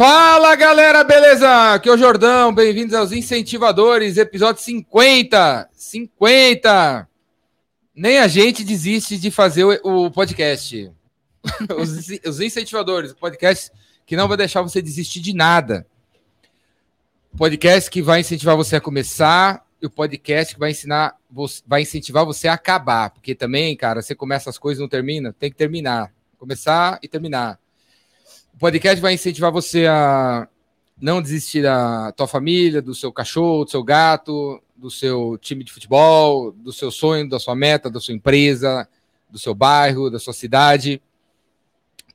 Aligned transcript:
Fala 0.00 0.56
galera, 0.56 1.04
beleza? 1.04 1.74
Aqui 1.74 1.86
é 1.86 1.92
o 1.92 1.98
Jordão, 1.98 2.54
bem-vindos 2.54 2.94
aos 2.94 3.12
Incentivadores, 3.12 4.16
episódio 4.16 4.62
50. 4.62 5.68
50! 5.74 7.06
Nem 7.94 8.16
a 8.16 8.26
gente 8.26 8.64
desiste 8.64 9.18
de 9.18 9.30
fazer 9.30 9.66
o, 9.84 10.10
podcast. 10.10 10.90
os, 11.76 12.08
os, 12.26 12.40
Incentivadores, 12.40 13.10
o 13.10 13.16
podcast 13.16 13.70
que 14.06 14.16
não 14.16 14.26
vai 14.26 14.38
deixar 14.38 14.62
você 14.62 14.80
desistir 14.80 15.20
de 15.20 15.34
nada. 15.34 15.86
O 17.34 17.36
podcast 17.36 17.90
que 17.90 18.00
vai 18.00 18.20
incentivar 18.20 18.56
você 18.56 18.76
a 18.76 18.80
começar 18.80 19.66
e 19.82 19.86
o 19.86 19.90
podcast 19.90 20.54
que 20.54 20.60
vai 20.60 20.70
ensinar, 20.70 21.14
vai 21.66 21.82
incentivar 21.82 22.24
você 22.24 22.48
a 22.48 22.54
acabar. 22.54 23.10
Porque 23.10 23.34
também, 23.34 23.76
cara, 23.76 24.00
você 24.00 24.14
começa 24.14 24.48
as 24.48 24.56
coisas 24.56 24.78
e 24.78 24.82
não 24.82 24.88
termina, 24.88 25.34
tem 25.38 25.50
que 25.50 25.58
terminar. 25.58 26.10
Começar 26.38 26.98
e 27.02 27.06
terminar 27.06 27.60
podcast 28.60 29.00
vai 29.00 29.14
incentivar 29.14 29.50
você 29.50 29.86
a 29.86 30.46
não 31.00 31.22
desistir 31.22 31.62
da 31.62 32.12
tua 32.12 32.28
família, 32.28 32.82
do 32.82 32.94
seu 32.94 33.10
cachorro, 33.10 33.64
do 33.64 33.70
seu 33.70 33.82
gato, 33.82 34.62
do 34.76 34.90
seu 34.90 35.38
time 35.38 35.64
de 35.64 35.72
futebol, 35.72 36.52
do 36.52 36.70
seu 36.70 36.90
sonho, 36.90 37.26
da 37.26 37.40
sua 37.40 37.56
meta, 37.56 37.88
da 37.88 37.98
sua 37.98 38.12
empresa, 38.12 38.86
do 39.30 39.38
seu 39.38 39.54
bairro, 39.54 40.10
da 40.10 40.18
sua 40.18 40.34
cidade. 40.34 41.00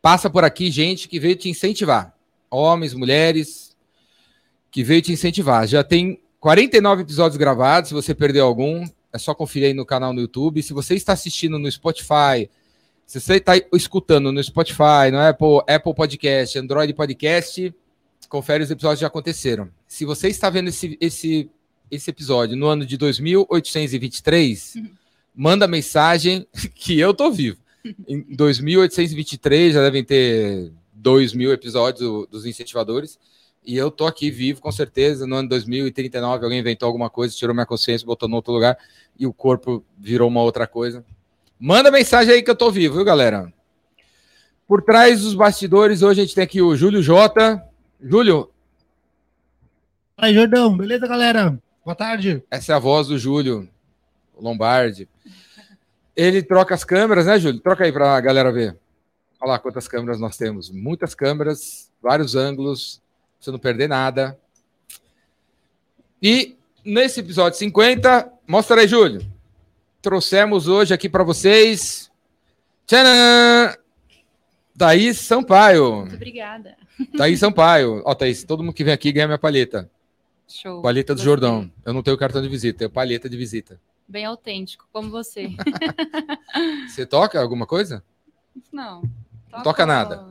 Passa 0.04 0.30
por 0.30 0.44
aqui 0.44 0.70
gente 0.70 1.10
que 1.10 1.20
veio 1.20 1.36
te 1.36 1.50
incentivar. 1.50 2.16
Homens, 2.52 2.94
mulheres, 2.94 3.76
que 4.70 4.84
veio 4.84 5.02
te 5.02 5.12
incentivar. 5.12 5.68
Já 5.68 5.84
tem 5.84 6.22
49 6.40 7.02
episódios 7.02 7.38
gravados. 7.38 7.88
Se 7.88 7.96
você 7.96 8.14
perdeu 8.14 8.46
algum, 8.46 8.86
é 9.12 9.18
só 9.18 9.34
conferir 9.34 9.70
aí 9.70 9.74
no 9.74 9.84
canal 9.84 10.14
no 10.14 10.22
YouTube. 10.22 10.62
Se 10.62 10.74
você 10.74 10.94
está 10.94 11.14
assistindo 11.14 11.58
no 11.58 11.72
Spotify, 11.72 12.48
se 13.06 13.22
você 13.22 13.36
está 13.36 13.54
escutando 13.74 14.32
no 14.32 14.44
Spotify, 14.44 15.12
no 15.12 15.20
Apple, 15.20 15.62
Apple 15.68 15.94
Podcast, 15.94 16.58
Android 16.58 16.94
Podcast, 16.94 17.74
confere 18.28 18.64
os 18.64 18.72
episódios 18.72 19.00
que 19.00 19.02
já 19.02 19.08
aconteceram. 19.08 19.70
Se 19.88 20.06
você 20.06 20.28
está 20.28 20.50
vendo 20.50 20.70
esse, 20.70 20.98
esse, 21.00 21.50
esse 21.92 22.10
episódio 22.10 22.58
no 22.58 22.66
ano 22.66 22.86
de 22.86 22.98
2823, 22.98 24.76
uhum. 24.76 24.90
manda 25.36 25.68
mensagem 25.68 26.48
que 26.74 27.00
eu 27.00 27.14
tô 27.14 27.32
vivo. 27.32 27.58
Em 28.08 28.26
2823 28.36 29.76
já 29.76 29.82
devem 29.82 30.04
ter 30.04 30.72
2 30.92 31.34
mil 31.34 31.54
episódios 31.54 32.28
dos 32.28 32.46
incentivadores. 32.46 33.20
E 33.64 33.78
eu 33.78 33.90
tô 33.92 34.06
aqui 34.08 34.32
vivo, 34.32 34.62
com 34.62 34.72
certeza. 34.72 35.28
No 35.28 35.36
ano 35.36 35.50
2039, 35.50 36.44
alguém 36.44 36.60
inventou 36.60 36.88
alguma 36.88 37.10
coisa, 37.10 37.36
tirou 37.36 37.54
minha 37.54 37.66
consciência, 37.66 38.06
botou 38.06 38.28
no 38.28 38.36
outro 38.36 38.54
lugar 38.54 38.78
e 39.18 39.28
o 39.28 39.34
corpo 39.34 39.84
virou 39.98 40.28
uma 40.28 40.42
outra 40.42 40.66
coisa. 40.66 41.06
Manda 41.60 41.90
mensagem 41.90 42.34
aí 42.34 42.44
que 42.44 42.52
eu 42.52 42.56
tô 42.56 42.70
vivo, 42.70 42.96
viu, 42.96 43.06
galera? 43.06 43.52
Por 44.68 44.82
trás 44.82 45.22
dos 45.22 45.34
bastidores, 45.34 46.02
hoje 46.02 46.22
a 46.22 46.24
gente 46.26 46.36
tem 46.36 46.44
aqui 46.44 46.62
o 46.62 46.76
Júlio 46.76 47.02
Jota. 47.02 47.64
Júlio. 48.02 48.52
Aí, 50.18 50.34
Jordão. 50.34 50.76
Beleza, 50.76 51.08
galera? 51.08 51.58
Boa 51.84 51.96
tarde. 51.96 52.44
Essa 52.52 52.74
é 52.74 52.76
a 52.76 52.80
voz 52.80 53.08
do 53.08 53.18
Júlio 53.18 53.70
Lombardi. 54.38 55.08
Ele 56.16 56.44
troca 56.44 56.74
as 56.74 56.84
câmeras, 56.84 57.26
né, 57.26 57.40
Júlio? 57.40 57.62
Troca 57.62 57.86
aí 57.86 57.92
pra 57.92 58.20
galera 58.20 58.52
ver. 58.52 58.78
Olha 59.40 59.52
lá 59.52 59.60
quantas 59.60 59.88
câmeras 59.88 60.20
nós 60.20 60.36
temos. 60.36 60.70
Muitas 60.70 61.16
câmeras, 61.16 61.90
vários 62.02 62.36
ângulos, 62.36 63.02
pra 63.38 63.46
você 63.46 63.52
não 63.52 63.60
perder 63.60 63.88
nada. 63.88 64.38
E 66.22 66.58
nesse 66.84 67.22
episódio 67.22 67.58
50, 67.58 68.30
mostra 68.46 68.82
aí, 68.82 68.88
Júlio 68.88 69.35
trouxemos 70.06 70.68
hoje 70.68 70.94
aqui 70.94 71.10
para 71.10 71.24
vocês. 71.24 72.12
Tcharam! 72.86 73.76
Thaís 74.78 75.18
Sampaio. 75.18 76.02
Muito 76.02 76.14
obrigada. 76.14 76.78
Thaís 77.18 77.40
Sampaio. 77.40 78.04
Ó, 78.06 78.14
Thaís, 78.14 78.44
todo 78.44 78.64
mundo 78.64 78.76
que 78.76 78.84
vem 78.84 78.94
aqui 78.94 79.12
ganha 79.12 79.26
minha 79.26 79.40
palheta. 79.40 79.90
Show. 80.48 80.80
Palheta 80.84 81.16
do 81.16 81.18
Gostei. 81.18 81.32
Jordão. 81.32 81.72
Eu 81.84 81.92
não 81.92 82.04
tenho 82.04 82.16
cartão 82.20 82.40
de 82.40 82.48
visita, 82.48 82.78
tenho 82.78 82.92
palheta 82.92 83.28
de 83.28 83.36
visita. 83.36 83.82
Bem 84.08 84.26
autêntico, 84.26 84.88
como 84.94 85.10
você. 85.10 85.50
você 86.88 87.04
toca 87.04 87.42
alguma 87.42 87.66
coisa? 87.66 88.04
Não. 88.72 89.02
Não 89.52 89.64
toca 89.64 89.88
nada. 89.88 90.24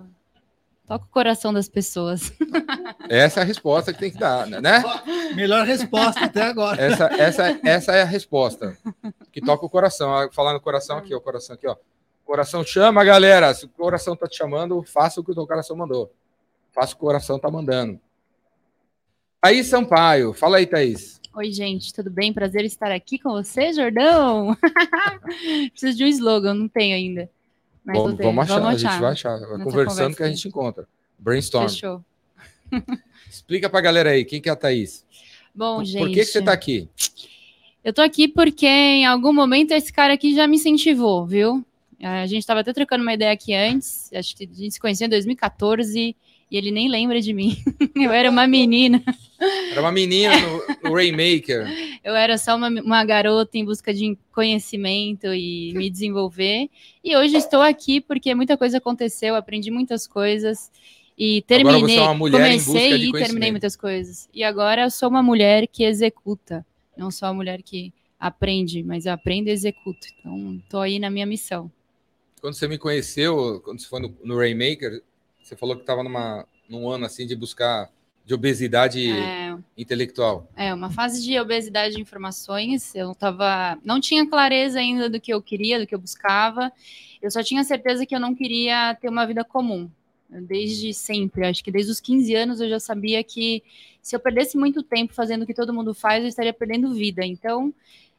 Toca 0.86 1.06
o 1.06 1.08
coração 1.08 1.52
das 1.52 1.66
pessoas. 1.66 2.30
Essa 3.08 3.40
é 3.40 3.42
a 3.42 3.46
resposta 3.46 3.92
que 3.92 3.98
tem 3.98 4.10
que 4.10 4.18
dar, 4.18 4.46
né? 4.46 4.82
Melhor 5.34 5.64
resposta 5.64 6.26
até 6.26 6.42
agora. 6.42 6.80
Essa, 6.80 7.06
essa, 7.06 7.60
essa 7.64 7.92
é 7.92 8.02
a 8.02 8.06
resposta. 8.06 8.76
Que 9.32 9.40
toca 9.40 9.64
o 9.64 9.70
coração. 9.70 10.14
Ah, 10.14 10.28
falar 10.30 10.52
no 10.52 10.60
coração 10.60 10.98
aqui, 10.98 11.14
o 11.14 11.20
coração 11.20 11.54
aqui, 11.54 11.66
ó. 11.66 11.76
Coração 12.24 12.62
chama, 12.64 13.02
galera. 13.02 13.54
Se 13.54 13.64
o 13.64 13.68
coração 13.68 14.14
tá 14.14 14.26
te 14.26 14.36
chamando, 14.36 14.82
faça 14.82 15.20
o 15.20 15.24
que 15.24 15.32
o 15.32 15.34
teu 15.34 15.46
coração 15.46 15.74
mandou. 15.76 16.12
Faça 16.72 16.92
o 16.92 16.96
que 16.96 17.02
o 17.02 17.06
coração 17.06 17.38
tá 17.38 17.50
mandando. 17.50 17.98
Thaís 19.40 19.66
Sampaio. 19.66 20.34
Fala 20.34 20.58
aí, 20.58 20.66
Thaís. 20.66 21.20
Oi, 21.34 21.50
gente, 21.50 21.92
tudo 21.92 22.10
bem? 22.10 22.32
Prazer 22.32 22.64
estar 22.64 22.92
aqui 22.92 23.18
com 23.18 23.30
você, 23.30 23.72
Jordão. 23.72 24.56
Preciso 25.72 25.98
de 25.98 26.04
um 26.04 26.08
slogan, 26.08 26.54
não 26.54 26.68
tenho 26.68 26.94
ainda. 26.94 27.30
Mas 27.84 27.98
vamos, 27.98 28.16
vamos, 28.16 28.44
achar, 28.44 28.60
vamos 28.60 28.74
a 28.74 28.88
gente 28.88 29.00
vai 29.00 29.12
achar. 29.12 29.38
Vai 29.38 29.58
conversando 29.58 30.16
que 30.16 30.22
a 30.22 30.28
gente 30.28 30.48
encontra. 30.48 30.88
Brainstorm. 31.18 31.68
Fechou. 31.68 32.04
Explica 33.28 33.68
pra 33.68 33.80
galera 33.80 34.10
aí, 34.10 34.24
quem 34.24 34.40
que 34.40 34.48
é 34.48 34.52
a 34.52 34.56
Thaís? 34.56 35.04
Bom, 35.54 35.76
por, 35.76 35.84
gente. 35.84 35.98
Por 35.98 36.08
que, 36.08 36.20
que 36.20 36.24
você 36.24 36.42
tá 36.42 36.52
aqui? 36.52 36.88
Eu 37.84 37.92
tô 37.92 38.00
aqui 38.00 38.26
porque 38.26 38.66
em 38.66 39.04
algum 39.04 39.32
momento 39.32 39.72
esse 39.72 39.92
cara 39.92 40.14
aqui 40.14 40.34
já 40.34 40.46
me 40.46 40.56
incentivou, 40.56 41.26
viu? 41.26 41.64
A 42.00 42.26
gente 42.26 42.40
estava 42.40 42.60
até 42.60 42.72
trocando 42.72 43.02
uma 43.02 43.14
ideia 43.14 43.32
aqui 43.32 43.54
antes, 43.54 44.10
acho 44.12 44.36
que 44.36 44.44
a 44.44 44.54
gente 44.54 44.72
se 44.72 44.80
conheceu 44.80 45.06
em 45.06 45.10
2014 45.10 46.16
e 46.54 46.56
ele 46.56 46.70
nem 46.70 46.88
lembra 46.88 47.20
de 47.20 47.32
mim. 47.32 47.56
Eu 47.96 48.12
era 48.12 48.30
uma 48.30 48.46
menina. 48.46 49.02
Era 49.72 49.80
uma 49.80 49.90
menina 49.90 50.32
no, 50.40 50.62
no 50.84 50.94
Rainmaker. 50.94 51.66
Eu 52.04 52.14
era 52.14 52.38
só 52.38 52.54
uma, 52.54 52.68
uma 52.68 53.04
garota 53.04 53.58
em 53.58 53.64
busca 53.64 53.92
de 53.92 54.16
conhecimento 54.30 55.34
e 55.34 55.72
me 55.74 55.90
desenvolver. 55.90 56.70
E 57.02 57.16
hoje 57.16 57.36
estou 57.36 57.60
aqui 57.60 58.00
porque 58.00 58.36
muita 58.36 58.56
coisa 58.56 58.78
aconteceu, 58.78 59.34
aprendi 59.34 59.68
muitas 59.68 60.06
coisas 60.06 60.70
e 61.18 61.42
terminei. 61.42 61.98
É 61.98 62.02
uma 62.02 62.14
mulher 62.14 62.38
comecei 62.38 63.08
e 63.08 63.10
terminei 63.10 63.50
muitas 63.50 63.74
coisas. 63.74 64.28
E 64.32 64.44
agora 64.44 64.82
eu 64.82 64.90
sou 64.92 65.08
uma 65.08 65.24
mulher 65.24 65.66
que 65.66 65.82
executa, 65.82 66.64
não 66.96 67.10
só 67.10 67.26
uma 67.26 67.34
mulher 67.34 67.62
que 67.62 67.92
aprende, 68.16 68.84
mas 68.84 69.08
aprende 69.08 69.50
e 69.50 69.52
executa. 69.52 70.06
Então, 70.20 70.60
estou 70.62 70.80
aí 70.82 71.00
na 71.00 71.10
minha 71.10 71.26
missão. 71.26 71.68
Quando 72.40 72.54
você 72.54 72.68
me 72.68 72.78
conheceu, 72.78 73.60
quando 73.64 73.80
você 73.80 73.88
foi 73.88 74.00
no, 74.00 74.16
no 74.22 74.38
Rainmaker, 74.38 75.02
você 75.44 75.54
falou 75.56 75.76
que 75.76 75.82
estava 75.82 76.02
num 76.68 76.88
ano 76.88 77.04
assim 77.04 77.26
de 77.26 77.36
buscar 77.36 77.90
de 78.24 78.32
obesidade 78.32 79.10
é, 79.10 79.54
intelectual. 79.76 80.48
É, 80.56 80.72
uma 80.72 80.90
fase 80.90 81.22
de 81.22 81.38
obesidade 81.38 81.94
de 81.94 82.00
informações. 82.00 82.94
Eu 82.94 83.14
tava, 83.14 83.78
não 83.84 84.00
tinha 84.00 84.26
clareza 84.26 84.78
ainda 84.78 85.10
do 85.10 85.20
que 85.20 85.32
eu 85.32 85.42
queria, 85.42 85.78
do 85.78 85.86
que 85.86 85.94
eu 85.94 85.98
buscava. 85.98 86.72
Eu 87.20 87.30
só 87.30 87.42
tinha 87.42 87.62
certeza 87.64 88.06
que 88.06 88.14
eu 88.14 88.20
não 88.20 88.34
queria 88.34 88.94
ter 88.94 89.10
uma 89.10 89.26
vida 89.26 89.44
comum. 89.44 89.90
Desde 90.30 90.94
sempre, 90.94 91.46
acho 91.46 91.62
que 91.62 91.70
desde 91.70 91.92
os 91.92 92.00
15 92.00 92.34
anos 92.34 92.60
eu 92.60 92.68
já 92.68 92.80
sabia 92.80 93.22
que 93.22 93.62
se 94.00 94.16
eu 94.16 94.20
perdesse 94.20 94.56
muito 94.56 94.82
tempo 94.82 95.12
fazendo 95.12 95.42
o 95.42 95.46
que 95.46 95.54
todo 95.54 95.72
mundo 95.72 95.94
faz, 95.94 96.22
eu 96.22 96.28
estaria 96.28 96.52
perdendo 96.52 96.94
vida. 96.94 97.24
Então, 97.24 97.72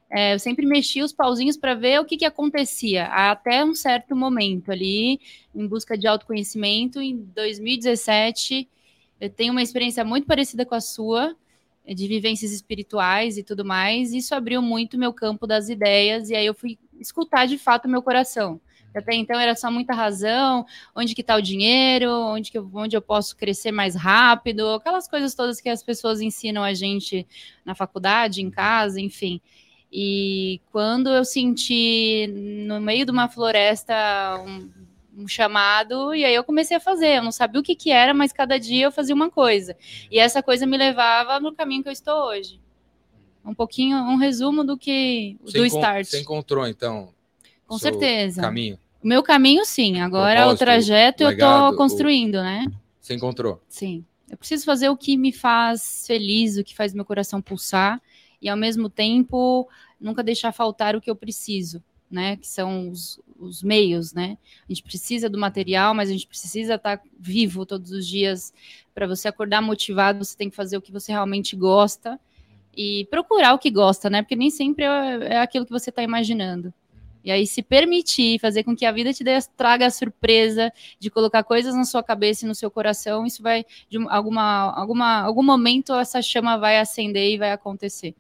é, 0.09 0.33
eu 0.33 0.39
sempre 0.39 0.65
mexia 0.65 1.03
os 1.03 1.11
pauzinhos 1.11 1.57
para 1.57 1.73
ver 1.73 1.99
o 1.99 2.05
que, 2.05 2.17
que 2.17 2.25
acontecia, 2.25 3.05
até 3.07 3.65
um 3.65 3.73
certo 3.73 4.15
momento 4.15 4.71
ali, 4.71 5.19
em 5.53 5.67
busca 5.67 5.97
de 5.97 6.07
autoconhecimento. 6.07 7.01
Em 7.01 7.17
2017, 7.35 8.67
eu 9.19 9.29
tenho 9.29 9.51
uma 9.51 9.63
experiência 9.63 10.03
muito 10.03 10.27
parecida 10.27 10.65
com 10.65 10.75
a 10.75 10.81
sua, 10.81 11.35
de 11.87 12.07
vivências 12.07 12.51
espirituais 12.51 13.37
e 13.37 13.43
tudo 13.43 13.63
mais. 13.65 14.13
Isso 14.13 14.33
abriu 14.33 14.61
muito 14.61 14.97
meu 14.97 15.13
campo 15.13 15.45
das 15.45 15.69
ideias, 15.69 16.29
e 16.29 16.35
aí 16.35 16.45
eu 16.45 16.53
fui 16.53 16.77
escutar 16.99 17.45
de 17.45 17.57
fato 17.57 17.85
o 17.85 17.89
meu 17.89 18.01
coração. 18.01 18.59
Até 18.95 19.13
então 19.13 19.37
era 19.37 19.55
só 19.55 19.69
muita 19.69 19.93
razão, 19.93 20.65
onde 20.95 21.13
que 21.13 21.19
está 21.19 21.35
o 21.35 21.41
dinheiro, 21.41 22.09
onde, 22.09 22.49
que 22.49 22.57
onde 22.57 22.95
eu 22.95 23.01
posso 23.01 23.35
crescer 23.35 23.71
mais 23.71 23.93
rápido, 23.93 24.69
aquelas 24.69 25.05
coisas 25.05 25.35
todas 25.35 25.59
que 25.59 25.67
as 25.67 25.83
pessoas 25.83 26.21
ensinam 26.21 26.63
a 26.63 26.73
gente 26.73 27.27
na 27.65 27.75
faculdade, 27.75 28.41
em 28.41 28.49
casa, 28.49 29.01
enfim. 29.01 29.41
E 29.97 30.59
quando 30.73 31.07
eu 31.07 31.23
senti 31.23 32.27
no 32.27 32.81
meio 32.81 33.05
de 33.05 33.11
uma 33.11 33.29
floresta 33.29 33.95
um, 34.45 34.69
um, 35.19 35.25
chamado, 35.25 36.13
e 36.13 36.25
aí 36.25 36.35
eu 36.35 36.43
comecei 36.43 36.75
a 36.75 36.81
fazer. 36.81 37.19
Eu 37.19 37.23
não 37.23 37.31
sabia 37.31 37.61
o 37.61 37.63
que, 37.63 37.77
que 37.77 37.91
era, 37.91 38.13
mas 38.13 38.33
cada 38.33 38.59
dia 38.59 38.87
eu 38.87 38.91
fazia 38.91 39.15
uma 39.15 39.31
coisa. 39.31 39.73
E 40.11 40.19
essa 40.19 40.43
coisa 40.43 40.65
me 40.65 40.75
levava 40.75 41.39
no 41.39 41.55
caminho 41.55 41.81
que 41.81 41.87
eu 41.87 41.93
estou 41.93 42.25
hoje. 42.25 42.59
Um 43.45 43.53
pouquinho, 43.53 43.95
um 43.99 44.17
resumo 44.17 44.65
do 44.65 44.77
que 44.77 45.37
você 45.41 45.59
do 45.59 45.65
start. 45.65 46.07
Você 46.07 46.19
encontrou, 46.19 46.67
então, 46.67 47.13
com 47.65 47.77
certeza. 47.77 48.41
Caminho. 48.41 48.77
O 49.01 49.07
meu 49.07 49.23
caminho, 49.23 49.63
sim. 49.63 50.01
Agora 50.01 50.41
Propósito, 50.41 50.61
o 50.61 50.65
trajeto 50.65 51.23
legado, 51.23 51.63
eu 51.63 51.69
estou 51.69 51.77
construindo, 51.77 52.35
o... 52.35 52.43
né? 52.43 52.67
Você 52.99 53.13
encontrou? 53.13 53.61
Sim. 53.69 54.03
Eu 54.29 54.35
preciso 54.35 54.65
fazer 54.65 54.89
o 54.89 54.97
que 54.97 55.15
me 55.15 55.31
faz 55.31 56.03
feliz, 56.05 56.57
o 56.57 56.65
que 56.65 56.75
faz 56.75 56.93
meu 56.93 57.05
coração 57.05 57.41
pulsar, 57.41 58.01
e 58.41 58.49
ao 58.49 58.57
mesmo 58.57 58.89
tempo 58.89 59.67
nunca 59.99 60.23
deixar 60.23 60.51
faltar 60.51 60.95
o 60.95 61.01
que 61.01 61.09
eu 61.09 61.15
preciso, 61.15 61.83
né? 62.09 62.37
Que 62.37 62.47
são 62.47 62.89
os, 62.89 63.19
os 63.39 63.63
meios, 63.63 64.13
né? 64.13 64.37
A 64.67 64.71
gente 64.71 64.83
precisa 64.83 65.29
do 65.29 65.37
material, 65.37 65.93
mas 65.93 66.09
a 66.09 66.13
gente 66.13 66.27
precisa 66.27 66.75
estar 66.75 67.01
vivo 67.19 67.65
todos 67.65 67.91
os 67.91 68.07
dias. 68.07 68.53
Para 68.93 69.07
você 69.07 69.27
acordar 69.27 69.61
motivado, 69.61 70.23
você 70.23 70.37
tem 70.37 70.49
que 70.49 70.55
fazer 70.55 70.77
o 70.77 70.81
que 70.81 70.91
você 70.91 71.11
realmente 71.11 71.55
gosta 71.55 72.19
e 72.75 73.07
procurar 73.09 73.53
o 73.53 73.59
que 73.59 73.71
gosta, 73.71 74.09
né? 74.09 74.21
Porque 74.21 74.35
nem 74.35 74.49
sempre 74.49 74.85
é, 74.85 75.33
é 75.33 75.39
aquilo 75.39 75.65
que 75.65 75.71
você 75.71 75.89
está 75.89 76.03
imaginando. 76.03 76.73
E 77.25 77.31
aí, 77.31 77.47
se 77.47 77.63
permitir 77.63 78.39
fazer 78.39 78.63
com 78.63 78.75
que 78.75 78.85
a 78.85 78.91
vida 78.91 79.11
te 79.11 79.23
dê, 79.23 79.31
traga 79.57 79.87
a 79.87 79.89
surpresa 79.89 80.71
de 80.99 81.09
colocar 81.09 81.43
coisas 81.43 81.73
na 81.73 81.83
sua 81.83 82.03
cabeça 82.03 82.45
e 82.45 82.47
no 82.47 82.53
seu 82.53 82.69
coração, 82.69 83.25
isso 83.25 83.41
vai, 83.41 83.65
de 83.89 83.97
alguma, 84.09 84.71
alguma, 84.79 85.21
algum 85.21 85.41
momento, 85.41 85.91
essa 85.95 86.21
chama 86.21 86.55
vai 86.55 86.77
acender 86.77 87.31
e 87.31 87.37
vai 87.39 87.51
acontecer. 87.51 88.13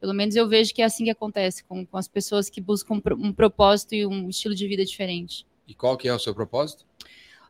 Pelo 0.00 0.12
menos 0.12 0.36
eu 0.36 0.48
vejo 0.48 0.74
que 0.74 0.82
é 0.82 0.84
assim 0.84 1.04
que 1.04 1.10
acontece 1.10 1.64
com, 1.64 1.84
com 1.86 1.96
as 1.96 2.06
pessoas 2.06 2.50
que 2.50 2.60
buscam 2.60 3.00
um 3.18 3.32
propósito 3.32 3.94
e 3.94 4.06
um 4.06 4.28
estilo 4.28 4.54
de 4.54 4.68
vida 4.68 4.84
diferente. 4.84 5.46
E 5.66 5.74
qual 5.74 5.96
que 5.96 6.08
é 6.08 6.14
o 6.14 6.18
seu 6.18 6.34
propósito? 6.34 6.84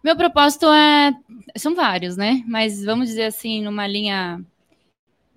Meu 0.03 0.17
propósito 0.17 0.67
é. 0.67 1.13
São 1.57 1.75
vários, 1.75 2.17
né? 2.17 2.45
Mas 2.47 2.85
vamos 2.85 3.09
dizer 3.09 3.25
assim, 3.25 3.63
numa 3.63 3.87
linha 3.87 4.45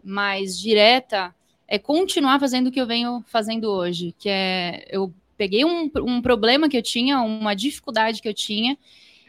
mais 0.04 0.58
direta, 0.60 1.34
é 1.68 1.80
continuar 1.80 2.40
fazendo 2.40 2.68
o 2.68 2.72
que 2.72 2.80
eu 2.80 2.88
venho 2.88 3.24
fazendo 3.28 3.66
hoje, 3.66 4.14
que 4.18 4.30
é 4.30 4.86
eu 4.90 5.14
peguei 5.38 5.64
um, 5.64 5.90
um 5.98 6.22
problema 6.22 6.70
que 6.70 6.78
eu 6.78 6.84
tinha, 6.84 7.22
uma 7.22 7.56
dificuldade 7.56 8.22
que 8.22 8.28
eu 8.28 8.34
tinha, 8.34 8.78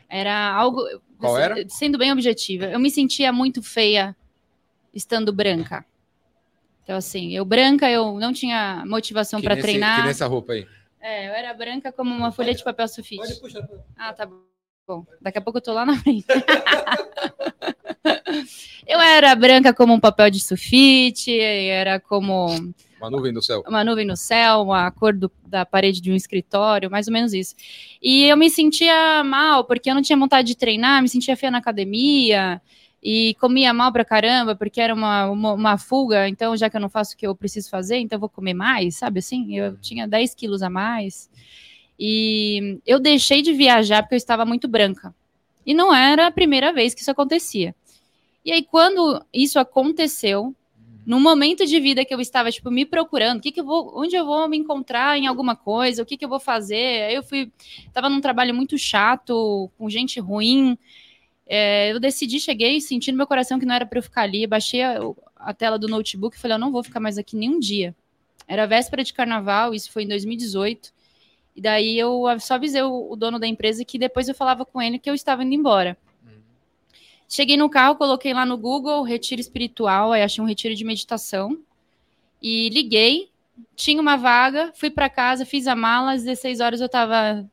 era 0.08 0.52
algo. 0.52 0.82
Qual 1.18 1.38
era? 1.38 1.68
Sendo 1.68 1.98
bem 1.98 2.12
objetiva, 2.12 2.66
eu 2.66 2.80
me 2.80 2.90
sentia 2.90 3.32
muito 3.32 3.62
feia 3.62 4.16
estando 4.92 5.32
branca. 5.32 5.86
Então, 6.90 6.98
assim, 6.98 7.30
eu 7.30 7.44
branca, 7.44 7.88
eu 7.88 8.18
não 8.18 8.32
tinha 8.32 8.82
motivação 8.84 9.40
para 9.40 9.56
treinar. 9.56 10.00
Que 10.00 10.08
nessa 10.08 10.26
roupa 10.26 10.54
aí. 10.54 10.66
É, 11.00 11.28
eu 11.28 11.34
era 11.34 11.54
branca 11.54 11.92
como 11.92 12.12
uma 12.12 12.32
folha 12.32 12.52
de 12.52 12.64
papel 12.64 12.88
sulfite. 12.88 13.22
Pode 13.22 13.38
puxar. 13.38 13.68
Ah, 13.96 14.12
tá 14.12 14.26
bom. 14.26 15.06
Daqui 15.20 15.38
a 15.38 15.40
pouco 15.40 15.58
eu 15.58 15.62
tô 15.62 15.72
lá 15.72 15.86
na 15.86 15.96
frente. 15.96 16.26
eu 18.88 18.98
era 18.98 19.32
branca 19.36 19.72
como 19.72 19.94
um 19.94 20.00
papel 20.00 20.30
de 20.30 20.40
sulfite, 20.40 21.38
era 21.38 22.00
como 22.00 22.48
uma 23.00 23.08
nuvem 23.08 23.32
no 23.32 23.40
céu. 23.40 23.62
Uma 23.68 23.84
nuvem 23.84 24.04
no 24.04 24.16
céu, 24.16 24.72
a 24.72 24.90
cor 24.90 25.14
do, 25.14 25.30
da 25.46 25.64
parede 25.64 26.00
de 26.00 26.10
um 26.10 26.16
escritório, 26.16 26.90
mais 26.90 27.06
ou 27.06 27.12
menos 27.12 27.32
isso. 27.32 27.54
E 28.02 28.24
eu 28.24 28.36
me 28.36 28.50
sentia 28.50 29.22
mal, 29.22 29.62
porque 29.62 29.88
eu 29.88 29.94
não 29.94 30.02
tinha 30.02 30.18
vontade 30.18 30.48
de 30.48 30.56
treinar, 30.56 31.00
me 31.00 31.08
sentia 31.08 31.36
feia 31.36 31.52
na 31.52 31.58
academia, 31.58 32.60
e 33.02 33.34
comia 33.40 33.72
mal 33.72 33.92
pra 33.92 34.04
caramba, 34.04 34.54
porque 34.54 34.80
era 34.80 34.94
uma, 34.94 35.30
uma, 35.30 35.52
uma, 35.52 35.78
fuga, 35.78 36.28
então 36.28 36.56
já 36.56 36.68
que 36.68 36.76
eu 36.76 36.80
não 36.80 36.88
faço 36.88 37.14
o 37.14 37.16
que 37.16 37.26
eu 37.26 37.34
preciso 37.34 37.70
fazer, 37.70 37.96
então 37.96 38.16
eu 38.16 38.20
vou 38.20 38.28
comer 38.28 38.54
mais, 38.54 38.96
sabe 38.96 39.20
assim? 39.20 39.56
Eu 39.56 39.78
tinha 39.78 40.06
10 40.06 40.34
quilos 40.34 40.62
a 40.62 40.68
mais. 40.68 41.30
E 41.98 42.78
eu 42.86 42.98
deixei 42.98 43.42
de 43.42 43.52
viajar 43.52 44.02
porque 44.02 44.14
eu 44.14 44.18
estava 44.18 44.44
muito 44.44 44.68
branca. 44.68 45.14
E 45.64 45.74
não 45.74 45.94
era 45.94 46.26
a 46.26 46.30
primeira 46.30 46.72
vez 46.72 46.94
que 46.94 47.00
isso 47.00 47.10
acontecia. 47.10 47.74
E 48.44 48.52
aí, 48.52 48.62
quando 48.62 49.22
isso 49.32 49.58
aconteceu, 49.58 50.54
num 51.04 51.20
momento 51.20 51.66
de 51.66 51.78
vida 51.78 52.04
que 52.04 52.14
eu 52.14 52.20
estava, 52.20 52.50
tipo, 52.50 52.70
me 52.70 52.86
procurando, 52.86 53.38
o 53.38 53.40
que 53.42 53.52
que 53.52 53.60
eu 53.60 53.64
vou, 53.64 53.92
onde 53.94 54.16
eu 54.16 54.24
vou 54.24 54.48
me 54.48 54.56
encontrar 54.56 55.18
em 55.18 55.26
alguma 55.26 55.54
coisa, 55.54 56.02
o 56.02 56.06
que 56.06 56.16
que 56.16 56.24
eu 56.24 56.28
vou 56.28 56.40
fazer? 56.40 57.02
Aí 57.04 57.14
eu 57.14 57.22
fui, 57.22 57.52
estava 57.86 58.08
num 58.08 58.20
trabalho 58.20 58.54
muito 58.54 58.78
chato, 58.78 59.70
com 59.76 59.90
gente 59.90 60.20
ruim. 60.20 60.78
É, 61.52 61.90
eu 61.90 61.98
decidi, 61.98 62.38
cheguei 62.38 62.80
sentindo 62.80 63.16
meu 63.16 63.26
coração 63.26 63.58
que 63.58 63.66
não 63.66 63.74
era 63.74 63.84
para 63.84 63.98
eu 63.98 64.02
ficar 64.04 64.22
ali, 64.22 64.46
baixei 64.46 64.84
a, 64.84 65.00
a, 65.34 65.52
tela 65.52 65.76
do 65.76 65.88
notebook 65.88 66.36
e 66.36 66.38
falei, 66.38 66.54
eu 66.54 66.60
não 66.60 66.70
vou 66.70 66.84
ficar 66.84 67.00
mais 67.00 67.18
aqui 67.18 67.34
nenhum 67.34 67.58
dia. 67.58 67.92
Era 68.46 68.68
véspera 68.68 69.02
de 69.02 69.12
carnaval, 69.12 69.74
isso 69.74 69.90
foi 69.90 70.04
em 70.04 70.06
2018. 70.06 70.92
E 71.56 71.60
daí 71.60 71.98
eu 71.98 72.22
só 72.38 72.54
avisei 72.54 72.82
o, 72.82 73.10
o 73.10 73.16
dono 73.16 73.36
da 73.36 73.48
empresa 73.48 73.84
que 73.84 73.98
depois 73.98 74.28
eu 74.28 74.34
falava 74.34 74.64
com 74.64 74.80
ele 74.80 74.96
que 74.96 75.10
eu 75.10 75.14
estava 75.14 75.42
indo 75.42 75.52
embora. 75.52 75.98
Cheguei 77.28 77.56
no 77.56 77.68
carro, 77.68 77.96
coloquei 77.96 78.32
lá 78.32 78.46
no 78.46 78.56
Google 78.56 79.02
retiro 79.02 79.40
espiritual, 79.40 80.12
aí 80.12 80.22
achei 80.22 80.42
um 80.42 80.46
retiro 80.46 80.76
de 80.76 80.84
meditação 80.84 81.60
e 82.40 82.68
liguei. 82.68 83.28
Tinha 83.74 84.00
uma 84.00 84.16
vaga, 84.16 84.72
fui 84.76 84.88
para 84.88 85.10
casa, 85.10 85.44
fiz 85.44 85.66
a 85.66 85.74
mala, 85.74 86.12
às 86.12 86.22
16 86.22 86.60
horas 86.60 86.80
eu 86.80 86.86
estava 86.86 87.44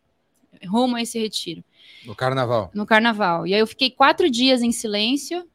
rumo 0.68 0.98
a 0.98 1.02
esse 1.02 1.18
retiro. 1.18 1.64
No 2.06 2.16
carnaval? 2.16 2.72
No 2.74 2.86
carnaval. 2.86 3.48
E 3.48 3.54
aí 3.54 3.60
eu 3.60 3.68
fiquei 3.68 3.90
quatro 3.90 4.30
dias 4.30 4.62
em 4.62 4.72
silêncio, 4.72 5.48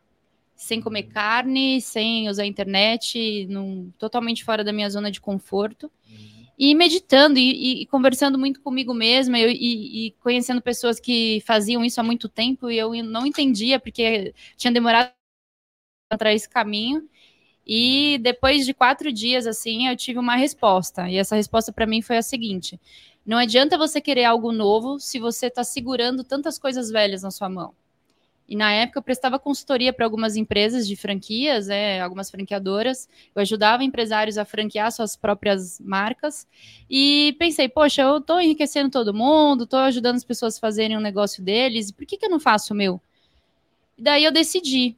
sem 0.54 0.80
comer 0.80 1.04
carne, 1.04 1.80
sem 1.80 2.28
usar 2.28 2.46
internet, 2.46 3.46
num, 3.48 3.90
totalmente 3.98 4.44
fora 4.44 4.62
da 4.62 4.72
minha 4.72 4.88
zona 4.90 5.10
de 5.10 5.20
conforto. 5.20 5.90
Uhum 6.08 6.42
e 6.58 6.76
meditando 6.76 7.40
e, 7.40 7.82
e, 7.82 7.86
conversando 7.86 8.38
muito 8.38 8.60
comigo 8.60 8.94
mesma 8.94 9.36
e, 9.36 10.06
e, 10.06 10.10
conhecendo 10.20 10.60
pessoas 10.62 11.00
que 11.00 11.42
faziam 11.44 11.84
isso 11.84 12.00
há 12.00 12.04
muito 12.04 12.28
tempo 12.28 12.70
e 12.70 12.78
eu 12.78 12.92
não 13.02 13.26
entendia 13.26 13.80
porque 13.80 14.32
tinha 14.56 14.72
demorado 14.72 15.12
para 16.16 16.32
esse 16.32 16.48
caminho. 16.48 17.08
E 17.66 18.18
depois 18.18 18.66
de 18.66 18.74
quatro 18.74 19.12
dias, 19.12 19.46
assim, 19.46 19.88
eu 19.88 19.96
tive 19.96 20.18
uma 20.18 20.36
resposta. 20.36 21.08
E 21.08 21.16
essa 21.16 21.36
resposta 21.36 21.72
para 21.72 21.86
mim 21.86 22.02
foi 22.02 22.16
a 22.16 22.22
seguinte: 22.22 22.80
não 23.24 23.38
adianta 23.38 23.78
você 23.78 24.00
querer 24.00 24.24
algo 24.24 24.52
novo 24.52 24.98
se 24.98 25.18
você 25.18 25.46
está 25.46 25.62
segurando 25.62 26.24
tantas 26.24 26.58
coisas 26.58 26.90
velhas 26.90 27.22
na 27.22 27.30
sua 27.30 27.48
mão. 27.48 27.74
E 28.52 28.56
na 28.56 28.70
época 28.70 28.98
eu 28.98 29.02
prestava 29.02 29.38
consultoria 29.38 29.94
para 29.94 30.04
algumas 30.04 30.36
empresas 30.36 30.86
de 30.86 30.94
franquias, 30.94 31.70
é, 31.70 32.02
algumas 32.02 32.30
franqueadoras. 32.30 33.08
Eu 33.34 33.40
ajudava 33.40 33.82
empresários 33.82 34.36
a 34.36 34.44
franquear 34.44 34.92
suas 34.92 35.16
próprias 35.16 35.80
marcas. 35.80 36.46
E 36.90 37.34
pensei, 37.38 37.66
poxa, 37.66 38.02
eu 38.02 38.18
estou 38.18 38.38
enriquecendo 38.38 38.90
todo 38.90 39.14
mundo, 39.14 39.64
estou 39.64 39.78
ajudando 39.78 40.16
as 40.16 40.24
pessoas 40.24 40.58
a 40.58 40.60
fazerem 40.60 40.98
um 40.98 41.00
negócio 41.00 41.42
deles, 41.42 41.90
por 41.90 42.04
que, 42.04 42.18
que 42.18 42.26
eu 42.26 42.30
não 42.30 42.38
faço 42.38 42.74
o 42.74 42.76
meu? 42.76 43.00
E 43.96 44.02
daí 44.02 44.22
eu 44.22 44.30
decidi. 44.30 44.96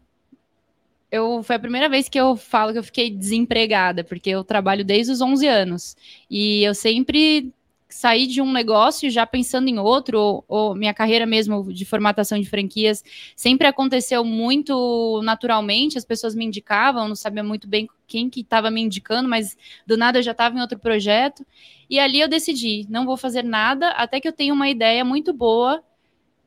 Eu, 1.09 1.41
foi 1.45 1.55
a 1.55 1.61
primeira 1.61 1.89
vez 1.89 2.09
que 2.09 2.19
eu 2.19 2.35
falo 2.35 2.73
que 2.73 2.79
eu 2.81 2.83
fiquei 2.83 3.09
desempregada, 3.09 4.03
porque 4.03 4.31
eu 4.31 4.43
trabalho 4.43 4.85
desde 4.85 5.13
os 5.13 5.21
11 5.21 5.47
anos. 5.47 5.97
E 6.29 6.65
eu 6.65 6.75
sempre 6.75 7.54
sair 7.95 8.27
de 8.27 8.43
um 8.43 8.53
negócio 8.53 9.09
já 9.09 9.25
pensando 9.25 9.69
em 9.69 9.79
outro, 9.79 10.19
ou, 10.19 10.45
ou, 10.49 10.75
minha 10.75 10.93
carreira 10.93 11.25
mesmo 11.25 11.73
de 11.73 11.85
formatação 11.85 12.41
de 12.41 12.45
franquias 12.45 13.05
sempre 13.37 13.69
aconteceu 13.69 14.25
muito 14.25 15.21
naturalmente, 15.23 15.97
as 15.97 16.05
pessoas 16.05 16.35
me 16.35 16.45
indicavam, 16.45 17.07
não 17.07 17.15
sabia 17.15 17.45
muito 17.45 17.69
bem 17.69 17.89
quem 18.09 18.29
que 18.29 18.41
estava 18.41 18.69
me 18.69 18.81
indicando, 18.81 19.29
mas 19.29 19.57
do 19.87 19.97
nada 19.97 20.19
eu 20.19 20.25
já 20.25 20.33
estava 20.33 20.59
em 20.59 20.61
outro 20.61 20.77
projeto, 20.77 21.47
e 21.89 22.01
ali 22.01 22.19
eu 22.19 22.27
decidi, 22.27 22.85
não 22.91 23.07
vou 23.07 23.17
fazer 23.17 23.45
nada 23.45 23.91
até 23.91 24.21
que 24.21 24.27
eu 24.27 24.33
tenha 24.33 24.53
uma 24.53 24.69
ideia 24.69 25.05
muito 25.05 25.33
boa, 25.33 25.81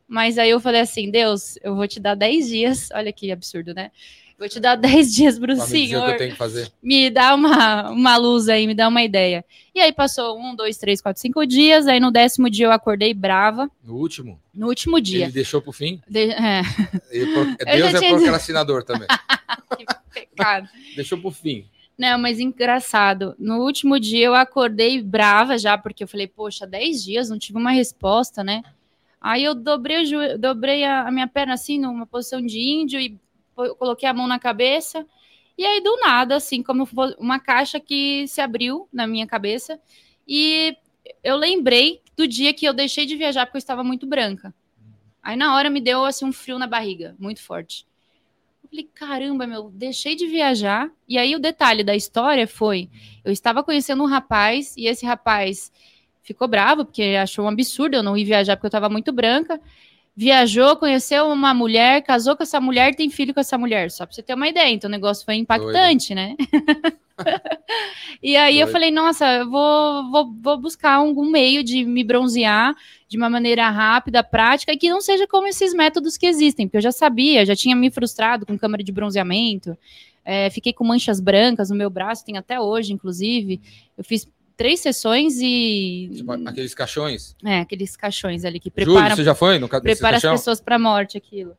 mas 0.06 0.38
aí 0.38 0.50
eu 0.50 0.60
falei 0.60 0.82
assim, 0.82 1.10
Deus, 1.10 1.58
eu 1.64 1.78
vou 1.78 1.88
te 1.88 1.98
dar 1.98 2.14
10 2.14 2.50
dias, 2.50 2.90
olha 2.94 3.14
que 3.14 3.32
absurdo, 3.32 3.74
né? 3.74 3.90
Vou 4.38 4.48
te 4.48 4.60
dar 4.60 4.76
10 4.78 5.16
dias 5.16 5.40
para 5.40 5.54
o 5.54 5.58
senhor. 5.58 6.16
Me 6.82 7.10
dá 7.10 7.34
uma, 7.34 7.90
uma 7.90 8.18
luz 8.18 8.48
aí, 8.48 8.68
me 8.68 8.76
dá 8.76 8.88
uma 8.88 9.02
ideia. 9.04 9.44
E 9.74 9.80
aí 9.80 9.92
passou 9.92 10.40
um, 10.40 10.56
dois, 10.56 10.78
três, 10.78 11.02
quatro, 11.02 11.22
cinco 11.22 11.46
dias. 11.46 11.88
Aí 11.88 12.00
no 12.00 12.12
décimo 12.12 12.50
dia 12.50 12.68
eu 12.68 12.72
acordei 12.72 13.14
brava. 13.14 13.70
No 13.84 13.96
último? 13.96 14.40
No 14.54 14.68
último 14.68 15.02
dia. 15.02 15.26
Ele 15.26 15.32
deixou 15.32 15.62
pro 15.62 15.72
fim? 15.72 16.02
De... 16.08 16.32
É. 16.32 16.62
Deus 17.76 17.94
é 17.94 18.10
procrastinador 18.10 18.84
também. 18.84 19.08
que 19.78 19.86
pecado. 20.14 20.70
deixou 20.96 21.18
pro 21.18 21.32
fim. 21.32 21.66
Não, 21.98 22.20
mas 22.20 22.40
engraçado. 22.40 23.36
No 23.40 23.64
último 23.64 24.00
dia 24.00 24.26
eu 24.26 24.36
acordei 24.36 25.02
brava 25.02 25.58
já, 25.58 25.76
porque 25.78 26.04
eu 26.04 26.08
falei, 26.08 26.28
poxa, 26.28 26.68
10 26.68 27.04
dias, 27.04 27.30
não 27.30 27.40
tive 27.40 27.58
uma 27.58 27.72
resposta, 27.72 28.44
né? 28.44 28.62
Aí 29.20 29.44
eu 29.44 29.56
dobrei, 29.56 30.06
dobrei 30.38 30.84
a, 30.84 31.08
a 31.08 31.12
minha 31.12 31.28
perna 31.28 31.56
assim, 31.56 31.80
numa 31.80 32.06
posição 32.06 32.40
de 32.40 32.60
índio 32.60 33.00
e 33.00 33.18
coloquei 33.76 34.08
a 34.08 34.14
mão 34.14 34.28
na 34.28 34.40
cabeça, 34.40 35.06
e 35.58 35.66
aí 35.66 35.82
do 35.82 35.98
nada, 35.98 36.36
assim, 36.36 36.62
como 36.62 36.88
uma 37.18 37.40
caixa 37.40 37.80
que 37.80 38.28
se 38.28 38.40
abriu 38.40 38.88
na 38.94 39.08
minha 39.08 39.26
cabeça, 39.26 39.80
e 40.28 40.76
eu 41.24 41.36
lembrei 41.36 42.02
do 42.16 42.28
dia 42.28 42.54
que 42.54 42.66
eu 42.66 42.74
deixei 42.74 43.06
de 43.06 43.16
viajar 43.16 43.46
porque 43.46 43.58
eu 43.58 43.60
estava 43.60 43.84
muito 43.84 44.06
branca. 44.06 44.54
Aí 45.22 45.36
na 45.36 45.56
hora 45.56 45.70
me 45.70 45.82
deu 45.82 46.06
assim 46.06 46.26
um 46.26 46.32
frio 46.32 46.60
na 46.60 46.68
barriga, 46.68 47.16
muito 47.20 47.42
forte. 47.42 47.86
Eu 48.64 48.70
falei, 48.70 48.90
caramba, 48.94 49.48
meu, 49.48 49.70
deixei 49.70 50.16
de 50.16 50.28
viajar. 50.28 50.92
E 51.08 51.18
aí 51.18 51.36
o 51.36 51.40
detalhe 51.40 51.84
da 51.84 51.96
história 51.96 52.48
foi: 52.48 52.90
eu 53.24 53.32
estava 53.32 53.64
conhecendo 53.64 54.04
um 54.04 54.08
rapaz, 54.08 54.76
e 54.78 54.88
esse 54.88 55.06
rapaz 55.06 55.72
ficou 56.22 56.48
bravo, 56.48 56.86
porque 56.86 57.16
achou 57.22 57.46
um 57.46 57.50
absurdo 57.50 57.96
eu 57.96 58.04
não 58.04 58.18
ir 58.18 58.26
viajar 58.26 58.58
porque 58.58 58.66
eu 58.66 58.70
estava 58.70 58.90
muito 58.90 59.12
branca 59.14 59.62
viajou, 60.18 60.76
conheceu 60.78 61.28
uma 61.28 61.54
mulher, 61.54 62.02
casou 62.02 62.36
com 62.36 62.42
essa 62.42 62.60
mulher, 62.60 62.96
tem 62.96 63.08
filho 63.08 63.36
com 63.36 63.40
essa 63.40 63.56
mulher, 63.56 63.92
só 63.92 64.04
para 64.04 64.16
você 64.16 64.24
ter 64.24 64.34
uma 64.34 64.48
ideia. 64.48 64.74
Então 64.74 64.88
o 64.88 64.92
negócio 64.92 65.24
foi 65.24 65.36
impactante, 65.36 66.16
Doido. 66.16 66.18
né? 66.18 66.36
e 68.22 68.36
aí 68.36 68.56
Doido. 68.56 68.68
eu 68.68 68.72
falei, 68.72 68.90
nossa, 68.90 69.32
eu 69.32 69.48
vou, 69.48 70.10
vou, 70.10 70.34
vou 70.42 70.58
buscar 70.58 70.94
algum 70.94 71.30
meio 71.30 71.64
de 71.64 71.86
me 71.86 72.04
bronzear 72.04 72.74
de 73.08 73.16
uma 73.16 73.30
maneira 73.30 73.70
rápida, 73.70 74.24
prática, 74.24 74.74
e 74.74 74.78
que 74.78 74.90
não 74.90 75.02
seja 75.02 75.28
como 75.28 75.46
esses 75.46 75.72
métodos 75.72 76.18
que 76.18 76.26
existem, 76.26 76.68
porque 76.68 76.78
eu 76.78 76.82
já 76.82 76.92
sabia, 76.92 77.46
já 77.46 77.56
tinha 77.56 77.76
me 77.76 77.92
frustrado 77.92 78.44
com 78.44 78.58
câmera 78.58 78.84
de 78.84 78.92
bronzeamento, 78.92 79.78
é, 80.26 80.50
fiquei 80.50 80.74
com 80.74 80.84
manchas 80.84 81.20
brancas 81.22 81.70
no 81.70 81.76
meu 81.76 81.92
braço, 81.92 82.26
tem 82.26 82.38
até 82.38 82.60
hoje, 82.60 82.92
inclusive. 82.92 83.62
Eu 83.96 84.04
fiz 84.04 84.28
três 84.58 84.80
sessões 84.82 85.36
e. 85.40 86.10
Tipo, 86.16 86.32
aqueles 86.50 86.74
caixões. 86.74 87.36
É, 87.46 87.60
aqueles 87.60 87.96
caixões 87.96 88.44
ali 88.44 88.60
que 88.60 88.70
Júlio, 88.76 88.94
preparam 88.96 89.16
você 89.16 89.24
já 89.24 89.36
foi 89.36 89.60
no 89.60 89.70
ca- 89.70 89.80
prepara 89.80 90.18
as 90.18 90.24
pessoas 90.24 90.60
para 90.60 90.76
a 90.76 90.80
morte, 90.80 91.16
aquilo. 91.18 91.56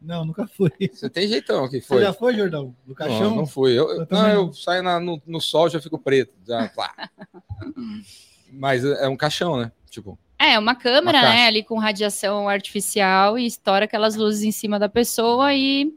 Não, 0.00 0.24
nunca 0.24 0.46
fui. 0.46 0.70
Você 0.92 1.10
tem 1.10 1.26
jeitão 1.26 1.68
que 1.68 1.80
Você 1.80 1.86
foi. 1.88 2.00
já 2.02 2.12
foi, 2.12 2.32
Jordão? 2.34 2.72
No 2.86 2.94
caixão? 2.94 3.30
Não, 3.30 3.36
não 3.36 3.46
fui. 3.46 3.72
Eu, 3.76 3.90
eu- 3.90 4.06
não, 4.08 4.28
eu 4.28 4.46
não. 4.46 4.52
saio 4.52 4.80
na- 4.82 5.00
no, 5.00 5.20
no 5.26 5.40
sol 5.40 5.68
já 5.68 5.80
fico 5.80 5.98
preto. 5.98 6.32
Já. 6.46 6.70
Mas 8.52 8.84
é 8.84 9.08
um 9.08 9.16
caixão, 9.16 9.56
né? 9.56 9.72
Tipo, 9.90 10.18
É, 10.38 10.58
uma 10.58 10.74
câmera, 10.74 11.18
Uma 11.18 11.28
né, 11.30 11.46
ali 11.46 11.62
com 11.64 11.78
radiação 11.78 12.48
artificial 12.48 13.38
e 13.38 13.46
estoura 13.46 13.84
aquelas 13.86 14.14
luzes 14.16 14.42
em 14.44 14.52
cima 14.52 14.78
da 14.78 14.88
pessoa 14.88 15.52
e 15.54 15.92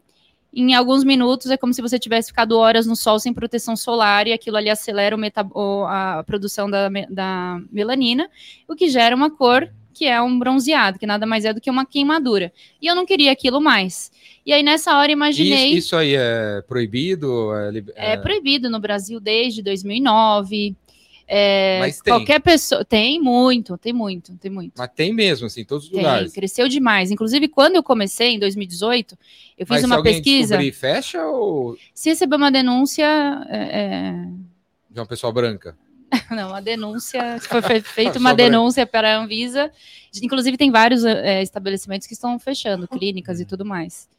em 0.54 0.74
alguns 0.74 1.04
minutos 1.04 1.50
é 1.50 1.58
como 1.58 1.74
se 1.74 1.82
você 1.82 1.98
tivesse 1.98 2.30
ficado 2.30 2.58
horas 2.58 2.86
no 2.86 2.96
sol 2.96 3.20
sem 3.20 3.34
proteção 3.34 3.76
solar 3.76 4.28
e 4.28 4.34
aquilo 4.34 4.58
ali 4.58 4.70
acelera 4.70 5.16
o 5.16 5.86
a 5.86 6.24
produção 6.26 6.70
da, 6.70 6.90
da 7.10 7.62
melanina, 7.72 8.30
o 8.68 8.76
que 8.76 8.90
gera 8.90 9.16
uma 9.16 9.32
cor 9.32 9.70
que 9.94 10.06
é 10.06 10.22
um 10.22 10.40
bronzeado, 10.40 10.98
que 10.98 11.06
nada 11.06 11.26
mais 11.26 11.46
é 11.46 11.54
do 11.54 11.62
que 11.62 11.70
uma 11.70 11.86
queimadura. 11.86 12.52
E 12.82 12.88
eu 12.88 12.96
não 12.96 13.06
queria 13.06 13.32
aquilo 13.32 13.62
mais. 13.62 14.12
E 14.46 14.52
aí 14.52 14.64
nessa 14.64 14.98
hora 14.98 15.12
imaginei... 15.12 15.68
isso, 15.70 15.78
isso 15.78 15.96
aí 15.96 16.16
é 16.16 16.64
proibido? 16.68 17.54
É, 17.54 17.70
É 17.96 18.14
é- 18.14 18.18
proibido 18.18 18.70
no 18.70 18.80
Brasil 18.80 19.20
desde 19.20 19.62
2009. 19.62 20.76
É, 21.34 21.80
Mas 21.80 22.02
tem. 22.02 22.14
Qualquer 22.14 22.42
pessoa. 22.42 22.84
Tem 22.84 23.18
muito, 23.18 23.78
tem 23.78 23.94
muito, 23.94 24.36
tem 24.38 24.52
muito. 24.52 24.74
Mas 24.78 24.90
tem 24.94 25.14
mesmo, 25.14 25.48
assim, 25.48 25.62
em 25.62 25.66
todos 25.66 25.86
os 25.86 25.90
Tem, 25.90 26.00
lugares. 26.02 26.34
cresceu 26.34 26.68
demais. 26.68 27.10
Inclusive, 27.10 27.48
quando 27.48 27.78
eu 27.78 27.84
comecei, 27.84 28.32
em 28.34 28.40
2018, 28.40 29.18
eu 29.58 29.66
fiz 29.66 29.70
Mas 29.70 29.80
se 29.80 29.86
uma 29.86 29.96
alguém 29.96 30.16
pesquisa. 30.16 30.58
descobrir, 30.58 30.72
fecha 30.74 31.26
ou 31.26 31.78
Se 31.94 32.10
receber 32.10 32.36
uma 32.36 32.52
denúncia. 32.52 33.06
é, 33.50 34.26
de 34.90 35.00
uma 35.00 35.06
pessoa 35.06 35.32
branca? 35.32 35.78
é, 36.12 36.18
Não, 36.36 36.50
uma 36.50 36.62
denúncia. 36.62 37.40
Se 37.40 37.48
fe- 37.62 37.80
feita 37.82 38.20
uma 38.20 38.34
denúncia 38.36 38.86
para 38.86 39.16
a 39.16 39.24
Anvisa. 39.24 39.72
Inclusive, 40.22 40.58
tem 40.58 40.70
vários 40.70 41.06
é, 41.06 41.42
estabelecimentos 41.42 42.08
que 42.08 42.14
estão 42.14 42.38
fechando, 42.40 42.90
clínicas 42.90 43.40
e 43.40 43.46
tudo 43.46 43.64
mais. 43.64 44.10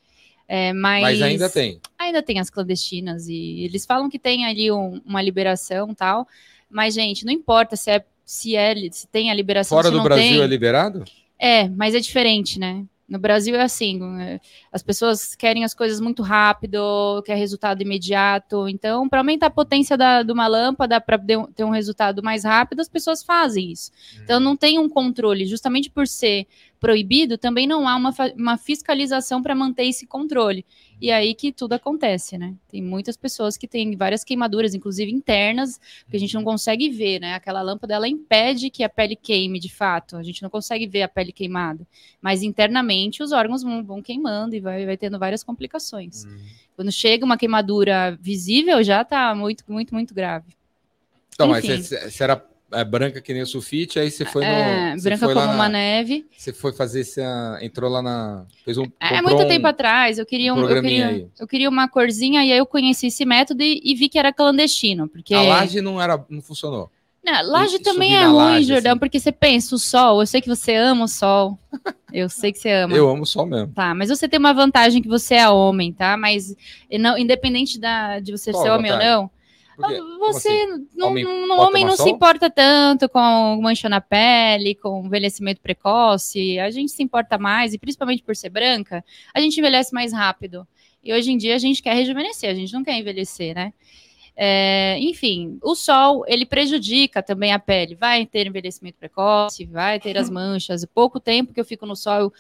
É, 0.49 0.73
mas, 0.73 1.03
Mas 1.03 1.23
ainda 1.23 1.51
tem. 1.51 1.79
ainda 1.99 2.23
tem 2.23 2.39
as 2.41 2.49
clandestinas 2.49 3.29
e 3.29 3.65
eles 3.65 3.85
falam 3.85 4.09
que 4.09 4.19
tem 4.19 4.45
ali 4.47 4.73
um- 4.73 5.01
uma 5.05 5.21
liberação 5.23 5.91
e 5.91 5.95
tal, 5.95 6.27
mas 6.73 6.95
gente, 6.95 7.25
não 7.25 7.33
importa 7.33 7.77
se 7.77 7.91
é 7.91 8.05
se 8.25 8.57
é 8.57 8.75
se 8.91 9.07
tem 9.09 9.31
a 9.31 9.35
liberação 9.35 9.77
Fora 9.77 9.91
do 9.91 10.03
Brasil 10.03 10.25
tem. 10.37 10.43
é 10.43 10.47
liberado? 10.47 11.05
É, 11.39 11.69
mas 11.69 11.95
é 11.95 12.01
diferente, 12.01 12.59
né? 12.59 12.85
No 13.09 13.19
Brasil 13.19 13.55
é 13.57 13.63
assim, 13.63 14.01
é, 14.23 14.41
as 14.73 14.83
pessoas 14.83 15.35
querem 15.35 15.65
as 15.65 15.75
coisas 15.75 16.01
muito 16.01 16.23
rápido, 16.23 17.23
quer 17.27 17.35
resultado 17.37 17.83
imediato. 17.83 18.67
Então, 18.69 19.07
para 19.07 19.21
aumentar 19.21 19.47
a 19.49 19.51
potência 19.51 19.99
da- 19.99 20.23
de 20.23 20.33
uma 20.33 20.47
lâmpada, 20.47 20.99
para 20.99 21.19
ter 21.55 21.65
um 21.65 21.71
resultado 21.71 22.23
mais 22.23 22.45
rápido, 22.45 22.81
as 22.81 22.89
pessoas 22.89 23.23
fazem 23.23 23.71
isso. 23.71 23.91
Então, 24.23 24.41
não 24.41 24.57
tem 24.57 24.79
um 24.79 24.89
controle. 24.89 25.45
Justamente 25.45 25.91
por 25.91 26.07
ser 26.07 26.47
proibido, 26.83 27.39
também 27.39 27.65
não 27.65 27.87
há 27.87 27.95
uma, 27.95 28.13
uma 28.37 28.59
fiscalização 28.59 29.41
para 29.41 29.55
manter 29.55 29.85
esse 29.85 30.05
controle. 30.05 30.67
E 31.01 31.13
aí 31.13 31.33
que 31.33 31.53
tudo 31.53 31.75
acontece, 31.75 32.37
né? 32.37 32.57
Tem 32.69 32.83
muitas 32.83 33.17
pessoas 33.17 33.57
que 33.57 33.69
têm 33.69 33.97
várias 33.97 34.25
queimaduras, 34.25 34.75
inclusive 34.75 35.13
internas, 35.13 35.79
que 36.11 36.17
a 36.17 36.19
gente 36.19 36.35
não 36.35 36.43
consegue 36.43 36.91
ver, 36.91 37.21
né? 37.21 37.35
Aquela 37.35 37.63
lâmpada, 37.63 37.95
ela 37.95 38.09
impede 38.09 38.69
que 38.69 38.83
a 38.83 38.89
pele 38.89 39.15
queime, 39.15 39.61
de 39.61 39.73
fato. 39.73 40.17
A 40.17 40.25
gente 40.25 40.43
não 40.43 40.51
consegue 40.51 40.85
ver 40.89 41.03
a 41.03 41.09
pele 41.09 41.31
queimada. 41.31 41.87
Mas 42.21 42.43
internamente, 42.43 43.23
os 43.23 43.31
órgãos 43.31 43.63
vão, 43.63 43.85
vão 43.85 44.03
queimando 44.03 44.57
e 44.57 44.61
vai, 44.61 44.85
vai 44.85 44.97
tendo 44.97 45.21
várias 45.21 45.45
complicações. 45.45 46.25
Quando 46.75 46.91
chega 46.91 47.25
uma 47.25 47.39
queimadura 47.39 48.19
visível, 48.21 48.83
já 48.83 49.05
tá 49.05 49.33
muito, 49.37 49.63
muito, 49.69 49.95
muito 49.95 50.13
grave. 50.13 50.57
Então, 51.33 51.47
mas 51.47 51.65
Enfim. 51.65 51.81
você 51.81 52.25
era 52.25 52.45
é, 52.73 52.85
branca 52.85 53.21
que 53.21 53.33
nem 53.33 53.43
o 53.43 53.47
sulfite, 53.47 53.99
aí 53.99 54.11
você 54.11 54.25
foi 54.25 54.43
no. 54.45 54.49
é, 54.51 54.95
você 54.97 55.09
branca 55.09 55.25
foi 55.27 55.35
como 55.35 55.47
uma 55.47 55.57
na- 55.65 55.69
neve. 55.69 56.27
Você 56.37 56.53
foi 56.53 56.73
fazer 56.73 57.01
esse. 57.01 57.21
ah, 57.21 57.59
Entrou 57.61 57.91
lá 57.91 58.03
na. 58.03 58.45
Fez 58.65 58.79
um. 58.79 58.85
É 59.01 59.09
comprou 59.17 59.23
muito 59.31 59.45
um- 59.45 59.49
tempo 59.49 59.67
atrás, 59.67 60.19
eu 60.19 60.27
queria, 60.27 60.53
um, 60.55 60.59
eu, 60.59 60.63
programinha 60.65 61.09
queria, 61.09 61.29
eu 61.39 61.47
queria 61.47 61.69
uma 61.69 61.89
corzinha 61.89 62.45
e 62.45 62.53
aí 62.53 62.59
eu 62.59 62.67
conheci 62.67 63.07
esse 63.09 63.25
método 63.25 63.63
e, 63.63 63.81
e 63.85 63.95
vi 63.95 64.09
que 64.09 64.19
era 64.19 64.33
clandestino, 64.33 65.09
porque 65.09 65.35
A 65.35 65.43
laje 65.43 65.81
não, 65.81 66.01
era, 66.01 66.25
não 66.29 66.41
funcionou. 66.43 66.91
Não, 67.25 67.41
laje 67.53 67.77
E- 67.77 67.79
também 67.79 68.17
é 68.17 68.25
ruim, 68.25 68.35
laje, 68.35 68.67
Jordão, 68.67 68.93
assim. 68.93 68.99
porque 68.99 69.21
você 69.21 69.31
pensa, 69.31 69.77
o 69.77 69.79
sol, 69.79 70.21
eu 70.21 70.27
sei 70.27 70.41
que 70.41 70.49
você 70.49 70.75
ama 70.75 71.05
o 71.05 71.09
sol. 71.09 71.57
Eu 72.13 72.29
sei 72.29 72.53
que 72.53 72.59
você 72.59 72.71
ama. 72.71 72.95
Eu 72.95 73.09
amo 73.09 73.25
só 73.25 73.47
mesmo. 73.47 73.69
Tá, 73.73 73.95
mas 73.95 74.11
você 74.11 74.29
tem 74.29 74.39
uma 74.39 74.53
vantagem 74.53 75.01
que 75.01 75.09
você 75.09 75.37
é 75.37 75.49
homem, 75.49 75.95
tá? 75.95 76.15
Mas 76.15 76.55
não, 77.01 77.17
independente 77.17 77.81
da, 77.81 78.21
de 78.21 78.31
você 78.33 78.51
Qual 78.53 78.63
ser 78.65 78.71
homem 78.71 78.93
ou 78.93 78.99
não, 78.99 79.31
Porque, 79.77 80.01
você 80.19 80.49
assim? 80.49 80.87
não, 80.95 81.09
Homem 81.09 81.25
não- 81.25 81.49
pode 81.49 81.61
homem 81.69 81.85
não 81.85 81.97
se 81.97 82.09
importa 82.11 82.51
tanto 82.51 83.09
com 83.09 83.59
mancha 83.63 83.89
na 83.89 84.01
pele, 84.01 84.75
com 84.75 85.05
envelhecimento 85.07 85.61
precoce. 85.61 86.59
A 86.59 86.71
gente 86.71 86.93
se 86.93 87.03
importa 87.03 87.39
mais, 87.39 87.73
e 87.75 87.79
principalmente 87.79 88.23
por 88.23 88.37
ser 88.37 88.51
branca, 88.51 89.05
a 89.35 89.41
gente 89.41 89.59
envelhece 89.59 89.93
mais 89.95 90.13
rápido. 90.13 90.67
E 91.03 91.13
hoje 91.13 91.33
em 91.33 91.37
dia 91.37 91.55
a 91.55 91.59
gente 91.59 91.83
quer 91.83 91.95
rejuvenescer, 91.95 92.51
a 92.51 92.55
gente 92.55 92.73
não 92.73 92.85
quer 92.85 92.97
envelhecer, 92.99 93.55
né? 93.55 93.73
É, 94.35 94.97
enfim, 94.99 95.59
o 95.63 95.75
sol 95.75 96.25
ele 96.27 96.47
prejudica 96.47 97.23
também 97.23 97.53
a 97.53 97.59
pele. 97.59 97.95
Vai 97.95 98.25
ter 98.25 98.47
envelhecimento 98.47 98.97
precoce, 98.99 99.67
vai 99.67 100.01
ter 100.01 100.17
as 100.17 100.29
manchas. 100.31 100.85
Pouco 100.87 101.21
tempo 101.21 101.53
que 101.53 101.61
eu 101.61 101.65
fico 101.65 101.85
no 101.85 101.95
sol, 101.97 102.19
eu- 102.21 102.33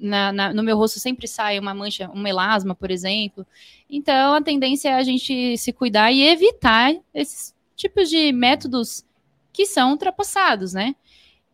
na- 0.00 0.32
na- 0.32 0.54
no 0.54 0.62
meu 0.62 0.76
rosto 0.76 0.98
sempre 1.00 1.26
sai 1.28 1.58
uma 1.58 1.74
mancha, 1.74 2.10
um 2.14 2.20
melasma, 2.20 2.74
por 2.74 2.90
exemplo. 2.90 3.46
Então 3.90 4.34
a 4.34 4.42
tendência 4.42 4.90
é 4.90 4.94
a 4.94 5.02
gente 5.02 5.56
se 5.58 5.72
cuidar 5.72 6.12
e 6.12 6.22
evitar 6.22 6.94
esses 7.14 7.54
tipos 7.76 8.08
de 8.08 8.32
métodos 8.32 9.04
que 9.52 9.66
são 9.66 9.90
ultrapassados, 9.92 10.72
né? 10.72 10.94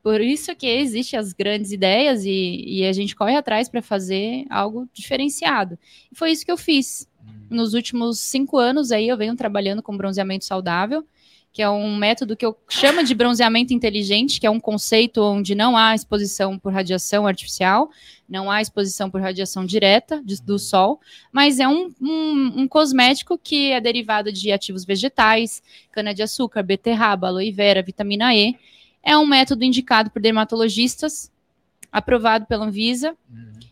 Por 0.02 0.20
isso 0.20 0.54
que 0.54 0.66
existem 0.66 1.18
as 1.18 1.32
grandes 1.32 1.72
ideias 1.72 2.26
e, 2.26 2.62
e 2.66 2.84
a 2.84 2.92
gente 2.92 3.16
corre 3.16 3.36
atrás 3.36 3.70
para 3.70 3.80
fazer 3.80 4.44
algo 4.50 4.86
diferenciado. 4.92 5.78
E 6.12 6.14
foi 6.14 6.30
isso 6.30 6.44
que 6.44 6.52
eu 6.52 6.58
fiz. 6.58 7.08
Nos 7.48 7.72
últimos 7.72 8.18
cinco 8.20 8.58
anos 8.58 8.92
aí 8.92 9.08
eu 9.08 9.16
venho 9.16 9.34
trabalhando 9.34 9.82
com 9.82 9.96
bronzeamento 9.96 10.44
saudável, 10.44 11.06
que 11.54 11.62
é 11.62 11.70
um 11.70 11.96
método 11.96 12.36
que 12.36 12.44
eu 12.44 12.58
chamo 12.68 13.04
de 13.04 13.14
bronzeamento 13.14 13.72
inteligente, 13.72 14.40
que 14.40 14.46
é 14.46 14.50
um 14.50 14.58
conceito 14.58 15.22
onde 15.22 15.54
não 15.54 15.76
há 15.76 15.94
exposição 15.94 16.58
por 16.58 16.72
radiação 16.72 17.28
artificial, 17.28 17.88
não 18.28 18.50
há 18.50 18.60
exposição 18.60 19.08
por 19.08 19.20
radiação 19.20 19.64
direta 19.64 20.20
do 20.44 20.58
sol, 20.58 21.00
mas 21.30 21.60
é 21.60 21.68
um, 21.68 21.94
um- 22.02 22.52
um 22.62 22.68
cosmético 22.68 23.38
que 23.38 23.70
é 23.70 23.80
derivado 23.80 24.32
de 24.32 24.50
ativos 24.50 24.84
vegetais, 24.84 25.62
cana-de-açúcar, 25.92 26.64
beterraba, 26.64 27.28
aloe 27.28 27.52
vera, 27.52 27.82
vitamina 27.82 28.34
E. 28.34 28.58
É 29.00 29.16
um 29.16 29.24
método 29.24 29.62
indicado 29.62 30.10
por 30.10 30.20
dermatologistas, 30.20 31.30
aprovado 31.92 32.46
pela 32.46 32.64
Anvisa, 32.64 33.16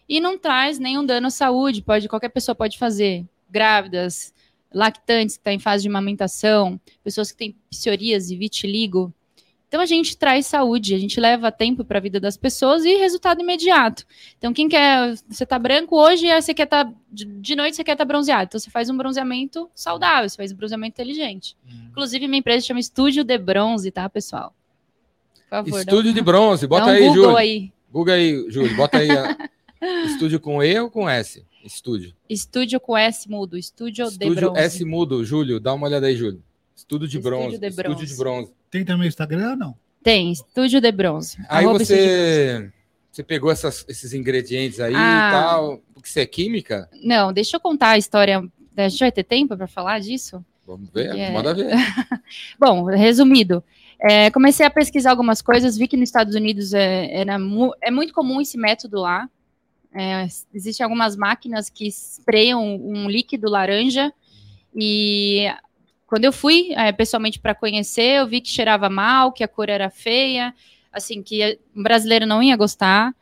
e 0.09 0.21
não 0.21 0.39
traz 0.39 0.79
nenhum 0.79 1.05
dano 1.05 1.27
à 1.27 1.31
saúde. 1.31 1.83
Pode, 1.83 2.09
qualquer 2.09 2.29
pessoa 2.29 2.55
pode 2.55 2.79
fazer. 2.79 3.25
Grávidas, 3.51 4.33
lactantes 4.75 5.37
que 5.37 5.41
estão 5.41 5.53
em 5.53 5.59
fase 5.59 5.83
de 5.83 5.89
amamentação, 5.89 6.81
pessoas 7.03 7.31
que 7.33 7.39
têm 7.39 7.57
psoríase, 7.71 8.37
vitiligo. 8.37 9.13
Então 9.69 9.81
a 9.81 9.87
gente 9.87 10.19
traz 10.19 10.47
saúde, 10.47 10.95
a 10.95 10.99
gente 10.99 11.19
leva 11.19 11.51
tempo 11.51 11.83
para 11.83 11.97
a 11.97 12.01
vida 12.01 12.21
das 12.21 12.37
pessoas 12.37 12.85
e 12.85 12.95
resultado 12.97 13.41
imediato. 13.41 14.05
Então 14.37 14.53
quem 14.53 14.69
quer, 14.69 15.15
você 15.29 15.47
tá 15.47 15.59
branco 15.59 15.97
hoje, 15.97 16.27
você 16.35 16.53
quer 16.53 16.65
estar 16.65 16.93
de, 17.11 17.57
noite 17.57 17.77
você 17.77 17.83
quer 17.85 17.93
estar 17.93 18.05
bronzeado. 18.05 18.45
Então 18.45 18.61
você 18.61 18.69
faz 18.71 18.91
um 18.91 18.97
bronzeamento 18.99 19.71
saudável, 19.75 20.29
você 20.29 20.37
faz 20.37 20.53
um 20.53 20.57
bronzeamento 20.57 21.01
inteligente. 21.01 21.57
Inclusive 21.91 22.29
minha 22.29 22.41
empresa 22.41 22.67
chama 22.67 22.81
Estúdio 22.81 23.25
de 23.25 23.39
Bronze, 23.39 23.91
tá, 23.91 24.07
pessoal? 24.11 24.55
Por 25.35 25.49
favor, 25.49 25.79
Estúdio 25.81 26.13
de 26.13 26.21
bronze, 26.21 26.67
bota 26.67 26.87
um 26.87 26.89
aí, 26.91 27.01
Google 27.01 27.15
Júlio. 27.23 27.37
aí. 27.37 27.73
Google 27.91 28.15
aí, 28.15 28.51
Júlio, 28.51 28.77
bota 28.77 28.99
aí. 28.99 29.11
a- 29.11 29.37
Estúdio 30.07 30.39
com 30.39 30.63
E 30.63 30.79
ou 30.79 30.91
com 30.91 31.09
S? 31.09 31.45
Estúdio. 31.65 32.13
Estúdio 32.29 32.81
com 32.81 32.97
S 32.97 33.29
mudo, 33.29 33.57
Estúdio, 33.57 34.07
de 34.07 34.13
Estúdio 34.13 34.35
Bronze. 34.35 34.61
S 34.61 34.85
mudo, 34.85 35.25
Júlio, 35.25 35.61
dá 35.61 35.73
uma 35.75 35.87
olhada 35.87 36.07
aí, 36.07 36.17
Júlio. 36.17 36.43
Estúdio 36.75 37.07
de 37.09 37.19
Estúdio 37.19 37.39
bronze. 37.39 37.59
de 37.59 37.67
Estúdio 37.67 37.85
bronze. 37.95 38.07
de 38.07 38.17
bronze. 38.17 38.53
Tem 38.71 38.85
também 38.85 39.07
o 39.07 39.09
Instagram 39.09 39.51
ou 39.51 39.57
não? 39.57 39.75
Tem, 40.03 40.33
Estúdio 40.33 40.81
de 40.81 40.91
Bronze. 40.91 41.37
Aí 41.49 41.65
Arroba 41.65 41.79
de 41.79 41.85
você, 41.85 42.73
você 43.11 43.23
pegou 43.23 43.53
essas- 43.53 43.85
esses 43.89 44.13
ingredientes 44.13 44.81
aí 44.81 44.93
Ah. 44.97 45.29
e 45.29 45.33
tal. 45.33 45.81
Porque 45.95 46.09
você 46.09 46.21
é 46.23 46.27
química? 46.27 46.89
Não, 47.05 47.33
deixa 47.33 47.57
eu 47.57 47.61
contar 47.61 47.91
a 47.91 47.99
história. 47.99 48.43
A 48.77 48.89
gente 48.89 48.99
vai 48.99 49.13
ter 49.13 49.23
tempo 49.23 49.57
para 49.57 49.69
falar 49.69 50.01
disso? 50.01 50.45
Vamos 50.67 50.89
ver, 50.91 51.17
É. 51.17 51.31
manda 51.31 51.55
ver. 51.55 51.67
Bom, 52.59 52.85
resumido, 52.87 53.63
é, 54.01 54.31
comecei 54.31 54.65
a 54.67 54.71
pesquisar 54.71 55.11
algumas 55.11 55.41
coisas, 55.43 55.77
vi 55.77 55.87
que 55.87 55.97
nos 55.97 56.09
Estados 56.09 56.35
Unidos 56.35 56.73
é, 56.73 57.13
era 57.21 57.39
mu- 57.39 57.75
é 57.81 57.91
muito 57.91 58.13
comum 58.13 58.41
esse 58.41 58.57
método 58.59 58.99
lá. 59.01 59.29
É, 59.95 60.27
Existem 60.55 60.85
algumas 60.85 61.17
máquinas 61.17 61.69
que 61.69 61.87
sprayam 61.87 62.63
um 62.63 63.09
líquido 63.09 63.51
laranja 63.51 64.13
e 64.75 65.47
quando 66.07 66.25
eu 66.25 66.33
fui 66.33 66.73
é, 66.75 66.93
pessoalmente 66.93 67.39
para 67.39 67.55
conhecer, 67.55 68.19
eu 68.19 68.27
vi 68.27 68.41
que 68.41 68.49
cheirava 68.51 68.91
mal, 68.91 69.33
que 69.33 69.43
a 69.43 69.49
cor 69.49 69.71
era 69.71 69.89
feia, 69.89 70.55
assim, 70.93 71.23
que 71.23 71.59
um 71.75 71.83
brasileiro 71.83 72.27
não 72.27 72.43
ia 72.43 72.57
gostar. 72.57 73.15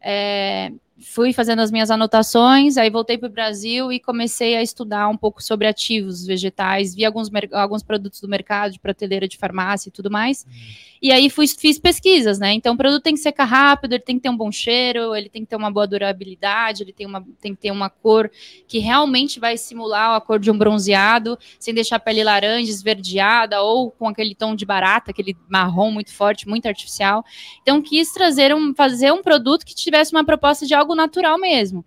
É, 0.00 0.72
fui 1.00 1.32
fazendo 1.32 1.60
as 1.60 1.70
minhas 1.70 1.90
anotações, 1.90 2.76
aí 2.76 2.90
voltei 2.90 3.16
para 3.16 3.28
o 3.28 3.32
Brasil 3.32 3.92
e 3.92 4.00
comecei 4.00 4.56
a 4.56 4.62
estudar 4.62 5.08
um 5.08 5.16
pouco 5.16 5.42
sobre 5.42 5.66
ativos 5.66 6.26
vegetais, 6.26 6.94
vi 6.94 7.04
alguns, 7.04 7.30
alguns 7.52 7.82
produtos 7.82 8.20
do 8.20 8.28
mercado, 8.28 8.72
de 8.72 8.80
prateleira 8.80 9.28
de 9.28 9.36
farmácia 9.36 9.88
e 9.88 9.92
tudo 9.92 10.10
mais. 10.10 10.44
Uhum. 10.44 10.88
E 11.00 11.12
aí 11.12 11.30
fui, 11.30 11.46
fiz 11.46 11.78
pesquisas, 11.78 12.38
né? 12.38 12.52
Então 12.52 12.74
o 12.74 12.76
produto 12.76 13.02
tem 13.02 13.14
que 13.14 13.20
secar 13.20 13.44
rápido, 13.44 13.92
ele 13.92 14.02
tem 14.02 14.16
que 14.16 14.22
ter 14.22 14.30
um 14.30 14.36
bom 14.36 14.50
cheiro, 14.50 15.14
ele 15.14 15.28
tem 15.28 15.42
que 15.42 15.48
ter 15.48 15.56
uma 15.56 15.70
boa 15.70 15.86
durabilidade, 15.86 16.82
ele 16.82 16.92
tem, 16.92 17.06
uma, 17.06 17.24
tem 17.40 17.54
que 17.54 17.60
ter 17.60 17.70
uma 17.70 17.88
cor 17.88 18.30
que 18.66 18.78
realmente 18.78 19.38
vai 19.38 19.56
simular 19.56 20.16
a 20.16 20.20
cor 20.20 20.40
de 20.40 20.50
um 20.50 20.58
bronzeado, 20.58 21.38
sem 21.58 21.72
deixar 21.72 21.96
a 21.96 22.00
pele 22.00 22.24
laranja, 22.24 22.70
esverdeada, 22.70 23.62
ou 23.62 23.92
com 23.92 24.08
aquele 24.08 24.34
tom 24.34 24.56
de 24.56 24.66
barata, 24.66 25.12
aquele 25.12 25.36
marrom 25.48 25.92
muito 25.92 26.12
forte, 26.12 26.48
muito 26.48 26.66
artificial. 26.66 27.24
Então 27.62 27.80
quis 27.80 28.12
trazer 28.12 28.52
um, 28.52 28.74
fazer 28.74 29.12
um 29.12 29.22
produto 29.22 29.64
que 29.64 29.74
tivesse 29.74 30.12
uma 30.12 30.24
proposta 30.24 30.66
de 30.66 30.74
algo 30.74 30.87
natural 30.94 31.38
mesmo. 31.38 31.84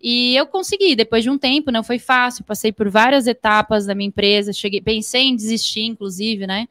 E 0.00 0.36
eu 0.36 0.46
consegui, 0.46 0.94
depois 0.94 1.24
de 1.24 1.30
um 1.30 1.36
tempo, 1.36 1.72
não 1.72 1.82
foi 1.82 1.98
fácil, 1.98 2.44
passei 2.44 2.70
por 2.70 2.88
várias 2.88 3.26
etapas 3.26 3.86
da 3.86 3.94
minha 3.94 4.08
empresa, 4.08 4.52
cheguei, 4.52 4.80
pensei 4.80 5.22
em 5.22 5.36
desistir, 5.36 5.82
inclusive, 5.82 6.46
né? 6.46 6.68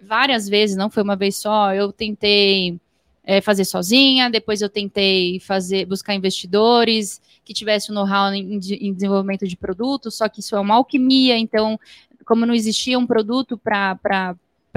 Várias 0.00 0.48
vezes, 0.48 0.76
não 0.76 0.88
foi 0.88 1.02
uma 1.02 1.16
vez 1.16 1.36
só. 1.36 1.74
Eu 1.74 1.92
tentei 1.92 2.78
é, 3.24 3.40
fazer 3.40 3.64
sozinha, 3.64 4.30
depois 4.30 4.62
eu 4.62 4.70
tentei 4.70 5.38
fazer, 5.40 5.84
buscar 5.84 6.14
investidores 6.14 7.20
que 7.44 7.52
tivessem 7.52 7.94
know-how 7.94 8.32
em, 8.32 8.54
em, 8.54 8.92
desenvolvimento 8.94 9.46
de 9.46 9.56
produtos, 9.56 10.16
só 10.16 10.28
que 10.28 10.40
isso 10.40 10.56
é 10.56 10.60
uma 10.60 10.76
alquimia, 10.76 11.36
então, 11.36 11.78
como 12.24 12.46
não 12.46 12.54
existia 12.54 12.98
um 12.98 13.06
produto 13.06 13.58
para 13.58 14.34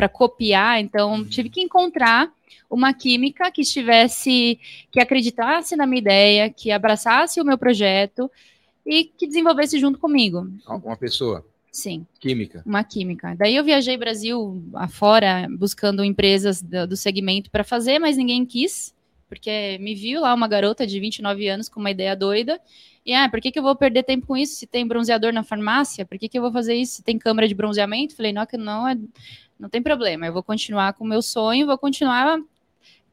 copiar, 0.07 0.79
então 0.79 1.25
tive 1.25 1.49
que 1.49 1.59
encontrar 1.59 2.31
uma 2.69 2.93
química 2.93 3.51
que 3.51 3.61
estivesse, 3.61 4.59
que 4.91 4.99
acreditasse 4.99 5.75
na 5.75 5.87
minha 5.87 5.99
ideia, 5.99 6.49
que 6.49 6.71
abraçasse 6.71 7.41
o 7.41 7.45
meu 7.45 7.57
projeto 7.57 8.29
e 8.85 9.03
que 9.03 9.27
desenvolvesse 9.27 9.79
junto 9.79 9.97
comigo. 9.97 10.47
Uma 10.67 10.95
pessoa. 10.95 11.43
Sim. 11.71 12.05
Química. 12.19 12.63
Uma 12.65 12.83
química. 12.83 13.35
Daí 13.37 13.55
eu 13.55 13.63
viajei 13.63 13.97
Brasil 13.97 14.63
afora, 14.73 15.47
buscando 15.57 16.03
empresas 16.03 16.61
do, 16.61 16.87
do 16.87 16.97
segmento 16.97 17.49
para 17.49 17.63
fazer, 17.63 17.99
mas 17.99 18.17
ninguém 18.17 18.45
quis, 18.45 18.93
porque 19.27 19.77
me 19.79 19.93
viu 19.95 20.21
lá 20.21 20.33
uma 20.33 20.47
garota 20.47 20.85
de 20.85 20.99
29 20.99 21.47
anos 21.47 21.69
com 21.69 21.79
uma 21.79 21.91
ideia 21.91 22.15
doida. 22.15 22.59
E, 23.05 23.13
ah, 23.13 23.29
por 23.29 23.39
que, 23.39 23.51
que 23.51 23.59
eu 23.59 23.63
vou 23.63 23.75
perder 23.75 24.03
tempo 24.03 24.27
com 24.27 24.35
isso 24.35 24.55
se 24.55 24.67
tem 24.67 24.85
bronzeador 24.85 25.31
na 25.31 25.43
farmácia? 25.43 26.05
Por 26.05 26.17
que, 26.17 26.27
que 26.27 26.37
eu 26.37 26.41
vou 26.41 26.51
fazer 26.51 26.75
isso 26.75 26.95
se 26.95 27.03
tem 27.03 27.17
câmera 27.17 27.47
de 27.47 27.55
bronzeamento? 27.55 28.15
Falei, 28.15 28.33
não, 28.33 28.45
que 28.45 28.57
não, 28.57 28.87
é, 28.87 28.97
não 29.59 29.69
tem 29.69 29.81
problema, 29.81 30.25
eu 30.25 30.33
vou 30.33 30.43
continuar 30.43 30.93
com 30.93 31.03
o 31.03 31.07
meu 31.07 31.21
sonho, 31.21 31.67
vou 31.67 31.77
continuar 31.77 32.39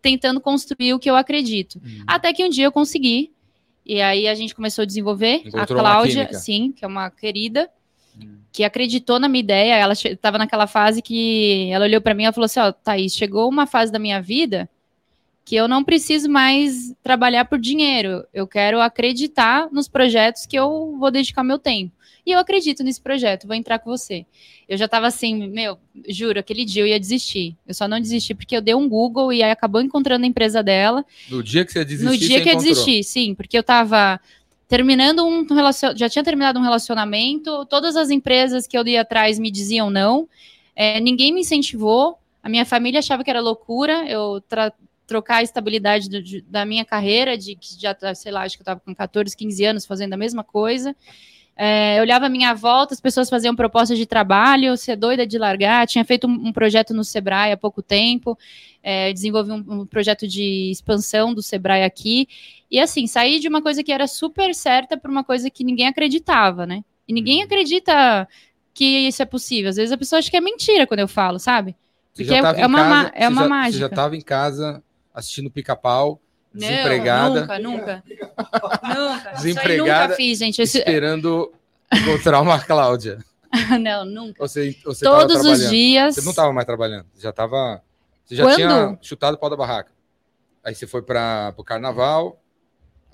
tentando 0.01 0.41
construir 0.41 0.95
o 0.95 0.99
que 0.99 1.11
eu 1.11 1.17
acredito. 1.17 1.81
Uhum. 1.85 2.05
Até 2.07 2.33
que 2.33 2.45
um 2.45 2.49
dia 2.49 2.67
eu 2.67 2.73
consegui, 2.73 3.33
e 3.85 4.01
aí 4.01 4.29
a 4.29 4.35
gente 4.35 4.55
começou 4.55 4.83
a 4.83 4.87
desenvolver. 4.87 5.43
Encontrou 5.45 5.79
a 5.79 5.83
Cláudia, 5.83 6.33
sim, 6.33 6.73
que 6.73 6.85
é 6.85 6.89
uma 6.89 7.11
querida, 7.11 7.69
uhum. 8.21 8.39
que 8.53 8.63
acreditou 8.63 9.19
na 9.19 9.29
minha 9.29 9.43
ideia. 9.43 9.75
Ela 9.75 9.95
estava 9.95 10.39
naquela 10.39 10.67
fase 10.69 11.03
que 11.03 11.69
ela 11.71 11.85
olhou 11.85 12.01
para 12.01 12.15
mim 12.15 12.25
e 12.25 12.33
falou 12.33 12.47
assim: 12.47 12.61
Ó, 12.61 12.69
oh, 12.69 12.73
Thaís, 12.73 13.15
chegou 13.15 13.49
uma 13.49 13.67
fase 13.67 13.91
da 13.91 13.99
minha 13.99 14.23
vida 14.23 14.69
que 15.45 15.55
eu 15.55 15.69
não 15.69 15.85
preciso 15.85 16.29
mais 16.29 16.93
trabalhar 17.05 17.45
por 17.45 17.61
dinheiro. 17.61 18.25
Eu 18.35 18.49
quero 18.49 18.81
acreditar 18.81 19.69
nos 19.71 19.87
projetos 19.87 20.45
que 20.45 20.57
eu 20.57 20.97
vou 20.99 21.09
dedicar 21.09 21.45
meu 21.45 21.57
tempo. 21.57 21.96
E 22.27 22.33
eu 22.33 22.41
acredito 22.41 22.83
nesse 22.83 23.01
projeto, 23.01 23.47
vou 23.47 23.55
entrar 23.55 23.79
com 23.79 23.89
você. 23.89 24.27
Eu 24.69 24.77
já 24.77 24.87
estava 24.87 25.07
assim, 25.07 25.47
meu, 25.47 25.79
juro, 26.09 26.41
aquele 26.41 26.65
dia 26.65 26.83
eu 26.83 26.87
ia 26.89 26.99
desistir. 26.99 27.57
Eu 27.65 27.73
só 27.73 27.87
não 27.87 28.01
desisti 28.01 28.35
porque 28.35 28.57
eu 28.57 28.61
dei 28.61 28.75
um 28.75 28.89
Google 28.89 29.33
e 29.33 29.45
aí 29.45 29.51
acabou 29.53 29.81
encontrando 29.81 30.25
a 30.25 30.29
empresa 30.29 30.61
dela. 30.61 31.05
No 31.31 31.41
dia 31.41 31.65
que 31.65 31.71
você 31.71 31.85
desistiu? 31.85 32.11
No 32.11 32.19
dia 32.19 32.43
que 32.43 32.51
eu 32.51 32.57
desisti, 32.57 33.05
sim, 33.05 33.33
porque 33.33 33.57
eu 33.57 33.61
estava 33.61 34.21
terminando 34.67 35.25
um 35.25 35.47
relacionamento, 35.47 36.01
já 36.01 36.09
tinha 36.09 36.25
terminado 36.25 36.59
um 36.59 36.63
relacionamento, 36.63 37.65
todas 37.67 37.95
as 37.95 38.11
empresas 38.11 38.67
que 38.67 38.77
eu 38.77 38.85
ia 38.85 39.03
atrás 39.03 39.39
me 39.39 39.49
diziam 39.49 39.89
não, 39.89 40.29
é, 40.75 40.99
ninguém 40.99 41.33
me 41.33 41.43
incentivou, 41.43 42.19
a 42.43 42.49
minha 42.49 42.65
família 42.65 42.99
achava 42.99 43.23
que 43.23 43.31
era 43.31 43.41
loucura, 43.41 44.05
eu 44.09 44.43
trocar 45.07 45.37
a 45.37 45.43
estabilidade 45.45 46.11
do, 46.11 46.21
de, 46.21 46.41
da 46.43 46.67
minha 46.67 46.85
carreira, 46.85 47.39
de 47.39 47.55
que 47.55 47.81
já, 47.81 47.97
sei 48.15 48.33
lá, 48.33 48.43
acho 48.43 48.57
que 48.57 48.63
eu 48.63 48.65
estava 48.65 48.81
com 48.81 48.93
14, 48.93 49.37
15 49.37 49.65
anos 49.65 49.87
fazendo 49.87 50.15
a 50.15 50.17
mesma 50.17 50.43
coisa, 50.43 50.97
é, 51.57 51.99
eu 51.99 52.03
olhava 52.03 52.27
a 52.27 52.29
minha 52.29 52.53
volta, 52.53 52.93
as 52.93 53.01
pessoas 53.01 53.31
faziam 53.31 53.57
propostas 53.57 53.97
de 53.97 54.05
trabalho, 54.05 54.77
você 54.77 54.93
é 54.93 54.97
doida 54.97 55.27
de 55.27 55.39
largar. 55.39 55.87
Tinha 55.87 56.05
feito 56.05 56.27
um, 56.27 56.49
um 56.49 56.53
projeto 56.53 56.93
no 56.93 57.03
Sebrae 57.03 57.53
há 57.53 57.57
pouco 57.57 57.83
tempo, 57.83 58.39
é, 58.83 59.11
desenvolvi 59.13 59.53
um, 59.53 59.65
um, 59.67 59.87
projeto 59.87 60.29
de 60.29 60.71
expansão 60.71 61.33
do 61.33 61.43
Sebrae 61.43 61.83
aqui. 61.83 62.29
E 62.71 62.79
assim, 62.79 63.07
saí 63.07 63.41
de 63.41 63.49
uma 63.49 63.63
coisa 63.63 63.83
que 63.83 63.91
era 63.91 64.07
super 64.07 64.55
certa 64.55 64.99
para 64.99 65.11
uma 65.11 65.25
coisa 65.25 65.49
que 65.49 65.65
ninguém 65.65 65.87
acreditava, 65.87 66.67
né? 66.67 66.85
E 67.09 67.13
ninguém 67.13 67.39
uhum. 67.39 67.45
acredita 67.45 68.29
que 68.75 69.09
isso 69.09 69.23
é 69.23 69.25
possível. 69.25 69.71
Às 69.71 69.77
vezes 69.77 69.93
a 69.93 69.97
pessoa 69.97 70.19
acha 70.19 70.31
que 70.31 70.37
é 70.37 70.41
mentira 70.41 70.87
quando 70.87 71.01
eu 71.01 71.09
falo, 71.09 71.39
sabe? 71.39 71.75
Porque 72.15 72.35
é, 72.35 72.39
é, 72.39 72.67
uma, 72.67 72.79
casa, 72.79 73.13
é 73.15 73.29
uma 73.29 73.43
já, 73.43 73.49
mágica. 73.49 73.73
Você 73.73 73.81
já 73.81 73.87
estava 73.87 74.17
em 74.17 74.21
casa 74.21 74.83
assistindo 75.15 75.51
pica-pau 75.51 76.21
desempregada. 76.57 77.41
Nunca, 77.41 77.59
nunca. 77.59 78.05
nunca. 78.83 79.33
Desempregada. 79.37 80.03
nunca 80.05 80.17
fiz, 80.17 80.39
gente. 80.39 80.63
Esse... 80.63 80.79
Esperando 80.79 81.53
encontrar 81.93 82.41
uma 82.41 82.59
Cláudia. 82.59 83.19
não, 83.81 84.05
nunca. 84.05 84.47
Você, 84.47 84.77
você 84.85 85.05
Todos 85.05 85.45
os 85.45 85.71
dias. 85.71 86.15
Você 86.15 86.23
não 86.23 86.31
estava 86.31 86.53
mais 86.53 86.67
trabalhando. 86.67 87.07
Já 87.19 87.31
estava. 87.31 87.83
Você 88.25 88.35
já 88.35 88.45
Quando? 88.45 88.57
tinha 88.57 88.99
chutado 89.03 89.35
o 89.35 89.39
pau 89.39 89.51
da 89.51 89.57
barraca. 89.57 89.91
Aí 90.65 90.75
você 90.75 90.87
foi 90.87 91.03
para 91.03 91.55
o 91.57 91.65
carnaval. 91.65 92.41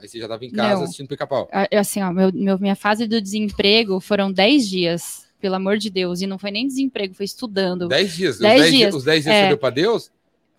Aí 0.00 0.08
você 0.08 0.18
já 0.18 0.24
estava 0.24 0.44
em 0.44 0.50
casa 0.50 0.76
não. 0.76 0.84
assistindo 0.84 1.08
pica-pau. 1.08 1.48
Assim, 1.70 2.02
ó, 2.02 2.10
meu, 2.12 2.32
meu, 2.32 2.58
minha 2.58 2.74
fase 2.74 3.06
do 3.06 3.20
desemprego 3.20 4.00
foram 4.00 4.32
10 4.32 4.68
dias, 4.68 5.28
pelo 5.38 5.54
amor 5.54 5.78
de 5.78 5.90
Deus. 5.90 6.20
E 6.22 6.26
não 6.26 6.38
foi 6.38 6.50
nem 6.50 6.66
desemprego, 6.66 7.14
foi 7.14 7.26
estudando. 7.26 7.86
10 7.88 8.16
dias? 8.16 8.38
10 8.38 8.70
dias. 8.72 8.94
Os 8.94 9.04
10 9.04 9.24
dias 9.24 9.34
é. 9.34 9.42
você 9.42 9.48
deu 9.48 9.58
para 9.58 9.70
Deus? 9.70 10.10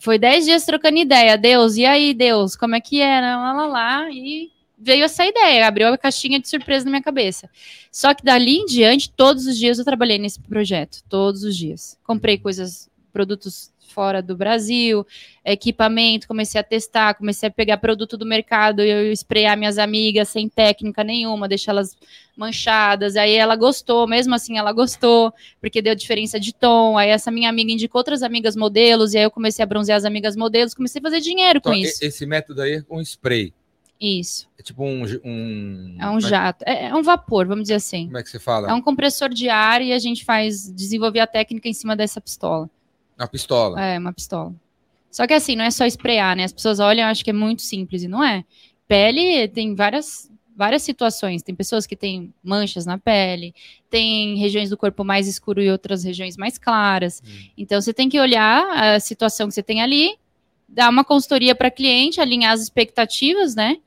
Foi 0.04 0.20
dez 0.20 0.44
dias 0.44 0.66
trocando 0.66 0.98
ideia. 0.98 1.38
Deus, 1.38 1.78
e 1.78 1.86
aí, 1.86 2.14
Deus, 2.14 2.58
como 2.58 2.76
é 2.76 2.82
que 2.82 3.00
era? 3.00 3.26
É? 3.26 3.36
Lá, 3.38 3.54
lá, 3.54 3.66
lá. 3.66 4.12
E 4.12 4.52
veio 4.78 5.06
essa 5.06 5.26
ideia, 5.26 5.66
abriu 5.66 5.88
a 5.88 5.98
caixinha 5.98 6.42
de 6.42 6.50
surpresa 6.50 6.84
na 6.84 6.92
minha 6.92 7.02
cabeça. 7.02 7.50
Só 7.90 8.14
que 8.14 8.22
dali 8.22 8.58
em 8.58 8.66
diante, 8.66 9.10
todos 9.10 9.48
os 9.48 9.58
dias 9.58 9.80
eu 9.80 9.86
trabalhei 9.86 10.18
nesse 10.18 10.42
projeto. 10.42 11.02
Todos 11.08 11.46
os 11.46 11.56
dias. 11.56 11.98
Comprei 12.04 12.38
coisas, 12.38 12.90
produtos 13.14 13.72
fora 13.94 14.22
do 14.22 14.36
Brasil, 14.36 15.06
equipamento, 15.46 16.28
comecei 16.28 16.60
a 16.60 16.64
testar, 16.64 17.14
comecei 17.14 17.48
a 17.48 17.52
pegar 17.52 17.78
produto 17.78 18.18
do 18.18 18.26
mercado, 18.26 18.82
eu 18.82 19.12
espraiar 19.12 19.56
minhas 19.56 19.78
amigas 19.78 20.30
sem 20.30 20.50
técnica 20.50 21.04
nenhuma, 21.04 21.48
deixar 21.48 21.72
elas 21.72 21.96
manchadas. 22.36 23.16
Aí 23.16 23.36
ela 23.36 23.56
gostou, 23.56 24.08
mesmo 24.08 24.34
assim 24.34 24.58
ela 24.58 24.72
gostou, 24.72 25.32
porque 25.62 25.82
deu 25.82 25.94
diferença 25.94 26.40
de 26.40 26.54
tom. 26.54 26.98
Aí 26.98 27.10
essa 27.10 27.30
minha 27.30 27.50
amiga 27.50 27.72
indicou 27.72 28.00
outras 28.00 28.24
amigas 28.24 28.56
modelos, 28.56 29.14
e 29.14 29.20
aí 29.20 29.24
eu 29.24 29.32
comecei 29.32 29.62
a 29.62 29.68
bronzear 29.68 29.98
as 29.98 30.06
amigas 30.06 30.36
modelos, 30.36 30.74
comecei 30.74 31.00
a 31.00 31.04
fazer 31.04 31.20
dinheiro 31.20 31.60
então, 31.60 31.72
com 31.72 31.78
isso. 31.78 32.04
Esse 32.04 32.26
método 32.26 32.62
aí 32.62 32.74
é 32.74 32.82
com 32.82 33.00
spray. 33.02 33.54
Isso. 34.04 34.50
É 34.60 34.64
tipo 34.64 34.84
um. 34.84 35.06
um... 35.24 35.98
É 35.98 36.10
um 36.10 36.18
é 36.18 36.22
jato. 36.22 36.66
É, 36.68 36.88
é, 36.88 36.96
um 36.96 37.02
vapor, 37.02 37.48
vamos 37.48 37.64
dizer 37.64 37.76
assim. 37.76 38.08
Como 38.08 38.18
é 38.18 38.24
que 38.24 38.30
você 38.30 38.40
fala? 38.40 38.70
É 38.70 38.74
um 38.74 38.82
compressor 38.82 39.30
de 39.30 39.48
ar 39.48 39.82
e 39.82 39.94
a 39.94 40.00
gente 40.00 40.26
faz 40.26 40.70
desenvolver 40.74 41.22
a 41.22 41.28
técnica 41.28 41.70
em 41.70 41.74
cima 41.74 41.96
dessa 41.96 42.20
pistola. 42.20 42.70
Uma 43.18 43.28
pistola. 43.28 43.82
É, 43.82 43.98
uma 43.98 44.14
pistola. 44.14 44.54
Só 45.10 45.28
que 45.28 45.34
assim, 45.34 45.56
não 45.56 45.64
é 45.64 45.72
só 45.72 45.86
esprear, 45.86 46.36
né? 46.36 46.44
As 46.44 46.52
pessoas 46.52 46.80
olham 46.80 47.08
e 47.08 47.12
acham 47.12 47.24
que 47.24 47.30
é 47.30 47.34
muito 47.34 47.62
simples, 47.62 48.04
e 48.04 48.08
não 48.08 48.24
é. 48.24 48.44
Pele 48.88 49.48
tem 49.48 49.76
várias, 49.76 50.30
várias 50.56 50.82
situações. 50.82 51.44
Tem 51.44 51.54
pessoas 51.54 51.86
que 51.86 51.96
têm 51.96 52.34
manchas 52.44 52.86
na 52.86 52.98
pele, 52.98 53.54
tem 53.90 54.36
regiões 54.38 54.72
do 54.72 54.78
corpo 54.78 55.04
mais 55.04 55.28
escuro 55.28 55.62
e 55.62 55.70
outras 55.70 56.04
regiões 56.04 56.36
mais 56.36 56.58
claras. 56.58 57.22
Hum. 57.26 57.48
Então 57.56 57.80
você 57.80 57.94
tem 57.94 58.10
que 58.10 58.20
olhar 58.20 58.66
a 58.72 59.00
situação 59.00 59.48
que 59.48 59.54
você 59.54 59.62
tem 59.62 59.82
ali, 59.82 60.18
dar 60.68 60.90
uma 60.90 61.04
consultoria 61.04 61.54
para 61.54 61.70
cliente, 61.70 62.20
alinhar 62.20 62.52
as 62.52 62.62
expectativas, 62.62 63.54
né? 63.54 63.78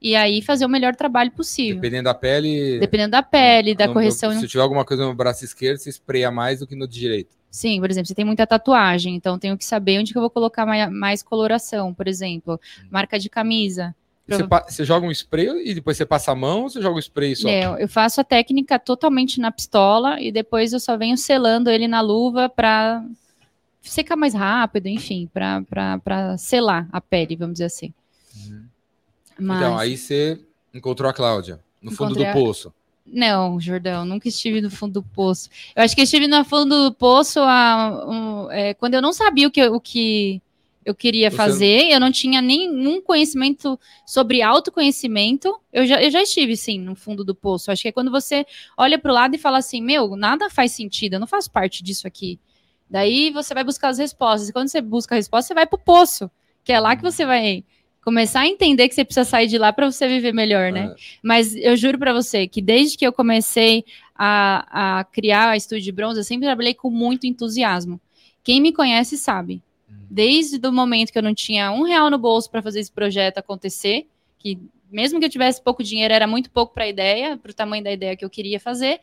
E 0.00 0.16
aí 0.16 0.40
fazer 0.40 0.64
o 0.64 0.68
melhor 0.68 0.96
trabalho 0.96 1.30
possível. 1.30 1.74
Dependendo 1.74 2.04
da 2.04 2.14
pele. 2.14 2.78
Dependendo 2.78 3.10
da 3.10 3.22
pele, 3.22 3.74
da 3.74 3.86
no, 3.86 3.92
correção. 3.92 4.32
No, 4.32 4.40
se 4.40 4.48
tiver 4.48 4.62
alguma 4.62 4.82
coisa 4.82 5.04
no 5.04 5.14
braço 5.14 5.44
esquerdo, 5.44 5.76
você 5.76 5.90
espreia 5.90 6.30
mais 6.30 6.60
do 6.60 6.66
que 6.66 6.74
no 6.74 6.88
direito. 6.88 7.36
Sim, 7.50 7.80
por 7.80 7.90
exemplo, 7.90 8.06
você 8.06 8.14
tem 8.14 8.24
muita 8.24 8.46
tatuagem, 8.46 9.16
então 9.16 9.38
tenho 9.38 9.58
que 9.58 9.64
saber 9.64 9.98
onde 9.98 10.12
que 10.12 10.18
eu 10.18 10.22
vou 10.22 10.30
colocar 10.30 10.64
mais, 10.64 11.22
coloração, 11.22 11.92
por 11.92 12.06
exemplo, 12.06 12.54
hum. 12.54 12.86
marca 12.90 13.18
de 13.18 13.28
camisa. 13.28 13.94
Você, 14.28 14.46
você, 14.46 14.84
joga 14.84 15.04
um 15.04 15.10
spray 15.10 15.48
e 15.68 15.74
depois 15.74 15.96
você 15.96 16.06
passa 16.06 16.30
a 16.30 16.36
mão 16.36 16.62
ou 16.62 16.70
você 16.70 16.80
joga 16.80 16.94
o 16.94 16.98
um 16.98 17.00
spray 17.00 17.34
só? 17.34 17.48
Não, 17.48 17.76
eu 17.76 17.88
faço 17.88 18.20
a 18.20 18.24
técnica 18.24 18.78
totalmente 18.78 19.40
na 19.40 19.50
pistola 19.50 20.20
e 20.20 20.30
depois 20.30 20.72
eu 20.72 20.78
só 20.78 20.96
venho 20.96 21.18
selando 21.18 21.68
ele 21.68 21.88
na 21.88 22.00
luva 22.00 22.48
para 22.48 23.04
secar 23.82 24.14
mais 24.14 24.32
rápido, 24.32 24.86
enfim, 24.86 25.28
para 25.32 26.38
selar 26.38 26.88
a 26.92 27.00
pele, 27.00 27.34
vamos 27.34 27.54
dizer 27.54 27.64
assim. 27.64 27.92
Uhum. 28.36 28.64
Mas... 29.40 29.58
Então, 29.58 29.78
aí 29.78 29.96
você 29.96 30.38
encontrou 30.72 31.10
a 31.10 31.12
Cláudia 31.12 31.58
no 31.82 31.90
fundo 31.90 32.14
do 32.14 32.24
poço. 32.32 32.72
Não, 33.06 33.58
Jordão, 33.60 34.04
nunca 34.04 34.28
estive 34.28 34.60
no 34.60 34.70
fundo 34.70 34.94
do 34.94 35.02
poço. 35.02 35.48
Eu 35.74 35.82
acho 35.82 35.94
que 35.96 36.02
estive 36.02 36.28
no 36.28 36.44
fundo 36.44 36.90
do 36.90 36.94
poço 36.94 37.40
a, 37.40 38.04
um, 38.08 38.50
é, 38.50 38.74
quando 38.74 38.94
eu 38.94 39.02
não 39.02 39.12
sabia 39.12 39.48
o 39.48 39.50
que, 39.50 39.66
o 39.66 39.80
que 39.80 40.40
eu 40.84 40.94
queria 40.94 41.30
Você- 41.30 41.36
fazer, 41.36 41.90
eu 41.90 41.98
não 41.98 42.10
tinha 42.12 42.40
nenhum 42.40 43.00
conhecimento 43.02 43.78
sobre 44.06 44.42
autoconhecimento. 44.42 45.58
Eu 45.72 45.86
já, 45.86 46.00
eu 46.02 46.10
já 46.10 46.22
estive, 46.22 46.56
sim, 46.56 46.78
no 46.78 46.94
fundo 46.94 47.24
do 47.24 47.34
poço. 47.34 47.70
Acho 47.70 47.82
que 47.82 47.88
é 47.88 47.92
quando 47.92 48.10
você 48.10 48.46
olha 48.76 48.98
para 48.98 49.10
o 49.10 49.14
lado 49.14 49.34
e 49.34 49.38
fala 49.38 49.58
assim: 49.58 49.82
meu, 49.82 50.16
nada 50.16 50.48
faz 50.48 50.72
sentido, 50.72 51.14
eu 51.14 51.20
não 51.20 51.26
faço 51.26 51.50
parte 51.50 51.82
disso 51.82 52.06
aqui. 52.06 52.38
Daí 52.88 53.30
você 53.30 53.54
vai 53.54 53.62
buscar 53.64 53.88
as 53.88 53.98
respostas. 53.98 54.48
E 54.48 54.52
quando 54.52 54.68
você 54.68 54.80
busca 54.80 55.14
a 55.14 55.16
resposta, 55.16 55.48
você 55.48 55.54
vai 55.54 55.66
para 55.66 55.76
o 55.76 55.82
poço, 55.82 56.30
que 56.64 56.72
é 56.72 56.80
lá 56.80 56.96
que 56.96 57.02
você 57.02 57.24
vai 57.26 57.64
começar 58.02 58.40
a 58.40 58.46
entender 58.46 58.88
que 58.88 58.94
você 58.94 59.04
precisa 59.04 59.24
sair 59.24 59.46
de 59.46 59.58
lá 59.58 59.72
para 59.72 59.90
você 59.90 60.08
viver 60.08 60.32
melhor, 60.32 60.72
né? 60.72 60.94
É. 60.94 60.94
Mas 61.22 61.54
eu 61.54 61.76
juro 61.76 61.98
pra 61.98 62.12
você 62.12 62.46
que 62.46 62.62
desde 62.62 62.96
que 62.96 63.06
eu 63.06 63.12
comecei 63.12 63.84
a, 64.14 64.98
a 64.98 65.04
criar 65.04 65.50
a 65.50 65.56
Estúdio 65.56 65.84
de 65.84 65.92
Bronze, 65.92 66.18
eu 66.18 66.24
sempre 66.24 66.46
trabalhei 66.46 66.74
com 66.74 66.90
muito 66.90 67.26
entusiasmo. 67.26 68.00
Quem 68.42 68.60
me 68.60 68.72
conhece 68.72 69.16
sabe. 69.16 69.62
Desde 70.10 70.66
o 70.66 70.72
momento 70.72 71.12
que 71.12 71.18
eu 71.18 71.22
não 71.22 71.34
tinha 71.34 71.70
um 71.70 71.82
real 71.82 72.10
no 72.10 72.18
bolso 72.18 72.50
para 72.50 72.60
fazer 72.60 72.80
esse 72.80 72.90
projeto 72.90 73.38
acontecer, 73.38 74.06
que 74.38 74.58
mesmo 74.90 75.20
que 75.20 75.26
eu 75.26 75.30
tivesse 75.30 75.62
pouco 75.62 75.84
dinheiro, 75.84 76.12
era 76.12 76.26
muito 76.26 76.50
pouco 76.50 76.74
para 76.74 76.84
a 76.84 76.88
ideia, 76.88 77.36
para 77.36 77.50
o 77.50 77.54
tamanho 77.54 77.84
da 77.84 77.92
ideia 77.92 78.16
que 78.16 78.24
eu 78.24 78.30
queria 78.30 78.58
fazer. 78.58 79.00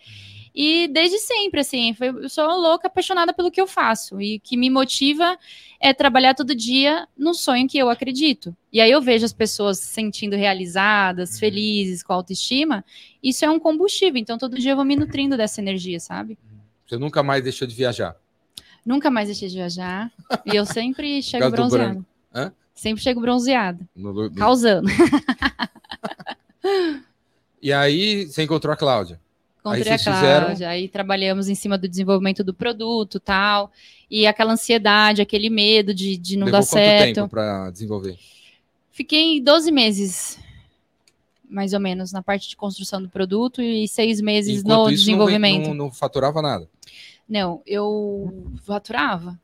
E 0.60 0.88
desde 0.88 1.20
sempre, 1.20 1.60
assim, 1.60 1.94
foi, 1.94 2.08
eu 2.10 2.28
sou 2.30 2.48
louca, 2.60 2.88
apaixonada 2.88 3.32
pelo 3.32 3.52
que 3.52 3.62
eu 3.62 3.68
faço. 3.68 4.20
E 4.20 4.38
o 4.38 4.40
que 4.40 4.58
me 4.58 4.72
motiva 4.72 5.38
é 5.80 5.94
trabalhar 5.94 6.34
todo 6.34 6.56
dia 6.56 7.08
no 7.16 7.36
sonho 7.36 7.68
que 7.68 7.78
eu 7.78 7.92
acredito. 7.92 8.58
E 8.74 8.82
aí 8.82 8.90
eu 8.90 9.00
vejo 9.00 9.24
as 9.24 9.32
pessoas 9.32 9.78
se 9.78 9.86
sentindo 9.94 10.36
realizadas, 10.36 11.38
felizes, 11.38 12.02
com 12.02 12.12
autoestima. 12.12 12.84
Isso 13.22 13.46
é 13.46 13.50
um 13.52 13.60
combustível. 13.60 14.20
Então 14.20 14.36
todo 14.36 14.58
dia 14.58 14.72
eu 14.72 14.76
vou 14.76 14.84
me 14.84 14.96
nutrindo 14.96 15.38
dessa 15.38 15.62
energia, 15.62 16.00
sabe? 16.00 16.40
Você 16.88 16.98
nunca 16.98 17.22
mais 17.22 17.44
deixou 17.44 17.68
de 17.68 17.76
viajar. 17.76 18.16
Nunca 18.84 19.12
mais 19.12 19.28
deixei 19.28 19.50
de 19.50 19.56
viajar. 19.58 20.12
e 20.44 20.56
eu 20.56 20.66
sempre 20.66 21.22
chego 21.22 21.52
bronzeada. 21.52 22.04
Sempre 22.74 23.04
chego 23.04 23.22
bronzeada, 23.22 23.88
No- 23.96 24.12
no- 24.12 24.32
causando. 24.34 24.88
E 27.62 27.74
aí 27.74 28.26
você 28.28 28.44
encontrou 28.44 28.72
a 28.74 28.78
Cláudia. 28.78 29.20
Aí 29.70 29.76
Encontrei 29.82 29.94
a 29.94 29.98
vocês 29.98 30.16
fizeram- 30.16 30.46
Cláudia, 30.48 30.70
aí 30.70 30.88
trabalhamos 30.88 31.48
em 31.50 31.56
cima 31.56 31.78
do 31.78 31.88
desenvolvimento 31.88 32.44
do 32.44 32.54
produto 32.54 33.20
tal. 33.20 33.72
E 34.10 34.26
aquela 34.26 34.54
ansiedade, 34.54 35.22
aquele 35.22 35.50
medo 35.50 35.94
de, 35.94 36.16
de 36.18 36.38
não 36.38 36.46
Levou 36.46 36.60
dar 36.62 36.66
quanto 36.66 36.80
certo. 36.80 37.16
tempo 37.16 37.30
para 37.30 37.70
desenvolver? 37.72 38.18
Fiquei 38.92 39.42
12 39.42 39.72
meses, 39.72 40.40
mais 41.50 41.74
ou 41.74 41.80
menos, 41.80 42.12
na 42.12 42.22
parte 42.24 42.50
de 42.50 42.56
construção 42.56 43.02
do 43.02 43.10
produto 43.10 43.62
e 43.62 43.88
seis 43.88 44.20
meses 44.22 44.60
Enquanto 44.62 44.86
no 44.86 44.92
isso, 44.92 45.04
desenvolvimento. 45.06 45.68
Não, 45.68 45.74
não 45.76 45.92
faturava 45.92 46.42
nada. 46.42 46.68
Não, 47.28 47.62
eu 47.68 48.52
faturava. 48.66 49.38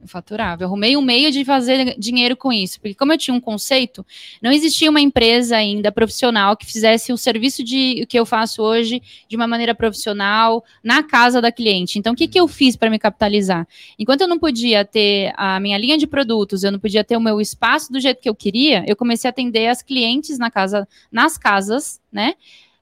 Eu 0.00 0.06
faturava. 0.06 0.62
Eu 0.62 0.68
arrumei 0.68 0.94
um 0.94 1.00
meio 1.00 1.32
de 1.32 1.42
fazer 1.44 1.98
dinheiro 1.98 2.36
com 2.36 2.52
isso. 2.52 2.78
Porque, 2.78 2.94
como 2.94 3.12
eu 3.12 3.18
tinha 3.18 3.34
um 3.34 3.40
conceito, 3.40 4.04
não 4.42 4.52
existia 4.52 4.90
uma 4.90 5.00
empresa 5.00 5.56
ainda 5.56 5.90
profissional 5.90 6.54
que 6.54 6.66
fizesse 6.66 7.12
o 7.12 7.16
serviço 7.16 7.64
de 7.64 8.04
que 8.06 8.18
eu 8.18 8.26
faço 8.26 8.62
hoje 8.62 9.02
de 9.26 9.36
uma 9.36 9.46
maneira 9.46 9.74
profissional 9.74 10.62
na 10.84 11.02
casa 11.02 11.40
da 11.40 11.50
cliente. 11.50 11.98
Então, 11.98 12.12
o 12.12 12.16
que, 12.16 12.28
que 12.28 12.38
eu 12.38 12.46
fiz 12.46 12.76
para 12.76 12.90
me 12.90 12.98
capitalizar? 12.98 13.66
Enquanto 13.98 14.20
eu 14.20 14.28
não 14.28 14.38
podia 14.38 14.84
ter 14.84 15.32
a 15.34 15.58
minha 15.60 15.78
linha 15.78 15.96
de 15.96 16.06
produtos, 16.06 16.62
eu 16.62 16.70
não 16.70 16.78
podia 16.78 17.02
ter 17.02 17.16
o 17.16 17.20
meu 17.20 17.40
espaço 17.40 17.90
do 17.90 17.98
jeito 17.98 18.20
que 18.20 18.28
eu 18.28 18.34
queria, 18.34 18.84
eu 18.86 18.96
comecei 18.96 19.28
a 19.28 19.30
atender 19.30 19.68
as 19.68 19.80
clientes 19.80 20.38
na 20.38 20.50
casa, 20.50 20.86
nas 21.10 21.38
casas, 21.38 22.00
né? 22.12 22.34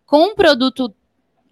Com 0.04 0.32
um 0.32 0.34
produto 0.34 0.92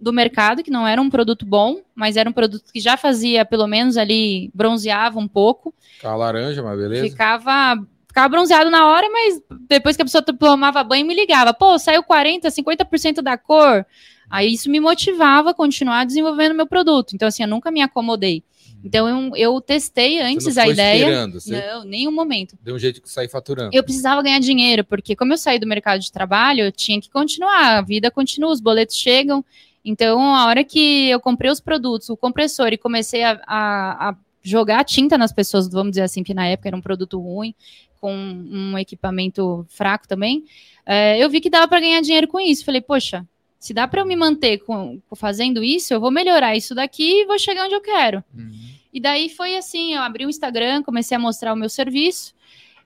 do 0.02 0.12
mercado, 0.12 0.64
que 0.64 0.70
não 0.70 0.86
era 0.86 1.00
um 1.00 1.08
produto 1.08 1.46
bom, 1.46 1.80
mas 1.94 2.16
era 2.16 2.28
um 2.28 2.32
produto 2.32 2.64
que 2.72 2.80
já 2.80 2.96
fazia, 2.96 3.44
pelo 3.44 3.68
menos 3.68 3.96
ali, 3.96 4.50
bronzeava 4.52 5.18
um 5.18 5.28
pouco. 5.28 5.72
Ficava 5.94 6.16
laranja, 6.16 6.60
mas 6.60 6.76
beleza. 6.76 7.08
Ficava, 7.08 7.80
ficava 8.08 8.28
bronzeado 8.28 8.68
na 8.68 8.86
hora, 8.86 9.08
mas 9.08 9.40
depois 9.68 9.94
que 9.94 10.02
a 10.02 10.04
pessoa 10.04 10.22
tomava 10.22 10.82
banho, 10.82 11.06
me 11.06 11.14
ligava. 11.14 11.54
Pô, 11.54 11.78
saiu 11.78 12.02
40%, 12.02 12.46
50% 12.46 13.22
da 13.22 13.38
cor. 13.38 13.86
Aí 14.28 14.52
isso 14.52 14.68
me 14.68 14.80
motivava 14.80 15.50
a 15.50 15.54
continuar 15.54 16.04
desenvolvendo 16.04 16.54
meu 16.54 16.66
produto. 16.66 17.14
Então, 17.14 17.28
assim, 17.28 17.44
eu 17.44 17.48
nunca 17.48 17.70
me 17.70 17.80
acomodei. 17.80 18.42
Então, 18.84 19.08
eu, 19.08 19.36
eu 19.36 19.60
testei 19.60 20.20
antes 20.20 20.58
a 20.58 20.66
ideia. 20.66 21.28
Você 21.28 21.52
Não, 21.52 21.84
nenhum 21.84 22.10
momento. 22.10 22.58
deu 22.60 22.74
um 22.74 22.78
jeito 22.78 23.00
de 23.00 23.08
sair 23.08 23.28
faturando. 23.28 23.70
Eu 23.72 23.84
precisava 23.84 24.20
ganhar 24.22 24.40
dinheiro, 24.40 24.84
porque 24.84 25.14
como 25.14 25.32
eu 25.32 25.38
saí 25.38 25.58
do 25.58 25.66
mercado 25.66 26.00
de 26.00 26.10
trabalho, 26.10 26.62
eu 26.62 26.72
tinha 26.72 27.00
que 27.00 27.08
continuar, 27.08 27.78
a 27.78 27.82
vida 27.82 28.10
continua, 28.10 28.50
os 28.50 28.60
boletos 28.60 28.96
chegam. 28.96 29.44
Então, 29.84 30.34
a 30.34 30.46
hora 30.46 30.62
que 30.62 31.08
eu 31.08 31.20
comprei 31.20 31.50
os 31.50 31.60
produtos, 31.60 32.08
o 32.08 32.16
compressor, 32.16 32.72
e 32.72 32.78
comecei 32.78 33.22
a, 33.22 33.40
a- 33.46 34.10
a 34.10 34.16
jogar 34.42 34.84
tinta 34.84 35.16
nas 35.18 35.32
pessoas, 35.32 35.68
vamos 35.68 35.92
dizer 35.92 36.02
assim, 36.02 36.22
que 36.22 36.34
na 36.34 36.46
época 36.46 36.68
era 36.68 36.76
um 36.76 36.80
produto 36.80 37.20
ruim, 37.20 37.54
com 38.00 38.12
um 38.14 38.76
equipamento 38.76 39.64
fraco 39.68 40.08
também, 40.08 40.44
é, 40.84 41.22
eu 41.22 41.30
vi 41.30 41.40
que 41.40 41.48
dava 41.48 41.68
para 41.68 41.78
ganhar 41.78 42.00
dinheiro 42.00 42.26
com 42.26 42.40
isso. 42.40 42.64
Falei, 42.64 42.80
poxa, 42.80 43.24
se 43.60 43.72
dá 43.72 43.86
para 43.86 44.00
eu 44.00 44.06
me 44.06 44.16
manter 44.16 44.58
com, 44.58 45.00
fazendo 45.14 45.62
isso, 45.62 45.94
eu 45.94 46.00
vou 46.00 46.10
melhorar 46.10 46.56
isso 46.56 46.74
daqui 46.74 47.20
e 47.22 47.26
vou 47.26 47.38
chegar 47.38 47.64
onde 47.64 47.74
eu 47.76 47.80
quero. 47.80 48.24
Uhum. 48.36 48.50
E 48.92 49.00
daí 49.00 49.28
foi 49.28 49.56
assim, 49.56 49.94
eu 49.94 50.02
abri 50.02 50.26
o 50.26 50.28
Instagram, 50.28 50.82
comecei 50.82 51.16
a 51.16 51.20
mostrar 51.20 51.52
o 51.52 51.56
meu 51.56 51.68
serviço, 51.68 52.34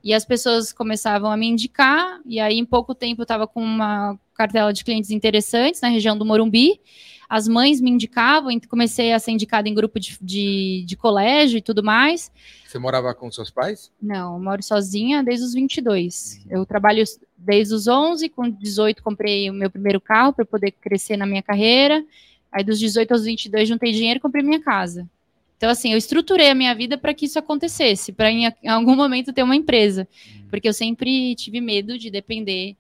e 0.05 0.13
as 0.13 0.25
pessoas 0.25 0.73
começavam 0.73 1.31
a 1.31 1.37
me 1.37 1.47
indicar, 1.47 2.21
e 2.27 2.39
aí 2.39 2.59
em 2.59 2.65
pouco 2.67 2.95
tempo 2.95 3.23
eu 3.23 3.25
estava 3.25 3.47
com 3.47 3.63
uma 3.63 4.19
cartela 4.37 4.73
de 4.73 4.85
clientes 4.85 5.11
interessantes 5.11 5.81
na 5.81 5.89
região 5.89 6.17
do 6.17 6.25
Morumbi, 6.25 6.81
as 7.29 7.49
mães 7.49 7.81
me 7.81 7.91
indicavam, 7.91 8.51
comecei 8.69 9.13
a 9.13 9.19
ser 9.19 9.33
indicada 9.33 9.69
em 9.69 9.75
grupo 9.75 9.99
de, 9.99 10.17
de, 10.21 10.85
de 10.87 10.97
colégio 10.97 11.59
e 11.59 11.63
tudo 11.63 11.83
mais. 11.83 12.31
Você 12.65 12.79
morava 12.79 13.13
com 13.15 13.31
seus 13.31 13.51
pais? 13.51 13.91
Não, 14.01 14.35
eu 14.35 14.41
moro 14.41 14.63
sozinha 14.63 15.23
desde 15.25 15.45
os 15.45 15.53
22. 15.53 16.47
Eu 16.49 16.65
trabalho 16.65 17.03
desde 17.37 17.75
os 17.75 17.89
11, 17.89 18.29
com 18.29 18.49
18 18.49 19.03
comprei 19.03 19.51
o 19.51 19.55
meu 19.55 19.71
primeiro 19.71 20.01
carro 20.01 20.33
para 20.33 20.45
poder 20.45 20.71
crescer 20.71 21.17
na 21.17 21.27
minha 21.27 21.43
carreira. 21.43 22.05
Aí 22.53 22.63
dos 22.63 22.79
18 22.79 23.13
aos 23.13 23.25
22 23.25 23.69
juntei 23.69 23.93
dinheiro 23.93 24.19
e 24.19 24.21
comprei 24.21 24.45
minha 24.45 24.61
casa. 24.61 25.09
Então 25.57 25.69
assim, 25.69 25.93
eu 25.93 25.99
estruturei 25.99 26.51
a 26.51 26.55
minha 26.55 26.75
vida 26.75 26.97
para 26.97 27.15
que 27.15 27.25
isso 27.25 27.39
acontecesse, 27.39 28.13
para 28.13 28.31
em, 28.31 28.47
em 28.63 28.69
algum 28.69 28.95
momento 28.95 29.33
ter 29.33 29.43
uma 29.43 29.57
empresa, 29.57 30.07
porque 30.49 30.69
eu 30.69 30.73
sempre 30.73 31.35
tive 31.35 31.61
medo 31.61 31.99
de 31.99 32.11
depender 32.11 32.77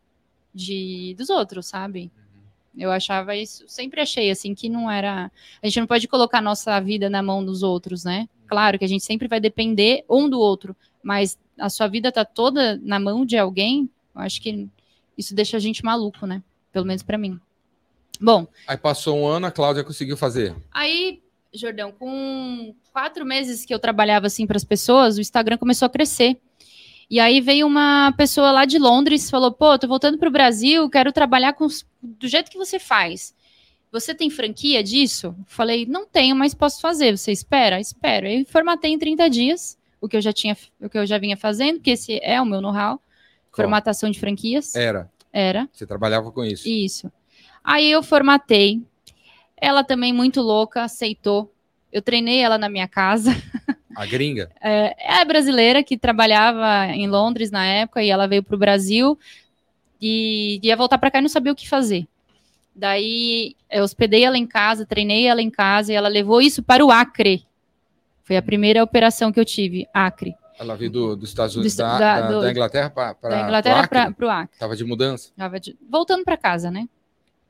de 0.57 1.15
dos 1.19 1.29
outros, 1.29 1.67
sabe? 1.67 2.11
Eu 2.77 2.91
achava 2.91 3.37
isso, 3.37 3.65
sempre 3.69 4.01
achei 4.01 4.31
assim 4.31 4.55
que 4.55 4.69
não 4.69 4.91
era. 4.91 5.31
A 5.63 5.67
gente 5.67 5.81
não 5.81 5.87
pode 5.87 6.09
colocar 6.09 6.39
a 6.39 6.43
nossa 6.43 6.79
vida 6.81 7.09
na 7.09 7.23
mão 7.23 7.45
dos 7.45 7.63
outros, 7.63 8.05
né? 8.05 8.29
Claro 8.47 8.79
que 8.79 8.85
a 8.85 8.89
gente 8.89 9.05
sempre 9.05 9.29
vai 9.29 9.41
depender 9.41 10.05
um 10.09 10.29
do 10.29 10.39
outro, 10.39 10.77
mas 11.03 11.39
a 11.59 11.69
sua 11.71 11.89
vida 11.89 12.13
tá 12.13 12.25
toda 12.25 12.79
na 12.83 12.99
mão 12.99 13.25
de 13.25 13.37
alguém, 13.39 13.89
eu 14.15 14.21
acho 14.21 14.41
que 14.43 14.69
isso 15.17 15.35
deixa 15.35 15.57
a 15.57 15.61
gente 15.61 15.85
maluco, 15.85 16.27
né? 16.27 16.43
Pelo 16.73 16.85
menos 16.87 17.03
para 17.03 17.17
mim. 17.17 17.41
Bom, 18.21 18.47
Aí 18.67 18.77
passou 18.77 19.17
um 19.19 19.27
ano, 19.27 19.47
a 19.47 19.51
Cláudia 19.51 19.85
conseguiu 19.85 20.17
fazer. 20.17 20.55
aí, 20.73 21.23
Jordão, 21.53 21.93
com 21.93 22.75
quatro 22.93 23.25
meses 23.25 23.65
que 23.65 23.73
eu 23.73 23.79
trabalhava 23.79 24.27
assim 24.27 24.47
para 24.47 24.57
as 24.57 24.65
pessoas, 24.65 25.17
o 25.17 25.21
Instagram 25.21 25.57
começou 25.57 25.87
a 25.87 25.91
crescer. 25.91 26.39
E 27.09 27.21
aí 27.21 27.41
veio 27.41 27.67
uma 27.67 28.13
pessoa 28.17 28.51
lá 28.51 28.65
de 28.65 28.79
Londres, 28.79 29.31
falou: 29.31 29.53
pô, 29.53 29.79
tô 29.79 29.87
voltando 29.87 30.19
para 30.19 30.29
o 30.29 30.33
Brasil, 30.33 30.89
quero 30.91 31.13
trabalhar 31.13 31.53
com, 31.53 31.67
do 32.03 32.27
jeito 32.29 32.51
que 32.51 32.59
você 32.59 32.79
faz. 32.79 33.35
Você 33.93 34.15
tem 34.15 34.29
franquia 34.29 34.83
disso? 34.83 35.35
Falei, 35.47 35.87
não 35.87 36.07
tenho, 36.07 36.35
mas 36.35 36.53
posso 36.53 36.81
fazer. 36.81 37.17
Você 37.17 37.33
espera? 37.33 37.81
Espero. 37.81 38.27
Eu 38.27 38.45
formatei 38.45 38.91
em 38.91 38.99
30 38.99 39.31
dias 39.31 39.79
o 40.01 40.09
que 40.09 40.17
eu 40.17 40.21
já 40.21 40.33
tinha, 40.33 40.57
o 40.81 40.89
que 40.89 40.99
eu 40.99 41.07
já 41.07 41.19
vinha 41.19 41.37
fazendo, 41.37 41.81
que 41.81 41.91
esse 41.91 42.21
é 42.23 42.41
o 42.41 42.45
meu 42.45 42.61
know-how. 42.61 43.01
Formatação 43.53 44.11
de 44.11 44.21
franquias. 44.21 44.75
Era. 44.75 45.11
Era. 45.33 45.69
Você 45.73 45.87
trabalhava 45.87 46.31
com 46.31 46.45
isso. 46.45 46.69
Isso. 46.69 47.11
Aí 47.65 47.91
eu 47.91 48.03
formatei. 48.03 48.83
Ela 49.57 49.83
também, 49.83 50.13
muito 50.13 50.43
louca, 50.43 50.83
aceitou. 50.83 51.51
Eu 51.91 52.03
treinei 52.03 52.41
ela 52.41 52.59
na 52.59 52.69
minha 52.69 52.87
casa. 52.87 53.31
A 53.97 54.05
gringa. 54.07 54.51
É 54.61 55.25
brasileira 55.25 55.83
que 55.83 55.97
trabalhava 55.97 56.87
em 56.93 57.09
Londres 57.09 57.51
na 57.51 57.65
época 57.67 58.03
e 58.03 58.11
ela 58.11 58.27
veio 58.29 58.43
para 58.43 58.55
o 58.55 58.59
Brasil 58.59 59.19
e 60.01 60.61
ia 60.63 60.77
voltar 60.77 60.99
para 60.99 61.11
cá 61.11 61.19
e 61.19 61.23
não 61.23 61.29
sabia 61.29 61.53
o 61.53 61.57
que 61.57 61.69
fazer. 61.69 62.07
Daí 62.75 63.57
eu 63.71 63.83
hospedei 63.83 64.23
ela 64.25 64.37
em 64.37 64.47
casa, 64.47 64.85
treinei 64.85 65.27
ela 65.27 65.41
em 65.41 65.49
casa 65.51 65.93
e 65.93 65.97
ela 65.97 66.09
levou 66.09 66.43
isso 66.43 66.63
para 66.63 66.85
o 66.85 66.91
Acre. 66.91 67.47
Foi 68.23 68.37
a 68.37 68.43
primeira 68.43 68.83
operação 68.85 69.33
que 69.33 69.41
eu 69.41 69.45
tive, 69.45 69.87
Acre. 69.95 70.35
Ela 70.59 70.75
veio 70.77 70.91
do- 70.91 71.17
dos 71.17 71.29
Estados 71.31 71.55
Unidos, 71.57 71.75
Do- 71.75 71.79
da, 71.79 71.99
da- 71.99 72.21
da- 72.21 72.29
do- 72.29 72.41
da 72.43 72.51
Inglaterra 72.51 72.91
para 72.91 73.13
da 73.15 73.41
Inglaterra 73.43 73.89
para 73.89 74.27
o 74.27 74.31
Acre. 74.31 74.59
Tava 74.59 74.77
de 74.77 74.85
mudança. 74.85 75.31
Tava 75.37 75.59
de- 75.61 75.77
voltando 75.89 76.25
para 76.25 76.37
casa, 76.37 76.71
né? 76.71 76.87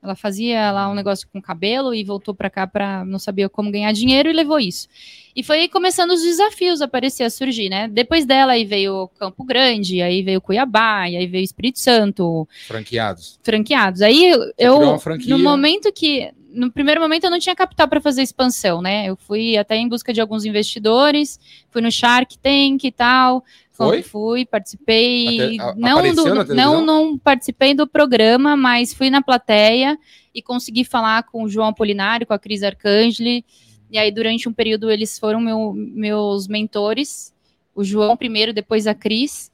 Ela 0.06 0.14
fazia 0.16 0.70
lá 0.70 0.88
um 0.88 0.94
negócio 0.94 1.28
com 1.32 1.42
cabelo 1.42 1.94
e 1.94 2.04
voltou 2.04 2.34
para 2.34 2.48
cá 2.48 2.66
para 2.66 3.04
não 3.04 3.18
sabia 3.18 3.48
como 3.48 3.70
ganhar 3.70 3.92
dinheiro 3.92 4.28
e 4.28 4.32
levou 4.32 4.58
isso. 4.58 4.88
E 5.34 5.42
foi 5.42 5.60
aí 5.60 5.68
começando 5.68 6.12
os 6.12 6.22
desafios 6.22 6.80
a 6.80 6.86
aparecer, 6.86 7.24
a 7.24 7.30
surgir, 7.30 7.68
né? 7.68 7.88
Depois 7.88 8.24
dela 8.24 8.52
aí 8.52 8.64
veio 8.64 9.08
Campo 9.18 9.44
Grande, 9.44 10.00
aí 10.00 10.22
veio 10.22 10.40
Cuiabá, 10.40 11.10
e 11.10 11.16
aí 11.16 11.26
veio 11.26 11.44
Espírito 11.44 11.78
Santo, 11.78 12.48
Franqueados. 12.66 13.38
franqueados. 13.42 14.00
Aí 14.00 14.32
eu, 14.56 14.98
no 15.26 15.38
momento 15.38 15.92
que, 15.92 16.30
no 16.50 16.72
primeiro 16.72 17.02
momento 17.02 17.24
eu 17.24 17.30
não 17.30 17.38
tinha 17.38 17.54
capital 17.54 17.86
para 17.86 18.00
fazer 18.00 18.22
expansão, 18.22 18.80
né? 18.80 19.06
Eu 19.06 19.16
fui 19.16 19.58
até 19.58 19.76
em 19.76 19.86
busca 19.86 20.10
de 20.10 20.22
alguns 20.22 20.46
investidores, 20.46 21.38
fui 21.70 21.82
no 21.82 21.92
Shark 21.92 22.38
Tank 22.38 22.84
e 22.84 22.90
tal, 22.90 23.44
Foi? 23.76 24.02
Fui, 24.02 24.44
participei. 24.46 25.54
Até- 25.56 25.62
a- 25.62 25.74
não, 25.76 25.96
do- 26.14 26.22
não, 26.54 26.72
não 26.86 27.18
participei 27.18 27.74
do 27.74 27.86
programa, 27.86 28.56
mas 28.56 28.92
fui 28.94 29.10
na 29.10 29.22
plateia 29.22 29.98
e 30.34 30.40
consegui 30.42 30.84
falar 30.84 31.22
com 31.24 31.42
o 31.44 31.48
João 31.48 31.68
Apolinário, 31.68 32.26
com 32.26 32.32
a 32.34 32.38
Cris 32.38 32.62
Arcangeli. 32.62 33.44
E 33.90 33.98
aí, 33.98 34.10
durante 34.10 34.48
um 34.48 34.52
período, 34.52 34.90
eles 34.90 35.18
foram 35.18 35.40
meu- 35.40 35.72
meus 35.74 36.48
mentores. 36.48 37.32
O 37.74 37.84
João 37.84 38.16
primeiro, 38.16 38.52
depois 38.52 38.86
a 38.86 38.94
Cris. 38.94 39.50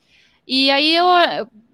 E 0.47 0.71
aí 0.71 0.95
eu. 0.97 1.07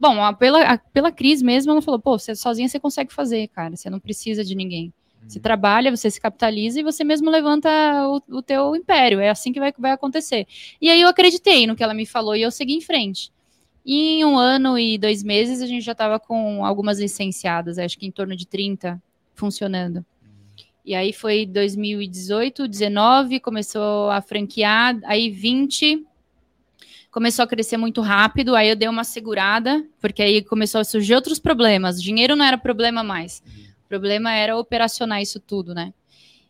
Bom, 0.00 0.14
pela, 0.34 0.78
pela 0.92 1.10
Cris 1.12 1.40
mesmo, 1.42 1.72
ela 1.72 1.82
falou: 1.82 2.00
pô, 2.00 2.18
você 2.18 2.34
sozinha 2.34 2.68
você 2.68 2.78
consegue 2.80 3.12
fazer, 3.12 3.48
cara. 3.48 3.76
Você 3.76 3.88
não 3.90 3.98
precisa 4.00 4.44
de 4.44 4.54
ninguém. 4.54 4.92
Você 5.28 5.38
trabalha, 5.38 5.94
você 5.94 6.10
se 6.10 6.20
capitaliza 6.20 6.80
e 6.80 6.82
você 6.82 7.04
mesmo 7.04 7.30
levanta 7.30 7.68
o, 8.08 8.38
o 8.38 8.42
teu 8.42 8.74
império. 8.74 9.20
É 9.20 9.28
assim 9.28 9.52
que 9.52 9.60
vai, 9.60 9.72
vai 9.78 9.92
acontecer. 9.92 10.46
E 10.80 10.88
aí 10.88 11.02
eu 11.02 11.08
acreditei 11.08 11.66
no 11.66 11.76
que 11.76 11.82
ela 11.82 11.92
me 11.92 12.06
falou 12.06 12.34
e 12.34 12.42
eu 12.42 12.50
segui 12.50 12.74
em 12.74 12.80
frente. 12.80 13.30
E 13.84 14.20
em 14.20 14.24
um 14.24 14.38
ano 14.38 14.78
e 14.78 14.96
dois 14.96 15.22
meses 15.22 15.60
a 15.60 15.66
gente 15.66 15.84
já 15.84 15.92
estava 15.92 16.18
com 16.18 16.64
algumas 16.64 16.98
licenciadas, 16.98 17.78
acho 17.78 17.98
que 17.98 18.06
em 18.06 18.10
torno 18.10 18.34
de 18.34 18.46
30 18.46 19.00
funcionando. 19.34 20.04
E 20.84 20.94
aí 20.94 21.12
foi 21.12 21.44
2018, 21.44 22.66
19, 22.66 23.40
começou 23.40 24.10
a 24.10 24.22
franquear, 24.22 24.98
aí 25.04 25.30
20 25.30 26.06
começou 27.10 27.42
a 27.42 27.48
crescer 27.48 27.76
muito 27.76 28.00
rápido, 28.00 28.54
aí 28.54 28.68
eu 28.68 28.76
dei 28.76 28.88
uma 28.88 29.04
segurada, 29.04 29.84
porque 30.00 30.22
aí 30.22 30.42
começou 30.42 30.80
a 30.80 30.84
surgir 30.84 31.14
outros 31.14 31.38
problemas. 31.38 32.00
Dinheiro 32.00 32.36
não 32.36 32.44
era 32.44 32.56
problema 32.56 33.02
mais. 33.02 33.42
O 33.88 33.94
problema 33.98 34.34
era 34.34 34.56
operacionar 34.56 35.22
isso 35.22 35.40
tudo, 35.40 35.74
né? 35.74 35.94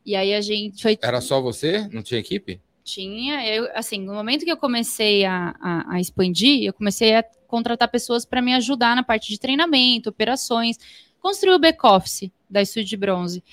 E 0.04 0.16
aí 0.16 0.34
a 0.34 0.40
gente 0.40 0.82
foi 0.82 0.98
Era 1.00 1.20
só 1.20 1.40
você? 1.40 1.88
Não 1.92 2.02
tinha 2.02 2.18
equipe? 2.18 2.60
tinha, 2.88 3.46
eu, 3.46 3.68
assim, 3.74 4.00
no 4.00 4.14
momento 4.14 4.46
que 4.46 4.50
eu 4.50 4.56
comecei 4.56 5.24
a, 5.26 5.54
a, 5.60 5.94
a 5.94 6.00
expandir, 6.00 6.64
eu 6.64 6.72
comecei 6.72 7.14
a 7.14 7.22
contratar 7.46 7.88
pessoas 7.90 8.24
para 8.24 8.40
me 8.40 8.54
ajudar 8.54 8.96
na 8.96 9.02
parte 9.02 9.28
de 9.28 9.38
treinamento, 9.38 10.08
operações, 10.08 10.78
construir 11.20 11.54
o 11.54 11.58
back-office 11.58 12.30
da 12.48 12.62
Estúdio 12.62 12.88
de 12.88 12.96
Bronze. 12.96 13.44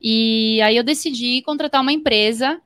E 0.00 0.60
aí 0.60 0.76
eu 0.76 0.84
decidi 0.84 1.40
contratar 1.42 1.80
uma 1.80 1.92
empresa 1.92 2.60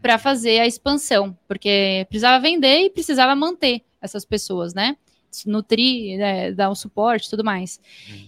para 0.00 0.16
fazer 0.16 0.60
a 0.60 0.66
expansão, 0.66 1.36
porque 1.46 2.06
precisava 2.08 2.40
vender 2.40 2.84
e 2.84 2.90
precisava 2.90 3.34
manter 3.36 3.82
essas 4.00 4.24
pessoas, 4.24 4.72
né? 4.72 4.96
Nutrir, 5.44 6.18
né, 6.18 6.52
dar 6.52 6.70
o 6.70 6.74
suporte 6.74 7.26
e 7.26 7.30
tudo 7.30 7.44
mais. 7.44 7.80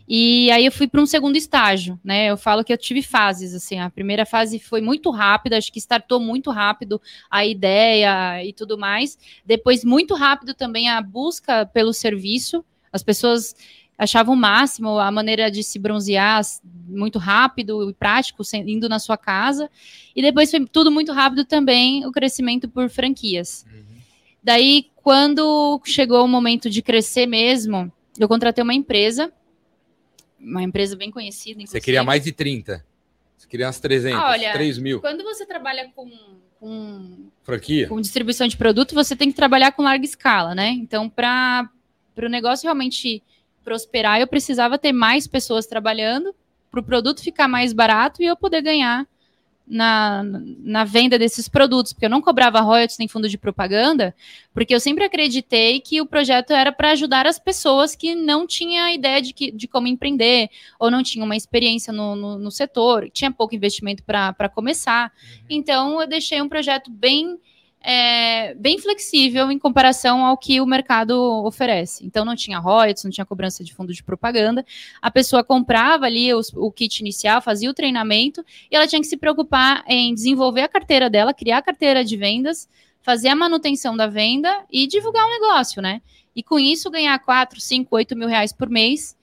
E 0.07 0.51
aí 0.51 0.67
eu 0.67 0.73
fui 0.73 0.87
para 0.87 1.01
um 1.01 1.07
segundo 1.07 1.37
estágio, 1.37 1.99
né? 2.05 2.27
Eu 2.27 2.37
falo 2.37 2.65
que 2.65 2.73
eu 2.73 2.79
tive 2.79 3.03
fases, 3.03 3.55
assim, 3.55 3.79
a 3.79 3.89
primeira 3.89 4.27
fase 4.27 4.59
foi 4.59 4.81
muito 4.81 5.11
rápida, 5.11 5.57
acho 5.57 5.73
que 5.73 5.79
startou 5.79 6.21
muito 6.21 6.51
rápido 6.51 7.01
a 7.31 7.47
ideia 7.47 8.45
e 8.45 8.53
tudo 8.53 8.77
mais. 8.77 9.19
Depois, 9.45 9.85
muito 9.85 10.15
rápido 10.15 10.55
também 10.55 10.89
a 10.89 11.01
busca 11.01 11.65
pelo 11.67 11.93
serviço. 11.93 12.65
As 12.93 13.03
pessoas 13.03 13.55
achavam 13.99 14.35
o 14.35 14.39
máximo 14.39 14.99
a 14.99 15.11
maneira 15.11 15.51
de 15.51 15.63
se 15.63 15.79
bronzear 15.79 16.41
muito 16.89 17.19
rápido 17.19 17.91
e 17.91 17.93
prático, 17.93 18.43
indo 18.55 18.89
na 18.89 18.99
sua 18.99 19.19
casa. 19.19 19.69
E 20.15 20.23
depois 20.23 20.51
foi 20.51 20.65
tudo 20.67 20.91
muito 20.91 21.13
rápido 21.13 21.45
também 21.45 22.07
o 22.07 22.13
crescimento 22.13 22.69
por 22.69 22.89
franquias. 22.89 23.67
Daí, 24.43 24.91
quando 24.97 25.81
chegou 25.85 26.25
o 26.25 26.29
momento 26.29 26.71
de 26.71 26.83
crescer 26.83 27.27
mesmo, 27.27 27.93
eu 28.19 28.29
contratei 28.29 28.63
uma 28.63 28.75
empresa, 28.75 29.33
uma 30.39 30.63
empresa 30.63 30.97
bem 30.97 31.11
conhecida. 31.11 31.55
Você 31.57 31.63
inclusive. 31.63 31.81
queria 31.85 32.05
mais 32.05 32.25
de 32.25 32.33
30. 32.33 32.85
Você 33.37 33.47
queria 33.49 33.67
umas 33.67 33.81
300, 33.81 34.19
Ah, 34.19 34.31
olha, 34.31 34.53
3 34.53 34.79
mil. 34.79 35.01
Quando 35.01 35.23
você 35.23 35.47
trabalha 35.47 35.91
com, 35.95 36.11
com 36.59 37.31
Franquia? 37.43 37.89
com 37.89 38.01
distribuição 38.01 38.47
de 38.49 38.57
produto, 38.57 38.95
você 38.95 39.15
tem 39.15 39.31
que 39.31 39.37
trabalhar 39.37 39.73
com 39.73 39.83
larga 39.83 40.05
escala, 40.05 40.55
né? 40.55 40.71
Então, 40.71 41.09
para 41.09 41.71
o 42.17 42.29
negócio 42.29 42.65
realmente 42.65 43.23
prosperar, 43.65 44.21
eu 44.21 44.27
precisava 44.27 44.79
ter 44.79 44.93
mais 44.93 45.27
pessoas 45.27 45.67
trabalhando, 45.67 46.35
para 46.71 46.81
o 46.81 46.83
produto 46.83 47.23
ficar 47.23 47.49
mais 47.49 47.73
barato 47.73 48.23
e 48.23 48.27
eu 48.27 48.37
poder 48.37 48.61
ganhar 48.63 49.07
na, 49.69 50.23
na 50.25 50.85
venda 50.85 51.19
desses 51.19 51.49
produtos, 51.49 51.93
porque 51.93 52.07
eu 52.07 52.11
não 52.11 52.23
cobrava 52.23 52.61
royalties 52.61 52.99
nem 52.99 53.09
fundo 53.09 53.29
de 53.29 53.37
propaganda, 53.37 54.15
porque 54.53 54.75
eu 54.75 54.81
sempre 54.81 55.05
acreditei 55.05 55.81
que 55.81 56.01
o 56.01 56.07
projeto 56.07 56.53
era 56.53 56.73
para 56.73 56.91
ajudar 56.93 57.27
as 57.27 57.39
pessoas 57.39 57.95
que 57.95 58.15
não 58.15 58.47
tinham 58.47 58.89
ideia 58.89 59.21
de, 59.21 59.33
que, 59.33 59.51
de 59.51 59.69
como 59.69 59.87
empreender, 59.87 60.49
ou 60.79 60.91
não 60.91 61.03
tinham 61.03 61.25
uma 61.25 61.37
experiência 61.37 61.93
no, 61.93 62.17
no, 62.17 62.39
no 62.39 62.51
setor, 62.51 63.11
tinha 63.11 63.31
pouco 63.31 63.55
investimento 63.55 64.03
para 64.03 64.49
começar. 64.49 65.13
Então, 65.49 66.01
eu 66.01 66.09
deixei 66.09 66.41
um 66.41 66.49
projeto 66.49 66.91
bem 66.91 67.39
é, 67.81 68.55
bem 68.55 68.79
flexível 68.79 69.51
em 69.51 69.59
comparação 69.59 70.25
ao 70.25 70.37
que 70.37 70.61
o 70.61 70.67
mercado 70.67 71.13
oferece. 71.45 72.05
Então, 72.05 72.25
não 72.25 72.35
tinha 72.35 72.59
royalties, 72.59 73.05
não 73.05 73.11
tinha 73.11 73.25
cobrança 73.25 73.63
de 73.63 73.73
fundo 73.73 73.93
de 73.93 74.03
propaganda. 74.03 74.65
A 75.01 75.11
pessoa 75.11 75.45
comprava 75.45 76.07
ali 76.07 76.35
os- 76.35 76.53
o 76.55 76.71
kit 76.73 77.01
inicial, 77.01 77.41
fazia 77.41 77.71
o 77.71 77.75
treinamento 77.75 78.45
e 78.71 78.77
ela 78.77 78.87
tinha 78.87 79.01
que 79.01 79.07
se 79.07 79.17
preocupar 79.17 79.85
em 79.87 80.13
desenvolver 80.13 80.63
a 80.63 80.69
carteira 80.69 81.09
dela, 81.09 81.33
criar 81.33 81.59
a 81.59 81.63
carteira 81.63 82.05
de 82.05 82.17
vendas, 82.17 82.69
fazer 83.01 83.29
a 83.29 83.37
manutenção 83.37 83.97
da 83.97 84.07
venda 84.07 84.65
e 84.71 84.87
divulgar 84.87 85.25
o 85.25 85.31
negócio, 85.31 85.81
né? 85.81 86.03
E 86.35 86.43
com 86.43 86.59
isso 86.59 86.91
ganhar 86.91 87.19
4, 87.21 87.61
5, 87.61 87.95
8 87.97 88.15
mil 88.17 88.29
reais 88.29 88.53
por 88.53 88.69
mês, 88.69 89.17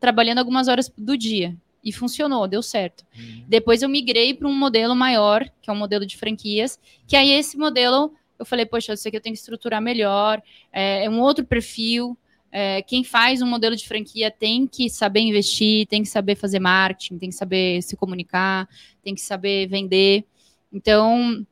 trabalhando 0.00 0.38
algumas 0.38 0.66
horas 0.68 0.90
do 0.96 1.16
dia. 1.16 1.54
E 1.88 1.92
funcionou, 1.92 2.46
deu 2.46 2.62
certo. 2.62 3.04
Depois 3.48 3.82
eu 3.82 3.88
migrei 3.88 4.34
para 4.34 4.46
um 4.48 4.54
modelo 4.54 4.94
maior, 4.94 5.44
que 5.62 5.70
é 5.70 5.72
um 5.72 5.76
modelo 5.76 6.04
de 6.04 6.16
franquias, 6.16 6.78
que 7.06 7.16
aí 7.16 7.30
esse 7.30 7.56
modelo 7.56 8.12
eu 8.38 8.44
falei, 8.46 8.64
poxa, 8.66 8.92
isso 8.92 9.08
aqui 9.08 9.16
eu 9.16 9.20
tenho 9.20 9.34
que 9.34 9.40
estruturar 9.40 9.80
melhor, 9.82 10.40
é, 10.72 11.04
é 11.06 11.10
um 11.10 11.20
outro 11.20 11.44
perfil. 11.44 12.16
é, 12.50 12.80
quem 12.82 13.02
faz 13.04 13.42
um 13.42 13.46
modelo 13.46 13.76
de 13.76 13.86
franquia 13.86 14.30
tem 14.30 14.66
que 14.66 14.88
saber 14.88 15.20
investir, 15.20 15.86
tem 15.86 16.02
que 16.02 16.08
saber 16.08 16.34
fazer 16.34 16.58
marketing, 16.60 17.18
tem 17.18 17.28
que 17.30 17.34
saber 17.34 17.82
se 17.82 17.96
comunicar, 17.96 18.66
tem 19.02 19.14
que 19.14 19.20
saber 19.20 19.66
vender. 19.66 20.24
Então, 20.72 21.44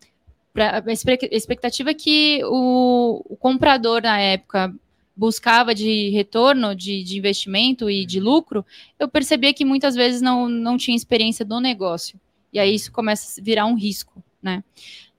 pra- 0.53 0.83
a 0.87 0.92
expectativa 1.33 1.90
é 1.90 1.94
que 1.94 2.40
o, 2.44 3.22
o 3.29 3.37
comprador 3.37 4.01
na 4.03 4.18
época 4.18 4.75
buscava 5.16 5.74
de 5.74 6.11
retorno 6.11 6.74
de, 6.74 7.02
de 7.02 7.16
investimento 7.18 7.88
e 7.88 8.05
de 8.05 8.20
lucro, 8.20 8.64
eu 8.98 9.09
percebia 9.09 9.55
que 9.55 9.64
muitas 9.64 9.94
vezes 9.94 10.20
não, 10.20 10.48
não 10.48 10.76
tinha 10.76 10.96
experiência 10.96 11.44
do 11.44 11.59
negócio. 11.61 12.20
E 12.52 12.59
aí 12.59 12.74
isso 12.74 12.92
começa 12.92 13.40
a 13.40 13.44
virar 13.44 13.66
um 13.66 13.74
risco, 13.74 14.22
né? 14.42 14.62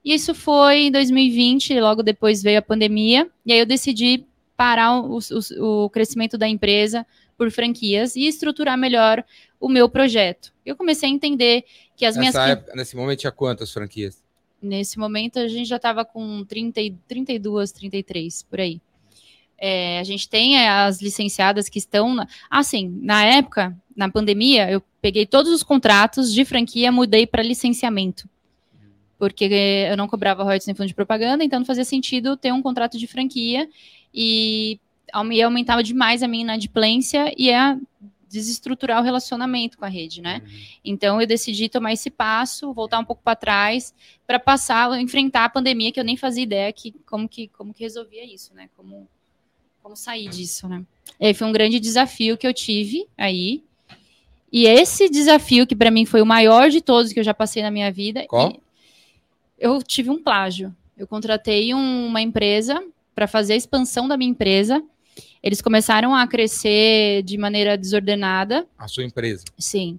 E 0.04 0.14
isso 0.14 0.34
foi 0.34 0.84
em 0.86 0.90
2020, 0.92 1.78
logo 1.80 2.02
depois 2.02 2.42
veio 2.42 2.58
a 2.60 2.62
pandemia, 2.62 3.28
e 3.44 3.52
aí 3.52 3.58
eu 3.58 3.66
decidi 3.66 4.24
parar 4.56 5.00
o, 5.00 5.18
o- 5.18 5.84
o 5.84 5.90
crescimento 5.90 6.38
da 6.38 6.48
empresa 6.48 7.04
por 7.36 7.50
franquias 7.50 8.16
e 8.16 8.26
estruturar 8.26 8.78
melhor 8.78 9.24
o 9.60 9.68
meu 9.68 9.88
projeto. 9.88 10.52
Eu 10.64 10.74
comecei 10.76 11.08
a 11.08 11.12
entender 11.12 11.64
que 11.96 12.04
as 12.04 12.16
minhas... 12.16 12.34
Nessa 12.34 12.48
época, 12.50 12.72
nesse 12.74 12.96
momento 12.96 13.18
tinha 13.20 13.32
quantas 13.32 13.72
franquias? 13.72 14.22
Nesse 14.60 14.98
momento, 14.98 15.38
a 15.38 15.46
gente 15.46 15.68
já 15.68 15.76
estava 15.76 16.04
com 16.04 16.44
30, 16.44 16.80
e- 16.80 16.96
32, 17.06 17.70
33, 17.72 18.42
por 18.44 18.60
aí. 18.60 18.80
É, 19.58 19.98
a 19.98 20.04
gente 20.04 20.28
tem 20.28 20.56
é, 20.56 20.68
as 20.68 21.02
licenciadas 21.02 21.68
que 21.68 21.78
estão. 21.78 22.14
Na... 22.14 22.28
Assim, 22.48 22.96
na 23.02 23.24
época, 23.24 23.76
na 23.96 24.08
pandemia, 24.08 24.70
eu 24.70 24.82
peguei 25.02 25.26
todos 25.26 25.52
os 25.52 25.62
contratos 25.62 26.32
de 26.32 26.44
franquia, 26.44 26.92
mudei 26.92 27.26
para 27.26 27.42
licenciamento. 27.42 28.28
Porque 29.18 29.44
eu 29.90 29.96
não 29.96 30.06
cobrava 30.06 30.44
royalties 30.44 30.66
nem 30.68 30.76
fundo 30.76 30.86
de 30.86 30.94
propaganda, 30.94 31.42
então 31.42 31.58
não 31.58 31.66
fazia 31.66 31.84
sentido 31.84 32.36
ter 32.36 32.52
um 32.52 32.62
contrato 32.62 32.96
de 32.96 33.06
franquia 33.08 33.68
e 34.14 34.78
e 35.30 35.42
aumentava 35.42 35.82
demais 35.82 36.22
a 36.22 36.28
minha 36.28 36.44
inadimplência 36.44 37.32
e 37.36 37.50
a 37.50 37.78
desestruturar 38.28 39.00
o 39.00 39.04
relacionamento 39.04 39.78
com 39.78 39.84
a 39.84 39.88
rede, 39.88 40.20
né? 40.20 40.42
Então 40.84 41.20
eu 41.20 41.26
decidi 41.26 41.68
tomar 41.68 41.94
esse 41.94 42.10
passo, 42.10 42.72
voltar 42.74 42.98
um 42.98 43.04
pouco 43.04 43.22
para 43.22 43.34
trás, 43.34 43.94
para 44.26 44.38
passar, 44.38 45.00
enfrentar 45.00 45.46
a 45.46 45.48
pandemia, 45.48 45.90
que 45.90 45.98
eu 45.98 46.04
nem 46.04 46.16
fazia 46.16 46.42
ideia 46.42 46.72
que 46.72 46.92
como 47.06 47.28
que 47.28 47.48
como 47.48 47.72
que 47.72 47.82
resolvia 47.82 48.24
isso, 48.24 48.54
né? 48.54 48.68
Como 48.76 49.08
como 49.88 49.96
sair 49.96 50.28
disso, 50.28 50.68
né? 50.68 50.84
E 51.18 51.28
aí 51.28 51.34
foi 51.34 51.46
um 51.46 51.52
grande 51.52 51.80
desafio 51.80 52.36
que 52.36 52.46
eu 52.46 52.52
tive 52.52 53.06
aí. 53.16 53.62
E 54.52 54.66
esse 54.66 55.08
desafio 55.08 55.66
que 55.66 55.74
para 55.74 55.90
mim 55.90 56.04
foi 56.04 56.20
o 56.20 56.26
maior 56.26 56.68
de 56.68 56.82
todos 56.82 57.10
que 57.10 57.18
eu 57.18 57.24
já 57.24 57.32
passei 57.32 57.62
na 57.62 57.70
minha 57.70 57.90
vida, 57.90 58.26
Qual? 58.26 58.54
eu 59.58 59.82
tive 59.82 60.10
um 60.10 60.22
plágio. 60.22 60.74
Eu 60.96 61.06
contratei 61.06 61.72
um- 61.72 62.06
uma 62.06 62.20
empresa 62.20 62.82
para 63.14 63.26
fazer 63.26 63.54
a 63.54 63.56
expansão 63.56 64.06
da 64.06 64.16
minha 64.16 64.30
empresa. 64.30 64.82
Eles 65.42 65.62
começaram 65.62 66.14
a 66.14 66.26
crescer 66.26 67.22
de 67.22 67.38
maneira 67.38 67.76
desordenada. 67.78 68.66
A 68.76 68.86
sua 68.88 69.04
empresa. 69.04 69.44
Sim. 69.58 69.98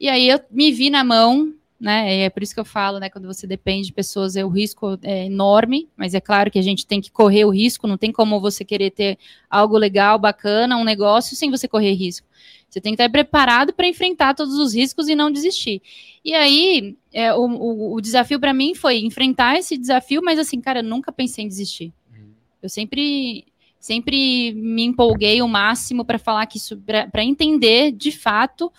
E 0.00 0.08
aí 0.08 0.28
eu 0.28 0.40
me 0.50 0.72
vi 0.72 0.90
na 0.90 1.04
mão, 1.04 1.54
né? 1.80 2.14
E 2.14 2.20
é 2.22 2.30
por 2.30 2.42
isso 2.42 2.52
que 2.52 2.60
eu 2.60 2.64
falo, 2.64 2.98
né? 3.00 3.08
Quando 3.08 3.26
você 3.26 3.46
depende 3.46 3.86
de 3.86 3.92
pessoas, 3.92 4.36
é, 4.36 4.44
o 4.44 4.48
risco 4.48 4.98
é 5.02 5.24
enorme, 5.26 5.88
mas 5.96 6.14
é 6.14 6.20
claro 6.20 6.50
que 6.50 6.58
a 6.58 6.62
gente 6.62 6.86
tem 6.86 7.00
que 7.00 7.10
correr 7.10 7.44
o 7.44 7.50
risco, 7.50 7.86
não 7.86 7.96
tem 7.96 8.12
como 8.12 8.38
você 8.40 8.64
querer 8.64 8.90
ter 8.90 9.18
algo 9.48 9.78
legal, 9.78 10.18
bacana, 10.18 10.76
um 10.76 10.84
negócio, 10.84 11.34
sem 11.34 11.50
você 11.50 11.66
correr 11.66 11.92
risco. 11.94 12.26
Você 12.68 12.80
tem 12.80 12.94
que 12.94 13.02
estar 13.02 13.10
preparado 13.10 13.72
para 13.72 13.88
enfrentar 13.88 14.34
todos 14.34 14.54
os 14.56 14.74
riscos 14.74 15.08
e 15.08 15.14
não 15.16 15.30
desistir. 15.32 15.82
E 16.24 16.34
aí, 16.34 16.96
é, 17.12 17.32
o, 17.34 17.40
o- 17.46 17.94
o 17.94 18.00
desafio 18.00 18.38
para 18.38 18.52
mim 18.54 18.74
foi 18.74 18.98
enfrentar 19.00 19.58
esse 19.58 19.76
desafio, 19.78 20.20
mas 20.22 20.38
assim, 20.38 20.60
cara, 20.60 20.80
eu 20.80 20.84
nunca 20.84 21.10
pensei 21.10 21.44
em 21.44 21.48
desistir. 21.48 21.92
Eu 22.62 22.68
sempre 22.68 23.44
Sempre 23.82 24.52
me 24.52 24.82
empolguei 24.84 25.40
o 25.40 25.48
máximo 25.48 26.04
para 26.04 26.18
falar 26.18 26.44
que 26.44 26.58
isso, 26.58 26.76
para 27.10 27.24
entender 27.24 27.90
de 27.92 28.12
fato 28.12 28.70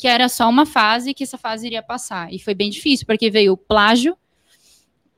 que 0.00 0.08
era 0.08 0.30
só 0.30 0.48
uma 0.48 0.64
fase 0.64 1.12
que 1.12 1.24
essa 1.24 1.36
fase 1.36 1.66
iria 1.66 1.82
passar. 1.82 2.32
E 2.32 2.38
foi 2.38 2.54
bem 2.54 2.70
difícil, 2.70 3.04
porque 3.06 3.28
veio 3.28 3.52
o 3.52 3.56
plágio, 3.56 4.16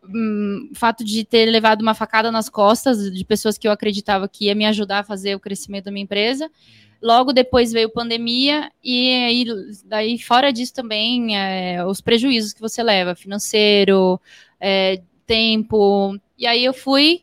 hum, 0.02 0.70
o 0.72 0.74
fato 0.74 1.04
de 1.04 1.22
ter 1.22 1.48
levado 1.48 1.82
uma 1.82 1.94
facada 1.94 2.32
nas 2.32 2.48
costas 2.48 3.12
de 3.12 3.24
pessoas 3.24 3.56
que 3.56 3.68
eu 3.68 3.70
acreditava 3.70 4.28
que 4.28 4.46
ia 4.46 4.56
me 4.56 4.66
ajudar 4.66 4.98
a 4.98 5.04
fazer 5.04 5.36
o 5.36 5.40
crescimento 5.40 5.84
da 5.84 5.92
minha 5.92 6.02
empresa. 6.02 6.50
Logo 7.00 7.32
depois 7.32 7.70
veio 7.70 7.92
pandemia 7.92 8.72
e 8.82 9.08
aí, 9.24 9.44
daí 9.84 10.18
fora 10.18 10.52
disso 10.52 10.74
também 10.74 11.38
é, 11.38 11.84
os 11.86 12.00
prejuízos 12.00 12.52
que 12.52 12.60
você 12.60 12.82
leva, 12.82 13.14
financeiro, 13.14 14.20
é, 14.58 15.00
tempo. 15.24 16.18
E 16.36 16.44
aí 16.44 16.64
eu 16.64 16.74
fui 16.74 17.22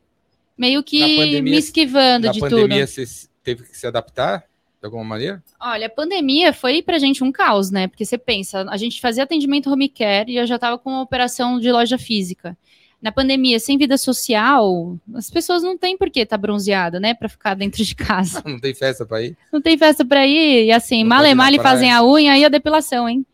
meio 0.57 0.81
que 0.81 1.17
pandemia, 1.17 1.41
me 1.41 1.57
esquivando 1.57 2.31
de 2.31 2.39
tudo. 2.39 2.55
Na 2.55 2.61
pandemia 2.61 2.87
você 2.87 3.03
teve 3.43 3.63
que 3.63 3.77
se 3.77 3.85
adaptar 3.85 4.48
de 4.79 4.85
alguma 4.85 5.03
maneira? 5.03 5.43
Olha, 5.59 5.87
a 5.87 5.89
pandemia 5.89 6.53
foi 6.53 6.81
pra 6.81 6.97
gente 6.97 7.23
um 7.23 7.31
caos, 7.31 7.69
né? 7.69 7.87
Porque 7.87 8.05
você 8.05 8.17
pensa, 8.17 8.65
a 8.69 8.77
gente 8.77 9.01
fazia 9.01 9.23
atendimento 9.23 9.69
home 9.69 9.89
care 9.89 10.31
e 10.31 10.37
eu 10.37 10.47
já 10.47 10.55
estava 10.55 10.77
com 10.77 10.89
uma 10.89 11.01
operação 11.01 11.59
de 11.59 11.71
loja 11.71 11.97
física. 11.97 12.57
Na 13.01 13.11
pandemia, 13.11 13.59
sem 13.59 13.77
vida 13.77 13.97
social, 13.97 14.97
as 15.15 15.29
pessoas 15.29 15.63
não 15.63 15.77
têm 15.77 15.97
por 15.97 16.09
que 16.09 16.21
estar 16.21 16.37
tá 16.37 16.41
bronzeada, 16.41 16.99
né? 16.99 17.13
Para 17.13 17.29
ficar 17.29 17.53
dentro 17.53 17.83
de 17.83 17.95
casa. 17.95 18.41
não 18.45 18.59
tem 18.59 18.73
festa 18.73 19.05
para 19.05 19.21
ir? 19.21 19.37
Não 19.51 19.61
tem 19.61 19.77
festa 19.77 20.03
para 20.03 20.25
ir. 20.25 20.65
E 20.65 20.71
assim, 20.71 21.03
male 21.03 21.33
male 21.33 21.59
fazem 21.59 21.91
a 21.91 22.03
unha 22.03 22.37
e 22.37 22.43
a 22.43 22.49
depilação, 22.49 23.07
hein? 23.07 23.25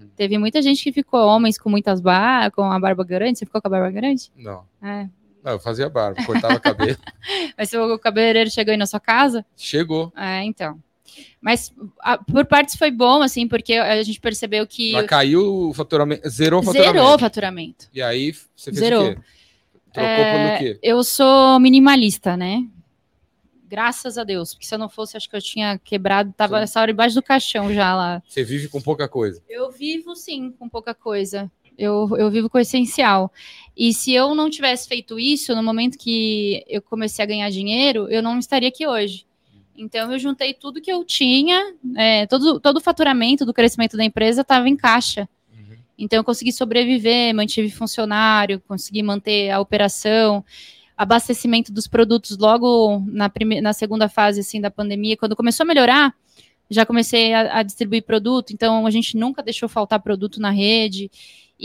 Hum. 0.00 0.06
Teve 0.16 0.38
muita 0.38 0.62
gente 0.62 0.82
que 0.82 0.92
ficou, 0.92 1.20
homens 1.26 1.58
com 1.58 1.68
muitas 1.68 2.00
barbas, 2.00 2.54
com 2.54 2.62
a 2.62 2.78
barba 2.78 3.04
grande. 3.04 3.38
Você 3.38 3.44
ficou 3.44 3.60
com 3.60 3.68
a 3.68 3.70
barba 3.70 3.90
grande? 3.90 4.30
Não. 4.36 4.64
É, 4.80 5.08
não, 5.42 5.52
eu 5.52 5.58
fazia 5.58 5.88
barba, 5.88 6.24
cortava 6.24 6.60
cabelo. 6.60 6.98
Mas 7.58 7.72
o 7.72 7.98
cabeleireiro 7.98 8.50
chegou 8.50 8.70
aí 8.72 8.78
na 8.78 8.86
sua 8.86 9.00
casa? 9.00 9.44
Chegou. 9.56 10.12
É, 10.16 10.44
então. 10.44 10.78
Mas 11.40 11.72
a, 12.00 12.16
por 12.16 12.46
partes 12.46 12.76
foi 12.76 12.90
bom, 12.90 13.22
assim, 13.22 13.48
porque 13.48 13.74
a 13.74 14.02
gente 14.02 14.20
percebeu 14.20 14.66
que. 14.66 14.92
Mas 14.92 15.06
caiu 15.06 15.68
o 15.68 15.74
faturamento, 15.74 16.28
zerou 16.28 16.60
o 16.60 16.62
faturamento. 16.62 16.98
Zerou 16.98 17.14
o 17.14 17.18
faturamento. 17.18 17.88
E 17.92 18.00
aí 18.00 18.32
você 18.32 18.70
fez 18.70 18.78
zerou. 18.78 19.10
o 19.10 19.14
quê? 19.14 19.20
Trocou 19.92 20.10
é, 20.10 20.56
pelo 20.56 20.58
quê? 20.58 20.78
Eu 20.82 21.04
sou 21.04 21.58
minimalista, 21.58 22.36
né? 22.36 22.66
Graças 23.68 24.18
a 24.18 24.24
Deus, 24.24 24.54
porque 24.54 24.66
se 24.66 24.74
eu 24.74 24.78
não 24.78 24.88
fosse, 24.88 25.16
acho 25.16 25.28
que 25.28 25.36
eu 25.36 25.40
tinha 25.40 25.78
quebrado, 25.78 26.32
tava 26.36 26.58
sim. 26.58 26.64
essa 26.64 26.80
hora 26.80 26.90
embaixo 26.90 27.14
do 27.14 27.22
caixão 27.22 27.72
já 27.72 27.94
lá. 27.94 28.22
Você 28.28 28.44
vive 28.44 28.68
com 28.68 28.80
pouca 28.80 29.08
coisa? 29.08 29.42
Eu 29.48 29.70
vivo 29.70 30.14
sim 30.14 30.50
com 30.52 30.68
pouca 30.68 30.94
coisa. 30.94 31.50
Eu, 31.78 32.08
eu 32.16 32.30
vivo 32.30 32.50
com 32.50 32.58
o 32.58 32.60
essencial. 32.60 33.32
E 33.76 33.92
se 33.94 34.12
eu 34.12 34.34
não 34.34 34.50
tivesse 34.50 34.86
feito 34.86 35.18
isso 35.18 35.54
no 35.54 35.62
momento 35.62 35.98
que 35.98 36.62
eu 36.68 36.82
comecei 36.82 37.22
a 37.22 37.26
ganhar 37.26 37.50
dinheiro, 37.50 38.06
eu 38.10 38.22
não 38.22 38.38
estaria 38.38 38.68
aqui 38.68 38.86
hoje. 38.86 39.26
Então 39.76 40.12
eu 40.12 40.18
juntei 40.18 40.52
tudo 40.52 40.80
que 40.80 40.92
eu 40.92 41.02
tinha, 41.04 41.74
é, 41.96 42.26
todo, 42.26 42.60
todo 42.60 42.76
o 42.76 42.80
faturamento 42.80 43.46
do 43.46 43.54
crescimento 43.54 43.96
da 43.96 44.04
empresa 44.04 44.42
estava 44.42 44.68
em 44.68 44.76
caixa. 44.76 45.28
Então 45.98 46.18
eu 46.18 46.24
consegui 46.24 46.52
sobreviver, 46.52 47.34
mantive 47.34 47.70
funcionário, 47.70 48.60
consegui 48.66 49.02
manter 49.02 49.50
a 49.50 49.60
operação, 49.60 50.44
abastecimento 50.96 51.72
dos 51.72 51.86
produtos 51.86 52.36
logo 52.36 53.02
na, 53.06 53.28
primeira, 53.28 53.62
na 53.62 53.72
segunda 53.72 54.08
fase 54.08 54.40
assim 54.40 54.60
da 54.60 54.70
pandemia, 54.70 55.16
quando 55.16 55.36
começou 55.36 55.64
a 55.64 55.66
melhorar, 55.66 56.14
já 56.68 56.84
comecei 56.84 57.32
a, 57.32 57.58
a 57.58 57.62
distribuir 57.62 58.02
produto. 58.02 58.52
Então 58.52 58.86
a 58.86 58.90
gente 58.90 59.16
nunca 59.16 59.42
deixou 59.42 59.68
faltar 59.68 60.00
produto 60.00 60.40
na 60.40 60.50
rede 60.50 61.10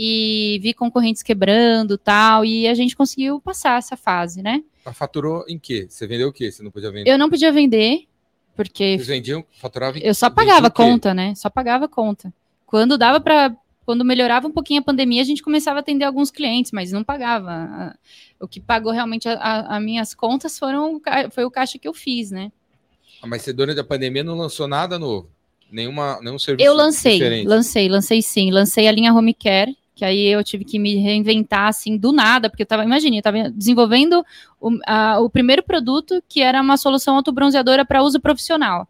e 0.00 0.60
vi 0.62 0.72
concorrentes 0.72 1.24
quebrando 1.24 1.98
tal, 1.98 2.44
e 2.44 2.68
a 2.68 2.74
gente 2.74 2.94
conseguiu 2.94 3.40
passar 3.40 3.78
essa 3.78 3.96
fase, 3.96 4.40
né? 4.40 4.62
Faturou 4.94 5.44
em 5.48 5.58
quê? 5.58 5.86
Você 5.90 6.06
vendeu 6.06 6.28
o 6.28 6.32
quê? 6.32 6.52
Você 6.52 6.62
não 6.62 6.70
podia 6.70 6.92
vender? 6.92 7.10
Eu 7.10 7.18
não 7.18 7.28
podia 7.28 7.50
vender, 7.50 8.06
porque. 8.54 8.96
Vocês 8.96 9.08
vendiam, 9.08 9.44
faturavam 9.60 10.00
Eu 10.00 10.14
só 10.14 10.30
pagava 10.30 10.70
conta, 10.70 11.12
né? 11.12 11.34
Só 11.34 11.50
pagava 11.50 11.88
conta. 11.88 12.32
Quando 12.64 12.96
dava 12.96 13.20
para. 13.20 13.54
Quando 13.84 14.04
melhorava 14.04 14.46
um 14.46 14.52
pouquinho 14.52 14.80
a 14.80 14.84
pandemia, 14.84 15.22
a 15.22 15.24
gente 15.24 15.42
começava 15.42 15.78
a 15.78 15.80
atender 15.80 16.04
alguns 16.04 16.30
clientes, 16.30 16.72
mas 16.72 16.92
não 16.92 17.02
pagava. 17.02 17.96
O 18.38 18.46
que 18.46 18.60
pagou 18.60 18.92
realmente 18.92 19.26
as 19.26 19.82
minhas 19.82 20.14
contas 20.14 20.58
foram, 20.58 21.00
foi 21.32 21.44
o 21.44 21.50
caixa 21.50 21.78
que 21.78 21.88
eu 21.88 21.94
fiz, 21.94 22.30
né? 22.30 22.52
Ah, 23.22 23.26
mas 23.26 23.40
você 23.40 23.52
durante 23.52 23.80
a 23.80 23.84
pandemia 23.84 24.22
não 24.22 24.36
lançou 24.36 24.68
nada 24.68 24.98
novo? 24.98 25.30
Nenhuma, 25.72 26.18
nenhum 26.20 26.38
serviço 26.38 26.68
Eu 26.68 26.74
lancei, 26.74 27.14
diferente. 27.14 27.48
lancei, 27.48 27.88
lancei 27.88 28.20
sim. 28.22 28.50
Lancei 28.50 28.86
a 28.86 28.92
linha 28.92 29.12
Home 29.12 29.32
Care, 29.32 29.74
que 29.98 30.04
aí 30.04 30.28
eu 30.28 30.44
tive 30.44 30.64
que 30.64 30.78
me 30.78 30.94
reinventar 30.94 31.66
assim 31.66 31.96
do 31.96 32.12
nada, 32.12 32.48
porque 32.48 32.62
eu 32.62 32.66
tava, 32.66 32.84
imagine, 32.84 33.16
eu 33.16 33.22
tava 33.22 33.50
desenvolvendo 33.50 34.24
o, 34.60 34.78
a, 34.86 35.18
o 35.18 35.28
primeiro 35.28 35.60
produto 35.60 36.22
que 36.28 36.40
era 36.40 36.62
uma 36.62 36.76
solução 36.76 37.16
autobronzeadora 37.16 37.84
para 37.84 38.00
uso 38.00 38.20
profissional. 38.20 38.86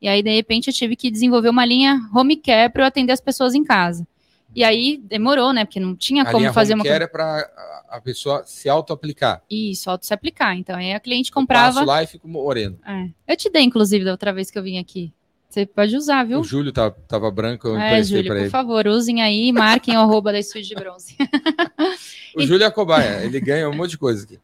E 0.00 0.08
aí, 0.08 0.22
de 0.22 0.34
repente, 0.34 0.68
eu 0.68 0.72
tive 0.72 0.96
que 0.96 1.10
desenvolver 1.10 1.50
uma 1.50 1.66
linha 1.66 2.00
home 2.14 2.36
care 2.36 2.72
para 2.72 2.84
eu 2.84 2.86
atender 2.86 3.12
as 3.12 3.20
pessoas 3.20 3.54
em 3.54 3.62
casa. 3.62 4.06
E 4.54 4.64
aí 4.64 4.96
demorou, 4.96 5.52
né? 5.52 5.66
Porque 5.66 5.78
não 5.78 5.94
tinha 5.94 6.22
a 6.22 6.32
como 6.32 6.50
fazer 6.54 6.72
home 6.72 6.80
uma. 6.80 6.88
Care 6.88 7.04
é 7.04 7.06
para 7.06 7.50
a 7.90 8.00
pessoa 8.00 8.42
se 8.46 8.66
auto-aplicar. 8.66 9.42
Isso, 9.50 9.90
auto 9.90 10.06
se 10.06 10.14
aplicar. 10.14 10.56
Então 10.56 10.74
aí 10.74 10.94
a 10.94 11.00
cliente 11.00 11.30
comprava. 11.30 11.68
Eu 11.68 11.74
passo 11.74 11.86
lá 11.86 12.02
e 12.02 12.06
fico 12.06 12.26
moreno. 12.26 12.78
É. 12.86 13.10
Eu 13.30 13.36
te 13.36 13.50
dei, 13.50 13.62
inclusive, 13.62 14.06
da 14.06 14.12
outra 14.12 14.32
vez 14.32 14.50
que 14.50 14.58
eu 14.58 14.62
vim 14.62 14.78
aqui. 14.78 15.12
Você 15.48 15.64
pode 15.64 15.96
usar, 15.96 16.24
viu? 16.24 16.40
O 16.40 16.44
Júlio 16.44 16.72
tá, 16.72 16.90
tava 16.90 17.30
branco, 17.30 17.68
eu 17.68 17.78
é, 17.78 18.02
Júlio, 18.02 18.26
por 18.26 18.36
ele. 18.36 18.50
favor, 18.50 18.86
usem 18.86 19.22
aí, 19.22 19.52
marquem 19.52 19.96
o 19.96 20.00
arroba 20.00 20.32
da 20.32 20.38
Estúdio 20.38 20.68
de 20.68 20.74
Bronze. 20.74 21.16
o 22.36 22.42
e... 22.42 22.46
Júlio 22.46 22.64
é 22.64 22.66
a 22.66 22.70
cobaia, 22.70 23.24
ele 23.24 23.40
ganha 23.40 23.68
um 23.68 23.74
monte 23.74 23.90
de 23.90 23.98
coisa 23.98 24.24
aqui. 24.24 24.38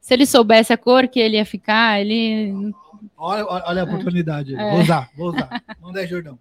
Se 0.00 0.14
ele 0.14 0.26
soubesse 0.26 0.72
a 0.72 0.76
cor 0.76 1.08
que 1.08 1.18
ele 1.18 1.36
ia 1.36 1.44
ficar, 1.44 2.00
ele... 2.00 2.72
Olha, 3.16 3.44
olha 3.46 3.82
a 3.82 3.84
oportunidade, 3.84 4.54
é. 4.54 4.70
vou 4.70 4.80
usar, 4.80 5.10
vou 5.16 5.28
usar. 5.28 5.62
Manda 5.80 6.00
aí, 6.00 6.06
Jordão. 6.06 6.38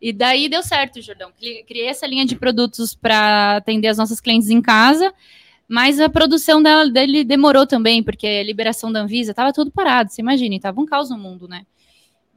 E 0.00 0.12
daí 0.12 0.48
deu 0.48 0.62
certo, 0.62 1.00
Jordão. 1.00 1.30
Criei 1.66 1.86
essa 1.86 2.06
linha 2.06 2.26
de 2.26 2.34
produtos 2.34 2.94
para 2.94 3.56
atender 3.56 3.88
as 3.88 3.98
nossas 3.98 4.20
clientes 4.20 4.50
em 4.50 4.60
casa, 4.60 5.14
mas 5.68 6.00
a 6.00 6.08
produção 6.08 6.62
dela, 6.62 6.90
dele 6.90 7.24
demorou 7.24 7.66
também, 7.66 8.02
porque 8.02 8.26
a 8.26 8.42
liberação 8.42 8.90
da 8.90 9.00
Anvisa 9.00 9.30
estava 9.30 9.52
tudo 9.52 9.70
parado, 9.70 10.10
você 10.10 10.20
imagina, 10.20 10.56
estava 10.56 10.80
um 10.80 10.86
caos 10.86 11.08
no 11.08 11.16
mundo, 11.16 11.46
né? 11.46 11.64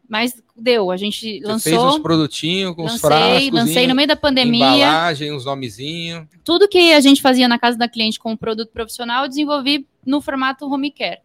Mas 0.08 0.42
deu, 0.56 0.92
a 0.92 0.98
gente 0.98 1.40
Você 1.40 1.48
lançou. 1.48 1.72
Fez 1.72 1.84
uns 1.84 2.00
produtinhos 2.00 2.76
com 2.76 2.84
lancei, 2.84 2.96
os 2.96 3.02
frascos. 3.02 3.52
Lancei 3.52 3.88
no 3.88 3.96
meio 3.96 4.08
da 4.08 4.16
pandemia. 4.16 4.66
Embalagem, 4.66 5.34
uns 5.34 5.46
nomezinhos. 5.46 6.28
Tudo 6.44 6.68
que 6.68 6.94
a 6.94 7.00
gente 7.00 7.22
fazia 7.22 7.48
na 7.48 7.58
casa 7.58 7.78
da 7.78 7.88
cliente 7.88 8.20
com 8.20 8.34
o 8.34 8.38
produto 8.38 8.72
profissional, 8.72 9.24
eu 9.24 9.30
desenvolvi 9.30 9.88
no 10.06 10.22
formato 10.22 10.66
home 10.66 10.92
care. 10.92 11.20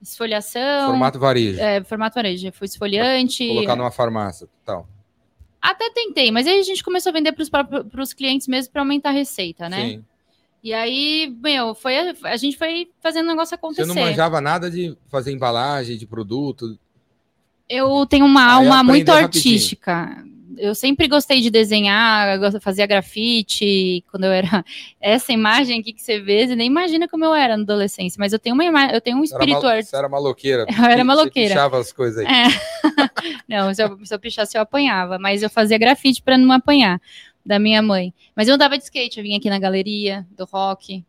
Esfoliação. 0.00 0.88
Formato 0.88 1.18
varejo. 1.18 1.60
É, 1.60 1.82
formato 1.84 2.14
varejo. 2.14 2.50
Foi 2.52 2.66
esfoliante. 2.66 3.44
Pra 3.44 3.54
colocar 3.54 3.76
numa 3.76 3.90
farmácia 3.90 4.48
tal. 4.64 4.88
Até 5.60 5.90
tentei, 5.90 6.30
mas 6.30 6.46
aí 6.46 6.58
a 6.58 6.62
gente 6.62 6.82
começou 6.82 7.10
a 7.10 7.12
vender 7.12 7.32
para 7.32 8.02
os 8.02 8.14
clientes 8.14 8.48
mesmo 8.48 8.72
para 8.72 8.80
aumentar 8.80 9.10
a 9.10 9.12
receita, 9.12 9.68
né? 9.68 9.90
Sim. 9.90 10.04
E 10.62 10.72
aí, 10.72 11.34
meu, 11.42 11.74
foi, 11.74 11.96
a 12.24 12.36
gente 12.36 12.56
foi 12.56 12.90
fazendo 13.00 13.26
o 13.26 13.28
negócio 13.28 13.54
acontecer. 13.54 13.86
Você 13.86 13.94
não 13.98 14.06
manjava 14.06 14.40
nada 14.40 14.70
de 14.70 14.96
fazer 15.08 15.32
embalagem, 15.32 15.96
de 15.96 16.06
produto? 16.06 16.78
Eu 17.70 18.04
tenho 18.04 18.26
uma 18.26 18.44
alma 18.44 18.82
muito 18.82 19.10
artística. 19.12 19.94
Rapidinho. 19.94 20.30
Eu 20.58 20.74
sempre 20.74 21.08
gostei 21.08 21.40
de 21.40 21.48
desenhar, 21.48 22.38
fazia 22.60 22.84
grafite. 22.84 24.04
Quando 24.10 24.24
eu 24.24 24.32
era 24.32 24.62
essa 25.00 25.32
imagem 25.32 25.80
aqui 25.80 25.92
que 25.92 26.02
você 26.02 26.18
vê, 26.20 26.46
você 26.46 26.56
nem 26.56 26.66
imagina 26.66 27.08
como 27.08 27.24
eu 27.24 27.32
era 27.32 27.56
na 27.56 27.62
adolescência. 27.62 28.18
Mas 28.18 28.32
eu 28.32 28.38
tenho 28.38 28.54
uma 28.54 28.64
imagem, 28.64 28.94
eu 28.94 29.00
tenho 29.00 29.16
um 29.16 29.24
espírito 29.24 29.66
artístico. 29.66 29.90
Você 29.90 29.96
era 29.96 30.08
maloqueira. 30.08 30.66
Eu 30.76 30.84
era 30.84 31.04
maloqueira. 31.04 31.48
Você 31.48 31.54
pichava 31.54 31.78
as 31.78 31.92
coisas 31.92 32.18
aí. 32.18 32.26
É. 32.26 32.48
não, 33.48 33.72
se 33.72 33.82
eu, 33.82 33.98
se 34.04 34.12
eu 34.12 34.18
pichasse 34.18 34.58
eu 34.58 34.62
apanhava, 34.62 35.18
mas 35.18 35.42
eu 35.42 35.48
fazia 35.48 35.78
grafite 35.78 36.20
para 36.20 36.36
não 36.36 36.52
apanhar 36.52 37.00
da 37.46 37.58
minha 37.58 37.80
mãe. 37.80 38.12
Mas 38.34 38.48
eu 38.48 38.54
andava 38.56 38.76
de 38.76 38.84
skate, 38.84 39.18
eu 39.18 39.22
vinha 39.22 39.38
aqui 39.38 39.48
na 39.48 39.58
galeria 39.58 40.26
do 40.36 40.44
rock. 40.44 41.04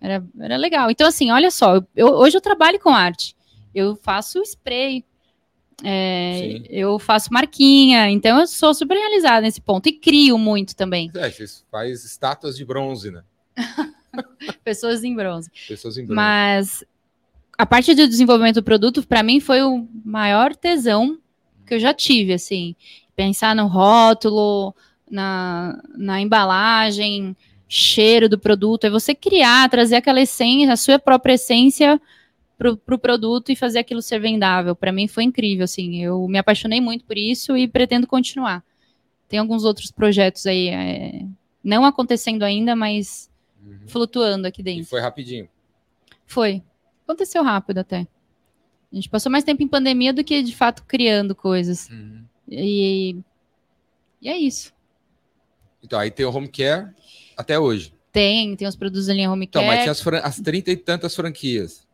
Era, 0.00 0.24
era 0.40 0.56
legal. 0.56 0.90
Então 0.90 1.06
assim, 1.06 1.30
olha 1.30 1.50
só, 1.50 1.82
eu, 1.94 2.08
hoje 2.08 2.36
eu 2.36 2.40
trabalho 2.40 2.78
com 2.80 2.90
arte. 2.90 3.36
Eu 3.74 3.96
faço 3.96 4.40
spray, 4.42 5.04
é, 5.84 6.62
eu 6.68 6.98
faço 6.98 7.32
marquinha, 7.32 8.10
então 8.10 8.40
eu 8.40 8.46
sou 8.46 8.74
super 8.74 8.96
realizada 8.96 9.42
nesse 9.42 9.60
ponto 9.60 9.88
e 9.88 9.92
crio 9.92 10.36
muito 10.36 10.74
também. 10.74 11.10
É, 11.14 11.30
você 11.30 11.46
faz 11.70 12.04
estátuas 12.04 12.56
de 12.56 12.64
bronze, 12.64 13.10
né? 13.10 13.22
Pessoas 14.64 15.04
em 15.04 15.14
bronze. 15.14 15.50
Pessoas 15.68 15.96
em 15.96 16.04
bronze. 16.04 16.16
Mas 16.16 16.84
a 17.56 17.64
parte 17.64 17.94
do 17.94 18.08
desenvolvimento 18.08 18.56
do 18.56 18.62
produto, 18.62 19.06
para 19.06 19.22
mim, 19.22 19.40
foi 19.40 19.62
o 19.62 19.86
maior 20.04 20.54
tesão 20.54 21.18
que 21.66 21.74
eu 21.74 21.78
já 21.78 21.94
tive, 21.94 22.32
assim. 22.32 22.74
Pensar 23.14 23.54
no 23.54 23.66
rótulo, 23.66 24.74
na, 25.10 25.80
na 25.96 26.20
embalagem, 26.20 27.36
cheiro 27.68 28.28
do 28.28 28.38
produto, 28.38 28.84
é 28.84 28.90
você 28.90 29.14
criar, 29.14 29.68
trazer 29.68 29.96
aquela 29.96 30.20
essência, 30.20 30.72
a 30.72 30.76
sua 30.76 30.98
própria 30.98 31.34
essência 31.34 32.00
para 32.58 32.72
o 32.72 32.76
pro 32.76 32.98
produto 32.98 33.52
e 33.52 33.56
fazer 33.56 33.78
aquilo 33.78 34.02
ser 34.02 34.18
vendável. 34.18 34.74
Para 34.74 34.92
mim 34.92 35.06
foi 35.06 35.22
incrível, 35.22 35.64
assim. 35.64 36.02
Eu 36.02 36.26
me 36.26 36.36
apaixonei 36.36 36.80
muito 36.80 37.04
por 37.04 37.16
isso 37.16 37.56
e 37.56 37.68
pretendo 37.68 38.06
continuar. 38.06 38.64
Tem 39.28 39.38
alguns 39.38 39.64
outros 39.64 39.90
projetos 39.92 40.44
aí, 40.46 40.68
é, 40.68 41.24
não 41.62 41.84
acontecendo 41.84 42.42
ainda, 42.42 42.74
mas 42.74 43.30
uhum. 43.64 43.78
flutuando 43.86 44.46
aqui 44.46 44.62
dentro. 44.62 44.82
E 44.82 44.86
foi 44.86 45.00
rapidinho. 45.00 45.48
Foi. 46.26 46.62
Aconteceu 47.04 47.42
rápido 47.42 47.78
até. 47.78 48.06
A 48.90 48.96
gente 48.96 49.08
passou 49.08 49.30
mais 49.30 49.44
tempo 49.44 49.62
em 49.62 49.68
pandemia 49.68 50.12
do 50.12 50.24
que 50.24 50.42
de 50.42 50.56
fato 50.56 50.82
criando 50.84 51.34
coisas. 51.34 51.88
Uhum. 51.90 52.24
E, 52.48 53.16
e 54.20 54.28
é 54.28 54.36
isso. 54.36 54.72
Então, 55.82 55.98
aí 55.98 56.10
tem 56.10 56.26
o 56.26 56.34
home 56.34 56.48
care 56.48 56.90
até 57.36 57.58
hoje. 57.58 57.92
Tem, 58.10 58.56
tem 58.56 58.66
os 58.66 58.74
produtos 58.74 59.06
da 59.06 59.14
linha 59.14 59.30
Home 59.30 59.46
Então, 59.46 59.62
Care. 59.62 59.86
mas 59.86 60.02
tinha 60.02 60.18
as, 60.18 60.24
as 60.24 60.40
30 60.40 60.70
e 60.72 60.76
tantas 60.76 61.14
franquias. 61.14 61.86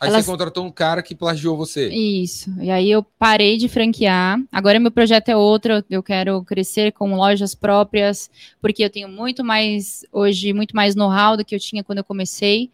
Aí 0.00 0.08
Elas- 0.08 0.24
você 0.24 0.30
contratou 0.30 0.64
um 0.64 0.70
cara 0.70 1.02
que 1.02 1.14
plagiou 1.14 1.56
você. 1.56 1.88
Isso. 1.88 2.50
E 2.60 2.70
aí 2.70 2.90
eu 2.90 3.02
parei 3.02 3.56
de 3.56 3.68
franquear. 3.68 4.38
Agora 4.52 4.78
meu 4.80 4.90
projeto 4.90 5.28
é 5.28 5.36
outro. 5.36 5.84
Eu 5.88 6.02
quero 6.02 6.42
crescer 6.44 6.92
com 6.92 7.14
lojas 7.16 7.54
próprias, 7.54 8.30
porque 8.60 8.84
eu 8.84 8.90
tenho 8.90 9.08
muito 9.08 9.42
mais 9.44 10.04
hoje, 10.12 10.52
muito 10.52 10.74
mais 10.76 10.94
know-how 10.94 11.36
do 11.36 11.44
que 11.44 11.54
eu 11.54 11.60
tinha 11.60 11.82
quando 11.84 11.98
eu 11.98 12.04
comecei. 12.04 12.70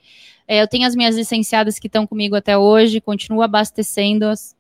É, 0.49 0.61
eu 0.61 0.67
tenho 0.69 0.87
as 0.87 0.95
minhas 0.97 1.17
licenciadas 1.17 1.79
que 1.79 1.87
estão 1.87 2.07
comigo 2.07 2.35
até 2.35 2.59
hoje, 2.59 3.01
continuo 3.01 3.43
abastecendo 3.43 4.25
as 4.27 4.55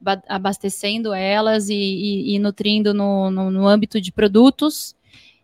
ba- 0.00 0.22
abastecendo 0.28 1.12
elas 1.14 1.68
e, 1.68 1.74
e- 1.74 2.34
e 2.34 2.38
nutrindo 2.38 2.92
no, 2.92 3.30
no, 3.30 3.50
no 3.50 3.66
âmbito 3.66 4.00
de 4.00 4.10
produtos. 4.12 4.94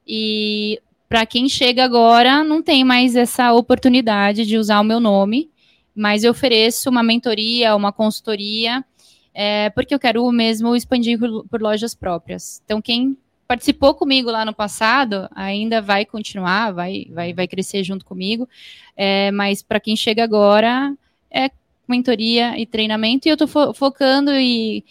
E 0.07 0.81
para 1.09 1.25
quem 1.27 1.49
chega 1.49 1.85
agora, 1.85 2.43
não 2.45 2.63
tem 2.63 2.85
mais 2.85 3.15
essa 3.17 3.53
oportunidade 3.53 4.45
de 4.45 4.59
usar 4.59 4.81
o 4.81 4.85
meu 4.85 5.01
nome 5.01 5.49
mas 5.95 6.25
eu 6.25 6.31
ofereço 6.31 6.91
uma 6.91 7.03
mentoria, 7.03 7.77
uma 7.77 7.93
consultoria, 7.93 8.85
é, 9.33 9.71
porque 9.71 9.95
eu 9.95 9.99
quero 9.99 10.31
mesmo 10.31 10.75
expandir 10.75 11.19
por, 11.19 11.61
lojas 11.61 11.95
próprias. 11.95 12.61
Então, 12.65 12.81
quem 12.81 13.17
participou 13.47 13.95
comigo 13.95 14.31
lá 14.31 14.45
no 14.45 14.55
passado 14.55 15.29
ainda 15.35 15.81
vai 15.81 16.05
continuar, 16.05 16.73
vai, 16.73 17.07
vai, 17.11 17.33
vai 17.33 17.47
crescer 17.47 17.85
junto 17.85 18.05
comigo, 18.05 18.49
é, 18.97 19.31
mas 19.31 19.63
para 19.63 19.81
quem 19.81 19.97
chega 19.97 20.25
agora 20.25 20.95
é 21.31 21.51
mentoria 21.87 22.59
e 22.59 22.65
treinamento, 22.65 23.29
e 23.29 23.31
eu 23.31 23.35
estou 23.35 23.47
fo 23.47 23.75
focando 23.75 24.31
e 24.33 24.85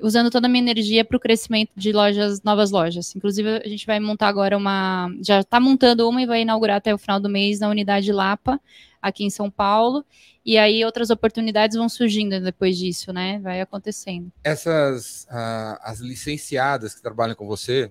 usando 0.00 0.30
toda 0.30 0.46
a 0.46 0.50
minha 0.50 0.62
energia 0.62 1.04
para 1.04 1.16
o 1.16 1.20
crescimento 1.20 1.70
de 1.76 1.92
lojas, 1.92 2.42
novas 2.42 2.70
lojas. 2.70 3.14
Inclusive, 3.14 3.62
a 3.64 3.68
gente 3.68 3.86
vai 3.86 4.00
montar 4.00 4.28
agora 4.28 4.56
uma. 4.56 5.08
Já 5.20 5.40
está 5.40 5.60
montando 5.60 6.08
uma 6.08 6.22
e 6.22 6.26
vai 6.26 6.42
inaugurar 6.42 6.76
até 6.76 6.94
o 6.94 6.98
final 6.98 7.20
do 7.20 7.28
mês 7.28 7.60
na 7.60 7.68
unidade 7.68 8.12
Lapa, 8.12 8.60
aqui 9.00 9.24
em 9.24 9.30
São 9.30 9.50
Paulo. 9.50 10.04
E 10.44 10.58
aí 10.58 10.84
outras 10.84 11.10
oportunidades 11.10 11.76
vão 11.76 11.88
surgindo 11.88 12.40
depois 12.40 12.76
disso, 12.76 13.12
né? 13.12 13.38
Vai 13.40 13.60
acontecendo. 13.60 14.30
Essas 14.42 15.26
ah, 15.30 15.80
as 15.82 16.00
licenciadas 16.00 16.94
que 16.94 17.02
trabalham 17.02 17.34
com 17.34 17.46
você 17.46 17.90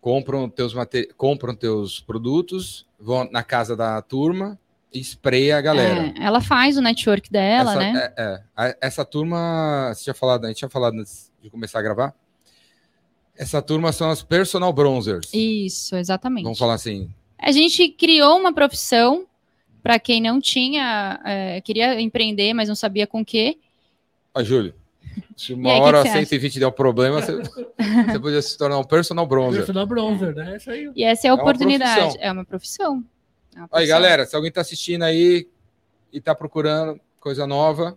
compram 0.00 0.48
teus 0.48 0.74
compram 1.16 1.54
teus 1.54 2.00
produtos, 2.00 2.86
vão 2.98 3.28
na 3.30 3.42
casa 3.42 3.76
da 3.76 4.02
turma 4.02 4.58
espreia 5.00 5.56
a 5.56 5.60
galera. 5.60 6.14
É, 6.18 6.24
ela 6.24 6.40
faz 6.40 6.76
o 6.76 6.80
network 6.80 7.30
dela, 7.30 7.72
essa, 7.72 7.80
né? 7.80 8.12
é, 8.16 8.42
é. 8.56 8.76
Essa 8.80 9.04
turma, 9.04 9.92
você 9.92 10.04
tinha 10.04 10.14
falado, 10.14 10.44
a 10.44 10.48
gente 10.48 10.58
tinha 10.58 10.68
falado 10.68 10.94
antes 10.94 11.32
de 11.42 11.50
começar 11.50 11.78
a 11.80 11.82
gravar. 11.82 12.14
Essa 13.36 13.60
turma 13.60 13.92
são 13.92 14.10
as 14.10 14.22
personal 14.22 14.72
bronzers. 14.72 15.28
Isso, 15.32 15.96
exatamente. 15.96 16.44
Vamos 16.44 16.58
falar 16.58 16.74
assim. 16.74 17.10
A 17.38 17.50
gente 17.50 17.88
criou 17.88 18.38
uma 18.38 18.52
profissão 18.52 19.26
para 19.82 19.98
quem 19.98 20.20
não 20.20 20.40
tinha, 20.40 21.20
é, 21.24 21.60
queria 21.60 22.00
empreender, 22.00 22.54
mas 22.54 22.68
não 22.68 22.76
sabia 22.76 23.06
com 23.06 23.20
o 23.20 23.24
quê. 23.24 23.58
Ó, 24.34 24.42
Júlio, 24.42 24.74
se 25.36 25.52
uma 25.52 25.72
aí, 25.72 25.80
hora 25.80 25.98
que 26.02 26.08
que 26.08 26.12
você 26.12 26.26
120 26.26 26.60
der 26.60 26.66
um 26.68 26.72
problema, 26.72 27.20
você, 27.20 27.36
você 28.06 28.18
podia 28.18 28.40
se 28.40 28.56
tornar 28.56 28.78
um 28.78 28.84
personal 28.84 29.26
bronzer. 29.26 29.60
Personal 29.60 29.86
bronzer, 29.86 30.34
né? 30.34 30.56
Isso 30.56 30.70
aí. 30.70 30.90
E 30.94 31.04
essa 31.04 31.26
é 31.26 31.30
a 31.30 31.32
É 31.32 31.34
uma 31.34 31.42
oportunidade. 31.42 32.00
profissão. 32.00 32.22
É 32.22 32.32
uma 32.32 32.44
profissão. 32.44 33.04
É 33.56 33.60
Aí, 33.72 33.86
galera, 33.86 34.26
se 34.26 34.34
alguém 34.34 34.50
tá 34.50 34.60
assistindo 34.60 35.02
aí 35.02 35.48
e 36.12 36.20
tá 36.20 36.34
procurando 36.34 37.00
coisa 37.20 37.46
nova, 37.46 37.96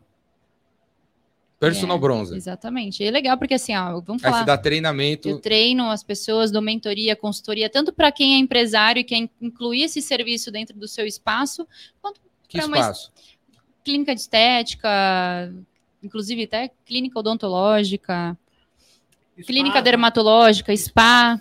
personal 1.60 1.98
É, 1.98 2.00
bronzer. 2.00 2.38
Exatamente. 2.38 3.02
E 3.04 3.08
é 3.08 3.12
legal 3.12 3.38
porque 3.38 3.56
assim, 3.56 3.76
ó, 3.76 4.00
vamos 4.00 4.24
Aí 4.24 4.30
falar. 4.30 4.40
você 4.44 4.46
dá 4.46 4.58
treinamento. 4.58 5.28
Eu 5.28 5.40
treino 5.40 5.90
as 5.90 6.04
pessoas, 6.04 6.52
dou 6.52 6.62
mentoria, 6.62 7.16
consultoria, 7.16 7.70
tanto 7.70 7.92
para 7.92 8.12
quem 8.12 8.36
é 8.36 8.38
empresário 8.38 9.00
e 9.00 9.04
quer 9.04 9.28
incluir 9.42 9.84
esse 9.84 10.02
serviço 10.02 10.52
dentro 10.52 10.78
do 10.78 10.88
seu 10.88 11.06
espaço, 11.06 11.68
quanto 12.02 12.22
Que 12.48 12.58
pra 12.60 12.68
uma 12.68 12.78
espaço? 12.78 13.12
clínica 13.84 14.14
de 14.14 14.22
estética, 14.22 14.90
inclusive 16.04 16.44
até 16.44 16.70
clínica 16.86 17.18
odontológica, 17.20 18.38
clínica 19.46 19.82
dermatológica, 19.82 20.76
spa, 20.76 21.40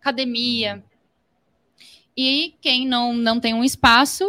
academia. 0.00 0.82
E 2.16 2.54
quem 2.60 2.86
não, 2.86 3.12
não 3.14 3.40
tem 3.40 3.54
um 3.54 3.64
espaço, 3.64 4.24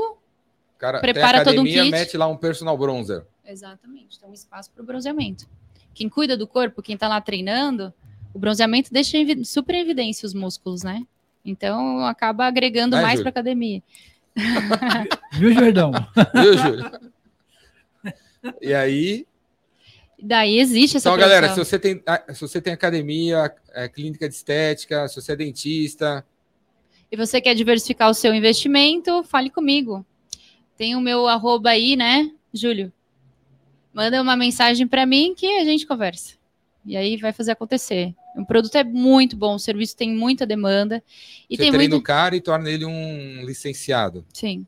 Cara, 0.78 1.00
prepara 1.00 1.44
tem 1.44 1.46
todo 1.46 1.58
um 1.58 1.62
academia, 1.62 1.84
kit. 1.84 1.92
mete 1.92 2.18
lá 2.18 2.28
um 2.28 2.38
personal 2.38 2.78
bronzer. 2.78 3.26
exatamente, 3.46 4.20
tem 4.20 4.30
um 4.30 4.34
espaço 4.34 4.72
para 4.72 4.84
o 4.84 4.86
bronzeamento. 4.86 5.48
Quem 5.94 6.10
cuida 6.10 6.36
do 6.36 6.48
corpo, 6.48 6.82
quem 6.82 6.96
está 6.96 7.08
lá 7.08 7.20
treinando, 7.22 7.94
o 8.34 8.40
bronzeamento 8.40 8.92
deixa 8.92 9.18
super 9.44 9.76
em 9.76 9.82
evidência 9.82 10.26
os 10.26 10.34
músculos, 10.34 10.84
né? 10.84 11.06
Então 11.46 12.06
acaba 12.06 12.46
agregando 12.46 12.96
Vai, 12.96 13.04
mais 13.04 13.22
para 13.22 13.30
academia. 13.30 13.84
Viu, 15.34 15.54
Jordão? 15.54 15.92
Viu, 16.34 16.58
Júlio? 16.58 16.92
e 18.62 18.74
aí, 18.74 19.28
Daí 20.26 20.58
existe 20.58 20.96
essa 20.96 21.10
então, 21.10 21.20
galera, 21.20 21.50
se 21.50 21.60
você 21.60 21.78
tem, 21.78 22.02
ah, 22.06 22.24
se 22.34 22.40
você 22.40 22.62
tem 22.62 22.72
academia, 22.72 23.54
é, 23.74 23.90
clínica 23.90 24.30
de 24.30 24.34
estética, 24.34 25.06
se 25.10 25.16
você 25.22 25.34
é 25.34 25.36
dentista, 25.36 26.26
e 27.14 27.16
você 27.16 27.40
quer 27.40 27.54
diversificar 27.54 28.10
o 28.10 28.14
seu 28.16 28.34
investimento, 28.34 29.22
fale 29.22 29.48
comigo. 29.48 30.04
Tem 30.76 30.96
o 30.96 31.00
meu 31.00 31.28
arroba 31.28 31.70
aí, 31.70 31.96
né, 31.96 32.32
Júlio? 32.52 32.92
Manda 33.94 34.20
uma 34.20 34.36
mensagem 34.36 34.88
para 34.88 35.06
mim 35.06 35.36
que 35.38 35.46
a 35.46 35.64
gente 35.64 35.86
conversa. 35.86 36.34
E 36.84 36.98
aí 36.98 37.16
vai 37.18 37.32
fazer 37.32 37.52
acontecer. 37.52 38.16
O 38.36 38.44
produto 38.44 38.74
é 38.78 38.84
muito 38.84 39.38
bom, 39.38 39.54
o 39.54 39.60
serviço 39.60 39.96
tem 39.96 40.12
muita 40.12 40.44
demanda. 40.44 41.04
E 41.48 41.56
você 41.56 41.62
tem 41.62 41.72
treina 41.72 41.94
muito. 41.94 42.02
o 42.02 42.04
cara 42.04 42.36
e 42.36 42.42
torna 42.42 42.68
ele 42.68 42.84
um 42.84 43.46
licenciado. 43.46 44.26
Sim, 44.34 44.66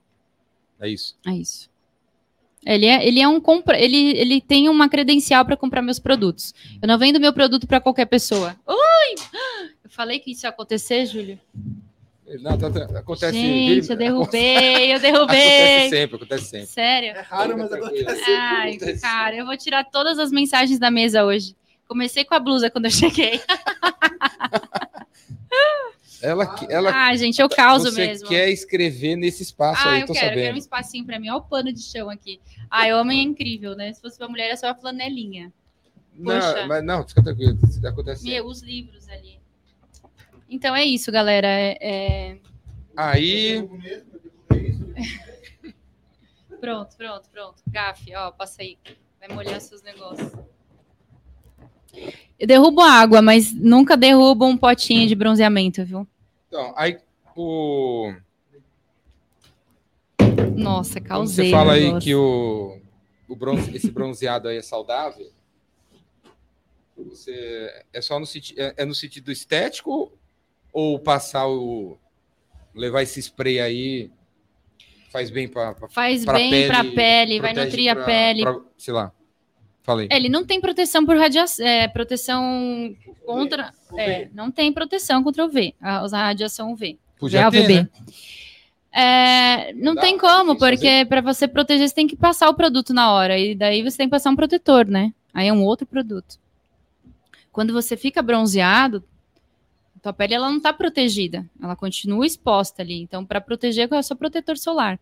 É 0.79 0.87
isso. 0.87 1.17
é 1.25 1.31
isso. 1.31 1.67
Ele 2.63 2.85
é, 2.85 3.07
ele 3.07 3.19
é 3.21 3.27
um 3.27 3.41
compra, 3.41 3.79
ele, 3.79 4.15
ele 4.15 4.39
tem 4.39 4.69
uma 4.69 4.87
credencial 4.87 5.43
para 5.45 5.57
comprar 5.57 5.81
meus 5.81 5.97
produtos. 5.97 6.53
Eu 6.79 6.87
não 6.87 6.99
vendo 6.99 7.19
meu 7.19 7.33
produto 7.33 7.65
para 7.65 7.81
qualquer 7.81 8.05
pessoa. 8.05 8.55
Ui! 8.67 9.15
Eu 9.83 9.89
falei 9.89 10.19
que 10.19 10.31
isso 10.31 10.45
ia 10.45 10.49
acontecer, 10.49 11.05
Júlio. 11.07 11.39
Não, 12.41 12.57
tá- 12.57 12.71
tá- 12.71 12.99
acontece. 12.99 13.33
Gente, 13.39 13.89
eu 13.89 13.95
derrubei, 13.95 14.91
eu 14.91 14.97
Acontece 14.97 15.01
derrubei. 15.11 15.89
sempre, 15.89 16.15
acontece 16.15 16.45
sempre. 16.45 16.65
Sério? 16.67 17.09
É 17.11 17.21
raro, 17.21 17.57
mas 17.57 17.71
acontece. 17.71 18.31
Ai, 18.31 18.69
Acontece. 18.75 19.01
cara, 19.01 19.35
eu 19.35 19.45
vou 19.45 19.55
tirar 19.55 19.83
todas 19.85 20.17
as 20.17 20.31
mensagens 20.31 20.79
da 20.79 20.89
mesa 20.89 21.23
hoje. 21.23 21.55
Comecei 21.87 22.25
com 22.25 22.33
a 22.33 22.39
blusa 22.39 22.71
quando 22.71 22.85
eu 22.85 22.91
cheguei. 22.91 23.39
Ela, 26.21 26.55
ela 26.69 26.91
Ah, 26.91 27.15
gente, 27.15 27.39
eu 27.39 27.47
causo 27.47 27.91
você 27.91 28.07
mesmo. 28.07 28.27
quer 28.27 28.49
escrever 28.49 29.15
nesse 29.15 29.43
espaço 29.43 29.87
ah, 29.87 29.91
aí, 29.91 30.01
eu 30.01 30.07
tô 30.07 30.13
quero, 30.13 30.25
eu 30.25 30.29
quero 30.29 30.39
um 30.39 30.43
sabendo. 30.45 30.57
espacinho 30.57 31.05
pra 31.05 31.19
mim. 31.19 31.29
Olha 31.29 31.37
o 31.37 31.41
pano 31.43 31.71
de 31.71 31.83
chão 31.83 32.09
aqui. 32.09 32.39
Ai, 32.71 32.91
homem 32.95 33.19
é 33.19 33.21
incrível, 33.23 33.75
né? 33.75 33.93
Se 33.93 34.01
fosse 34.01 34.19
uma 34.19 34.29
mulher, 34.29 34.49
é 34.49 34.55
só 34.55 34.65
uma 34.67 34.75
flanelinha. 34.75 35.53
Poxa. 36.23 36.61
Não, 36.61 36.67
mas 36.67 36.83
não, 36.83 37.07
fica 37.07 37.21
tranquilo. 37.21 37.59
Acontece. 37.85 38.23
Meu, 38.23 38.47
os 38.47 38.63
livros 38.63 39.07
ali. 39.09 39.34
Então 40.49 40.75
é 40.75 40.83
isso, 40.85 41.11
galera. 41.11 41.47
É, 41.47 41.77
é- 41.81 42.37
Aí, 42.95 43.67
Pronto, 46.61 46.95
pronto, 46.95 47.29
pronto. 47.29 47.61
Gafe, 47.67 48.15
ó, 48.15 48.31
passa 48.31 48.61
aí. 48.61 48.77
Vai 49.19 49.27
molhar 49.35 49.59
seus 49.61 49.81
negócios. 49.83 50.31
Eu 52.39 52.47
derrubo 52.47 52.81
água, 52.81 53.21
mas 53.21 53.53
nunca 53.53 53.95
derrubo 53.95 54.45
um 54.45 54.57
potinho 54.57 55.07
de 55.07 55.15
bronzeamento, 55.15 55.83
viu? 55.85 56.07
então, 56.47 56.73
aí 56.75 56.97
o 57.35 58.13
Nossa, 60.55 60.99
quando 60.99 61.07
causei. 61.07 61.45
você 61.45 61.51
fala 61.51 61.73
aí 61.73 61.85
negócio. 61.85 62.01
que 62.03 62.15
o, 62.15 62.81
o 63.27 63.35
bronze, 63.35 63.75
esse 63.75 63.91
bronzeado 63.91 64.47
aí 64.47 64.57
é 64.57 64.61
saudável, 64.61 65.31
você 66.97 67.85
é 67.93 68.01
só 68.01 68.19
no 68.19 68.25
sentido 68.25 68.59
é, 68.59 68.73
é 68.77 68.85
no 68.85 68.95
sentido 68.95 69.31
estético 69.31 70.11
ou 70.75 70.99
passar 70.99 71.47
o 71.47 71.97
levar 72.75 73.01
esse 73.01 73.21
spray 73.21 73.61
aí 73.61 74.11
faz 75.09 75.29
bem 75.29 75.47
para 75.47 75.73
Faz 75.89 76.25
pra 76.25 76.33
bem 76.33 76.49
pele, 76.49 76.67
pra 76.67 76.83
pele, 76.83 77.39
vai 77.39 77.53
nutrir 77.53 77.89
a 77.89 77.95
pele. 77.95 78.41
pra- 78.41 78.59
sei 78.77 78.93
lá. 78.93 79.09
Falei. 79.81 80.09
É, 80.11 80.17
Ele 80.17 80.27
não 80.27 80.45
tem 80.45 80.59
proteção 80.59 81.05
por 81.05 81.15
radiação, 81.15 81.65
é, 81.65 81.87
proteção 81.87 82.93
contra, 83.25 83.71
é, 83.97 84.27
não 84.33 84.51
tem 84.51 84.73
proteção 84.73 85.23
contra 85.23 85.45
o 85.45 85.49
V, 85.49 85.73
a, 85.79 85.99
a 85.99 86.07
radiação 86.25 86.73
UV. 86.73 86.99
Podia 87.17 87.49
ter, 87.49 87.59
UVB. 87.59 87.73
né? 87.83 87.89
É, 88.91 89.73
não 89.73 89.95
Dá, 89.95 90.01
tem 90.01 90.17
como, 90.17 90.57
porque 90.57 91.05
para 91.07 91.21
você 91.21 91.47
proteger 91.47 91.87
você 91.87 91.95
tem 91.95 92.07
que 92.07 92.17
passar 92.17 92.49
o 92.49 92.53
produto 92.53 92.93
na 92.93 93.11
hora 93.13 93.39
e 93.39 93.55
daí 93.55 93.81
você 93.81 93.95
tem 93.97 94.07
que 94.07 94.11
passar 94.11 94.29
um 94.29 94.35
protetor, 94.35 94.85
né? 94.85 95.13
Aí 95.33 95.47
é 95.47 95.53
um 95.53 95.63
outro 95.63 95.85
produto. 95.87 96.37
Quando 97.51 97.71
você 97.71 97.95
fica 97.95 98.21
bronzeado, 98.21 99.01
tua 100.05 100.13
pele 100.13 100.35
ela 100.35 100.49
não 100.49 100.57
está 100.57 100.71
protegida, 100.71 101.49
ela 101.59 101.75
continua 101.75 102.25
exposta 102.25 102.83
ali. 102.83 103.01
Então, 103.01 103.25
para 103.25 103.41
proteger 103.41 103.91
é 103.91 104.01
só 104.03 104.13
protetor 104.13 104.55
solar. 104.55 104.99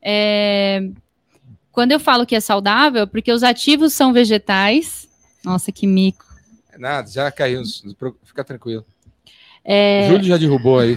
É, 0.00 0.88
Quando 1.70 1.92
eu 1.92 2.00
falo 2.00 2.24
que 2.24 2.34
é 2.34 2.40
saudável, 2.40 3.06
porque 3.06 3.30
os 3.30 3.42
ativos 3.42 3.92
são 3.92 4.10
vegetais. 4.10 5.06
Nossa, 5.44 5.70
que 5.70 5.86
mico. 5.86 6.24
É 6.72 6.78
nada, 6.78 7.10
já 7.10 7.30
caiu. 7.30 7.62
Fica 8.24 8.42
tranquilo. 8.42 8.86
É... 9.62 10.08
Júlio 10.08 10.24
já 10.24 10.38
derrubou 10.38 10.78
aí. 10.78 10.96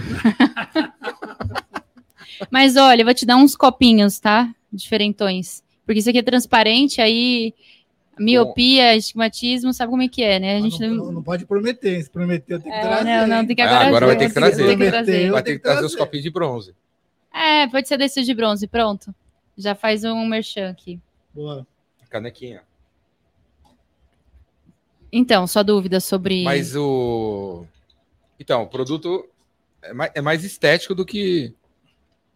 Mas 2.50 2.76
olha, 2.76 3.02
eu 3.02 3.04
vou 3.04 3.14
te 3.14 3.26
dar 3.26 3.36
uns 3.36 3.54
copinhos, 3.54 4.18
tá? 4.18 4.50
Diferentões. 4.72 5.62
Porque 5.84 5.98
isso 5.98 6.08
aqui 6.08 6.20
é 6.20 6.22
transparente, 6.22 7.02
aí 7.02 7.52
miopia, 8.18 8.94
estigmatismo, 8.96 9.72
sabe 9.72 9.90
como 9.90 10.02
é 10.02 10.08
que 10.08 10.22
é, 10.22 10.38
né? 10.38 10.56
A 10.56 10.60
gente 10.60 10.78
não, 10.80 10.94
não, 10.94 11.12
não 11.12 11.22
pode 11.22 11.46
prometer, 11.46 12.02
se 12.02 12.10
prometer 12.10 12.54
eu 12.54 12.60
tenho 12.60 12.72
que 12.74 12.78
É, 12.78 12.82
trazer. 12.82 13.04
não, 13.04 13.26
não, 13.26 13.46
tem 13.46 13.56
que 13.56 13.62
Ah, 13.62 13.66
agora, 13.70 13.86
agora 13.88 14.06
vai 14.06 14.16
ter 14.16 14.28
que 14.28 14.34
trazer. 14.34 14.66
Tem 14.66 14.78
que 14.78 14.90
trazer. 14.90 15.30
Vai 15.30 15.42
ter 15.42 15.52
que 15.52 15.58
trazer 15.62 15.84
os 15.84 15.96
copinhos 15.96 16.22
de 16.24 16.30
bronze. 16.30 16.74
É, 17.32 17.66
pode 17.68 17.88
ser 17.88 17.96
desse 17.96 18.22
de 18.22 18.34
bronze, 18.34 18.66
pronto. 18.66 19.14
Já 19.56 19.74
faz 19.74 20.04
um 20.04 20.26
merchan 20.26 20.70
aqui. 20.70 21.00
Boa. 21.34 21.66
Canequinha. 22.10 22.62
Então, 25.10 25.46
sua 25.46 25.62
dúvida 25.62 26.00
sobre. 26.00 26.42
Mas 26.44 26.74
o. 26.76 27.66
Então, 28.38 28.62
o 28.62 28.66
produto 28.66 29.26
é 29.82 29.92
mais, 29.92 30.12
é 30.14 30.20
mais 30.20 30.44
estético 30.44 30.94
do 30.94 31.04
que 31.04 31.52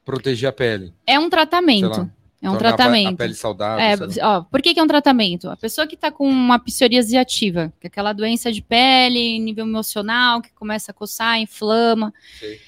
proteger 0.05 0.49
a 0.49 0.53
pele. 0.53 0.93
É 1.07 1.19
um 1.19 1.29
tratamento. 1.29 2.11
É 2.47 2.51
um 2.51 2.59
tratamento. 2.59 3.15
A 3.15 3.17
pele 3.17 3.35
saudável. 3.35 3.85
É, 3.85 4.25
ó, 4.25 4.43
por 4.43 4.61
que, 4.63 4.73
que 4.75 4.81
é 4.81 4.83
um 4.83 4.87
tratamento? 4.87 5.49
A 5.51 5.57
pessoa 5.57 5.87
que 5.87 5.95
está 5.95 6.11
com 6.11 6.29
uma 6.29 6.59
psoríase 6.59 7.17
ativa, 7.17 7.73
que 7.81 7.87
é 7.87 7.89
aquela 7.89 8.13
doença 8.13 8.51
de 8.53 8.63
pele, 8.63 9.39
nível 9.39 9.65
emocional, 9.67 10.41
que 10.41 10.53
começa 10.53 10.91
a 10.91 10.95
coçar, 10.95 11.39
inflama. 11.41 12.13
Sei. 12.39 12.61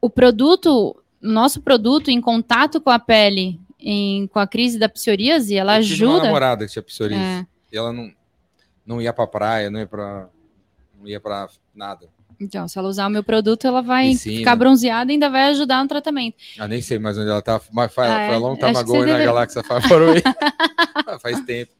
O 0.00 0.10
produto, 0.10 1.02
nosso 1.20 1.60
produto 1.62 2.10
em 2.10 2.20
contato 2.20 2.80
com 2.80 2.90
a 2.90 2.98
pele, 2.98 3.60
em- 3.78 4.26
com 4.28 4.38
a 4.38 4.46
crise 4.46 4.78
da 4.78 4.88
psoríase, 4.88 5.56
ela 5.56 5.78
Eu 5.78 5.82
tive 5.84 6.04
Uma 6.04 6.12
ajuda. 6.12 6.26
namorada 6.26 6.66
que 6.66 6.72
tinha 6.72 6.82
psoríase. 6.82 7.22
É, 7.42 7.46
E 7.72 7.76
ela 7.76 7.92
não, 7.92 8.10
não 8.86 9.02
ia 9.02 9.12
pra 9.12 9.26
praia, 9.26 9.70
não 9.70 9.80
ia 9.80 9.86
pra. 9.86 10.28
Não 10.98 11.06
ia 11.08 11.20
pra 11.20 11.48
nada. 11.74 12.08
Então, 12.40 12.68
se 12.68 12.78
ela 12.78 12.88
usar 12.88 13.06
o 13.06 13.10
meu 13.10 13.22
produto, 13.24 13.66
ela 13.66 13.80
vai 13.82 14.08
Ensina. 14.08 14.38
ficar 14.38 14.56
bronzeada 14.56 15.10
e 15.10 15.14
ainda 15.14 15.30
vai 15.30 15.44
ajudar 15.50 15.82
no 15.82 15.88
tratamento. 15.88 16.36
Ah, 16.58 16.68
nem 16.68 16.80
sei 16.82 16.98
mais 16.98 17.16
onde 17.18 17.30
ela 17.30 17.40
tá. 17.42 17.60
Mas 17.72 17.92
foi, 17.94 18.06
Ah, 18.06 18.20
é? 18.20 18.26
foi 18.28 18.34
a 18.36 18.38
long 18.38 18.52
Acho 18.52 18.60
time 18.60 18.72
que 18.72 18.78
ago 18.78 18.88
você 18.92 18.98
na 19.00 19.12
deve- 19.12 19.24
galáxia 19.24 19.62
Favorway. 19.62 20.22
Ah, 21.08 21.18
Faz 21.18 21.40
tempo. 21.42 21.72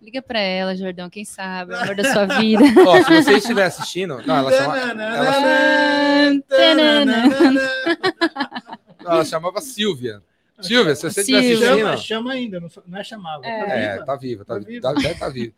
Liga 0.00 0.22
pra 0.22 0.38
ela, 0.40 0.74
Jordão, 0.74 1.10
quem 1.10 1.26
sabe, 1.26 1.74
o 1.74 1.76
amor 1.76 1.94
da 1.94 2.04
sua 2.10 2.24
vida. 2.24 2.62
Ó, 2.88 3.02
se 3.04 3.22
você 3.22 3.32
estiver 3.34 3.64
assistindo. 3.66 4.22
Não, 4.26 4.36
ela, 4.36 4.50
chama, 4.52 4.78
ela, 4.78 4.94
não, 4.94 5.04
ela 9.12 9.24
chamava 9.24 9.60
Silvia. 9.60 10.22
Silvia, 10.60 10.94
se 10.94 11.02
você 11.10 11.20
estiver 11.20 11.38
assistindo. 11.38 11.78
Chama, 11.78 11.96
chama 11.96 12.32
ainda, 12.32 12.60
não, 12.60 12.68
não 12.86 12.98
é 12.98 13.04
chamava. 13.04 13.44
É. 13.46 13.64
tá 13.64 13.74
É, 13.74 13.92
viva? 13.92 14.04
tá 14.04 14.16
viva, 14.16 14.44
tá, 14.44 14.54
Tá 14.54 14.60
viva. 14.60 14.92
viva. 14.94 15.14
Tá 15.18 15.28
vivo. 15.28 15.54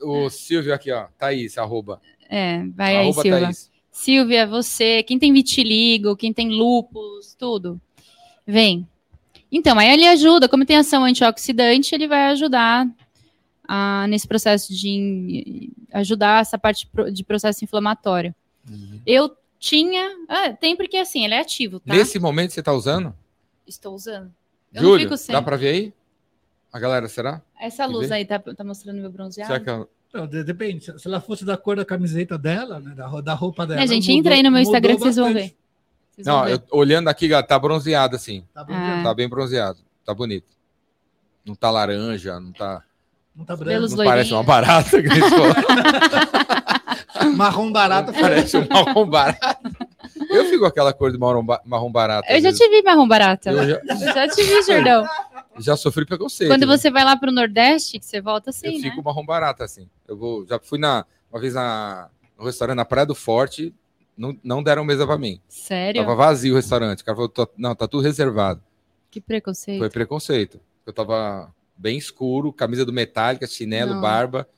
O 0.00 0.28
Silvio 0.30 0.74
aqui, 0.74 0.92
ó. 0.92 1.06
Thaís, 1.18 1.56
arroba. 1.58 2.00
É, 2.28 2.62
vai 2.74 2.96
aí, 2.96 3.02
arroba 3.06 3.22
Silvia. 3.22 3.40
Thaís. 3.40 3.70
Silvia, 3.96 4.46
você, 4.46 5.02
quem 5.02 5.18
tem 5.18 5.32
vitiligo, 5.32 6.14
quem 6.14 6.30
tem 6.30 6.50
lúpus, 6.50 7.34
tudo, 7.34 7.80
vem. 8.46 8.86
Então, 9.50 9.78
aí 9.78 9.90
ele 9.90 10.06
ajuda, 10.06 10.50
como 10.50 10.66
tem 10.66 10.76
ação 10.76 11.02
antioxidante, 11.02 11.94
ele 11.94 12.06
vai 12.06 12.26
ajudar 12.26 12.86
ah, 13.66 14.06
nesse 14.06 14.28
processo 14.28 14.72
de 14.72 15.72
ajudar 15.94 16.42
essa 16.42 16.58
parte 16.58 16.86
de 17.10 17.24
processo 17.24 17.64
inflamatório. 17.64 18.34
Eu 19.06 19.34
tinha, 19.58 20.14
ah, 20.28 20.52
tem 20.52 20.76
porque 20.76 20.98
assim, 20.98 21.24
ele 21.24 21.34
é 21.34 21.40
ativo, 21.40 21.80
tá? 21.80 21.94
Nesse 21.94 22.18
momento 22.18 22.52
você 22.52 22.62
tá 22.62 22.74
usando? 22.74 23.14
Estou 23.66 23.94
usando. 23.94 24.30
Eu 24.74 24.82
Júlio, 24.82 25.10
dá 25.30 25.40
pra 25.40 25.56
ver 25.56 25.68
aí? 25.68 25.92
A 26.70 26.78
galera, 26.78 27.08
será? 27.08 27.40
Essa 27.58 27.86
luz 27.86 28.12
aí 28.12 28.26
tá, 28.26 28.38
tá 28.38 28.62
mostrando 28.62 29.00
meu 29.00 29.10
bronzeado? 29.10 29.50
Será 29.50 29.64
que 29.64 29.70
ela... 29.70 29.88
Não, 30.14 30.26
de- 30.26 30.44
depende. 30.44 30.84
Se 30.84 30.98
se 30.98 31.08
ela 31.08 31.20
fosse 31.20 31.44
da 31.44 31.56
cor 31.56 31.76
da 31.76 31.84
camiseta 31.84 32.38
dela, 32.38 32.80
né, 32.80 32.94
da, 32.94 33.06
da 33.20 33.34
roupa 33.34 33.66
dela. 33.66 33.80
Né, 33.80 33.86
gente, 33.86 34.06
mudou- 34.08 34.18
entra 34.20 34.34
aí 34.34 34.42
no 34.42 34.50
meu 34.50 34.60
Instagram 34.60 34.94
que 34.94 35.00
vocês 35.00 35.16
vão 35.16 35.32
ver. 35.32 35.54
Vocês 36.14 36.26
vão 36.26 36.36
Não, 36.38 36.44
ver. 36.44 36.52
eu- 36.54 36.62
olhando 36.78 37.08
aqui, 37.08 37.28
galera, 37.28 37.46
tá 37.46 37.58
bronzeado 37.58 38.16
assim. 38.16 38.44
Tá 38.54 38.64
bom, 38.64 38.72
Ah. 38.74 39.00
Tá 39.04 39.14
bem 39.14 39.28
bronzeado. 39.28 39.78
Tá 40.04 40.14
bonito. 40.14 40.46
Não 41.44 41.54
tá 41.54 41.70
laranja, 41.70 42.40
não 42.40 42.52
tá. 42.52 42.82
Não 43.34 43.44
tá 43.44 43.54
branco. 43.54 43.88
Não 43.88 43.96
parece 44.04 44.32
uma 44.32 44.42
barata. 44.42 44.96
Marrom 47.36 47.72
barato. 47.72 48.12
parece 48.12 48.56
um 48.56 48.66
marrom 48.68 49.06
barato. 49.06 49.85
Eu 50.36 50.44
fico 50.46 50.60
com 50.60 50.66
aquela 50.66 50.92
cor 50.92 51.10
de 51.10 51.18
marrom, 51.18 51.44
marrom 51.64 51.90
barato. 51.90 52.28
Eu 52.30 52.36
já 52.40 52.50
vezes. 52.50 52.58
te 52.58 52.68
vi 52.68 52.82
marrom 52.82 53.06
barata. 53.08 53.50
Eu 53.50 53.68
já, 53.68 53.80
Eu 53.88 54.14
já 54.14 54.28
te 54.28 54.42
vi, 54.42 54.62
Jordão. 54.62 55.06
já 55.58 55.76
sofri 55.76 56.04
preconceito. 56.06 56.50
Quando 56.50 56.66
né? 56.66 56.76
você 56.76 56.90
vai 56.90 57.04
lá 57.04 57.16
pro 57.16 57.32
Nordeste, 57.32 57.98
que 57.98 58.04
você 58.06 58.20
volta 58.20 58.50
eu 58.50 58.54
assim, 58.54 58.78
né? 58.78 58.90
fico 58.90 59.02
marrom 59.02 59.24
barata, 59.24 59.64
assim. 59.64 59.88
Eu 60.06 60.16
vou, 60.16 60.46
já 60.46 60.58
fui 60.58 60.78
na, 60.78 61.04
uma 61.30 61.40
vez 61.40 61.54
na, 61.54 62.08
no 62.38 62.44
restaurante 62.44 62.76
na 62.76 62.84
Praia 62.84 63.06
do 63.06 63.14
Forte, 63.14 63.74
não, 64.16 64.36
não 64.42 64.62
deram 64.62 64.84
mesa 64.84 65.06
pra 65.06 65.18
mim. 65.18 65.40
Sério? 65.48 66.00
Tava 66.02 66.14
vazio 66.14 66.52
o 66.54 66.56
restaurante. 66.56 67.00
O 67.00 67.04
cara 67.04 67.16
falou, 67.16 67.28
"Tô- 67.28 67.48
não, 67.56 67.74
tá 67.74 67.86
tudo 67.88 68.02
reservado. 68.02 68.62
Que 69.10 69.20
preconceito. 69.20 69.78
Foi 69.78 69.90
preconceito. 69.90 70.60
Eu 70.86 70.92
tava 70.92 71.52
bem 71.76 71.98
escuro, 71.98 72.52
camisa 72.52 72.84
do 72.84 72.92
Metallica, 72.92 73.46
chinelo, 73.46 73.94
Não. 73.94 74.00
barba. 74.00 74.48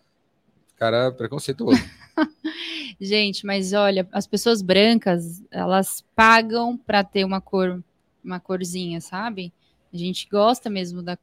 Cara, 0.77 1.11
preconceituoso. 1.11 1.83
Gente, 3.01 3.45
mas 3.47 3.73
olha, 3.73 4.07
as 4.13 4.27
pessoas 4.27 4.61
brancas, 4.63 5.43
elas 5.51 6.05
pagam 6.17 6.77
pra 6.77 7.05
ter 7.05 7.25
uma 7.25 7.41
cor, 7.41 7.83
uma 8.25 8.41
corzinha, 8.41 9.01
sabe? 9.01 9.53
A 9.93 9.97
gente 9.97 10.29
gosta 10.31 10.69
mesmo 10.69 11.03
da. 11.03 11.17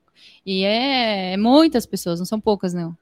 E 0.45 0.63
é, 0.63 1.33
é 1.33 1.37
muitas 1.37 1.85
pessoas, 1.85 2.19
não 2.19 2.25
são 2.25 2.39
poucas, 2.39 2.73
não. 2.73 2.95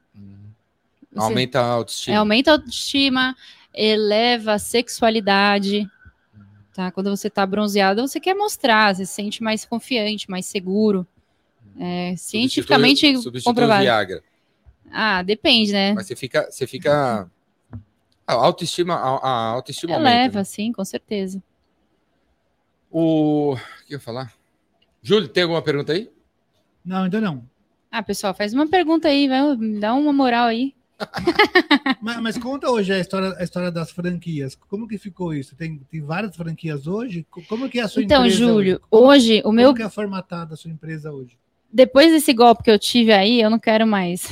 Você- 1.12 1.20
Aumenta 1.22 1.60
a 1.60 1.62
é, 1.62 1.70
autoestima. 1.70 2.16
aumenta 2.18 2.50
a 2.50 2.54
autoestima, 2.54 3.36
eleva 3.72 4.54
a 4.54 4.58
sexualidade. 4.58 5.88
Tá? 6.74 6.90
Quando 6.90 7.08
você 7.08 7.30
tá 7.30 7.46
bronzeado, 7.46 8.02
você 8.06 8.18
quer 8.18 8.34
mostrar, 8.34 8.94
você 8.94 9.06
se 9.06 9.12
sente 9.12 9.40
mais 9.42 9.64
confiante, 9.64 10.28
mais 10.28 10.44
seguro. 10.46 11.06
É, 11.78 12.14
cientificamente 12.16 13.00
Substitui- 13.00 13.22
substitui 13.22 13.44
comprovado. 13.44 13.82
Viagra. 13.82 14.22
Ah, 14.90 15.22
depende, 15.22 15.72
né? 15.72 15.92
Mas 15.92 16.06
você 16.06 16.16
fica. 16.16 16.48
Você 16.50 16.66
fica 16.66 17.30
a 18.26 18.32
autoestima, 18.34 18.94
a, 18.94 19.16
a 19.28 19.46
autoestima 19.52 19.94
Eleva, 19.94 20.08
aumenta. 20.16 20.38
né? 20.38 20.44
sim, 20.44 20.72
com 20.72 20.84
certeza. 20.84 21.42
O. 22.90 23.54
O 23.54 23.56
que 23.86 23.94
eu 23.94 23.96
ia 23.96 24.00
falar? 24.00 24.32
Júlio, 25.02 25.28
tem 25.28 25.42
alguma 25.42 25.60
pergunta 25.62 25.92
aí? 25.92 26.10
Não, 26.84 27.04
ainda 27.04 27.20
não. 27.20 27.44
Ah, 27.90 28.02
pessoal, 28.02 28.34
faz 28.34 28.52
uma 28.54 28.66
pergunta 28.66 29.08
aí, 29.08 29.28
vai, 29.28 29.56
me 29.56 29.78
dá 29.78 29.94
uma 29.94 30.12
moral 30.12 30.46
aí. 30.46 30.74
Mas, 32.00 32.20
mas 32.20 32.38
conta 32.38 32.70
hoje 32.70 32.92
a 32.92 32.98
história, 33.00 33.34
a 33.36 33.42
história 33.42 33.70
das 33.70 33.90
franquias. 33.90 34.54
Como 34.54 34.86
que 34.86 34.96
ficou 34.96 35.34
isso? 35.34 35.56
Tem, 35.56 35.78
tem 35.90 36.00
várias 36.00 36.36
franquias 36.36 36.86
hoje? 36.86 37.26
Co- 37.30 37.42
Como 37.48 37.68
que 37.68 37.80
é 37.80 37.82
a 37.82 37.88
sua 37.88 38.02
Então, 38.02 38.22
empresa 38.24 38.36
Júlio, 38.38 38.74
hoje? 38.76 38.82
Como, 38.90 39.06
hoje, 39.06 39.38
o 39.40 39.42
como 39.44 39.54
meu. 39.56 39.74
que 39.74 39.82
é 39.82 39.88
formatada 39.90 40.54
a 40.54 40.56
sua 40.56 40.70
empresa 40.70 41.10
hoje? 41.12 41.36
Depois 41.72 42.12
desse 42.12 42.32
golpe 42.32 42.62
que 42.62 42.70
eu 42.70 42.78
tive 42.78 43.12
aí, 43.12 43.40
eu 43.40 43.50
não 43.50 43.58
quero 43.58 43.86
mais. 43.86 44.28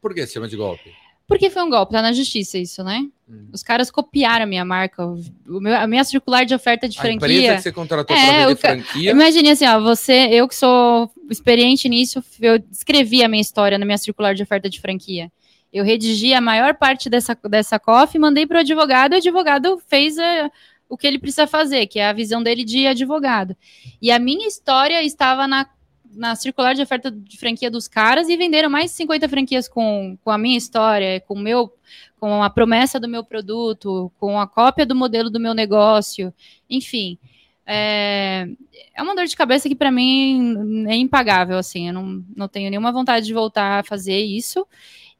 Por 0.00 0.14
que 0.14 0.26
se 0.26 0.32
chama 0.34 0.48
de 0.48 0.56
golpe? 0.56 0.90
Porque 1.28 1.50
foi 1.50 1.62
um 1.62 1.68
golpe, 1.68 1.92
tá 1.92 2.00
na 2.00 2.12
justiça 2.14 2.56
isso, 2.56 2.82
né? 2.82 3.06
Hum. 3.28 3.48
Os 3.52 3.62
caras 3.62 3.90
copiaram 3.90 4.44
a 4.44 4.48
minha 4.48 4.64
marca, 4.64 5.04
o 5.04 5.60
meu- 5.60 5.76
a 5.76 5.86
minha 5.86 6.02
circular 6.02 6.44
de 6.46 6.54
oferta 6.54 6.88
de 6.88 6.98
A 6.98 7.12
empresa 7.12 7.18
franquia. 7.34 7.56
que 7.56 7.62
você 7.62 7.70
contratou 7.72 8.16
É, 8.16 8.26
para 8.26 8.38
vender 8.46 8.56
franquia. 8.56 9.10
Imagine 9.10 9.50
assim, 9.50 9.66
ó, 9.66 9.78
você, 9.78 10.28
eu 10.32 10.48
que 10.48 10.54
sou 10.56 11.10
experiente 11.28 11.86
nisso, 11.86 12.24
eu 12.40 12.58
escrevi 12.72 13.22
a 13.22 13.28
minha 13.28 13.42
história 13.42 13.76
na 13.76 13.84
minha 13.84 13.98
circular 13.98 14.34
de 14.34 14.42
oferta 14.42 14.70
de 14.70 14.80
franquia. 14.80 15.30
Eu 15.70 15.84
redigi 15.84 16.32
a 16.32 16.40
maior 16.40 16.74
parte 16.76 17.10
dessa, 17.10 17.38
dessa 17.46 17.78
COF, 17.78 18.18
mandei 18.18 18.46
para 18.46 18.56
o 18.56 18.60
advogado, 18.60 19.12
e 19.12 19.16
o 19.16 19.18
advogado 19.18 19.78
fez 19.86 20.16
eh, 20.16 20.48
o 20.88 20.96
que 20.96 21.06
ele 21.06 21.18
precisa 21.18 21.46
fazer, 21.46 21.86
que 21.88 21.98
é 21.98 22.08
a 22.08 22.12
visão 22.14 22.42
dele 22.42 22.64
de 22.64 22.86
advogado. 22.86 23.54
E 24.00 24.10
a 24.10 24.18
minha 24.18 24.48
história 24.48 25.02
estava 25.02 25.46
na, 25.46 25.66
na 26.14 26.34
circular 26.36 26.74
de 26.74 26.82
oferta 26.82 27.10
de 27.10 27.36
franquia 27.38 27.70
dos 27.70 27.86
caras 27.88 28.28
e 28.28 28.36
venderam 28.36 28.68
mais 28.70 28.90
de 28.90 28.96
50 28.96 29.28
franquias 29.28 29.68
com, 29.68 30.16
com 30.22 30.30
a 30.30 30.38
minha 30.38 30.56
história, 30.58 31.20
com 31.20 31.38
meu 31.38 31.72
com 32.20 32.42
a 32.42 32.50
promessa 32.50 32.98
do 32.98 33.08
meu 33.08 33.22
produto, 33.24 34.10
com 34.18 34.40
a 34.40 34.46
cópia 34.46 34.84
do 34.84 34.94
modelo 34.94 35.30
do 35.30 35.38
meu 35.38 35.54
negócio, 35.54 36.34
enfim. 36.68 37.16
É, 37.64 38.46
é 38.94 39.02
uma 39.02 39.14
dor 39.14 39.26
de 39.26 39.36
cabeça 39.36 39.68
que 39.68 39.76
para 39.76 39.90
mim 39.90 40.84
é 40.88 40.96
impagável, 40.96 41.58
assim, 41.58 41.88
eu 41.88 41.94
não, 41.94 42.24
não 42.34 42.48
tenho 42.48 42.70
nenhuma 42.70 42.90
vontade 42.90 43.26
de 43.26 43.34
voltar 43.34 43.80
a 43.80 43.84
fazer 43.84 44.18
isso. 44.20 44.66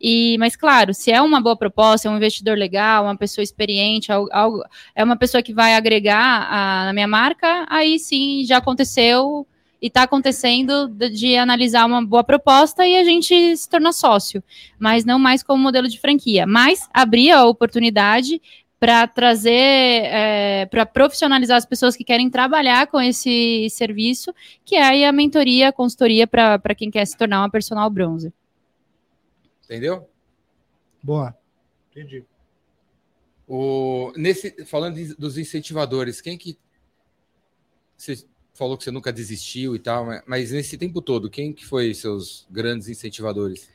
E, 0.01 0.37
mas 0.39 0.57
claro, 0.57 0.95
se 0.95 1.11
é 1.11 1.21
uma 1.21 1.41
boa 1.41 1.57
proposta, 1.57 2.09
é 2.09 2.11
um 2.11 2.17
investidor 2.17 2.57
legal, 2.57 3.05
uma 3.05 3.17
pessoa 3.17 3.43
experiente, 3.43 4.11
algo, 4.13 4.29
algo- 4.33 4.65
é 4.95 5.03
uma 5.05 5.17
pessoa 5.17 5.43
que 5.43 5.53
vai 5.53 5.75
agregar 5.75 6.47
a- 6.51 6.87
na 6.87 6.93
minha 6.93 7.09
marca, 7.09 7.67
aí 7.69 7.99
sim 7.99 8.45
já 8.45 8.59
aconteceu 8.59 9.47
e 9.81 9.87
está 9.87 10.03
acontecendo 10.03 10.89
de, 10.89 11.11
de 11.11 11.37
analisar 11.37 11.87
uma 11.87 12.05
boa 12.05 12.25
proposta 12.25 12.87
e 12.87 12.97
a 12.97 13.05
gente 13.05 13.57
se 13.57 13.69
tornar 13.69 13.93
sócio, 13.93 14.43
mas 14.79 15.05
não 15.05 15.19
mais 15.19 15.43
como 15.43 15.63
modelo 15.63 15.89
de 15.89 16.01
franquia. 16.01 16.47
Mas 16.47 16.89
abrir 16.93 17.31
a 17.31 17.45
oportunidade 17.45 18.41
para 18.81 19.07
trazer, 19.09 19.51
é, 19.51 20.67
para 20.67 20.87
profissionalizar 20.87 21.57
as 21.57 21.67
pessoas 21.67 21.97
que 21.97 22.05
querem 22.05 22.31
trabalhar 22.31 22.87
com 22.87 23.01
esse 23.01 23.69
serviço, 23.71 24.33
que 24.65 24.77
é 24.77 24.83
aí 24.83 25.05
a 25.05 25.13
mentoria, 25.13 25.69
a 25.69 25.73
consultoria 25.73 26.27
para 26.27 26.75
quem 26.77 26.91
quer 26.91 27.05
se 27.05 27.17
tornar 27.17 27.41
uma 27.41 27.51
personal 27.51 27.91
bronze. 27.91 28.33
Entendeu? 29.65 30.09
Boa. 31.03 31.37
Entendi. 31.91 32.25
O, 33.47 34.13
nesse, 34.17 34.65
falando 34.65 34.97
de, 34.97 35.15
dos 35.15 35.39
incentivadores, 35.39 36.21
quem 36.21 36.37
que. 36.39 36.57
Falou 38.59 38.77
que 38.77 38.83
você 38.83 38.91
nunca 38.91 39.13
desistiu 39.13 39.77
e 39.77 39.79
tal, 39.79 40.07
mas 40.27 40.51
nesse 40.51 40.77
tempo 40.77 41.01
todo, 41.01 41.31
quem 41.31 41.53
que 41.53 41.65
foi 41.65 41.95
seus 41.95 42.45
grandes 42.51 42.89
incentivadores? 42.89 43.71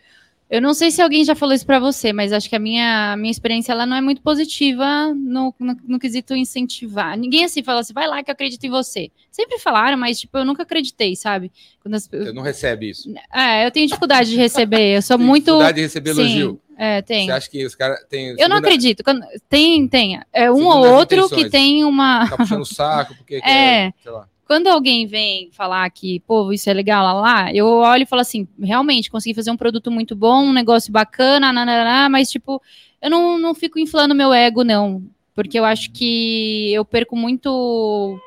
Eu 0.50 0.62
não 0.62 0.74
sei 0.74 0.92
se 0.92 1.02
alguém 1.02 1.24
já 1.24 1.34
falou 1.34 1.56
isso 1.56 1.66
para 1.66 1.80
você, 1.80 2.14
mas 2.14 2.32
acho 2.32 2.48
que 2.48 2.56
a 2.56 2.60
minha, 2.60 3.14
a 3.14 3.18
minha 3.18 3.32
experiência 3.32 3.72
ela 3.72 3.86
não 3.86 3.96
é 3.96 4.02
muito 4.02 4.22
positiva 4.22 5.12
no, 5.16 5.56
no, 5.58 5.76
no, 5.88 5.98
quesito 5.98 6.36
incentivar. 6.36 7.18
Ninguém 7.18 7.46
assim 7.46 7.64
fala 7.64 7.80
assim, 7.80 7.94
vai 7.94 8.08
lá 8.08 8.22
que 8.22 8.30
eu 8.30 8.34
acredito 8.34 8.64
em 8.66 8.70
você. 8.70 9.10
Sempre 9.32 9.58
falaram, 9.58 9.98
mas 9.98 10.20
tipo, 10.20 10.38
eu 10.38 10.46
nunca 10.46 10.62
acreditei, 10.62 11.16
sabe? 11.16 11.52
Quando 11.82 11.96
as... 11.96 12.06
Você 12.06 12.34
não 12.34 12.44
recebe 12.44 12.90
isso? 12.90 13.12
É, 13.34 13.66
eu 13.66 13.72
tenho 13.72 13.88
dificuldade 13.88 14.30
de 14.30 14.36
receber. 14.36 14.98
Eu 14.98 15.02
sou 15.02 15.18
tem 15.18 15.26
muito. 15.26 15.46
Dificuldade 15.46 15.76
de 15.76 15.82
receber 15.82 16.14
Sim, 16.14 16.22
elogio. 16.22 16.62
É, 16.78 17.02
tem. 17.02 17.26
Você 17.26 17.32
acha 17.32 17.50
que 17.50 17.66
os 17.66 17.74
caras 17.74 18.06
têm. 18.10 18.36
Eu 18.38 18.50
não 18.50 18.58
acredito. 18.58 19.04
Tem, 19.50 19.88
tem. 19.88 20.20
É 20.32 20.52
um 20.52 20.68
ou 20.68 20.88
outro 20.88 21.30
que 21.30 21.50
tem 21.50 21.84
uma. 21.84 22.30
Tá 22.30 22.38
puxando 22.38 22.62
o 22.62 22.66
saco, 22.66 23.16
porque. 23.16 23.36
é. 23.46 23.92
Quer, 23.92 23.94
sei 24.04 24.12
lá 24.12 24.28
quando 24.54 24.68
alguém 24.68 25.08
vem 25.08 25.50
falar 25.52 25.90
que, 25.90 26.20
pô, 26.28 26.54
isso 26.54 26.70
é 26.70 26.74
legal 26.76 27.04
lá, 27.04 27.14
lá, 27.14 27.52
eu 27.52 27.66
olho 27.66 28.04
e 28.04 28.06
falo 28.06 28.22
assim, 28.22 28.48
realmente, 28.62 29.10
consegui 29.10 29.34
fazer 29.34 29.50
um 29.50 29.58
produto 29.58 29.90
muito 29.90 30.16
bom, 30.16 30.44
um 30.44 30.54
negócio 30.54 30.94
bacana, 30.94 31.52
nananana, 31.52 32.08
mas, 32.08 32.30
tipo, 32.30 32.62
eu 33.02 33.10
não, 33.10 33.40
não 33.40 33.56
fico 33.56 33.80
inflando 33.80 34.14
meu 34.14 34.32
ego, 34.32 34.64
não. 34.64 35.02
Porque 35.34 35.58
eu 35.58 35.66
acho 35.66 35.92
que 35.92 36.72
eu 36.72 36.86
perco 36.86 37.16
muito 37.16 37.50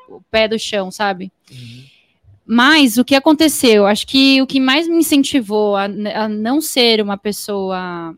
o 0.09 0.21
pé 0.29 0.49
do 0.49 0.59
chão, 0.59 0.91
sabe? 0.91 1.31
Uhum. 1.49 1.85
Mas 2.45 2.97
o 2.97 3.05
que 3.05 3.15
aconteceu? 3.15 3.85
Acho 3.87 4.05
que 4.05 4.41
o 4.41 4.47
que 4.47 4.59
mais 4.59 4.85
me 4.85 4.97
incentivou 4.97 5.77
a, 5.77 5.85
a 5.85 6.27
não 6.27 6.59
ser 6.59 6.99
uma 6.99 7.17
pessoa 7.17 8.13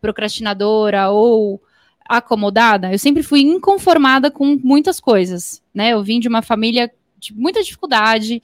procrastinadora 0.00 1.10
ou 1.10 1.60
acomodada, 2.08 2.90
eu 2.90 2.98
sempre 2.98 3.22
fui 3.22 3.42
inconformada 3.42 4.30
com 4.30 4.58
muitas 4.64 4.98
coisas, 4.98 5.62
né? 5.74 5.90
Eu 5.90 6.02
vim 6.02 6.18
de 6.18 6.28
uma 6.28 6.40
família 6.40 6.90
muita 7.32 7.62
dificuldade 7.62 8.42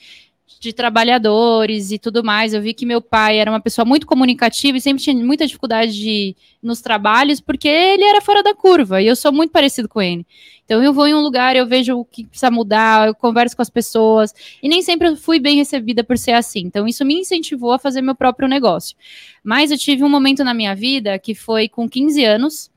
de 0.60 0.74
trabalhadores 0.74 1.90
e 1.90 1.98
tudo 1.98 2.22
mais. 2.22 2.52
Eu 2.52 2.60
vi 2.60 2.74
que 2.74 2.84
meu 2.84 3.00
pai 3.00 3.38
era 3.38 3.50
uma 3.50 3.60
pessoa 3.60 3.84
muito 3.84 4.06
comunicativa 4.06 4.76
e 4.76 4.80
sempre 4.80 5.02
tinha 5.02 5.16
muita 5.16 5.46
dificuldade 5.46 5.92
de, 5.92 6.36
nos 6.62 6.82
trabalhos, 6.82 7.40
porque 7.40 7.66
ele 7.66 8.04
era 8.04 8.20
fora 8.20 8.42
da 8.42 8.54
curva 8.54 9.00
e 9.00 9.06
eu 9.06 9.16
sou 9.16 9.32
muito 9.32 9.50
parecido 9.50 9.88
com 9.88 10.02
ele. 10.02 10.26
Então 10.64 10.82
eu 10.82 10.92
vou 10.92 11.08
em 11.08 11.14
um 11.14 11.20
lugar, 11.20 11.56
eu 11.56 11.66
vejo 11.66 11.98
o 11.98 12.04
que 12.04 12.26
precisa 12.26 12.50
mudar, 12.50 13.08
eu 13.08 13.14
converso 13.14 13.56
com 13.56 13.62
as 13.62 13.70
pessoas 13.70 14.34
e 14.62 14.68
nem 14.68 14.82
sempre 14.82 15.16
fui 15.16 15.40
bem 15.40 15.56
recebida 15.56 16.04
por 16.04 16.18
ser 16.18 16.32
assim. 16.32 16.60
Então 16.60 16.86
isso 16.86 17.04
me 17.04 17.14
incentivou 17.14 17.72
a 17.72 17.78
fazer 17.78 18.02
meu 18.02 18.14
próprio 18.14 18.46
negócio. 18.46 18.96
Mas 19.42 19.70
eu 19.70 19.78
tive 19.78 20.04
um 20.04 20.08
momento 20.08 20.44
na 20.44 20.52
minha 20.52 20.74
vida 20.74 21.18
que 21.18 21.34
foi 21.34 21.68
com 21.68 21.88
15 21.88 22.24
anos 22.24 22.69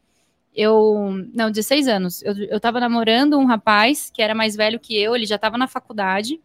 eu. 0.56 1.26
Não, 1.34 1.52
16 1.52 1.88
anos. 1.88 2.22
Eu, 2.24 2.36
eu 2.46 2.60
tava 2.60 2.80
namorando 2.80 3.38
um 3.38 3.46
rapaz 3.46 4.10
que 4.14 4.22
era 4.22 4.36
mais 4.36 4.56
velho 4.56 4.80
que 4.80 4.96
eu, 4.96 5.16
ele 5.16 5.26
já 5.26 5.36
estava 5.36 5.58
na 5.58 5.68
faculdade. 5.68 6.40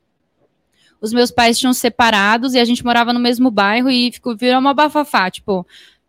Os 1.00 1.12
meus 1.12 1.30
pais 1.30 1.58
tinham 1.58 1.72
separados 1.72 2.54
e 2.54 2.58
a 2.58 2.64
gente 2.64 2.84
morava 2.84 3.12
no 3.12 3.20
mesmo 3.20 3.50
bairro 3.50 3.88
e 3.88 4.10
ficou, 4.10 4.36
virou 4.36 4.58
uma 4.58 4.74
bafafá, 4.74 5.30
tipo, 5.30 5.64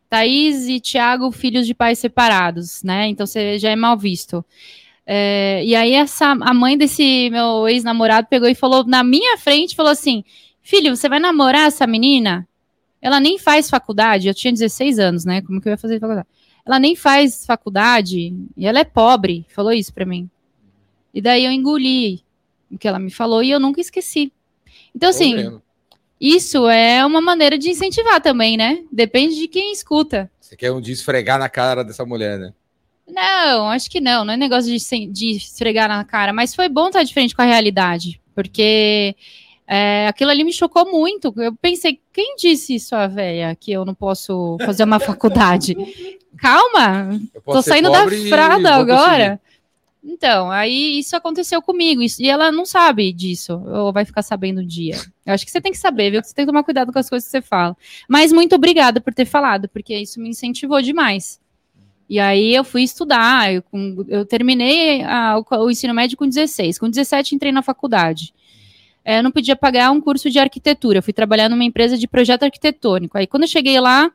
Thaís 0.10 0.68
e 0.68 0.80
Tiago, 0.80 1.32
filhos 1.32 1.68
de 1.68 1.76
pais 1.76 2.00
separados, 2.00 2.82
né? 2.82 3.08
Então 3.08 3.28
você 3.28 3.60
já 3.60 3.70
é 3.70 3.76
mal 3.76 3.96
visto. 3.96 4.44
É, 5.06 5.64
e 5.64 5.76
aí 5.76 5.94
essa, 5.94 6.32
a 6.32 6.54
mãe 6.54 6.78
desse 6.78 7.30
meu 7.30 7.68
ex-namorado 7.68 8.28
pegou 8.28 8.48
e 8.48 8.56
falou 8.56 8.84
na 8.84 9.04
minha 9.04 9.38
frente, 9.38 9.76
falou 9.76 9.92
assim, 9.92 10.24
filho, 10.62 10.96
você 10.96 11.08
vai 11.08 11.20
namorar 11.20 11.68
essa 11.68 11.86
menina? 11.86 12.48
Ela 13.02 13.20
nem 13.20 13.38
faz 13.38 13.70
faculdade, 13.70 14.28
eu 14.28 14.34
tinha 14.34 14.52
16 14.52 15.00
anos, 15.00 15.26
né? 15.26 15.42
Como 15.42 15.62
que 15.62 15.68
eu 15.68 15.72
ia 15.72 15.78
fazer 15.78 16.00
faculdade? 16.00 16.28
Ela 16.70 16.78
nem 16.78 16.96
faz 16.96 17.48
faculdade 17.48 18.32
e 18.56 18.68
ela 18.68 18.78
é 18.78 18.84
pobre, 18.84 19.44
falou 19.50 19.74
isso 19.74 19.92
para 19.92 20.06
mim. 20.06 20.30
E 21.12 21.20
daí 21.20 21.44
eu 21.44 21.52
engoli 21.52 22.22
o 22.70 22.78
que 22.78 22.88
ela 22.88 23.00
me 23.00 23.10
falou 23.10 23.42
e 23.42 23.50
eu 23.50 23.60
nunca 23.60 23.82
esqueci. 23.82 24.32
Então, 24.96 25.10
assim, 25.10 25.60
isso 26.22 26.70
é 26.70 27.04
uma 27.04 27.22
maneira 27.22 27.58
de 27.58 27.72
incentivar 27.72 28.22
também, 28.22 28.56
né? 28.56 28.84
Depende 28.92 29.36
de 29.36 29.48
quem 29.48 29.72
escuta. 29.72 30.30
Você 30.40 30.56
quer 30.56 30.72
um 30.72 30.80
dia 30.80 30.94
esfregar 30.94 31.40
na 31.40 31.50
cara 31.50 31.84
dessa 31.84 32.06
mulher, 32.06 32.38
né? 32.38 32.54
Não, 33.08 33.68
acho 33.70 33.90
que 33.90 34.00
não. 34.00 34.24
Não 34.24 34.36
é 34.36 34.38
negócio 34.38 34.72
de, 34.72 35.08
de 35.08 35.38
esfregar 35.38 35.90
na 35.90 36.04
cara, 36.04 36.32
mas 36.32 36.54
foi 36.54 36.70
bom 36.70 36.90
estar 36.90 37.02
de 37.02 37.12
frente 37.12 37.36
com 37.36 37.42
a 37.42 37.46
realidade, 37.46 38.22
porque 38.36 39.16
é, 39.72 40.08
aquilo 40.08 40.32
ali 40.32 40.44
me 40.44 40.52
chocou 40.52 40.90
muito. 40.90 41.32
Eu 41.38 41.54
pensei, 41.54 42.02
quem 42.12 42.36
disse 42.36 42.74
isso, 42.74 42.96
a 42.96 43.06
velha, 43.06 43.56
que 43.56 43.72
eu 43.72 43.86
não 43.86 43.94
posso 43.94 44.58
fazer 44.66 44.84
uma 44.84 44.98
faculdade? 45.00 45.76
Calma, 46.40 47.20
tô 47.46 47.62
saindo 47.62 47.92
da 47.92 48.10
frada 48.28 48.74
agora. 48.74 49.40
Então, 50.04 50.50
aí 50.50 50.98
isso 50.98 51.16
aconteceu 51.16 51.62
comigo, 51.62 52.02
isso, 52.02 52.20
e 52.20 52.30
ela 52.30 52.52
não 52.52 52.66
sabe 52.66 53.14
disso, 53.14 53.62
ou 53.68 53.94
vai 53.94 54.06
ficar 54.06 54.24
sabendo 54.24 54.62
um 54.62 54.66
dia. 54.66 54.96
Eu 55.24 55.34
acho 55.36 55.46
que 55.46 55.52
você 55.52 55.62
tem 55.62 55.72
que 55.72 55.78
saber, 55.78 56.10
viu? 56.10 56.24
Você 56.24 56.34
tem 56.34 56.46
que 56.46 56.52
tomar 56.52 56.64
cuidado 56.64 56.92
com 56.92 56.98
as 56.98 57.10
coisas 57.10 57.28
que 57.28 57.32
você 57.32 57.42
fala. 57.42 57.78
Mas 58.08 58.32
muito 58.32 58.56
obrigada 58.56 59.00
por 59.00 59.14
ter 59.14 59.26
falado, 59.26 59.70
porque 59.70 59.96
isso 59.96 60.20
me 60.20 60.30
incentivou 60.30 60.82
demais. 60.82 61.40
E 62.10 62.20
aí 62.20 62.56
eu 62.56 62.64
fui 62.64 62.82
estudar, 62.82 63.54
eu, 63.54 63.64
eu 64.08 64.26
terminei 64.26 65.04
a, 65.04 65.38
o, 65.38 65.46
o, 65.66 65.70
ensino 65.70 65.94
médio 65.94 66.18
com 66.18 66.28
16, 66.28 66.80
com 66.80 66.90
17 66.90 67.36
entrei 67.36 67.52
na 67.52 67.62
faculdade 67.62 68.34
eu 69.06 69.24
não 69.24 69.32
podia 69.32 69.56
pagar 69.56 69.92
um 69.92 70.02
curso 70.02 70.30
de 70.30 70.40
arquitetura. 70.40 71.00
Eu 71.00 71.04
fui 71.04 71.14
trabalhar 71.14 71.50
numa 71.50 71.64
empresa 71.64 71.98
de 71.98 72.08
projeto 72.08 72.44
arquitetônico. 72.44 73.18
Aí, 73.18 73.26
quando 73.26 73.44
eu 73.44 73.50
cheguei 73.50 73.80
lá, 73.80 74.12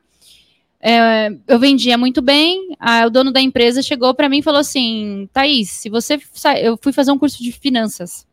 é, 0.79 1.29
eu 1.47 1.57
vendia 1.59 1.97
muito 1.97 2.21
bem. 2.21 2.75
A, 2.79 3.05
o 3.05 3.09
dono 3.09 3.31
da 3.31 3.41
empresa 3.41 3.81
chegou 3.81 4.13
para 4.13 4.29
mim 4.29 4.39
e 4.39 4.43
falou 4.43 4.59
assim: 4.59 5.27
Thaís, 5.33 5.69
se 5.69 5.89
você. 5.89 6.19
Eu 6.61 6.77
fui 6.81 6.93
fazer 6.93 7.11
um 7.11 7.17
curso 7.17 7.41
de 7.41 7.51
finanças. 7.51 8.27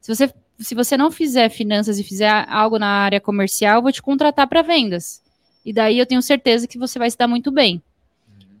Se 0.00 0.14
você, 0.14 0.32
se 0.58 0.74
você 0.74 0.96
não 0.96 1.10
fizer 1.10 1.50
finanças 1.50 1.98
e 1.98 2.02
fizer 2.02 2.46
algo 2.48 2.78
na 2.78 2.88
área 2.88 3.20
comercial, 3.20 3.76
eu 3.76 3.82
vou 3.82 3.92
te 3.92 4.00
contratar 4.00 4.46
para 4.46 4.62
vendas. 4.62 5.22
E 5.64 5.72
daí 5.72 5.98
eu 5.98 6.06
tenho 6.06 6.22
certeza 6.22 6.66
que 6.66 6.78
você 6.78 6.98
vai 6.98 7.10
se 7.10 7.18
dar 7.18 7.28
muito 7.28 7.50
bem. 7.50 7.82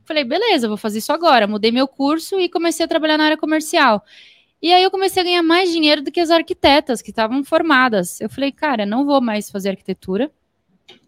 Falei, 0.04 0.24
beleza, 0.24 0.68
vou 0.68 0.76
fazer 0.76 0.98
isso 0.98 1.12
agora. 1.12 1.46
Mudei 1.46 1.70
meu 1.70 1.88
curso 1.88 2.38
e 2.38 2.48
comecei 2.48 2.84
a 2.84 2.88
trabalhar 2.88 3.16
na 3.16 3.24
área 3.24 3.36
comercial. 3.38 4.04
E 4.62 4.72
aí 4.72 4.82
eu 4.82 4.90
comecei 4.90 5.22
a 5.22 5.24
ganhar 5.24 5.42
mais 5.42 5.70
dinheiro 5.70 6.02
do 6.02 6.12
que 6.12 6.20
as 6.20 6.30
arquitetas 6.30 7.00
que 7.00 7.10
estavam 7.10 7.42
formadas. 7.42 8.20
Eu 8.20 8.28
falei, 8.28 8.52
cara, 8.52 8.84
não 8.84 9.06
vou 9.06 9.20
mais 9.20 9.50
fazer 9.50 9.70
arquitetura, 9.70 10.30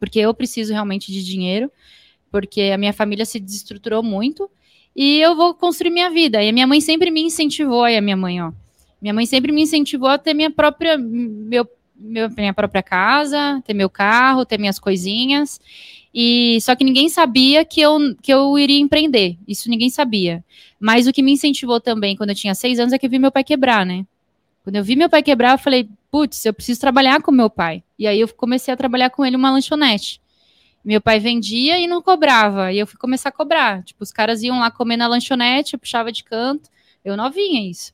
porque 0.01 0.19
eu 0.19 0.33
preciso 0.33 0.73
realmente 0.73 1.13
de 1.13 1.23
dinheiro, 1.23 1.71
porque 2.31 2.71
a 2.75 2.79
minha 2.79 2.93
família 2.93 3.25
se 3.25 3.39
desestruturou 3.39 4.03
muito, 4.03 4.51
e 4.95 5.19
eu 5.21 5.35
vou 5.37 5.55
construir 5.55 5.91
minha 5.91 6.11
vida. 6.11 6.43
E 6.43 6.49
a 6.49 6.53
minha 6.53 6.67
mãe 6.67 6.81
sempre 6.81 7.11
me 7.11 7.23
incentivou, 7.23 7.85
aí 7.85 7.97
a 7.97 8.03
minha 8.03 8.17
mãe, 8.17 8.43
ó. 8.43 8.53
Minha 9.01 9.15
mãe 9.15 9.27
sempre 9.27 9.53
me 9.53 9.63
incentivou 9.63 10.09
a 10.09 10.19
ter 10.19 10.33
minha 10.33 10.51
própria, 10.51 10.97
meu, 10.97 11.69
meu, 11.97 12.31
minha 12.31 12.55
própria 12.55 12.83
casa, 12.83 13.61
ter 13.67 13.75
meu 13.75 13.91
carro, 13.91 14.47
ter 14.47 14.59
minhas 14.59 14.79
coisinhas. 14.79 15.61
E 16.15 16.61
só 16.61 16.75
que 16.77 16.85
ninguém 16.85 17.09
sabia 17.09 17.65
que 17.65 17.81
eu, 17.81 17.99
que 18.21 18.33
eu 18.33 18.59
iria 18.59 18.79
empreender. 18.79 19.39
Isso 19.49 19.71
ninguém 19.71 19.89
sabia. 19.89 20.45
Mas 20.79 21.07
o 21.07 21.13
que 21.13 21.23
me 21.23 21.33
incentivou 21.33 21.81
também 21.81 22.17
quando 22.17 22.31
eu 22.31 22.37
tinha 22.37 22.55
seis 22.55 22.79
anos 22.79 22.93
é 22.93 22.99
que 22.99 23.07
eu 23.07 23.11
vi 23.11 23.19
meu 23.19 23.33
pai 23.33 23.43
quebrar, 23.43 23.87
né? 23.87 24.07
Quando 24.63 24.77
eu 24.77 24.85
vi 24.85 24.95
meu 24.95 25.09
pai 25.09 25.23
quebrar, 25.23 25.53
eu 25.53 25.59
falei, 25.59 25.89
putz, 26.11 26.45
eu 26.45 26.53
preciso 26.53 26.81
trabalhar 26.81 27.23
com 27.23 27.33
meu 27.33 27.49
pai. 27.49 27.83
E 27.99 28.07
aí 28.07 28.21
eu 28.21 28.29
comecei 28.35 28.73
a 28.73 28.77
trabalhar 28.77 29.11
com 29.11 29.25
ele 29.25 29.37
uma 29.37 29.51
lanchonete. 29.51 30.21
Meu 30.85 31.01
pai 31.01 31.19
vendia 31.19 31.79
e 31.79 31.87
não 31.87 32.03
cobrava. 32.03 32.73
E 32.73 32.79
eu 32.79 32.87
fui 32.87 32.99
começar 32.99 33.31
a 33.31 33.33
cobrar. 33.33 33.83
Tipo, 33.83 34.03
os 34.03 34.13
caras 34.13 34.43
iam 34.43 34.61
lá 34.61 34.71
comer 34.71 34.97
na 34.97 35.07
lanchonete, 35.07 35.75
eu 35.75 35.79
puxava 35.79 36.13
de 36.13 36.23
canto. 36.23 36.69
Eu 37.05 37.17
novinha 37.17 37.69
isso. 37.69 37.93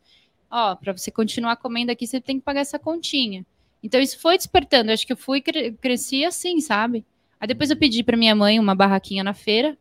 Ó, 0.51 0.75
para 0.75 0.93
você 0.97 1.11
continuar 1.11 1.57
comendo 1.57 1.93
aqui, 1.93 2.07
você 2.07 2.21
tem 2.21 2.39
que 2.39 2.45
pagar 2.45 2.61
essa 2.61 2.79
continha. 2.79 3.47
Então 3.83 4.01
isso 4.01 4.19
foi 4.19 4.37
despertando. 4.37 4.91
Eu 4.91 4.95
acho 4.95 5.07
que 5.07 5.13
eu 5.13 5.17
fui 5.17 5.41
cresci 5.41 6.25
assim, 6.25 6.61
sabe? 6.61 7.05
Aí 7.41 7.47
depois 7.47 7.71
eu 7.71 7.77
pedi 7.77 8.03
para 8.03 8.17
minha 8.17 8.35
mãe 8.35 8.59
uma 8.59 8.75
barraquinha 8.75 9.23
na 9.23 9.35
feira 9.35 9.77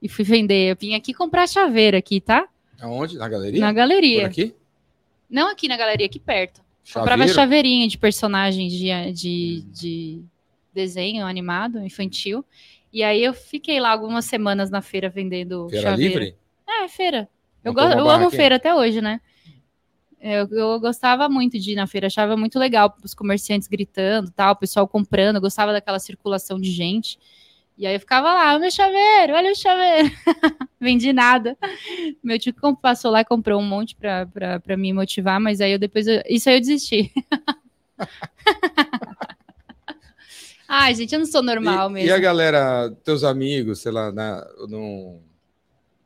e 0.00 0.08
fui 0.08 0.24
vender. 0.24 0.72
Eu 0.72 0.76
vim 0.76 0.94
aqui 0.94 1.14
comprar 1.14 1.48
chaveira 1.48 1.98
aqui, 1.98 2.20
tá? 2.20 2.46
Aonde? 2.80 3.16
Na 3.16 3.28
galeria? 3.28 3.60
Na 3.60 3.72
galeria. 3.72 4.20
Por 4.20 4.26
aqui? 4.26 4.54
Não 5.28 5.50
aqui 5.50 5.68
na 5.68 5.76
galeria, 5.76 6.06
aqui 6.06 6.18
perto. 6.18 6.60
Chaveiro? 6.84 7.10
Comprava 7.10 7.32
chaveirinha 7.32 7.88
de 7.88 7.98
personagens 7.98 8.72
de, 8.72 9.12
de, 9.12 9.60
de 9.72 10.22
desenho 10.72 11.26
animado, 11.26 11.84
infantil. 11.84 12.44
E 12.92 13.02
aí 13.02 13.22
eu 13.22 13.34
fiquei 13.34 13.78
lá 13.80 13.90
algumas 13.90 14.24
semanas 14.24 14.70
na 14.70 14.80
feira 14.80 15.10
vendendo 15.10 15.68
feira 15.68 15.90
chaveira. 15.90 16.20
livre? 16.20 16.36
É, 16.66 16.88
feira. 16.88 17.28
Eu, 17.62 17.74
go 17.74 17.80
eu 17.80 18.08
amo 18.08 18.30
feira 18.30 18.56
até 18.56 18.74
hoje, 18.74 19.00
né? 19.02 19.20
Eu, 20.20 20.48
eu, 20.50 20.80
gostava 20.80 21.28
muito 21.28 21.58
de 21.58 21.72
ir 21.72 21.76
na 21.76 21.86
feira, 21.86 22.08
achava 22.08 22.36
muito 22.36 22.58
legal 22.58 22.94
os 23.04 23.14
comerciantes 23.14 23.68
gritando, 23.68 24.30
tal, 24.32 24.52
o 24.52 24.56
pessoal 24.56 24.86
comprando, 24.88 25.36
eu 25.36 25.40
gostava 25.42 25.72
daquela 25.72 25.98
circulação 25.98 26.60
de 26.60 26.70
gente. 26.70 27.18
E 27.76 27.86
aí 27.86 27.94
eu 27.94 28.00
ficava 28.00 28.32
lá, 28.32 28.56
o 28.56 28.60
meu 28.60 28.70
chaveiro, 28.72 29.34
olha 29.34 29.52
o 29.52 29.54
chaveiro. 29.54 30.10
Vendi 30.80 31.12
nada. 31.12 31.56
Meu 32.22 32.36
tio 32.38 32.52
passou 32.82 33.12
lá 33.12 33.20
e 33.20 33.24
comprou 33.24 33.60
um 33.60 33.64
monte 33.64 33.94
pra 33.94 34.26
me 34.76 34.92
motivar, 34.92 35.40
mas 35.40 35.60
aí 35.60 35.70
eu 35.72 35.78
depois. 35.78 36.08
eu- 36.08 36.20
isso 36.28 36.48
aí 36.48 36.56
eu 36.56 36.60
desisti. 36.60 37.12
Ai, 40.66 40.94
gente, 40.94 41.12
eu 41.14 41.20
não 41.20 41.26
sou 41.26 41.42
normal 41.42 41.88
e, 41.90 41.92
mesmo. 41.94 42.08
e 42.08 42.12
a 42.12 42.18
galera, 42.18 42.90
teus 43.04 43.24
amigos, 43.24 43.80
sei 43.80 43.90
lá, 43.92 44.12
na, 44.12 44.44
no- 44.68 45.20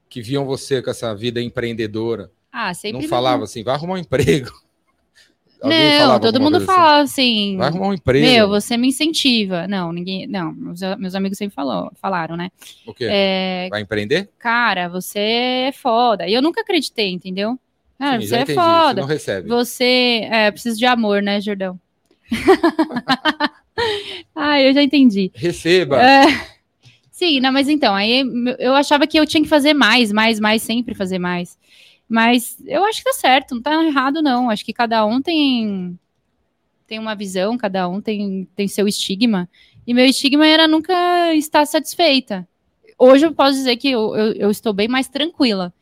que 0.08 0.20
viam 0.22 0.44
você 0.44 0.80
com 0.82 0.90
essa 0.90 1.14
vida 1.14 1.40
empreendedora, 1.40 2.30
Ah, 2.52 2.74
sempre. 2.74 3.02
não 3.02 3.08
falava 3.08 3.44
assim, 3.44 3.64
vai 3.64 3.74
arrumar 3.74 3.94
um 3.94 3.98
emprego. 3.98 4.52
Alguém 5.62 5.92
Não, 5.92 6.00
falava 6.00 6.20
todo 6.20 6.40
mundo 6.40 6.56
assim? 6.56 6.66
fala 6.66 7.02
assim. 7.02 7.56
Vai 7.56 7.68
arrumar 7.68 7.88
um 7.88 7.94
emprego. 7.94 8.26
Meu, 8.26 8.48
você 8.48 8.76
me 8.76 8.88
incentiva. 8.88 9.68
Não, 9.68 9.92
ninguém. 9.92 10.26
Não, 10.26 10.52
meus, 10.52 11.14
amigos 11.14 11.38
sempre 11.38 11.54
falou, 11.54 11.92
falaram, 12.00 12.36
né? 12.36 12.50
O 12.84 12.92
quê? 12.92 13.06
É, 13.08 13.68
Vai 13.70 13.80
empreender? 13.80 14.28
cara, 14.40 14.88
você 14.88 15.68
é 15.68 15.72
foda. 15.72 16.26
E 16.26 16.34
eu 16.34 16.42
nunca 16.42 16.62
acreditei, 16.62 17.10
entendeu? 17.10 17.56
Cara, 17.96 18.20
Sim, 18.20 18.26
você 18.26 18.34
é 18.34 18.40
entendi, 18.40 18.58
foda. 18.58 18.94
Você 18.94 19.00
não 19.00 19.06
recebe. 19.06 19.48
Você 19.48 20.28
é, 20.32 20.50
precisa 20.50 20.76
de 20.76 20.84
amor, 20.84 21.22
né, 21.22 21.40
Jordão? 21.40 21.78
ah, 24.34 24.60
eu 24.60 24.74
já 24.74 24.82
entendi. 24.82 25.30
Receba. 25.32 26.02
É, 26.02 26.24
sim, 27.08 27.38
não, 27.38 27.52
mas 27.52 27.68
então, 27.68 27.94
aí 27.94 28.24
eu 28.58 28.74
achava 28.74 29.06
que 29.06 29.16
eu 29.16 29.24
tinha 29.24 29.44
que 29.44 29.48
fazer 29.48 29.74
mais, 29.74 30.10
mais, 30.10 30.40
mais, 30.40 30.62
sempre 30.62 30.92
fazer 30.92 31.20
mais. 31.20 31.56
Mas 32.12 32.58
eu 32.66 32.84
acho 32.84 32.98
que 32.98 33.04
tá 33.04 33.14
certo, 33.14 33.54
não 33.54 33.62
tá 33.62 33.82
errado, 33.82 34.20
não. 34.20 34.50
Acho 34.50 34.66
que 34.66 34.72
cada 34.74 35.02
um 35.06 35.22
tem, 35.22 35.98
tem 36.86 36.98
uma 36.98 37.14
visão, 37.14 37.56
cada 37.56 37.88
um 37.88 38.02
tem, 38.02 38.46
tem 38.54 38.68
seu 38.68 38.86
estigma. 38.86 39.48
E 39.86 39.94
meu 39.94 40.04
estigma 40.04 40.46
era 40.46 40.68
nunca 40.68 40.92
estar 41.34 41.66
satisfeita. 41.66 42.46
Hoje 42.98 43.24
eu 43.24 43.32
posso 43.32 43.54
dizer 43.54 43.78
que 43.78 43.90
eu, 43.90 44.14
eu, 44.14 44.32
eu 44.34 44.50
estou 44.50 44.74
bem 44.74 44.88
mais 44.88 45.08
tranquila. 45.08 45.72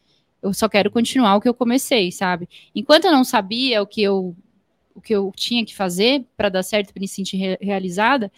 Eu 0.41 0.55
só 0.55 0.69
quero 0.69 0.89
continuar 0.89 1.35
o 1.35 1.41
que 1.41 1.49
eu 1.49 1.55
comecei, 1.55 2.13
sabe? 2.13 2.49
Enquanto 2.77 3.07
eu 3.07 3.13
não 3.13 3.25
sabia 3.25 3.83
o 3.83 3.87
que 3.87 4.01
eu, 4.01 4.37
o 4.95 5.01
que 5.01 5.13
eu 5.13 5.33
tinha 5.35 5.65
que 5.67 5.75
fazer 5.75 6.25
para 6.37 6.49
dar 6.49 6.63
certo, 6.63 6.93
para 6.93 7.01
me 7.01 7.09
sentir 7.09 7.39
re- 7.39 7.59
realizada, 7.61 8.31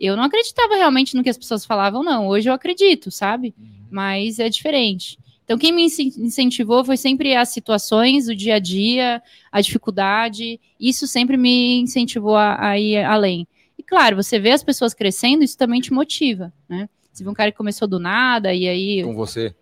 eu 0.00 0.16
não 0.16 0.24
acreditava 0.24 0.74
realmente 0.74 1.14
no 1.14 1.22
que 1.22 1.30
as 1.30 1.38
pessoas 1.38 1.64
falavam, 1.64 2.02
não. 2.02 2.26
Hoje 2.26 2.50
eu 2.50 2.54
acredito, 2.54 3.12
sabe? 3.12 3.54
Mas 3.88 4.40
é 4.40 4.48
diferente. 4.48 5.16
Então, 5.46 5.56
quem 5.56 5.72
me 5.72 5.84
incen- 5.84 6.12
incentivou 6.18 6.84
foi 6.84 6.96
sempre 6.96 7.34
as 7.36 7.50
situações, 7.50 8.26
o 8.28 8.34
dia 8.34 8.56
a 8.56 8.58
dia, 8.58 9.22
a 9.50 9.60
dificuldade. 9.60 10.60
Isso 10.78 11.06
sempre 11.06 11.36
me 11.36 11.78
incentivou 11.78 12.34
a, 12.36 12.70
a 12.70 12.78
ir 12.78 13.02
além. 13.04 13.46
E 13.78 13.82
claro, 13.82 14.16
você 14.16 14.40
vê 14.40 14.50
as 14.50 14.64
pessoas 14.64 14.92
crescendo, 14.92 15.44
isso 15.44 15.56
também 15.56 15.80
te 15.80 15.92
motiva, 15.92 16.52
né? 16.68 16.88
Você 17.12 17.22
vê 17.22 17.30
um 17.30 17.34
cara 17.34 17.52
que 17.52 17.56
começou 17.56 17.86
do 17.86 18.00
nada 18.00 18.52
e 18.52 18.66
aí. 18.68 19.04
Com 19.04 19.14
você. 19.14 19.54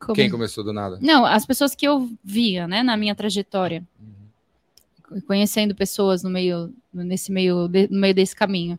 como- 0.00 0.14
Quem 0.16 0.28
começou 0.28 0.64
do 0.64 0.72
nada? 0.72 0.98
Não, 1.00 1.24
as 1.24 1.46
pessoas 1.46 1.72
que 1.74 1.86
eu 1.86 2.10
via, 2.24 2.66
né, 2.66 2.82
na 2.82 2.96
minha 2.96 3.14
trajetória, 3.14 3.86
conhecendo 5.26 5.74
pessoas 5.74 6.22
no 6.22 6.30
meio, 6.30 6.74
nesse 6.92 7.30
meio, 7.30 7.68
no 7.90 8.00
meio 8.00 8.14
desse 8.14 8.34
caminho. 8.34 8.78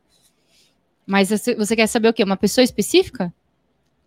Mas 1.05 1.29
você 1.29 1.75
quer 1.75 1.87
saber 1.87 2.09
o 2.09 2.13
quê? 2.13 2.23
Uma 2.23 2.35
pessoa 2.35 2.63
específica? 2.63 3.33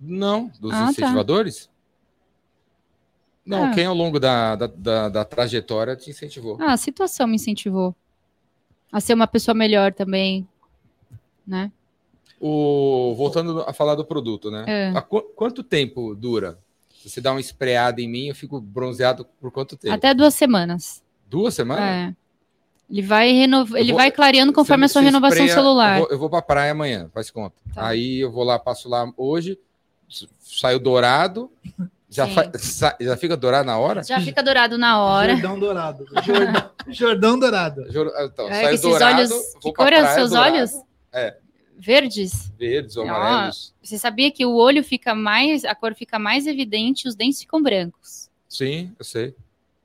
Não, 0.01 0.51
dos 0.61 0.73
Ah, 0.73 0.85
tá. 0.87 0.91
incentivadores? 0.91 1.69
Não, 3.45 3.65
Ah. 3.65 3.71
quem 3.75 3.87
ao 3.87 3.95
longo 3.95 4.19
da, 4.21 4.55
da, 4.57 4.67
da, 4.67 5.09
da 5.09 5.25
trajetória 5.25 5.97
te 5.97 6.11
incentivou? 6.11 6.57
Ah, 6.61 6.73
a 6.73 6.77
situação 6.77 7.27
me 7.27 7.37
incentivou 7.37 7.95
a 8.93 9.01
ser 9.01 9.15
uma 9.15 9.27
pessoa 9.27 9.55
melhor 9.55 9.93
também, 9.93 10.47
né? 11.47 11.71
O, 12.41 13.15
voltando 13.17 13.61
a 13.63 13.73
falar 13.73 13.95
do 13.95 14.05
produto, 14.05 14.51
né? 14.51 14.65
É. 14.67 14.89
Há 14.97 15.03
qu- 15.03 15.23
quanto 15.37 15.63
tempo 15.63 16.15
dura? 16.15 16.59
Se 17.03 17.09
você 17.11 17.21
dá 17.21 17.33
uma 17.33 17.41
espreada 17.41 18.01
em 18.01 18.09
mim, 18.09 18.27
eu 18.29 18.35
fico 18.35 18.61
bronzeado 18.61 19.27
por 19.41 19.51
quanto 19.51 19.77
tempo? 19.77 19.95
Até 19.95 20.15
duas 20.15 20.35
semanas. 20.35 21.03
Duas 21.29 21.55
semanas? 21.55 21.85
É. 21.85 22.15
Ele 22.91 23.03
vai 23.03 23.33
renov... 23.33 23.75
Ele 23.77 23.93
vou- 23.93 23.99
vai 24.01 24.11
clareando 24.11 24.53
conforme 24.53 24.85
a 24.87 24.89
sua 24.89 25.03
renovação 25.03 25.37
espreia- 25.39 25.55
celular. 25.55 25.99
Eu 25.99 26.03
vou, 26.05 26.13
eu 26.13 26.19
vou 26.19 26.31
pra 26.31 26.43
praia 26.43 26.73
amanhã, 26.73 27.11
faz 27.13 27.31
conta. 27.31 27.55
Tá. 27.75 27.87
Aí 27.89 28.19
eu 28.21 28.31
vou 28.33 28.43
lá, 28.45 28.59
passo 28.59 28.89
lá 28.89 29.11
hoje, 29.17 29.59
saiu 30.39 30.79
dourado, 30.79 31.51
já, 32.09 32.27
fa- 32.27 32.51
já 33.01 33.17
fica 33.17 33.37
dourado 33.37 33.67
na 33.67 33.79
hora? 33.79 34.03
Já 34.03 34.21
fica 34.21 34.43
dourado 34.43 34.77
na 34.77 35.01
hora. 35.03 35.33
Jordão 35.35 35.59
dourado. 35.59 36.05
Jordão, 36.25 36.71
Jordão 36.89 37.39
dourado. 37.39 37.93
Juro- 37.93 38.13
Então, 38.21 38.49
É, 38.49 38.55
saiu 38.63 38.69
esses 38.75 38.81
dourado, 38.83 39.19
olhos. 39.19 39.33
Que 39.63 39.73
cor 39.73 39.93
é 39.93 40.07
seus 40.15 40.31
dourado, 40.31 40.57
olhos? 40.57 40.71
É. 41.13 41.37
Verdes? 41.79 42.53
Verdes 42.59 42.97
ou 42.97 43.07
Ó, 43.07 43.09
amarelos. 43.09 43.73
Você 43.83 43.97
sabia 43.97 44.31
que 44.31 44.45
o 44.45 44.55
olho 44.55 44.85
fica 44.85 45.15
mais, 45.15 45.65
a 45.65 45.75
cor 45.75 45.95
fica 45.95 46.19
mais 46.19 46.47
evidente 46.47 47.07
e 47.07 47.09
os 47.09 47.15
dentes 47.15 47.41
ficam 47.41 47.63
brancos. 47.63 48.29
Sim, 48.49 48.93
eu 48.99 49.05
sei. 49.05 49.35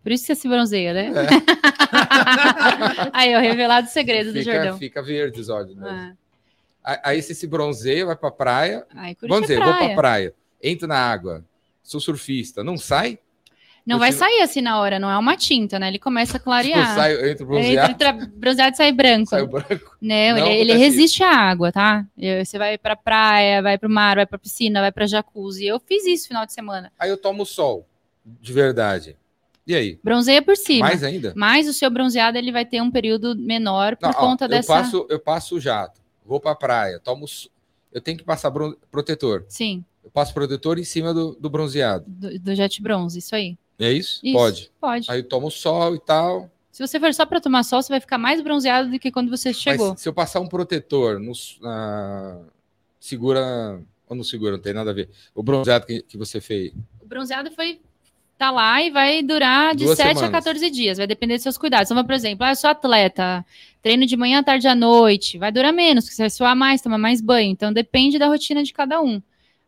Por 0.04 0.12
isso 0.12 0.24
que 0.26 0.36
você 0.36 0.42
se 0.42 0.48
bronzeia, 0.48 0.94
né? 0.94 1.12
É. 1.16 1.26
Aí, 3.14 3.36
ó, 3.36 3.40
revelado 3.40 3.88
o 3.88 3.90
segredo 3.90 4.32
do 4.34 4.40
Fica, 4.40 4.54
Jordão. 4.54 4.78
fica 4.78 5.02
verde 5.02 5.40
os 5.40 5.50
olhos. 5.50 5.76
Né? 5.76 5.88
Ah, 5.90 6.14
Aí- 7.04 7.22
você 7.22 7.34
se 7.34 7.48
bronzeia, 7.48 8.06
vai 8.06 8.16
pra 8.16 8.30
praia. 8.32 8.86
curte 8.90 9.28
Vamos 9.28 9.42
dizer, 9.44 9.56
vou 9.60 9.74
praia. 9.74 9.86
pra 9.88 9.96
praia, 9.96 10.34
entro 10.62 10.88
na 10.88 10.98
água, 11.00 11.44
sou 11.82 12.00
surfista, 12.00 12.64
não 12.64 12.78
sai? 12.78 13.18
Não 13.86 14.00
vai 14.00 14.10
Continua- 14.10 14.30
sair 14.30 14.42
assim 14.42 14.62
na 14.62 14.80
hora, 14.80 14.98
não 14.98 15.12
é 15.12 15.16
uma 15.18 15.38
tinta, 15.38 15.78
né? 15.78 15.90
Ele 15.90 16.00
começa 16.00 16.38
a 16.38 16.40
Eu 16.40 16.44
clarear. 16.44 16.96
saio, 16.96 17.20
eu 17.20 17.30
entro 17.30 17.44
É, 17.44 17.48
bronzeado, 17.48 17.92
Entre 17.92 17.98
tra- 18.00 18.28
bronzeado 18.36 18.74
e 18.74 18.78
sai 18.78 18.92
branco. 18.92 19.30
saio 19.30 19.48
branco. 19.48 19.96
Não, 20.02 20.38
Não 20.40 20.48
ele, 20.48 20.72
ele 20.72 20.74
resiste 20.74 21.22
à 21.24 21.30
água, 21.30 21.72
tá? 21.72 22.04
Eu- 22.18 22.44
Você 22.44 22.58
vai 22.58 22.80
pra 22.80 22.96
praia, 22.96 23.62
vai 23.62 23.78
pro 23.78 23.88
mar, 23.90 24.16
vai 24.16 24.26
pra 24.26 24.40
piscina, 24.40 24.82
vai 24.82 24.92
pra 24.92 25.06
jacuzzi. 25.06 25.68
Eu 25.68 25.80
fiz 25.80 26.04
isso 26.08 26.24
no 26.24 26.28
final 26.30 26.46
de 26.48 26.54
semana. 26.54 26.92
Aí 26.98 27.12
eu 27.12 27.18
tomo 27.18 27.46
sol, 27.46 27.88
de 28.26 28.52
verdade. 28.52 29.16
E 29.68 29.76
aí? 29.76 30.00
Bronzeia 30.04 30.42
por 30.42 30.58
cima. 30.58 30.88
Mais 30.88 31.04
ainda? 31.04 31.34
Mas 31.36 31.68
o 31.68 31.74
seu 31.74 31.90
bronzeado 31.92 32.40
ele 32.40 32.52
vai 32.52 32.66
ter 32.66 32.82
um 32.82 32.90
período 32.90 33.36
menor 33.38 33.96
por 33.98 34.08
Não, 34.08 34.10
ó, 34.12 34.14
conta 34.20 34.46
eu 34.46 34.50
dessa. 34.50 34.74
Passo, 34.74 35.06
eu 35.12 35.20
passo 35.20 35.58
o 35.58 35.60
jato, 35.60 36.02
vou 36.26 36.40
pra 36.40 36.56
praia, 36.56 37.00
tomo. 37.00 37.26
Eu 37.92 38.02
tenho 38.02 38.18
que 38.18 38.24
passar 38.24 38.52
protetor. 38.92 39.46
Sim, 39.48 39.84
Eu 40.04 40.10
passo 40.10 40.34
protetor 40.34 40.78
em 40.78 40.84
cima 40.84 41.14
do, 41.14 41.36
do 41.40 41.50
bronzeado. 41.50 42.04
do, 42.08 42.38
do 42.40 42.56
jet 42.56 42.82
bronze, 42.82 43.20
isso 43.20 43.36
aí. 43.36 43.58
É 43.80 43.92
isso? 43.92 44.20
Isso, 44.24 44.34
Pode. 44.38 44.72
Pode. 44.80 45.12
Aí 45.12 45.20
eu 45.20 45.28
tomo 45.28 45.50
sol 45.52 45.96
e 45.96 46.00
tal. 46.00 46.50
Se 46.72 46.86
você 46.86 47.00
for 47.00 47.14
só 47.14 47.26
pra 47.26 47.40
tomar 47.40 47.64
sol, 47.64 47.82
você 47.82 47.90
vai 47.90 48.02
ficar 48.02 48.18
mais 48.18 48.42
bronzeado 48.42 48.90
do 48.90 49.00
que 49.00 49.12
quando 49.12 49.30
você 49.30 49.54
chegou. 49.54 49.92
Mas 49.92 50.02
se 50.02 50.10
eu 50.10 50.14
passar 50.14 50.42
um 50.42 50.48
protetor, 50.48 51.20
no, 51.20 51.32
ah, 51.64 52.42
segura. 53.00 53.82
Ou 54.08 54.16
não 54.16 54.24
segura, 54.24 54.52
não 54.52 54.60
tem 54.60 54.74
nada 54.74 54.92
a 54.92 54.94
ver. 54.94 55.10
O 55.34 55.42
bronzeado 55.42 55.86
que, 55.86 56.02
que 56.02 56.18
você 56.18 56.42
fez. 56.42 56.74
O 57.02 57.08
bronzeado 57.08 57.50
foi. 57.52 57.80
Tá 58.38 58.52
lá 58.52 58.82
e 58.84 58.90
vai 58.90 59.24
durar 59.24 59.74
de 59.74 59.86
Duas 59.86 59.98
7 59.98 60.10
a 60.10 60.16
semanas. 60.16 60.32
14 60.32 60.70
dias, 60.70 60.98
vai 60.98 61.08
depender 61.08 61.36
dos 61.36 61.44
seus 61.44 61.58
cuidados. 61.58 61.90
Então, 61.90 62.04
por 62.04 62.14
exemplo, 62.14 62.46
ah, 62.46 62.52
eu 62.52 62.56
sou 62.56 62.70
atleta, 62.70 63.46
treino 63.82 64.06
de 64.06 64.18
manhã, 64.18 64.44
tarde 64.44 64.68
à 64.68 64.76
noite, 64.76 65.38
vai 65.38 65.52
durar 65.54 65.72
menos, 65.72 66.04
porque 66.04 66.16
você 66.16 66.24
vai 66.24 66.30
suar 66.30 66.56
mais, 66.56 66.82
tomar 66.82 66.98
mais 66.98 67.22
banho. 67.22 67.50
Então, 67.52 67.72
depende 67.72 68.20
da 68.20 68.28
rotina 68.28 68.62
de 68.62 68.74
cada 68.74 69.02
um. 69.02 69.22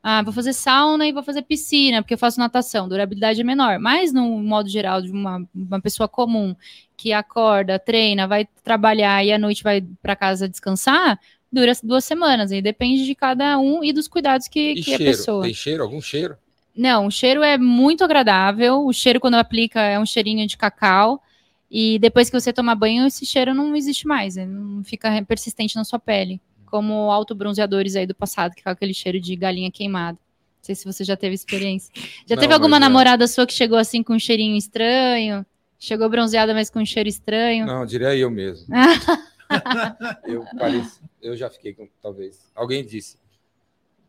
Ah, 0.03 0.21
vou 0.21 0.33
fazer 0.33 0.53
sauna 0.53 1.07
e 1.07 1.13
vou 1.13 1.23
fazer 1.23 1.41
piscina, 1.43 2.01
porque 2.01 2.13
eu 2.13 2.17
faço 2.17 2.39
natação, 2.39 2.89
durabilidade 2.89 3.39
é 3.39 3.43
menor. 3.43 3.79
Mas, 3.79 4.11
no 4.11 4.37
modo 4.39 4.69
geral, 4.69 5.01
de 5.01 5.11
uma, 5.11 5.45
uma 5.55 5.81
pessoa 5.81 6.07
comum 6.09 6.53
que 6.95 7.13
acorda, 7.13 7.79
treina, 7.79 8.27
vai 8.27 8.47
trabalhar 8.63 9.23
e 9.25 9.31
à 9.31 9.37
noite 9.37 9.63
vai 9.63 9.81
para 10.01 10.15
casa 10.15 10.47
descansar, 10.47 11.17
dura 11.51 11.71
duas 11.83 12.03
semanas. 12.03 12.51
E 12.51 12.61
depende 12.61 13.05
de 13.05 13.15
cada 13.15 13.57
um 13.59 13.81
e 13.83 13.93
dos 13.93 14.07
cuidados 14.09 14.47
que, 14.47 14.71
E 14.71 14.83
que 14.83 14.93
a 14.93 14.97
cheiro? 14.97 15.17
pessoa. 15.17 15.43
Tem 15.43 15.53
cheiro? 15.53 15.83
Algum 15.83 16.01
cheiro? 16.01 16.37
Não, 16.77 17.07
o 17.07 17.11
cheiro 17.11 17.41
é 17.41 17.57
muito 17.57 18.03
agradável. 18.03 18.85
O 18.85 18.93
cheiro, 18.93 19.19
quando 19.19 19.33
aplica, 19.33 19.81
é 19.81 19.99
um 19.99 20.05
cheirinho 20.05 20.45
de 20.45 20.55
cacau. 20.55 21.21
E 21.69 21.97
depois 21.99 22.29
que 22.29 22.39
você 22.39 22.53
toma 22.53 22.75
banho, 22.75 23.07
esse 23.07 23.25
cheiro 23.25 23.53
não 23.53 23.75
existe 23.75 24.07
mais. 24.07 24.37
Ele 24.37 24.51
não 24.51 24.83
fica 24.83 25.09
persistente 25.25 25.75
na 25.75 25.83
sua 25.83 25.97
pele. 25.97 26.39
Como 26.67 27.11
autobronzeadores 27.11 27.95
aí 27.95 28.05
do 28.05 28.13
passado, 28.13 28.51
que 28.51 28.57
fica 28.57 28.71
aquele 28.71 28.93
cheiro 28.93 29.19
de 29.19 29.35
galinha 29.35 29.71
queimada. 29.71 30.17
Não 30.17 30.63
sei 30.63 30.75
se 30.75 30.85
você 30.85 31.03
já 31.03 31.17
teve 31.17 31.33
experiência. 31.33 31.91
Já 32.27 32.35
Não, 32.35 32.41
teve 32.41 32.53
alguma 32.53 32.79
namorada 32.79 33.27
sua 33.27 33.47
que 33.47 33.53
chegou 33.53 33.77
assim 33.77 34.03
com 34.03 34.13
um 34.13 34.19
cheirinho 34.19 34.55
estranho? 34.55 35.45
Chegou 35.79 36.07
bronzeada, 36.09 36.53
mas 36.53 36.69
com 36.69 36.79
um 36.79 36.85
cheiro 36.85 37.09
estranho? 37.09 37.65
Não, 37.65 37.85
diria 37.85 38.15
eu 38.15 38.29
mesmo. 38.29 38.67
eu, 40.25 40.45
pareci, 40.57 41.01
eu 41.21 41.35
já 41.35 41.49
fiquei 41.49 41.73
com, 41.73 41.87
talvez. 42.01 42.51
Alguém 42.55 42.85
disse. 42.85 43.17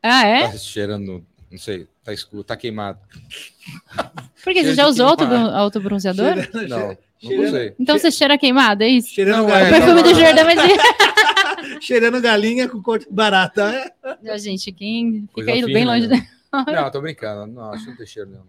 Ah, 0.02 0.26
é? 0.26 0.48
Tá 0.48 0.56
cheirando, 0.58 1.24
não 1.50 1.58
sei, 1.58 1.86
tá 2.04 2.12
escuro, 2.12 2.44
tá 2.44 2.56
queimado. 2.56 2.98
Porque 4.44 4.62
você 4.64 4.74
já 4.74 4.86
usou 4.86 5.16
queimado. 5.16 5.54
autobronzeador? 5.54 6.34
Cheirando- 6.34 6.68
Não, 6.68 6.78
não 6.88 6.96
cheirando- 7.20 7.46
usei. 7.48 7.74
Então 7.78 7.98
você 7.98 8.10
cheira 8.10 8.38
queimado, 8.38 8.82
é 8.82 8.88
isso? 8.88 9.08
Cheirando, 9.08 9.38
Não, 9.38 9.46
O 9.46 9.48
é, 9.50 9.52
galinha, 9.60 9.70
perfume 9.80 10.02
do 10.02 10.10
não. 10.10 10.20
Jordão 10.20 10.48
é 10.50 10.54
de... 10.56 11.80
cheirando 11.84 12.20
galinha 12.20 12.68
com 12.68 12.82
corte 12.82 13.06
barata. 13.10 13.74
É? 13.74 13.92
Ah, 14.30 14.38
Gente, 14.38 14.70
quem 14.72 15.22
fica 15.22 15.32
Coisa 15.34 15.50
aí 15.52 15.60
fina, 15.62 15.72
bem 15.72 15.84
longe 15.84 16.06
né? 16.06 16.28
da... 16.52 16.64
Não, 16.82 16.90
tô 16.90 17.00
brincando. 17.00 17.52
Não, 17.52 17.70
acho 17.72 17.84
que 17.84 17.90
não 17.90 17.96
tem 17.96 18.06
cheiro 18.06 18.30
nenhum. 18.30 18.42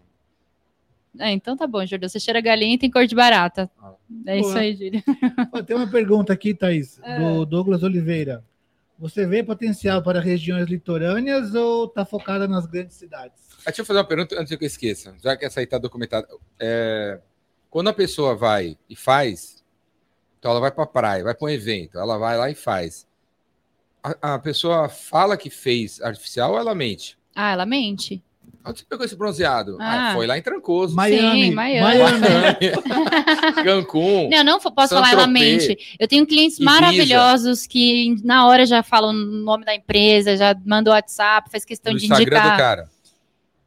É, 1.19 1.31
então 1.31 1.57
tá 1.57 1.65
bom, 1.67 1.83
Jordão. 1.85 2.07
Você 2.07 2.19
cheira 2.19 2.39
galinha 2.39 2.75
e 2.75 2.77
tem 2.77 2.89
cor 2.89 3.05
de 3.05 3.15
barata. 3.15 3.69
Ah. 3.81 3.93
É 4.27 4.39
isso 4.39 4.49
Boa. 4.49 4.59
aí, 4.61 4.73
Júlia. 4.75 5.03
Ó, 5.51 5.61
tem 5.63 5.75
uma 5.75 5.87
pergunta 5.87 6.31
aqui, 6.31 6.53
Thaís, 6.53 6.99
É. 7.03 7.17
do 7.19 7.45
Douglas 7.45 7.81
Oliveira. 7.83 8.43
Você 8.99 9.25
vê 9.25 9.41
potencial 9.41 10.03
para 10.03 10.19
regiões 10.19 10.67
litorâneas 10.67 11.55
ou 11.55 11.85
está 11.85 12.03
focada 12.03 12.49
nas 12.49 12.65
grandes 12.65 12.97
cidades? 12.97 13.47
Ah, 13.61 13.67
deixa 13.67 13.81
eu 13.81 13.85
fazer 13.85 13.99
uma 13.99 14.05
pergunta 14.05 14.39
antes 14.39 14.53
que 14.53 14.63
eu 14.63 14.67
esqueça, 14.67 15.15
já 15.23 15.37
que 15.37 15.45
essa 15.45 15.61
aí 15.61 15.63
está 15.63 15.77
documentada. 15.77 16.27
É, 16.59 17.21
quando 17.69 17.87
a 17.87 17.93
pessoa 17.93 18.35
vai 18.35 18.77
e 18.89 18.97
faz, 18.97 19.63
então 20.37 20.51
ela 20.51 20.59
vai 20.59 20.71
para 20.71 20.83
a 20.83 20.87
praia, 20.87 21.23
vai 21.23 21.33
para 21.33 21.45
um 21.45 21.49
evento, 21.49 21.97
ela 21.97 22.17
vai 22.17 22.37
lá 22.37 22.49
e 22.49 22.55
faz. 22.55 23.07
A, 24.03 24.35
a 24.35 24.39
pessoa 24.39 24.89
fala 24.89 25.37
que 25.37 25.49
fez 25.49 26.01
artificial 26.01 26.51
ou 26.51 26.59
ela 26.59 26.75
mente? 26.75 27.17
Ah, 27.33 27.53
ela 27.53 27.65
mente. 27.65 28.21
Onde 28.69 28.79
você 28.79 28.85
pegou 28.87 29.05
esse 29.05 29.15
bronzeado? 29.15 29.77
Ah, 29.79 30.11
Ah. 30.11 30.15
foi 30.15 30.27
lá 30.27 30.37
em 30.37 30.41
Trancoso. 30.41 30.95
Miami, 30.95 31.45
Sim, 31.45 31.51
Miami. 31.51 31.97
Cancún. 33.63 34.29
Não, 34.29 34.43
não 34.43 34.59
posso 34.59 34.93
falar 34.93 35.11
ela 35.11 35.23
Saint-Tropez, 35.23 35.67
mente. 35.67 35.95
Eu 35.99 36.07
tenho 36.07 36.25
clientes 36.25 36.57
Ibiza. 36.57 36.71
maravilhosos 36.71 37.67
que 37.67 38.15
na 38.23 38.47
hora 38.47 38.65
já 38.65 38.81
falam 38.83 39.11
o 39.11 39.13
nome 39.13 39.65
da 39.65 39.75
empresa, 39.75 40.35
já 40.37 40.55
mandam 40.65 40.93
WhatsApp, 40.93 41.49
faz 41.51 41.65
questão 41.65 41.93
no 41.93 41.99
de 41.99 42.05
Instagram 42.05 42.25
indicar. 42.37 42.51
do 42.51 42.57
cara. 42.57 42.89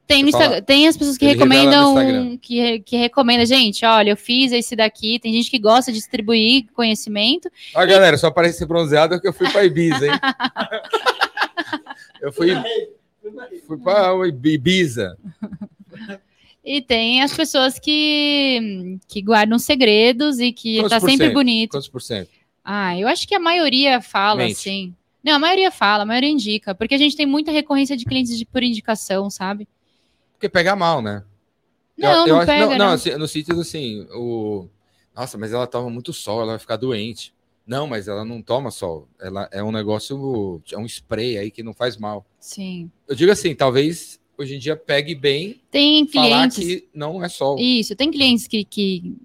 Tem, 0.05 0.29
Insta- 0.29 0.61
tem 0.61 0.89
as 0.89 0.97
pessoas 0.97 1.17
que 1.17 1.25
Ele 1.25 1.35
recomendam, 1.35 1.93
Instagram. 1.93 2.37
que, 2.43 2.81
que 2.81 2.97
recomenda, 2.97 3.47
gente, 3.47 3.85
olha, 3.87 4.11
eu 4.11 4.17
fiz 4.17 4.53
esse 4.53 4.77
daqui, 4.77 5.19
tem 5.19 5.33
gente 5.33 5.51
que 5.51 5.59
gosta 5.59 5.91
de 5.91 5.99
distribuir 5.99 6.67
conhecimento. 6.75 7.49
Ó, 7.75 7.87
galera, 7.87 8.19
só 8.19 8.31
parece 8.31 8.59
ser 8.59 8.67
bronzeado 8.67 9.19
que 9.21 9.27
eu 9.29 9.33
fui 9.33 9.49
para 9.51 9.65
Ibiza, 9.65 10.07
hein? 10.07 10.13
eu 12.21 12.33
fui, 12.33 12.51
fui 13.67 13.79
para 13.79 14.13
Ibiza. 14.27 15.17
E 16.65 16.81
tem 16.81 17.23
as 17.23 17.35
pessoas 17.35 17.79
que, 17.79 18.99
que 19.09 19.21
guardam 19.21 19.59
segredos 19.59 20.39
e 20.39 20.53
que 20.53 20.77
Quantos 20.79 20.91
tá 20.91 21.01
sempre 21.01 21.31
bonito. 21.31 21.73
Quantos 21.73 21.89
por 21.89 22.01
cento? 22.01 22.31
Ah, 22.65 22.97
eu 22.97 23.09
acho 23.09 23.27
que 23.27 23.35
a 23.35 23.41
maioria 23.41 24.01
fala, 24.01 24.43
Mente. 24.43 24.53
assim. 24.53 24.95
Não, 25.25 25.35
a 25.35 25.39
maioria 25.39 25.71
fala, 25.71 26.05
a 26.05 26.07
maioria 26.07 26.31
indica, 26.31 26.75
porque 26.75 26.95
a 26.95 26.99
gente 26.99 27.17
tem 27.17 27.27
muita 27.27 27.51
recorrência 27.51 27.97
de 27.97 28.05
clientes 28.05 28.37
de, 28.39 28.45
por 28.45 28.63
indicação, 28.63 29.29
sabe? 29.31 29.67
Porque 30.35 30.49
pega 30.49 30.75
mal, 30.77 31.01
né? 31.03 31.25
Eu- 31.99 32.09
Não, 32.09 32.27
eu 32.27 32.35
não 32.35 32.37
acho- 32.39 32.47
pega, 32.47 32.67
não, 32.67 32.79
não. 32.79 32.93
assim, 32.93 33.11
no 33.17 33.29
sentido 33.29 33.61
assim, 33.61 34.07
o. 34.13 34.69
Nossa, 35.15 35.37
mas 35.37 35.53
ela 35.53 35.67
toma 35.67 35.91
muito 35.91 36.13
sol, 36.13 36.39
ela 36.43 36.53
vai 36.53 36.59
ficar 36.59 36.77
doente. 36.77 37.35
Não, 37.67 37.87
mas 37.87 38.09
ela 38.09 38.25
não 38.25 38.43
toma 38.43 38.71
sol. 38.71 39.09
Ela 39.21 39.49
é 39.53 39.63
um 39.63 39.71
negócio, 39.71 40.61
é 40.73 40.79
um 40.79 40.87
spray 40.87 41.39
aí 41.39 41.51
que 41.51 41.63
não 41.63 41.73
faz 41.73 41.97
mal. 41.97 42.27
Sim. 42.41 42.91
Eu 43.07 43.15
digo 43.15 43.31
assim, 43.31 43.55
talvez 43.55 44.21
hoje 44.37 44.57
em 44.57 44.59
dia 44.59 44.77
pegue 44.77 45.15
bem 45.15 45.61
Tem 45.71 46.05
clientes. 46.05 46.59
que 46.59 46.89
não 46.93 47.23
é 47.23 47.29
sol. 47.29 47.57
Isso, 47.59 47.95
tem 47.95 48.11
clientes 48.11 48.47
que, 48.47 48.65
que. 48.65 49.17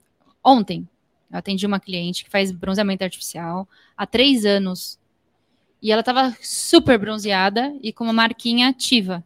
Ontem, 0.43 0.87
eu 1.31 1.37
atendi 1.39 1.65
uma 1.65 1.79
cliente 1.79 2.23
que 2.23 2.29
faz 2.29 2.51
bronzeamento 2.51 3.03
artificial 3.03 3.67
há 3.95 4.05
três 4.05 4.45
anos. 4.45 4.99
E 5.81 5.91
ela 5.91 6.03
tava 6.03 6.35
super 6.41 6.97
bronzeada 6.97 7.75
e 7.81 7.91
com 7.91 8.03
uma 8.03 8.13
marquinha 8.13 8.67
ativa. 8.69 9.23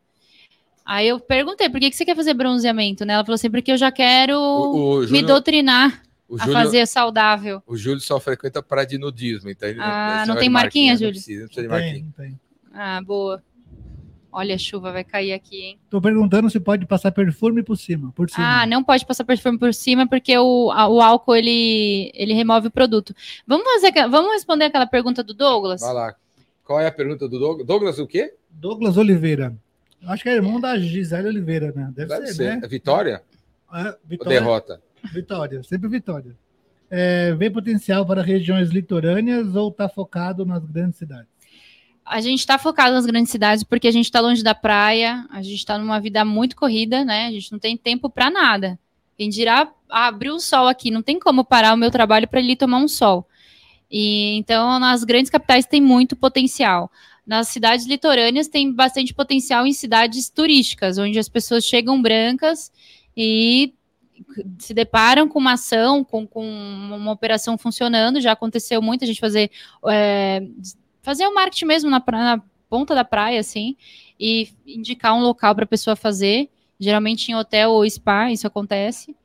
Aí 0.86 1.08
eu 1.08 1.20
perguntei, 1.20 1.70
por 1.70 1.80
que, 1.80 1.90
que 1.90 1.96
você 1.96 2.04
quer 2.04 2.16
fazer 2.16 2.34
bronzeamento? 2.34 3.06
Né? 3.06 3.14
Ela 3.14 3.24
falou 3.24 3.36
assim, 3.36 3.50
porque 3.50 3.72
eu 3.72 3.78
já 3.78 3.92
quero 3.92 4.38
O, 4.38 4.96
o 4.96 5.00
me 5.02 5.08
Júlio, 5.08 5.28
doutrinar 5.28 6.02
o 6.32 6.36
a 6.36 6.46
Júlio, 6.46 6.54
fazer 6.54 6.86
saudável. 6.88 7.62
o 7.68 7.76
Júlio 7.78 8.00
só 8.00 8.20
frequenta 8.20 8.62
praia 8.64 8.88
de 8.88 8.98
nudismo, 8.98 9.50
então 9.50 9.68
ele 9.70 9.80
Ah, 9.82 10.24
não 10.28 10.36
tem 10.36 10.44
de 10.44 10.50
marquinha, 10.50 10.94
não 10.94 11.00
Júlio? 11.00 11.14
Precisa, 11.14 11.42
não 11.42 11.48
precisa 11.48 11.62
de 11.68 11.70
marquinha. 11.70 11.94
Tem, 12.18 12.28
tem. 12.30 12.40
Ah, 12.74 13.02
boa. 13.02 13.44
Olha, 14.34 14.56
a 14.56 14.58
chuva 14.58 14.94
vai 14.94 15.04
cair 15.04 15.34
aqui, 15.34 15.62
hein? 15.62 15.80
Tô 15.90 16.00
perguntando 16.00 16.50
se 16.50 16.58
pode 16.58 16.86
passar 16.86 17.12
perfume 17.12 17.62
por 17.62 17.76
cima. 17.78 18.14
Por 18.16 18.30
cima. 18.30 18.62
Ah, 18.62 18.66
não 18.66 18.82
pode 18.82 19.06
passar 19.06 19.26
perfume 19.26 19.58
por 19.60 19.74
cima 19.74 20.08
porque 20.08 20.38
o, 20.38 20.72
a- 20.72 20.88
o 20.88 21.02
álcool 21.02 21.36
ele, 21.36 22.10
ele 22.14 22.34
remove 22.34 22.68
o 22.68 22.72
produto. 22.72 23.14
Vamos 23.46 23.66
fazer, 23.66 23.92
vamos 24.10 24.32
responder 24.32 24.66
aquela 24.66 24.88
pergunta 24.88 25.22
do 25.22 25.34
Douglas? 25.34 25.82
Vai 25.82 25.94
lá. 25.94 26.16
Qual 26.64 26.80
é 26.80 26.88
a 26.88 26.92
pergunta 26.94 27.28
do 27.28 27.38
Douglas? 27.38 27.68
Douglas 27.68 28.00
o 28.00 28.08
quê? 28.08 28.34
Douglas 28.50 28.96
Oliveira. 28.96 29.54
Acho 30.08 30.24
que 30.24 30.30
é 30.30 30.34
irmão 30.36 30.62
da 30.62 30.80
Gisele 30.80 31.28
Oliveira, 31.28 31.74
né? 31.76 31.92
Deve, 31.94 32.08
Deve 32.08 32.28
ser, 32.28 32.34
ser. 32.34 32.56
né? 32.56 32.62
É 32.64 32.68
Vitória 32.70 33.22
É, 33.74 33.90
ou 33.90 33.96
Vitória, 34.06 34.40
derrota? 34.40 34.82
Vitória, 35.14 35.64
sempre 35.64 35.88
Vitória. 35.90 36.36
É, 36.90 37.34
vê 37.36 37.50
potencial 37.50 38.06
para 38.06 38.22
regiões 38.22 38.70
litorâneas 38.70 39.56
ou 39.56 39.72
tá 39.72 39.88
focado 39.88 40.46
nas 40.46 40.66
grandes 40.66 40.98
cidades? 40.98 41.32
A 42.06 42.20
gente 42.20 42.40
está 42.40 42.58
focado 42.58 42.94
nas 42.94 43.06
grandes 43.06 43.32
cidades 43.32 43.64
porque 43.64 43.88
a 43.88 43.92
gente 43.92 44.06
está 44.06 44.20
longe 44.20 44.44
da 44.44 44.54
praia, 44.54 45.26
a 45.30 45.42
gente 45.42 45.56
está 45.56 45.78
numa 45.78 46.00
vida 46.00 46.26
muito 46.26 46.56
corrida, 46.56 47.06
né? 47.06 47.28
A 47.28 47.32
gente 47.32 47.52
não 47.52 47.60
tem 47.60 47.78
tempo 47.78 48.10
para 48.10 48.30
nada. 48.30 48.78
Quem 49.18 49.30
dirá 49.30 49.72
ah, 49.90 50.12
o 50.12 50.40
sol 50.40 50.68
aqui, 50.68 50.92
não 50.92 51.02
tem 51.02 51.20
como 51.20 51.46
parar 51.46 51.74
o 51.74 51.78
meu 51.78 51.92
trabalho 51.92 52.28
para 52.28 52.40
ele 52.40 52.56
tomar 52.56 52.80
um 52.80 52.88
sol. 52.88 53.26
E 53.90 54.36
então 54.38 54.80
nas 54.80 55.04
grandes 55.04 55.30
capitais 55.30 55.66
tem 55.66 55.80
muito 55.80 56.16
potencial. 56.16 56.92
Nas 57.26 57.48
cidades 57.50 57.86
litorâneas 57.86 58.48
tem 58.48 58.74
bastante 58.74 59.14
potencial 59.14 59.66
em 59.66 59.72
cidades 59.72 60.30
turísticas, 60.30 60.98
onde 60.98 61.20
as 61.20 61.30
pessoas 61.30 61.64
chegam 61.64 62.02
brancas 62.02 62.72
e 63.16 63.74
se 64.60 64.74
deparam 64.74 65.28
com 65.28 65.40
uma 65.40 65.54
ação, 65.54 66.04
com, 66.04 66.26
com 66.28 66.46
uma 66.46 67.12
operação 67.12 67.58
funcionando. 67.58 68.22
Já 68.22 68.32
aconteceu 68.32 68.82
muito 68.82 69.04
a 69.04 69.08
gente 69.08 69.20
fazer 69.20 69.52
é, 69.88 70.44
fazer 71.02 71.26
o 71.28 71.34
marketing 71.34 71.66
mesmo 71.66 71.90
na, 71.90 72.04
na 72.12 72.42
ponta 72.70 72.96
da 72.96 73.04
praia, 73.04 73.40
assim, 73.40 73.76
e 74.20 74.50
indicar 74.66 75.14
um 75.16 75.22
local 75.22 75.54
para 75.56 75.66
a 75.66 75.68
pessoa 75.68 75.96
fazer. 75.96 76.50
Geralmente 76.80 77.32
em 77.32 77.36
hotel 77.36 77.72
ou 77.72 77.88
spa, 77.90 78.32
isso 78.32 78.48
acontece. 78.48 79.16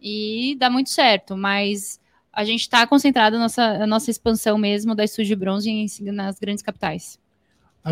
E 0.00 0.56
dá 0.58 0.68
muito 0.68 0.90
certo, 0.90 1.36
mas 1.36 2.00
a 2.32 2.44
gente 2.44 2.60
está 2.60 2.86
concentrado 2.86 3.36
na 3.36 3.44
nossa, 3.44 3.64
a 3.64 3.86
nossa 3.86 4.10
expansão 4.10 4.58
mesmo 4.58 4.94
da 4.94 5.04
Estúdio 5.04 5.36
Bronze 5.36 5.70
em- 5.70 5.86
nas 6.12 6.38
grandes 6.38 6.62
capitais. 6.62 7.18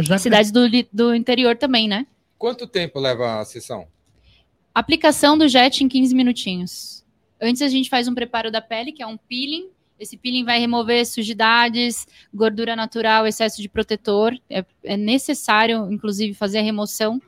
Jaca, 0.02 0.18
Cidades 0.18 0.50
do, 0.50 0.68
do 0.92 1.14
interior 1.14 1.56
também, 1.56 1.88
né? 1.88 2.06
Quanto 2.38 2.66
tempo 2.66 3.00
leva 3.00 3.40
a 3.40 3.44
sessão? 3.44 3.86
Aplicação 4.76 5.38
do 5.38 5.48
jet 5.48 5.82
em 5.82 5.88
15 5.88 6.14
minutinhos. 6.14 7.02
Antes 7.40 7.62
a 7.62 7.68
gente 7.68 7.88
faz 7.88 8.08
um 8.08 8.14
preparo 8.14 8.50
da 8.50 8.60
pele, 8.60 8.92
que 8.92 9.02
é 9.02 9.06
um 9.06 9.16
peeling. 9.16 9.70
Esse 9.98 10.18
peeling 10.18 10.44
vai 10.44 10.60
remover 10.60 11.06
sujidades, 11.06 12.06
gordura 12.32 12.76
natural, 12.76 13.26
excesso 13.26 13.62
de 13.62 13.70
protetor. 13.70 14.38
É, 14.50 14.62
é 14.84 14.94
necessário, 14.94 15.90
inclusive, 15.90 16.34
fazer 16.34 16.58
a 16.58 16.62
remoção 16.62 17.18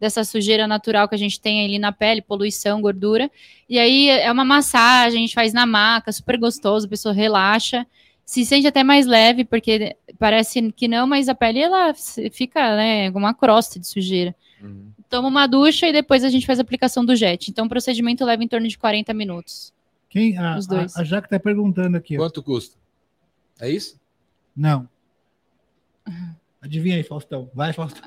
dessa 0.00 0.24
sujeira 0.24 0.66
natural 0.66 1.06
que 1.06 1.14
a 1.14 1.18
gente 1.18 1.38
tem 1.38 1.66
ali 1.66 1.78
na 1.78 1.92
pele, 1.92 2.22
poluição, 2.22 2.80
gordura. 2.80 3.30
E 3.68 3.78
aí 3.78 4.08
é 4.08 4.32
uma 4.32 4.46
massagem, 4.46 5.18
a 5.18 5.20
gente 5.20 5.34
faz 5.34 5.52
na 5.52 5.66
maca, 5.66 6.10
super 6.10 6.38
gostoso, 6.38 6.86
a 6.86 6.88
pessoa 6.88 7.12
relaxa. 7.12 7.86
Se 8.24 8.42
sente 8.42 8.66
até 8.66 8.82
mais 8.82 9.04
leve, 9.04 9.44
porque 9.44 9.94
parece 10.18 10.72
que 10.72 10.88
não, 10.88 11.06
mas 11.06 11.28
a 11.28 11.34
pele 11.34 11.60
ela 11.60 11.92
fica 12.32 12.74
né, 12.74 13.10
com 13.10 13.18
uma 13.18 13.34
crosta 13.34 13.78
de 13.78 13.86
sujeira 13.86 14.34
Uhum. 14.60 14.92
Toma 15.08 15.28
uma 15.28 15.46
ducha 15.46 15.86
e 15.88 15.92
depois 15.92 16.22
a 16.24 16.28
gente 16.28 16.46
faz 16.46 16.58
a 16.58 16.62
aplicação 16.62 17.04
do 17.04 17.14
jet. 17.16 17.50
Então 17.50 17.66
o 17.66 17.68
procedimento 17.68 18.24
leva 18.24 18.42
em 18.42 18.48
torno 18.48 18.66
de 18.68 18.76
40 18.78 19.12
minutos. 19.14 19.72
quem, 20.08 20.36
a, 20.38 20.56
Os 20.56 20.66
dois. 20.66 20.96
a, 20.96 21.00
a 21.00 21.04
Jaca 21.04 21.28
tá 21.28 21.38
perguntando 21.38 21.96
aqui. 21.96 22.16
ó. 22.16 22.22
Quanto 22.22 22.42
custa? 22.42 22.76
É 23.60 23.70
isso? 23.70 23.98
Não. 24.56 24.88
Adivinha 26.60 26.96
aí, 26.96 27.02
Faustão. 27.02 27.50
Vai, 27.54 27.72
Faustão. 27.72 28.02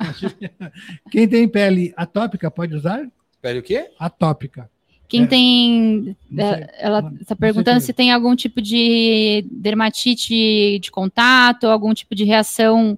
Quem 1.11 1.27
tem 1.27 1.47
pele 1.47 1.93
atópica 1.95 2.49
pode 2.51 2.75
usar? 2.75 3.07
Pele 3.41 3.59
o 3.59 3.63
quê? 3.63 3.89
Atópica. 3.97 4.69
Quem 5.07 5.23
É. 5.23 5.27
tem. 5.27 6.17
Sei. 6.35 6.67
Ela 6.77 7.11
está 7.21 7.35
perguntando 7.35 7.79
se 7.81 7.93
tem 7.93 8.11
algum 8.11 8.35
tipo 8.35 8.61
de 8.61 9.45
dermatite 9.51 10.77
de 10.79 10.91
contato, 10.91 11.65
algum 11.67 11.93
tipo 11.93 12.13
de 12.13 12.23
reação, 12.25 12.97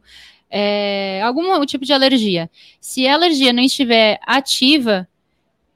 é, 0.52 1.22
algum 1.24 1.66
tipo 1.66 1.86
de 1.86 1.94
alergia. 1.94 2.50
Se 2.80 3.08
a 3.08 3.14
alergia 3.14 3.54
não 3.54 3.64
estiver 3.64 4.20
ativa, 4.24 5.08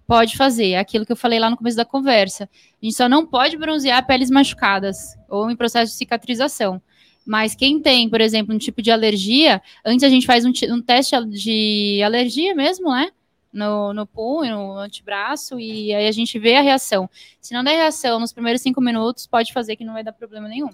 pode 0.05 0.35
fazer. 0.35 0.71
É 0.71 0.79
aquilo 0.79 1.05
que 1.05 1.11
eu 1.11 1.15
falei 1.15 1.39
lá 1.39 1.49
no 1.49 1.57
começo 1.57 1.77
da 1.77 1.85
conversa. 1.85 2.49
A 2.81 2.85
gente 2.85 2.95
só 2.95 3.07
não 3.07 3.25
pode 3.25 3.57
bronzear 3.57 4.05
peles 4.05 4.29
machucadas 4.29 5.17
ou 5.29 5.49
em 5.49 5.55
processo 5.55 5.93
de 5.93 5.97
cicatrização. 5.97 6.81
Mas 7.25 7.55
quem 7.55 7.81
tem, 7.81 8.09
por 8.09 8.21
exemplo, 8.21 8.53
um 8.53 8.57
tipo 8.57 8.81
de 8.81 8.91
alergia, 8.91 9.61
antes 9.83 10.03
a 10.03 10.09
gente 10.09 10.27
faz 10.27 10.45
um, 10.45 10.51
um 10.69 10.81
teste 10.81 11.15
de 11.25 12.01
alergia 12.03 12.53
mesmo, 12.53 12.91
né? 12.91 13.09
No, 13.51 13.93
no 13.93 14.05
punho, 14.05 14.53
no 14.57 14.77
antebraço, 14.77 15.57
e 15.57 15.93
aí 15.93 16.07
a 16.07 16.11
gente 16.11 16.37
vê 16.37 16.55
a 16.55 16.61
reação. 16.61 17.09
Se 17.39 17.53
não 17.53 17.63
der 17.63 17.71
reação 17.71 18.19
nos 18.19 18.33
primeiros 18.33 18.61
cinco 18.61 18.81
minutos, 18.81 19.25
pode 19.25 19.53
fazer 19.53 19.77
que 19.77 19.85
não 19.85 19.93
vai 19.93 20.03
dar 20.03 20.11
problema 20.11 20.49
nenhum. 20.49 20.69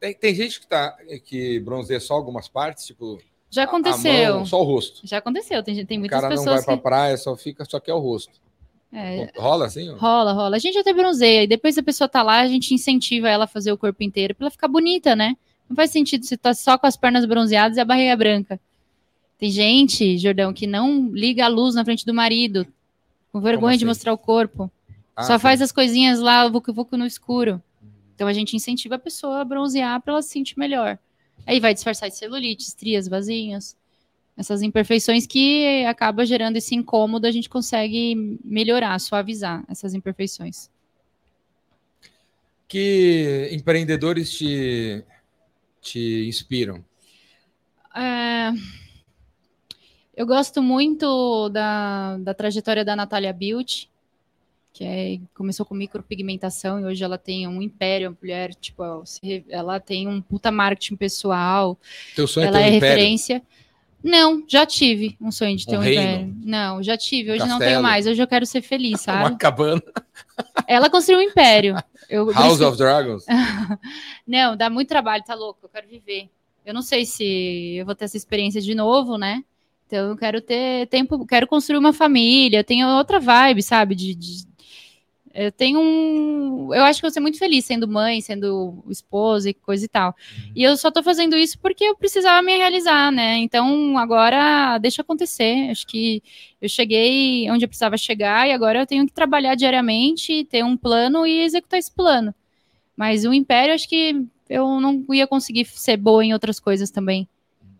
Tem, 0.00 0.14
tem 0.14 0.34
gente 0.34 0.60
que, 0.60 0.66
tá, 0.66 0.96
que 1.24 1.58
bronzeia 1.60 2.00
só 2.00 2.14
algumas 2.14 2.48
partes, 2.48 2.86
tipo. 2.86 3.18
Já 3.50 3.64
aconteceu. 3.64 4.34
mão, 4.36 4.46
só 4.46 4.60
o 4.60 4.64
rosto. 4.64 5.00
Já 5.06 5.18
aconteceu. 5.18 5.62
Tem, 5.62 5.84
tem 5.86 5.98
O 5.98 6.00
muitas 6.00 6.20
cara 6.20 6.34
não 6.34 6.42
vai 6.44 6.44
pessoas 6.54 6.64
pra 6.64 6.76
que. 6.76 6.82
praia, 6.82 7.16
só 7.16 7.36
fica, 7.36 7.64
só 7.64 7.78
quer 7.80 7.94
o 7.94 7.98
rosto. 8.00 8.32
É, 8.92 9.32
Rola 9.36 9.66
assim? 9.66 9.90
ó? 9.90 9.96
rola, 9.96 10.32
rola. 10.32 10.56
A 10.56 10.58
gente 10.58 10.78
até 10.78 10.92
bronzeia, 10.92 11.42
e 11.42 11.46
depois 11.48 11.76
a 11.76 11.82
pessoa 11.82 12.08
tá 12.08 12.22
lá, 12.22 12.40
a 12.40 12.46
gente 12.46 12.72
incentiva 12.72 13.28
ela 13.28 13.44
a 13.44 13.48
fazer 13.48 13.72
o 13.72 13.78
corpo 13.78 14.02
inteiro 14.04 14.34
pra 14.36 14.44
ela 14.44 14.50
ficar 14.52 14.68
bonita, 14.68 15.16
né? 15.16 15.36
Não 15.68 15.74
faz 15.74 15.90
sentido 15.90 16.24
você 16.24 16.36
tá 16.36 16.54
só 16.54 16.78
com 16.78 16.86
as 16.86 16.96
pernas 16.96 17.24
bronzeadas 17.24 17.76
e 17.76 17.80
a 17.80 17.84
barriga 17.84 18.16
branca. 18.16 18.60
Tem 19.36 19.50
gente, 19.50 20.16
Jordão, 20.18 20.52
que 20.52 20.66
não 20.66 21.08
liga 21.12 21.44
a 21.44 21.48
luz 21.48 21.74
na 21.74 21.84
frente 21.84 22.06
do 22.06 22.14
marido, 22.14 22.66
com 23.32 23.40
vergonha 23.40 23.76
de 23.76 23.84
assim? 23.84 23.88
mostrar 23.88 24.12
o 24.12 24.18
corpo. 24.18 24.70
Ah, 25.16 25.24
Só 25.24 25.34
sim. 25.34 25.42
faz 25.42 25.60
as 25.60 25.72
coisinhas 25.72 26.20
lá, 26.20 26.46
vucu 26.48 26.72
vucu 26.72 26.96
no 26.96 27.06
escuro. 27.06 27.60
Então 28.14 28.28
a 28.28 28.32
gente 28.32 28.56
incentiva 28.56 28.94
a 28.94 28.98
pessoa 28.98 29.40
a 29.40 29.44
bronzear 29.44 30.00
para 30.00 30.14
ela 30.14 30.22
se 30.22 30.30
sentir 30.30 30.58
melhor. 30.58 30.98
Aí 31.46 31.60
vai 31.60 31.74
disfarçar 31.74 32.08
de 32.08 32.16
celulite, 32.16 32.62
estrias, 32.62 33.08
vasinhos. 33.08 33.76
Essas 34.36 34.62
imperfeições 34.62 35.26
que 35.26 35.84
acaba 35.86 36.26
gerando 36.26 36.56
esse 36.56 36.74
incômodo, 36.74 37.26
a 37.26 37.30
gente 37.30 37.48
consegue 37.48 38.38
melhorar, 38.44 38.98
suavizar 38.98 39.64
essas 39.68 39.94
imperfeições. 39.94 40.70
Que 42.66 43.48
empreendedores 43.52 44.36
te, 44.36 45.04
te 45.80 46.26
inspiram? 46.26 46.84
É, 47.94 48.50
eu 50.16 50.26
gosto 50.26 50.62
muito 50.62 51.48
da, 51.50 52.18
da 52.18 52.34
trajetória 52.34 52.84
da 52.84 52.96
Natália 52.96 53.32
Bilt, 53.32 53.88
que 54.74 54.82
é, 54.84 55.20
começou 55.32 55.64
com 55.64 55.72
micropigmentação 55.74 56.80
e 56.80 56.84
hoje 56.84 57.02
ela 57.04 57.16
tem 57.16 57.46
um 57.46 57.62
império, 57.62 58.08
uma 58.10 58.18
mulher, 58.20 58.52
tipo, 58.56 58.82
ela 59.48 59.78
tem 59.78 60.08
um 60.08 60.20
puta 60.20 60.50
marketing 60.50 60.96
pessoal. 60.96 61.78
Teu 62.16 62.26
sonho 62.26 62.48
ela 62.48 62.58
é, 62.60 62.64
ter 62.64 62.70
um 62.70 62.72
é 62.74 62.76
império? 62.78 62.94
referência. 62.96 63.42
Não, 64.02 64.44
já 64.48 64.66
tive 64.66 65.16
um 65.20 65.30
sonho 65.30 65.56
de 65.56 65.64
ter 65.64 65.78
Um 65.78 65.80
um, 65.80 65.84
império. 65.84 66.34
Não, 66.44 66.82
já 66.82 66.96
tive. 66.96 67.30
Hoje 67.30 67.38
não 67.38 67.50
Castelo? 67.50 67.70
tenho 67.70 67.82
mais. 67.82 68.06
Hoje 68.06 68.20
eu 68.20 68.26
quero 68.26 68.44
ser 68.44 68.60
feliz, 68.62 69.00
sabe? 69.02 69.20
Uma 69.20 69.38
cabana. 69.38 69.80
Ela 70.66 70.90
construiu 70.90 71.20
um 71.20 71.22
império. 71.22 71.76
Eu, 72.10 72.30
House 72.32 72.54
isso- 72.56 72.66
of 72.66 72.76
Dragons. 72.76 73.24
Não, 74.26 74.56
dá 74.56 74.68
muito 74.68 74.88
trabalho, 74.88 75.22
tá 75.24 75.34
louco? 75.34 75.60
Eu 75.62 75.68
quero 75.68 75.86
viver. 75.88 76.28
Eu 76.66 76.74
não 76.74 76.82
sei 76.82 77.04
se 77.06 77.76
eu 77.76 77.86
vou 77.86 77.94
ter 77.94 78.06
essa 78.06 78.16
experiência 78.16 78.60
de 78.60 78.74
novo, 78.74 79.16
né? 79.16 79.44
Então 79.86 80.08
eu 80.10 80.16
quero 80.16 80.40
ter 80.40 80.86
tempo, 80.88 81.24
quero 81.26 81.46
construir 81.46 81.78
uma 81.78 81.92
família, 81.92 82.58
eu 82.58 82.64
tenho 82.64 82.88
outra 82.88 83.20
vibe, 83.20 83.62
sabe? 83.62 83.94
De, 83.94 84.14
de- 84.14 84.53
eu 85.34 85.50
tenho 85.50 85.80
um. 85.80 86.72
Eu 86.72 86.84
acho 86.84 87.00
que 87.00 87.06
eu 87.06 87.10
vou 87.10 87.12
ser 87.12 87.18
muito 87.18 87.38
feliz 87.38 87.64
sendo 87.64 87.88
mãe, 87.88 88.20
sendo 88.20 88.84
esposa 88.88 89.50
e 89.50 89.54
coisa 89.54 89.84
e 89.84 89.88
tal. 89.88 90.14
E 90.54 90.62
eu 90.62 90.76
só 90.76 90.92
tô 90.92 91.02
fazendo 91.02 91.36
isso 91.36 91.58
porque 91.58 91.82
eu 91.82 91.96
precisava 91.96 92.40
me 92.40 92.56
realizar, 92.56 93.10
né? 93.10 93.38
Então 93.38 93.98
agora 93.98 94.78
deixa 94.78 95.02
acontecer. 95.02 95.70
Acho 95.70 95.86
que 95.88 96.22
eu 96.62 96.68
cheguei 96.68 97.50
onde 97.50 97.64
eu 97.64 97.68
precisava 97.68 97.96
chegar 97.98 98.48
e 98.48 98.52
agora 98.52 98.78
eu 98.78 98.86
tenho 98.86 99.04
que 99.06 99.12
trabalhar 99.12 99.56
diariamente, 99.56 100.44
ter 100.44 100.64
um 100.64 100.76
plano 100.76 101.26
e 101.26 101.40
executar 101.40 101.80
esse 101.80 101.90
plano. 101.90 102.32
Mas 102.96 103.24
o 103.24 103.34
Império, 103.34 103.74
acho 103.74 103.88
que 103.88 104.24
eu 104.48 104.80
não 104.80 105.04
ia 105.12 105.26
conseguir 105.26 105.64
ser 105.64 105.96
boa 105.96 106.24
em 106.24 106.32
outras 106.32 106.60
coisas 106.60 106.90
também. 106.90 107.28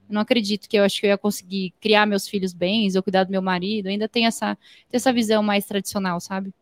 Eu 0.09 0.15
não 0.15 0.23
acredito 0.23 0.69
que 0.69 0.77
eu 0.77 0.83
acho 0.83 1.01
que 1.01 1.07
eu 1.07 1.11
ia 1.11 1.19
conseguir 1.19 1.73
criar 1.81 2.05
meus 2.05 2.27
filhos 2.27 2.53
bem, 2.53 2.89
ou 2.97 3.03
cuidar 3.03 3.23
do 3.23 3.31
meu 3.31 3.41
marido. 3.41 3.87
Ainda 3.87 4.09
tem 4.09 4.27
essa, 4.27 4.57
tem 4.89 4.97
essa 4.97 5.13
visão 5.13 5.41
mais 5.41 5.65
tradicional, 5.67 6.21
sabe? 6.21 6.53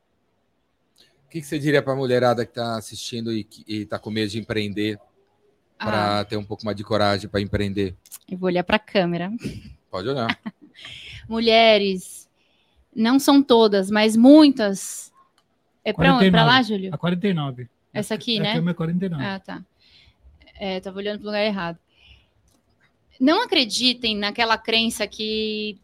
O 1.33 1.35
que, 1.35 1.41
que 1.41 1.47
você 1.47 1.59
diria 1.59 1.81
para 1.83 1.95
a 1.95 1.97
mulherada 1.97 2.45
que 2.45 2.51
está 2.51 2.77
assistindo 2.77 3.33
e 3.33 3.43
que 3.43 3.65
está 3.67 3.99
com 3.99 4.11
medo 4.11 4.31
de 4.31 4.39
empreender, 4.39 4.99
para 5.79 6.21
Ah, 6.21 6.25
ter 6.27 6.37
um 6.37 6.45
pouco 6.45 6.63
mais 6.63 6.77
de 6.77 6.85
coragem 6.85 7.27
para 7.27 7.41
empreender? 7.41 7.97
eu 8.31 8.37
vou 8.37 8.49
olhar 8.49 8.63
para 8.63 8.77
a 8.77 8.79
câmera. 8.79 9.33
Pode 9.91 10.11
olhar. 10.11 10.29
Mulheres, 11.27 12.29
não 12.95 13.19
são 13.19 13.43
todas, 13.43 13.91
mas 13.91 14.15
muitas. 14.15 15.11
É 15.83 15.91
para 15.95 16.15
onde? 16.17 16.31
Para 16.31 16.45
49. 16.45 16.47
lá, 16.51 16.63
Júlio? 16.63 16.95
A 16.95 16.99
49. 16.99 17.69
Essa 17.95 18.13
aqui, 18.13 18.39
a 18.39 18.43
né? 18.43 18.53
câmera 18.53 18.73
é 18.73 18.75
49. 18.75 19.25
Ah, 19.25 19.41
tá. 19.41 19.65
É, 20.61 20.81
tava 20.81 20.99
olhando 20.99 21.21
para 21.21 21.25
o 21.25 21.27
lugar 21.29 21.47
errado. 21.47 21.79
Não 23.19 23.43
acreditem 23.43 24.19
naquela 24.19 24.59
crença 24.59 25.07
que 25.07 25.79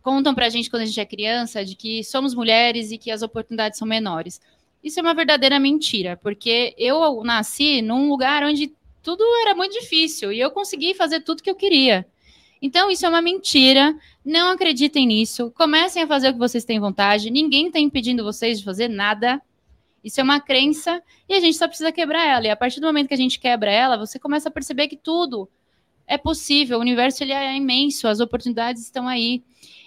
contam 0.00 0.34
pra 0.34 0.48
gente 0.48 0.70
quando 0.70 0.82
a 0.82 0.86
gente 0.86 0.98
é 0.98 1.04
criança 1.04 1.62
de 1.62 1.76
que 1.76 2.02
somos 2.02 2.34
mulheres 2.34 2.90
e 2.90 2.96
que 2.96 3.10
as 3.10 3.20
oportunidades 3.20 3.78
são 3.78 3.86
menores. 3.86 4.40
Isso 4.84 5.00
é 5.00 5.02
uma 5.02 5.14
verdadeira 5.14 5.58
mentira, 5.58 6.14
porque 6.22 6.74
eu 6.76 7.24
nasci 7.24 7.80
num 7.80 8.10
lugar 8.10 8.44
onde 8.44 8.70
tudo 9.02 9.24
era 9.40 9.54
muito 9.54 9.72
difícil 9.72 10.30
e 10.30 10.38
eu 10.38 10.50
consegui 10.50 10.92
fazer 10.92 11.20
tudo 11.20 11.42
que 11.42 11.48
eu 11.48 11.54
queria. 11.54 12.06
Então, 12.60 12.90
isso 12.90 13.06
é 13.06 13.08
uma 13.08 13.22
mentira. 13.22 13.98
Não 14.22 14.52
acreditem 14.52 15.06
nisso. 15.06 15.50
Comecem 15.52 16.02
a 16.02 16.06
fazer 16.06 16.28
o 16.28 16.32
que 16.34 16.38
vocês 16.38 16.66
têm 16.66 16.78
vontade. 16.78 17.30
Ninguém 17.30 17.68
está 17.68 17.78
impedindo 17.78 18.22
vocês 18.22 18.58
de 18.58 18.64
fazer 18.64 18.88
nada. 18.88 19.40
Isso 20.02 20.20
é 20.20 20.22
uma 20.22 20.38
crença 20.38 21.02
e 21.26 21.32
a 21.32 21.40
gente 21.40 21.56
só 21.56 21.66
precisa 21.66 21.90
quebrar 21.90 22.26
ela. 22.26 22.46
E 22.46 22.50
a 22.50 22.56
partir 22.56 22.78
do 22.80 22.86
momento 22.86 23.08
que 23.08 23.14
a 23.14 23.18
gente 23.18 23.40
quebra 23.40 23.70
ela, 23.70 23.96
você 23.96 24.18
começa 24.18 24.50
a 24.50 24.52
perceber 24.52 24.88
que 24.88 24.96
tudo 24.96 25.48
é 26.06 26.18
possível. 26.18 26.76
O 26.76 26.82
universo 26.82 27.24
ele 27.24 27.32
é 27.32 27.56
imenso, 27.56 28.06
as 28.06 28.20
oportunidades 28.20 28.82
estão 28.82 29.08
aí. 29.08 29.42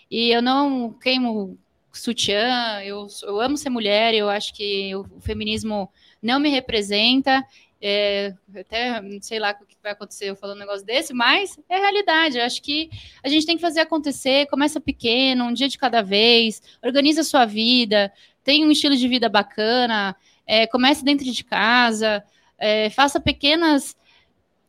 E 0.10 0.30
eu 0.30 0.42
não 0.42 0.92
queimo 0.92 1.56
sutiã, 2.00 2.82
eu, 2.84 3.08
eu 3.24 3.40
amo 3.40 3.58
ser 3.58 3.70
mulher, 3.70 4.14
eu 4.14 4.30
acho 4.30 4.54
que 4.54 4.96
o, 4.96 5.06
feminismo 5.22 5.90
não 6.22 6.40
me 6.40 6.50
representa. 6.50 7.46
É, 7.80 8.34
até 8.56 9.02
sei 9.22 9.38
lá 9.38 9.56
o 9.62 9.66
que 9.66 9.76
vai 9.84 9.92
acontecer 9.92 10.32
eu 10.32 10.36
falando 10.36 10.58
um 10.58 10.62
negócio 10.62 10.86
desse, 10.86 11.14
mas 11.14 11.60
é 11.70 11.78
realidade. 11.78 12.38
Eu 12.38 12.44
acho 12.44 12.62
que 12.62 12.90
a 13.24 13.30
gente 13.30 13.46
tem 13.46 13.56
que 13.56 13.62
fazer 13.62 13.82
acontecer. 13.82 14.48
Começa 14.48 14.80
pequeno, 14.80 15.46
um 15.46 15.54
dia 15.54 15.68
de 15.68 15.78
cada 15.78 16.02
vez, 16.02 16.62
organiza 16.84 17.22
a 17.22 17.24
sua 17.24 17.46
vida, 17.46 18.12
tem 18.44 18.66
um 18.66 18.72
estilo 18.72 18.96
de 18.96 19.08
vida 19.08 19.30
bacana, 19.30 20.16
é, 20.46 20.66
comece 20.66 21.04
dentro 21.04 21.32
de 21.32 21.44
casa, 21.44 22.24
é, 22.58 22.90
faça 22.90 23.20
pequenas. 23.20 23.96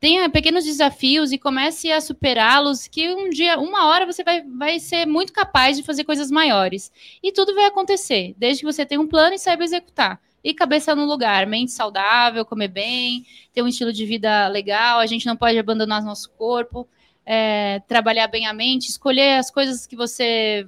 Tenha 0.01 0.30
pequenos 0.30 0.64
desafios 0.64 1.32
e 1.32 1.38
comece 1.38 1.90
a 1.90 2.01
superá-los, 2.01 2.86
que 2.86 3.12
um 3.12 3.28
dia, 3.30 3.59
uma 3.59 3.86
hora, 3.86 4.07
você 4.07 4.22
vai, 4.22 4.42
vai 4.42 4.78
ser 4.78 5.07
muito 5.07 5.32
capaz 5.32 5.76
de 5.76 5.82
fazer 5.82 6.05
coisas 6.05 6.30
maiores. 6.30 6.92
E 7.20 7.32
tudo 7.32 7.53
vai 7.53 7.64
acontecer, 7.64 8.32
desde 8.38 8.61
que 8.61 8.72
você 8.72 8.86
tenha 8.86 9.01
um 9.01 9.09
plano 9.09 9.34
e 9.34 9.38
saiba 9.38 9.64
executar. 9.64 10.20
E 10.42 10.55
cabeça 10.55 10.94
no 10.94 11.05
lugar, 11.05 11.46
mente 11.49 11.72
saudável, 11.72 12.44
comer 12.44 12.68
bem, 12.68 13.26
ter 13.53 13.61
um 13.61 13.66
estilo 13.66 13.92
de 13.92 14.07
vida 14.07 14.46
legal, 14.46 15.01
a 15.01 15.07
gente 15.07 15.26
não 15.26 15.36
pode 15.36 15.59
abandonar 15.59 16.01
nosso 16.01 16.30
corpo, 16.30 16.88
é, 17.26 17.80
trabalhar 17.88 18.28
bem 18.28 18.46
a 18.46 18.53
mente, 18.53 18.88
escolher 18.88 19.38
as 19.38 19.51
coisas 19.51 19.84
que 19.84 19.96
você 19.96 20.66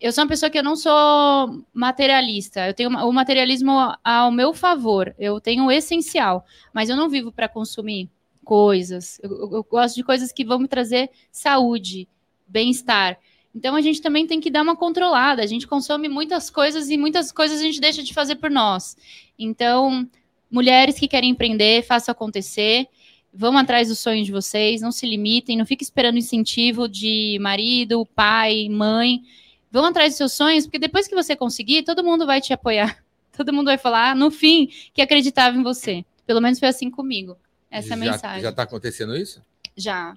eu 0.00 0.12
sou 0.12 0.24
uma 0.24 0.30
pessoa 0.30 0.48
que 0.48 0.58
eu 0.58 0.62
não 0.62 0.76
sou 0.76 1.62
materialista. 1.74 2.66
Eu 2.66 2.72
tenho 2.72 2.88
o 2.88 3.12
materialismo 3.12 3.72
ao 4.02 4.30
meu 4.30 4.54
favor. 4.54 5.14
Eu 5.18 5.38
tenho 5.42 5.66
o 5.66 5.70
essencial, 5.70 6.46
mas 6.72 6.88
eu 6.88 6.96
não 6.96 7.10
vivo 7.10 7.30
para 7.30 7.46
consumir 7.46 8.08
coisas. 8.50 9.20
Eu, 9.22 9.30
eu, 9.52 9.62
gosto 9.62 9.94
de 9.94 10.02
coisas 10.02 10.32
que 10.32 10.44
vão 10.44 10.58
me 10.58 10.66
trazer 10.66 11.08
saúde, 11.30 12.08
bem-estar. 12.48 13.16
Então 13.54 13.76
a 13.76 13.80
gente 13.80 14.02
também 14.02 14.26
tem 14.26 14.40
que 14.40 14.50
dar 14.50 14.62
uma 14.62 14.74
controlada. 14.74 15.40
A 15.40 15.46
gente 15.46 15.68
consome 15.68 16.08
muitas 16.08 16.50
coisas 16.50 16.90
e 16.90 16.96
muitas 16.96 17.30
coisas 17.30 17.60
a 17.60 17.62
gente 17.62 17.80
deixa 17.80 18.02
de 18.02 18.12
fazer 18.12 18.34
por 18.34 18.50
nós. 18.50 18.96
Então, 19.38 20.04
mulheres 20.50 20.98
que 20.98 21.06
querem 21.06 21.30
empreender, 21.30 21.84
façam 21.84 22.10
acontecer. 22.10 22.88
Vão 23.32 23.56
atrás 23.56 23.86
dos 23.86 24.00
sonhos 24.00 24.26
de 24.26 24.32
vocês, 24.32 24.80
não 24.80 24.90
se 24.90 25.06
limitem, 25.06 25.56
não 25.56 25.64
fiquem 25.64 25.84
esperando 25.84 26.18
incentivo 26.18 26.88
de 26.88 27.38
marido, 27.40 28.04
pai, 28.16 28.68
mãe 28.68 29.22
vão 29.70 29.84
atrás 29.84 30.14
dos 30.14 30.16
seus 30.16 30.32
sonhos, 30.32 30.66
porque 30.66 30.80
depois 30.80 31.06
que 31.06 31.14
você 31.14 31.36
conseguir, 31.36 31.84
todo 31.84 32.02
mundo 32.02 32.26
vai 32.26 32.40
te 32.40 32.52
apoiar. 32.52 33.00
Todo 33.36 33.52
mundo 33.52 33.66
vai 33.66 33.78
falar, 33.78 34.16
no 34.16 34.28
fim, 34.28 34.68
que 34.92 35.00
acreditava 35.00 35.56
em 35.56 35.62
você. 35.62 36.04
Pelo 36.26 36.40
menos 36.40 36.58
foi 36.58 36.66
assim 36.66 36.90
comigo. 36.90 37.36
Essa 37.70 37.88
já, 37.90 37.96
mensagem. 37.96 38.42
Já 38.42 38.50
está 38.50 38.62
acontecendo 38.64 39.16
isso? 39.16 39.42
Já. 39.76 40.16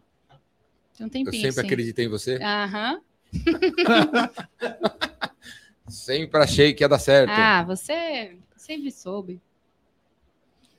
Tem 0.98 1.06
um 1.06 1.08
Eu 1.08 1.10
tempinho. 1.12 1.42
sempre 1.44 1.62
sim. 1.62 1.68
acreditei 1.68 2.06
em 2.06 2.10
você. 2.10 2.40
Aham. 2.42 3.02
Sempre 5.88 6.42
achei 6.42 6.74
que 6.74 6.84
ia 6.84 6.88
dar 6.90 7.00
certo. 7.00 7.30
Ah, 7.32 7.64
você 7.64 8.38
sempre 8.56 8.92
soube. 8.92 9.42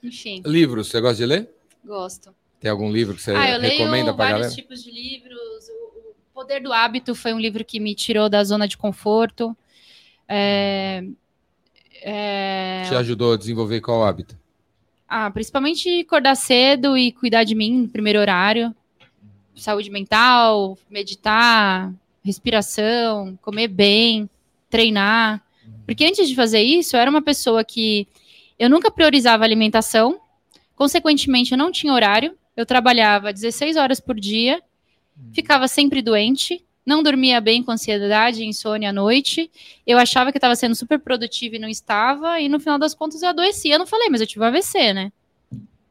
Enfim, 0.02 0.42
Livros, 0.44 0.88
você 0.88 1.00
gosta 1.00 1.16
de 1.16 1.26
ler? 1.26 1.50
gosto. 1.84 2.34
Tem 2.58 2.70
algum 2.70 2.90
livro 2.90 3.14
que 3.14 3.20
você 3.22 3.32
ah, 3.32 3.50
eu 3.50 3.60
recomenda 3.60 4.14
para 4.14 4.24
vários 4.24 4.40
galera? 4.40 4.54
tipos 4.54 4.82
de 4.82 4.90
livros. 4.90 5.68
O, 5.68 6.10
o 6.10 6.14
Poder 6.32 6.60
do 6.62 6.72
Hábito 6.72 7.14
foi 7.14 7.34
um 7.34 7.38
livro 7.38 7.62
que 7.64 7.78
me 7.78 7.94
tirou 7.94 8.28
da 8.30 8.42
zona 8.42 8.66
de 8.66 8.78
conforto. 8.78 9.54
É, 10.26 11.04
é, 12.00 12.82
Te 12.88 12.94
ajudou 12.94 13.34
a 13.34 13.36
desenvolver 13.36 13.82
qual 13.82 14.02
hábito? 14.04 14.38
Ah, 15.16 15.30
principalmente 15.30 16.00
acordar 16.00 16.34
cedo 16.34 16.98
e 16.98 17.12
cuidar 17.12 17.44
de 17.44 17.54
mim 17.54 17.82
no 17.82 17.88
primeiro 17.88 18.18
horário. 18.18 18.74
Saúde 19.54 19.88
mental, 19.88 20.76
meditar, 20.90 21.94
respiração, 22.24 23.38
comer 23.40 23.68
bem, 23.68 24.28
treinar. 24.68 25.40
Porque 25.86 26.04
antes 26.04 26.28
de 26.28 26.34
fazer 26.34 26.62
isso, 26.62 26.96
eu 26.96 27.00
era 27.00 27.08
uma 27.08 27.22
pessoa 27.22 27.62
que 27.62 28.08
eu 28.58 28.68
nunca 28.68 28.90
priorizava 28.90 29.44
alimentação, 29.44 30.18
consequentemente, 30.74 31.52
eu 31.52 31.58
não 31.58 31.70
tinha 31.70 31.92
horário, 31.92 32.36
eu 32.56 32.66
trabalhava 32.66 33.32
16 33.32 33.76
horas 33.76 34.00
por 34.00 34.18
dia, 34.18 34.60
ficava 35.32 35.68
sempre 35.68 36.02
doente, 36.02 36.60
não 36.84 37.02
dormia 37.02 37.40
bem 37.40 37.62
com 37.62 37.72
ansiedade, 37.72 38.44
insônia 38.44 38.90
à 38.90 38.92
noite. 38.92 39.50
Eu 39.86 39.98
achava 39.98 40.30
que 40.30 40.38
estava 40.38 40.54
sendo 40.54 40.74
super 40.74 40.98
produtiva 40.98 41.56
e 41.56 41.58
não 41.58 41.68
estava, 41.68 42.40
e 42.40 42.48
no 42.48 42.60
final 42.60 42.78
das 42.78 42.94
contas 42.94 43.22
eu 43.22 43.28
adoeci. 43.30 43.70
Eu 43.70 43.78
não 43.78 43.86
falei, 43.86 44.08
mas 44.10 44.20
eu 44.20 44.26
tive 44.26 44.44
AVC, 44.44 44.92
né? 44.92 45.12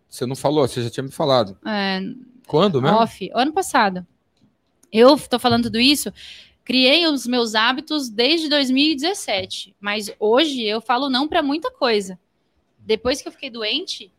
Você 0.07 0.25
não 0.25 0.35
falou, 0.35 0.67
você 0.67 0.83
já 0.83 0.89
tinha 0.89 1.03
me 1.03 1.11
falado. 1.11 1.57
É, 1.65 1.99
Quando 2.45 2.81
mesmo? 2.81 2.97
off, 2.97 3.29
ano 3.33 3.51
passado. 3.51 4.05
Eu 4.91 5.17
tô 5.17 5.39
falando 5.39 5.63
tudo 5.63 5.79
isso, 5.79 6.13
criei 6.63 7.07
os 7.07 7.25
meus 7.25 7.55
hábitos 7.55 8.09
desde 8.09 8.47
2017, 8.47 9.75
mas 9.79 10.13
hoje 10.19 10.61
eu 10.61 10.79
falo 10.79 11.09
não 11.09 11.27
para 11.27 11.41
muita 11.41 11.71
coisa. 11.71 12.19
Depois 12.77 13.21
que 13.21 13.27
eu 13.27 13.31
fiquei 13.31 13.49
doente, 13.49 14.11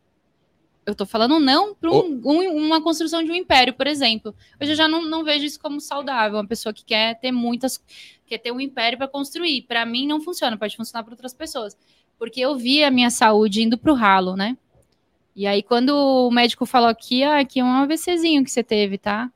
eu 0.86 0.94
tô 0.94 1.06
falando 1.06 1.40
não 1.40 1.74
para 1.74 1.90
um, 1.90 2.20
um, 2.24 2.66
uma 2.66 2.82
construção 2.82 3.22
de 3.22 3.30
um 3.30 3.34
império, 3.34 3.72
por 3.72 3.86
exemplo. 3.86 4.34
Hoje 4.60 4.72
eu 4.72 4.76
já 4.76 4.86
não, 4.86 5.02
não 5.08 5.24
vejo 5.24 5.44
isso 5.44 5.58
como 5.58 5.80
saudável. 5.80 6.38
Uma 6.38 6.46
pessoa 6.46 6.72
que 6.72 6.84
quer 6.84 7.18
ter 7.18 7.32
muitas, 7.32 7.82
quer 8.26 8.38
ter 8.38 8.52
um 8.52 8.60
império 8.60 8.98
para 8.98 9.08
construir. 9.08 9.62
Para 9.62 9.86
mim 9.86 10.06
não 10.06 10.20
funciona, 10.20 10.56
pode 10.56 10.76
funcionar 10.76 11.02
para 11.02 11.12
outras 11.12 11.32
pessoas. 11.32 11.76
Porque 12.18 12.40
eu 12.40 12.56
vi 12.56 12.84
a 12.84 12.90
minha 12.90 13.10
saúde 13.10 13.62
indo 13.62 13.78
para 13.78 13.92
o 13.92 13.94
ralo, 13.94 14.36
né? 14.36 14.56
E 15.34 15.46
aí, 15.46 15.62
quando 15.62 15.90
o 15.90 16.30
médico 16.30 16.64
falou 16.64 16.88
aqui, 16.88 17.24
ah, 17.24 17.40
aqui 17.40 17.58
é 17.58 17.64
um 17.64 17.72
AVCzinho 17.72 18.44
que 18.44 18.50
você 18.50 18.62
teve, 18.62 18.98
tá? 18.98 19.30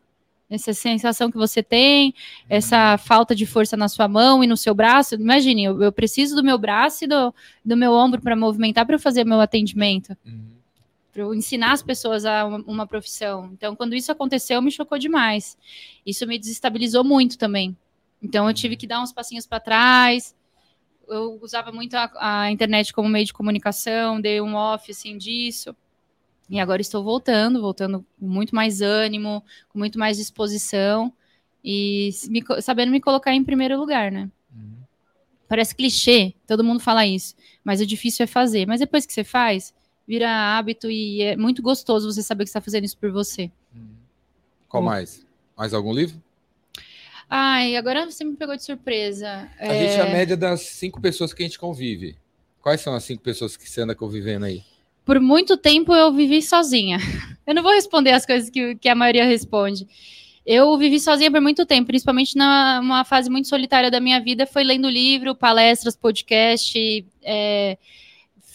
Essa 0.49 0.72
sensação 0.72 1.30
que 1.30 1.36
você 1.36 1.62
tem, 1.62 2.14
essa 2.49 2.96
falta 2.96 3.34
de 3.34 3.44
força 3.44 3.76
na 3.76 3.88
sua 3.88 4.07
mão 4.07 4.42
e 4.42 4.46
no 4.46 4.57
seu 4.57 4.74
braço. 4.74 5.16
Imagine, 5.16 5.64
eu, 5.64 5.82
eu 5.82 5.92
preciso 5.92 6.36
do 6.36 6.44
meu 6.44 6.57
braço 6.57 7.05
e 7.05 7.09
do, 7.09 7.34
do 7.64 7.76
meu 7.76 7.92
ombro 7.92 8.20
para 8.22 8.36
movimentar 8.36 8.86
para 8.86 8.94
eu 8.94 9.01
fazer 9.01 9.24
meu 9.24 9.40
atendimento. 9.40 10.16
Uhum 10.24 10.57
para 11.12 11.22
eu 11.22 11.34
ensinar 11.34 11.72
as 11.72 11.82
pessoas 11.82 12.24
a 12.24 12.44
uma, 12.44 12.59
uma, 12.66 12.86
profissão. 12.86 13.50
Então, 13.52 13.74
quando 13.74 13.94
isso 13.94 14.12
aconteceu, 14.12 14.61
me 14.61 14.70
chocou 14.70 14.98
demais. 14.98 15.56
Isso 16.04 16.26
me 16.26 16.38
desestabilizou 16.38 17.02
muito 17.02 17.38
também. 17.38 17.76
Então, 18.22 18.48
eu 18.48 18.54
tive 18.54 18.76
que 18.76 18.86
dar 18.86 19.02
uns 19.02 19.12
passinhos 19.12 19.46
para 19.46 19.61
trás. 19.61 20.34
Eu 21.09 21.38
usava 21.40 21.72
muito 21.72 21.94
a, 21.94 22.11
a, 22.18 22.50
internet 22.50 22.92
como 22.92 23.09
meio 23.09 23.24
de 23.24 23.32
comunicação, 23.32 24.20
dei 24.20 24.40
um 24.40 24.54
off 24.54 24.90
assim 24.90 25.16
disso. 25.16 25.74
E 26.50 26.59
agora 26.59 26.80
estou 26.80 27.02
voltando, 27.02 27.61
voltando 27.61 28.04
com 28.18 28.26
muito 28.26 28.54
mais 28.54 28.80
ânimo, 28.80 29.44
com 29.68 29.78
muito 29.78 29.98
mais 29.98 30.16
disposição 30.16 31.12
e 31.62 32.11
me, 32.28 32.42
sabendo 32.62 32.90
me 32.90 33.00
colocar 33.00 33.34
em 33.34 33.44
primeiro 33.44 33.78
lugar, 33.78 34.11
né? 34.11 34.30
Uhum. 34.54 34.78
Parece 35.46 35.74
clichê, 35.74 36.34
todo 36.46 36.64
mundo 36.64 36.80
fala 36.80 37.06
isso, 37.06 37.34
mas 37.62 37.80
o 37.80 37.86
difícil 37.86 38.24
é 38.24 38.26
fazer. 38.26 38.66
Mas 38.66 38.80
depois 38.80 39.04
que 39.04 39.12
você 39.12 39.24
faz, 39.24 39.74
vira 40.09 40.56
hábito 40.56 40.90
e 40.90 41.20
é 41.20 41.36
muito 41.36 41.61
gostoso 41.61 42.11
você 42.11 42.22
saber 42.22 42.44
que 42.44 42.48
está 42.48 42.62
fazendo 42.62 42.84
isso 42.84 42.96
por 42.96 43.11
você. 43.11 43.50
Qual 44.66 44.82
mais? 44.82 45.26
Mais 45.54 45.74
algum 45.74 45.92
livro? 45.92 46.20
Ai, 47.28 47.76
agora 47.76 48.11
você 48.11 48.24
me 48.24 48.34
pegou 48.34 48.56
de 48.56 48.64
surpresa. 48.64 49.50
A 49.59 49.66
é... 49.66 49.86
gente 49.86 50.00
é 50.00 50.09
a 50.09 50.11
média 50.11 50.34
das 50.34 50.62
cinco 50.62 50.98
pessoas 50.98 51.34
que 51.34 51.42
a 51.42 51.46
gente 51.46 51.59
convive. 51.59 52.16
Quais 52.62 52.80
são 52.80 52.94
as 52.94 53.04
cinco 53.04 53.22
pessoas 53.22 53.54
que 53.54 53.68
você 53.68 53.82
anda 53.82 53.94
convivendo 53.94 54.46
aí? 54.46 54.62
Por 55.04 55.20
muito 55.20 55.59
tempo 55.59 55.94
eu 55.94 56.11
vivi 56.12 56.40
sozinha. 56.40 56.98
Eu 57.46 57.54
não 57.54 57.62
vou 57.62 57.72
responder 57.72 58.11
as 58.11 58.26
coisas 58.26 58.50
que, 58.50 58.74
que 58.74 58.90
a 58.90 58.94
maioria 58.94 59.24
responde. 59.24 59.88
Eu 60.44 60.76
vivi 60.76 61.00
sozinha 61.00 61.30
por 61.30 61.40
muito 61.40 61.64
tempo, 61.64 61.86
principalmente 61.86 62.36
numa 62.36 63.04
fase 63.06 63.30
muito 63.30 63.48
solitária 63.48 63.90
da 63.90 64.00
minha 64.00 64.20
vida. 64.20 64.46
Foi 64.46 64.62
lendo 64.62 64.86
livro, 64.86 65.34
palestras, 65.34 65.96
podcast, 65.96 67.06
é, 67.22 67.78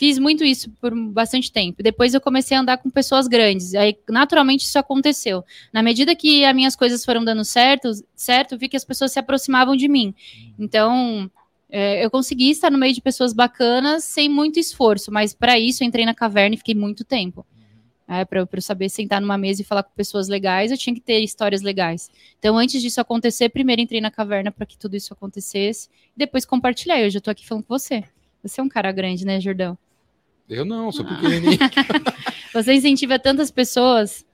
fiz 0.04 0.20
muito 0.20 0.44
isso 0.44 0.70
por 0.82 0.94
bastante 1.14 1.50
tempo. 1.50 1.82
Depois 1.82 2.14
eu 2.14 2.20
comecei 2.20 2.58
a 2.58 2.60
andar 2.60 2.78
com 2.78 2.90
pessoas 2.90 3.26
grandes. 3.26 3.74
Aí, 3.74 3.98
naturalmente, 4.10 4.66
isso 4.66 4.78
aconteceu. 4.78 5.46
Na 5.72 5.82
medida 5.82 6.14
que 6.14 6.44
as 6.44 6.54
minhas 6.54 6.76
coisas 6.76 7.06
foram 7.06 7.24
dando 7.24 7.46
certo, 7.46 7.90
certo, 8.14 8.58
vi 8.58 8.68
que 8.68 8.76
as 8.76 8.84
pessoas 8.84 9.14
se 9.14 9.20
aproximavam 9.20 9.78
de 9.78 9.88
mim. 9.88 10.14
Então, 10.60 11.32
é, 11.70 12.04
eu 12.04 12.12
consegui 12.12 12.50
estar 12.50 12.70
no 12.70 12.78
meio 12.78 12.94
de 12.94 13.00
pessoas 13.00 13.32
bacanas 13.32 14.04
sem 14.04 14.28
muito 14.28 14.60
esforço, 14.60 15.10
mas 15.10 15.34
para 15.34 15.58
isso 15.58 15.86
entrei 15.86 16.06
na 16.06 16.14
caverna 16.14 16.56
e 16.56 16.58
fiquei 16.58 16.76
muito 16.76 17.06
tempo. 17.06 17.46
É, 18.06 18.26
para 18.26 18.42
eu 18.42 18.62
saber 18.62 18.90
sentar 18.90 19.22
numa 19.22 19.38
mesa 19.38 19.62
e 19.62 19.64
falar 19.66 19.84
com 19.84 19.92
pessoas 19.96 20.28
legais, 20.28 20.70
eu 20.70 20.78
tinha 20.78 20.94
que 20.94 21.00
ter 21.00 21.20
histórias 21.20 21.62
legais. 21.62 22.12
Então, 22.40 22.58
antes 22.58 22.82
disso 22.82 23.00
acontecer, 23.00 23.48
primeiro 23.48 23.82
entrei 23.82 24.02
na 24.02 24.12
caverna 24.12 24.52
para 24.52 24.66
que 24.66 24.78
tudo 24.78 24.98
isso 24.98 25.14
acontecesse, 25.14 25.88
depois 26.14 26.44
compartilhei. 26.44 27.06
Hoje 27.06 27.16
eu 27.16 27.20
estou 27.20 27.32
aqui 27.32 27.48
falando 27.48 27.64
com 27.64 27.80
você. 27.80 28.04
Você 28.44 28.60
é 28.60 28.64
um 28.64 28.68
cara 28.68 28.92
grande, 28.92 29.26
né, 29.26 29.40
Jordão? 29.40 29.78
Eu 30.50 30.66
não, 30.66 30.92
sou 30.92 31.06
ah. 31.06 31.16
pequenininho. 31.16 31.58
Você 32.54 32.74
incentiva 32.74 33.18
tantas 33.18 33.50
pessoas. 33.50 34.26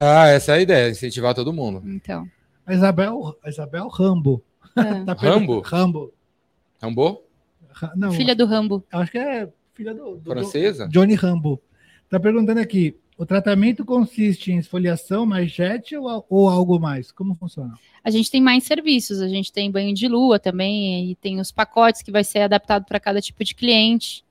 Ah, 0.00 0.28
essa 0.28 0.52
é 0.52 0.54
a 0.56 0.60
ideia, 0.60 0.90
incentivar 0.90 1.34
todo 1.34 1.52
mundo. 1.52 1.82
Então. 1.86 2.26
A 2.66 2.74
Isabel, 2.74 3.36
a 3.44 3.48
Isabel 3.48 3.88
Rambo. 3.88 4.42
É. 4.76 5.04
Tá 5.04 5.12
Rambo? 5.12 5.60
Rambo. 5.60 6.12
Rambo? 6.80 7.22
Não, 7.96 8.12
filha 8.12 8.34
do 8.34 8.46
Rambo. 8.46 8.84
Acho 8.92 9.12
que 9.12 9.18
é 9.18 9.48
filha 9.74 9.94
do, 9.94 10.16
do 10.16 10.30
francesa. 10.30 10.88
Johnny 10.88 11.14
Rambo. 11.14 11.60
Tá 12.08 12.20
perguntando 12.20 12.60
aqui, 12.60 12.96
o 13.16 13.24
tratamento 13.24 13.84
consiste 13.84 14.50
em 14.50 14.58
esfoliação 14.58 15.24
mais 15.24 15.50
jet 15.50 15.96
ou, 15.96 16.26
ou, 16.28 16.48
algo 16.48 16.78
mais? 16.78 17.12
Como 17.12 17.34
funciona? 17.34 17.74
A 18.02 18.10
gente 18.10 18.30
tem 18.30 18.40
mais 18.40 18.64
serviços, 18.64 19.20
a 19.20 19.28
gente 19.28 19.52
tem 19.52 19.70
banho 19.70 19.94
de 19.94 20.08
lua 20.08 20.38
também, 20.38 21.10
e 21.10 21.14
tem 21.14 21.38
os 21.40 21.52
pacotes 21.52 22.02
que 22.02 22.10
vai 22.10 22.24
ser 22.24 22.40
adaptado 22.40 22.84
para 22.84 22.98
cada 22.98 23.20
tipo 23.20 23.44
de 23.44 23.54
cliente. 23.54 24.24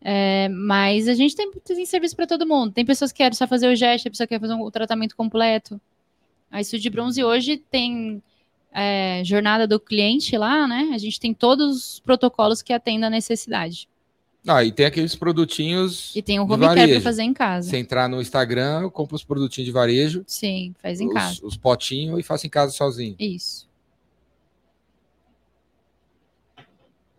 É, 0.00 0.48
mas 0.48 1.08
a 1.08 1.14
gente 1.14 1.34
tem, 1.34 1.50
tem 1.52 1.84
serviço 1.84 2.14
para 2.14 2.26
todo 2.26 2.46
mundo. 2.46 2.72
Tem 2.72 2.84
pessoas 2.84 3.10
que 3.10 3.18
querem 3.18 3.36
só 3.36 3.46
fazer 3.46 3.68
o 3.68 3.74
gesto, 3.74 4.04
tem 4.04 4.12
pessoa 4.12 4.26
que 4.26 4.34
quer 4.34 4.40
fazer 4.40 4.54
um, 4.54 4.70
tratamento 4.70 5.16
completo. 5.16 5.80
A 6.50 6.60
Estúdio 6.60 6.90
Bronze 6.90 7.22
hoje 7.22 7.58
tem 7.70 8.22
é, 8.72 9.22
jornada 9.24 9.66
do 9.66 9.78
cliente 9.78 10.36
lá, 10.36 10.66
né? 10.66 10.90
A 10.94 10.98
gente 10.98 11.18
tem 11.18 11.34
todos 11.34 11.76
os 11.76 12.00
protocolos 12.00 12.62
que 12.62 12.72
atendem 12.72 13.06
a 13.06 13.10
necessidade. 13.10 13.88
Ah, 14.46 14.64
e 14.64 14.72
tem 14.72 14.86
aqueles 14.86 15.14
produtinhos. 15.14 16.14
E 16.14 16.22
tem 16.22 16.40
um 16.40 16.50
home 16.50 16.64
care 16.64 16.92
para 16.92 17.00
fazer 17.02 17.22
em 17.22 17.34
casa. 17.34 17.68
Você 17.68 17.76
entrar 17.76 18.08
no 18.08 18.20
Instagram, 18.20 18.88
compra 18.88 19.16
os 19.16 19.24
produtinhos 19.24 19.66
de 19.66 19.72
varejo. 19.72 20.24
Sim, 20.26 20.74
faz 20.80 21.00
em 21.00 21.08
os, 21.08 21.14
casa. 21.14 21.40
Os 21.42 21.56
potinhos 21.56 22.18
e 22.18 22.22
faça 22.22 22.46
em 22.46 22.50
casa 22.50 22.72
sozinho. 22.72 23.16
Isso. 23.18 23.68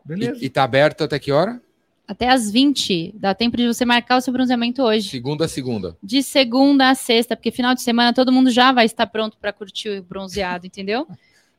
Beleza. 0.04 0.40
E, 0.42 0.46
e 0.46 0.50
tá 0.50 0.64
aberto 0.64 1.04
até 1.04 1.20
que 1.20 1.32
hora? 1.32 1.62
Até 2.10 2.28
às 2.28 2.49
20. 2.49 3.14
Dá 3.16 3.36
tempo 3.36 3.55
de 3.55 3.68
você 3.68 3.86
marcar 3.86 4.18
o 4.18 4.22
seu 4.22 4.34
bronzeamento 4.34 4.82
hoje. 4.82 5.07
Segunda 5.07 5.45
a 5.45 5.47
segunda. 5.47 5.95
De 6.01 6.24
segunda 6.24 6.89
a 6.89 6.95
sexta, 6.95 7.36
porque 7.36 7.51
final 7.51 7.76
de 7.76 7.84
semana 7.84 8.12
todo 8.12 8.32
mundo 8.32 8.49
já 8.49 8.72
vai 8.72 8.88
estar 8.88 9.05
pronto 9.05 9.38
para 9.38 9.53
curtir 9.53 9.89
o 9.89 10.01
bronzeado, 10.01 10.66
entendeu? 10.66 11.07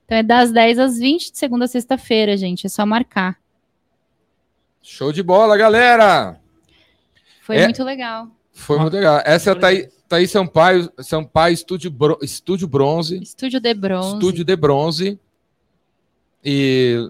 Então 0.04 0.18
é 0.18 0.24
das 0.24 0.50
10 0.50 0.80
às 0.80 0.98
20 0.98 1.30
de 1.30 1.38
segunda 1.38 1.66
a 1.66 1.68
sexta-feira, 1.68 2.36
gente. 2.36 2.66
É 2.66 2.68
só 2.68 2.84
marcar. 2.84 3.38
Show 4.82 5.12
de 5.12 5.22
bola, 5.22 5.56
galera! 5.56 6.40
Foi 7.42 7.58
é, 7.58 7.64
muito 7.64 7.84
legal. 7.84 8.26
Foi 8.52 8.76
muito 8.76 8.94
legal. 8.94 9.22
Essa 9.24 9.50
é 9.50 9.52
a 9.52 9.56
Thaís, 9.56 9.88
Thaís 10.08 10.30
Sampaio, 10.32 10.92
Sampaio 10.98 11.54
Estúdio, 11.54 11.92
Bro, 11.92 12.18
Estúdio 12.22 12.66
Bronze. 12.66 13.22
Estúdio 13.22 13.60
de 13.60 13.72
Bronze. 13.72 14.14
Estúdio 14.14 14.44
de 14.44 14.56
Bronze. 14.56 15.20
E 16.44 17.08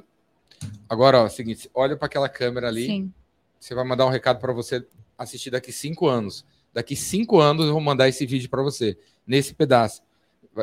agora, 0.87 1.21
ó, 1.21 1.23
é 1.23 1.27
o 1.27 1.31
seguinte, 1.31 1.71
olha 1.73 1.97
para 1.97 2.05
aquela 2.05 2.29
câmera 2.29 2.69
ali. 2.69 2.85
Sim 2.85 3.13
você 3.61 3.75
vai 3.75 3.85
mandar 3.85 4.07
um 4.07 4.11
recado 4.11 4.41
para 4.41 4.53
você 4.53 4.85
assistir 5.19 5.51
daqui 5.51 5.71
cinco 5.71 6.09
anos. 6.09 6.45
Daqui 6.73 6.97
cinco 6.97 7.39
anos 7.39 7.67
eu 7.67 7.73
vou 7.73 7.81
mandar 7.81 8.09
esse 8.09 8.25
vídeo 8.25 8.49
para 8.49 8.63
você, 8.63 8.97
nesse 9.27 9.53
pedaço. 9.55 10.03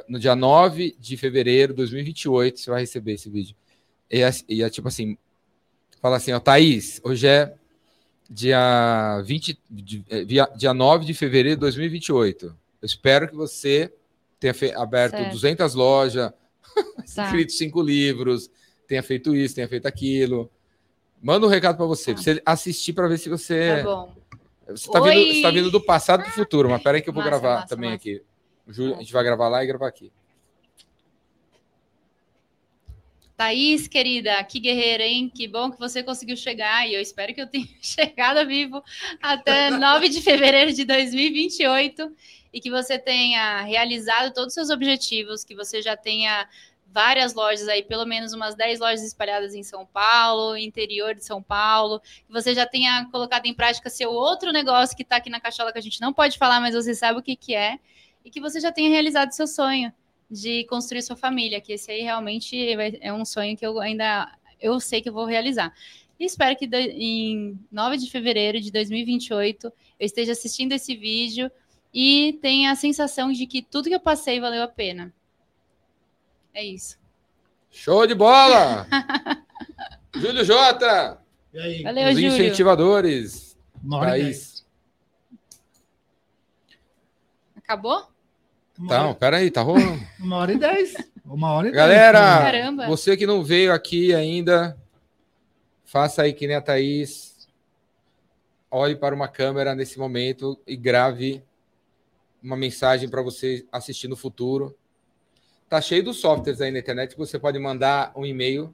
No 0.09 0.19
dia 0.19 0.35
9 0.35 0.95
de 0.99 1.15
fevereiro 1.15 1.73
de 1.73 1.77
2028, 1.77 2.59
você 2.59 2.69
vai 2.69 2.81
receber 2.81 3.13
esse 3.13 3.29
vídeo. 3.29 3.55
E 4.11 4.21
é, 4.21 4.29
e 4.49 4.63
é 4.63 4.69
tipo 4.69 4.87
assim: 4.87 5.17
fala 6.01 6.17
assim, 6.17 6.33
ó, 6.33 6.39
Thaís, 6.39 6.99
hoje 7.03 7.27
é 7.27 7.53
dia, 8.29 9.21
20, 9.23 9.59
é, 10.09 10.23
dia 10.55 10.73
9 10.73 11.05
de 11.05 11.13
fevereiro 11.13 11.57
de 11.57 11.61
2028. 11.61 12.45
Eu 12.45 12.55
espero 12.85 13.29
que 13.29 13.35
você 13.35 13.93
tenha 14.39 14.53
aberto 14.77 15.17
certo. 15.17 15.31
200 15.31 15.73
lojas, 15.73 16.31
tá. 17.15 17.25
escrito 17.25 17.51
cinco 17.53 17.81
livros, 17.81 18.49
tenha 18.87 19.01
feito 19.03 19.35
isso, 19.35 19.55
tenha 19.55 19.67
feito 19.67 19.85
aquilo. 19.85 20.49
Manda 21.21 21.45
um 21.45 21.49
recado 21.49 21.77
para 21.77 21.85
você, 21.85 22.13
tá. 22.13 22.21
pra 22.21 22.23
você 22.23 22.41
assistir 22.45 22.93
para 22.93 23.07
ver 23.07 23.17
se 23.17 23.29
você. 23.29 23.77
Tá 23.77 23.83
bom. 23.83 24.15
Você 24.67 24.91
tá, 24.91 24.99
vindo, 24.99 25.33
você 25.33 25.41
tá 25.41 25.51
vindo 25.51 25.71
do 25.71 25.81
passado 25.81 26.23
pro 26.23 26.31
futuro, 26.31 26.69
mas 26.69 26.83
peraí 26.83 27.01
que 27.01 27.09
eu 27.09 27.13
vou 27.13 27.23
massa, 27.23 27.39
gravar 27.39 27.55
massa, 27.55 27.67
também 27.67 27.91
massa. 27.91 28.01
aqui. 28.01 28.21
a 28.67 28.99
gente 28.99 29.13
vai 29.13 29.23
gravar 29.23 29.47
lá 29.47 29.63
e 29.63 29.67
gravar 29.67 29.87
aqui. 29.87 30.11
Thaís, 33.37 33.87
querida, 33.87 34.43
que 34.43 34.59
guerreira, 34.59 35.03
hein? 35.03 35.31
Que 35.33 35.47
bom 35.47 35.69
que 35.69 35.77
você 35.77 36.01
conseguiu 36.01 36.35
chegar 36.35 36.89
e 36.89 36.95
eu 36.95 36.99
espero 36.99 37.35
que 37.35 37.41
eu 37.41 37.45
tenha 37.45 37.67
chegado 37.79 38.45
vivo 38.47 38.83
até 39.21 39.69
9 39.77 40.09
de 40.09 40.21
fevereiro 40.21 40.73
de 40.73 40.83
2028 40.83 42.11
e 42.51 42.59
que 42.59 42.71
você 42.71 42.97
tenha 42.97 43.61
realizado 43.61 44.33
todos 44.33 44.49
os 44.49 44.53
seus 44.55 44.69
objetivos, 44.71 45.43
que 45.43 45.55
você 45.55 45.83
já 45.83 45.95
tenha 45.95 46.49
várias 46.91 47.33
lojas 47.33 47.67
aí, 47.67 47.83
pelo 47.83 48.05
menos 48.05 48.33
umas 48.33 48.55
10 48.55 48.79
lojas 48.79 49.03
espalhadas 49.03 49.53
em 49.53 49.63
São 49.63 49.85
Paulo, 49.85 50.57
interior 50.57 51.13
de 51.13 51.23
São 51.23 51.41
Paulo, 51.41 51.99
que 51.99 52.31
você 52.31 52.53
já 52.53 52.65
tenha 52.65 53.05
colocado 53.11 53.45
em 53.45 53.53
prática 53.53 53.89
seu 53.89 54.11
outro 54.11 54.51
negócio 54.51 54.95
que 54.95 55.03
está 55.03 55.17
aqui 55.17 55.29
na 55.29 55.39
cachola 55.39 55.71
que 55.71 55.79
a 55.79 55.81
gente 55.81 56.01
não 56.01 56.13
pode 56.13 56.37
falar, 56.37 56.59
mas 56.59 56.73
você 56.73 56.95
sabe 56.95 57.19
o 57.19 57.23
que, 57.23 57.35
que 57.35 57.53
é, 57.53 57.77
e 58.25 58.29
que 58.29 58.41
você 58.41 58.59
já 58.59 58.71
tenha 58.71 58.89
realizado 58.89 59.31
seu 59.31 59.47
sonho 59.47 59.93
de 60.29 60.65
construir 60.65 61.01
sua 61.01 61.15
família, 61.15 61.61
que 61.61 61.73
esse 61.73 61.91
aí 61.91 62.01
realmente 62.01 62.57
é 63.01 63.13
um 63.13 63.23
sonho 63.23 63.55
que 63.55 63.65
eu 63.65 63.79
ainda 63.79 64.29
eu 64.59 64.79
sei 64.79 65.01
que 65.01 65.09
eu 65.09 65.13
vou 65.13 65.25
realizar. 65.25 65.73
E 66.19 66.25
espero 66.25 66.55
que 66.55 66.65
em 66.65 67.57
9 67.71 67.97
de 67.97 68.09
fevereiro 68.09 68.59
de 68.59 68.71
2028 68.71 69.67
eu 69.67 69.73
esteja 69.99 70.31
assistindo 70.31 70.73
esse 70.73 70.95
vídeo 70.95 71.51
e 71.93 72.37
tenha 72.41 72.71
a 72.71 72.75
sensação 72.75 73.31
de 73.31 73.45
que 73.45 73.61
tudo 73.61 73.87
que 73.87 73.95
eu 73.95 73.99
passei 73.99 74.39
valeu 74.39 74.63
a 74.63 74.67
pena. 74.67 75.13
É 76.57 76.63
isso. 76.63 76.97
Show 77.69 78.07
de 78.07 78.15
bola! 78.15 78.87
Júlio 80.15 80.43
Jota! 80.43 81.21
E 81.53 81.59
aí? 81.59 81.83
Valeu, 81.83 82.09
Os 82.09 82.17
incentivadores. 82.17 83.55
Thaís. 83.87 84.65
Acabou? 87.55 88.07
Então, 88.79 89.13
peraí, 89.13 89.51
tá 89.51 89.61
rolando. 89.61 90.01
Uma 90.19 90.37
hora 90.37 90.51
e 90.51 90.57
dez. 90.57 90.95
Uma 91.23 91.51
hora 91.51 91.67
e 91.67 91.71
Galera, 91.71 92.19
dez. 92.39 92.51
Caramba. 92.51 92.87
você 92.87 93.15
que 93.15 93.27
não 93.27 93.43
veio 93.43 93.71
aqui 93.71 94.15
ainda, 94.15 94.75
faça 95.85 96.23
aí 96.23 96.33
que 96.33 96.47
nem 96.47 96.55
a 96.55 96.61
Thaís. 96.61 97.47
Olhe 98.71 98.95
para 98.95 99.13
uma 99.13 99.27
câmera 99.27 99.75
nesse 99.75 99.99
momento 99.99 100.59
e 100.65 100.75
grave 100.75 101.43
uma 102.41 102.57
mensagem 102.57 103.07
para 103.07 103.21
você 103.21 103.63
assistir 103.71 104.07
no 104.07 104.15
futuro. 104.15 104.75
Tá 105.69 105.81
cheio 105.81 106.03
dos 106.03 106.19
softwares 106.21 106.61
aí 106.61 106.71
na 106.71 106.79
internet 106.79 107.11
que 107.11 107.17
você 107.17 107.37
pode 107.37 107.59
mandar 107.59 108.11
um 108.15 108.25
e-mail, 108.25 108.73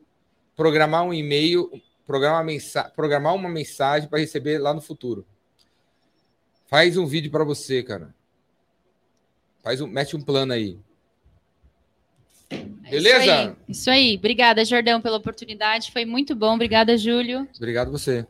programar 0.55 1.03
um 1.03 1.13
e-mail, 1.13 1.71
programar, 2.05 2.43
mensa- 2.43 2.91
programar 2.95 3.33
uma 3.33 3.49
mensagem 3.49 4.07
para 4.07 4.19
receber 4.19 4.59
lá 4.59 4.73
no 4.73 4.81
futuro. 4.81 5.25
Faz 6.67 6.97
um 6.97 7.05
vídeo 7.05 7.31
para 7.31 7.43
você, 7.43 7.81
cara. 7.81 8.13
Faz 9.63 9.81
um, 9.81 9.87
mete 9.87 10.15
um 10.15 10.21
plano 10.21 10.53
aí. 10.53 10.77
Beleza? 12.89 13.23
Isso 13.23 13.31
aí. 13.31 13.55
Isso 13.67 13.89
aí. 13.89 14.15
Obrigada, 14.17 14.63
Jordão, 14.65 15.01
pela 15.01 15.17
oportunidade. 15.17 15.91
Foi 15.91 16.05
muito 16.05 16.35
bom. 16.35 16.53
Obrigada, 16.53 16.97
Júlio. 16.97 17.47
Obrigado 17.55 17.91
você. 17.91 18.27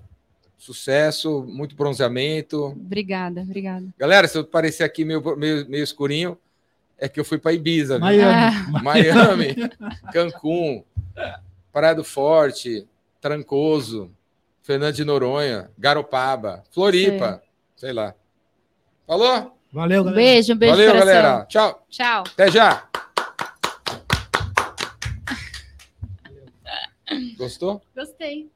Sucesso, 0.58 1.44
muito 1.44 1.76
bronzeamento. 1.76 2.68
Obrigada, 2.68 3.42
obrigada. 3.42 3.86
Galera, 3.98 4.28
se 4.30 4.38
eu 4.38 4.46
parecer 4.46 4.84
aqui 4.86 5.04
meio, 5.04 5.22
meio, 5.36 5.68
meio 5.70 5.84
escurinho, 5.84 6.38
é 7.04 7.10
que 7.10 7.20
eu 7.20 7.26
fui 7.26 7.38
para 7.38 7.52
Ibiza? 7.52 8.00
Miami. 8.00 8.56
Miami, 8.82 9.56
Cancún, 10.14 10.84
Praia 11.72 11.94
do 11.94 12.04
Forte, 12.04 12.88
Trancoso, 13.20 14.10
Fernando 14.62 14.96
de 14.96 15.04
Noronha, 15.04 15.70
Garopaba, 15.78 16.64
Floripa, 16.72 17.44
sei 17.76 17.92
lá. 17.92 18.16
Falou? 19.06 19.58
Valeu, 19.72 20.02
Um 20.02 20.06
galera. 20.06 20.16
beijo, 20.24 20.54
um 20.54 20.56
beijo 20.56 20.76
Valeu, 20.78 20.94
galera. 20.94 21.46
Tchau. 21.50 21.86
Tchau. 21.90 22.24
Até 22.26 22.50
já. 22.50 22.88
Gostou? 27.38 27.82
Gostei. 27.96 28.50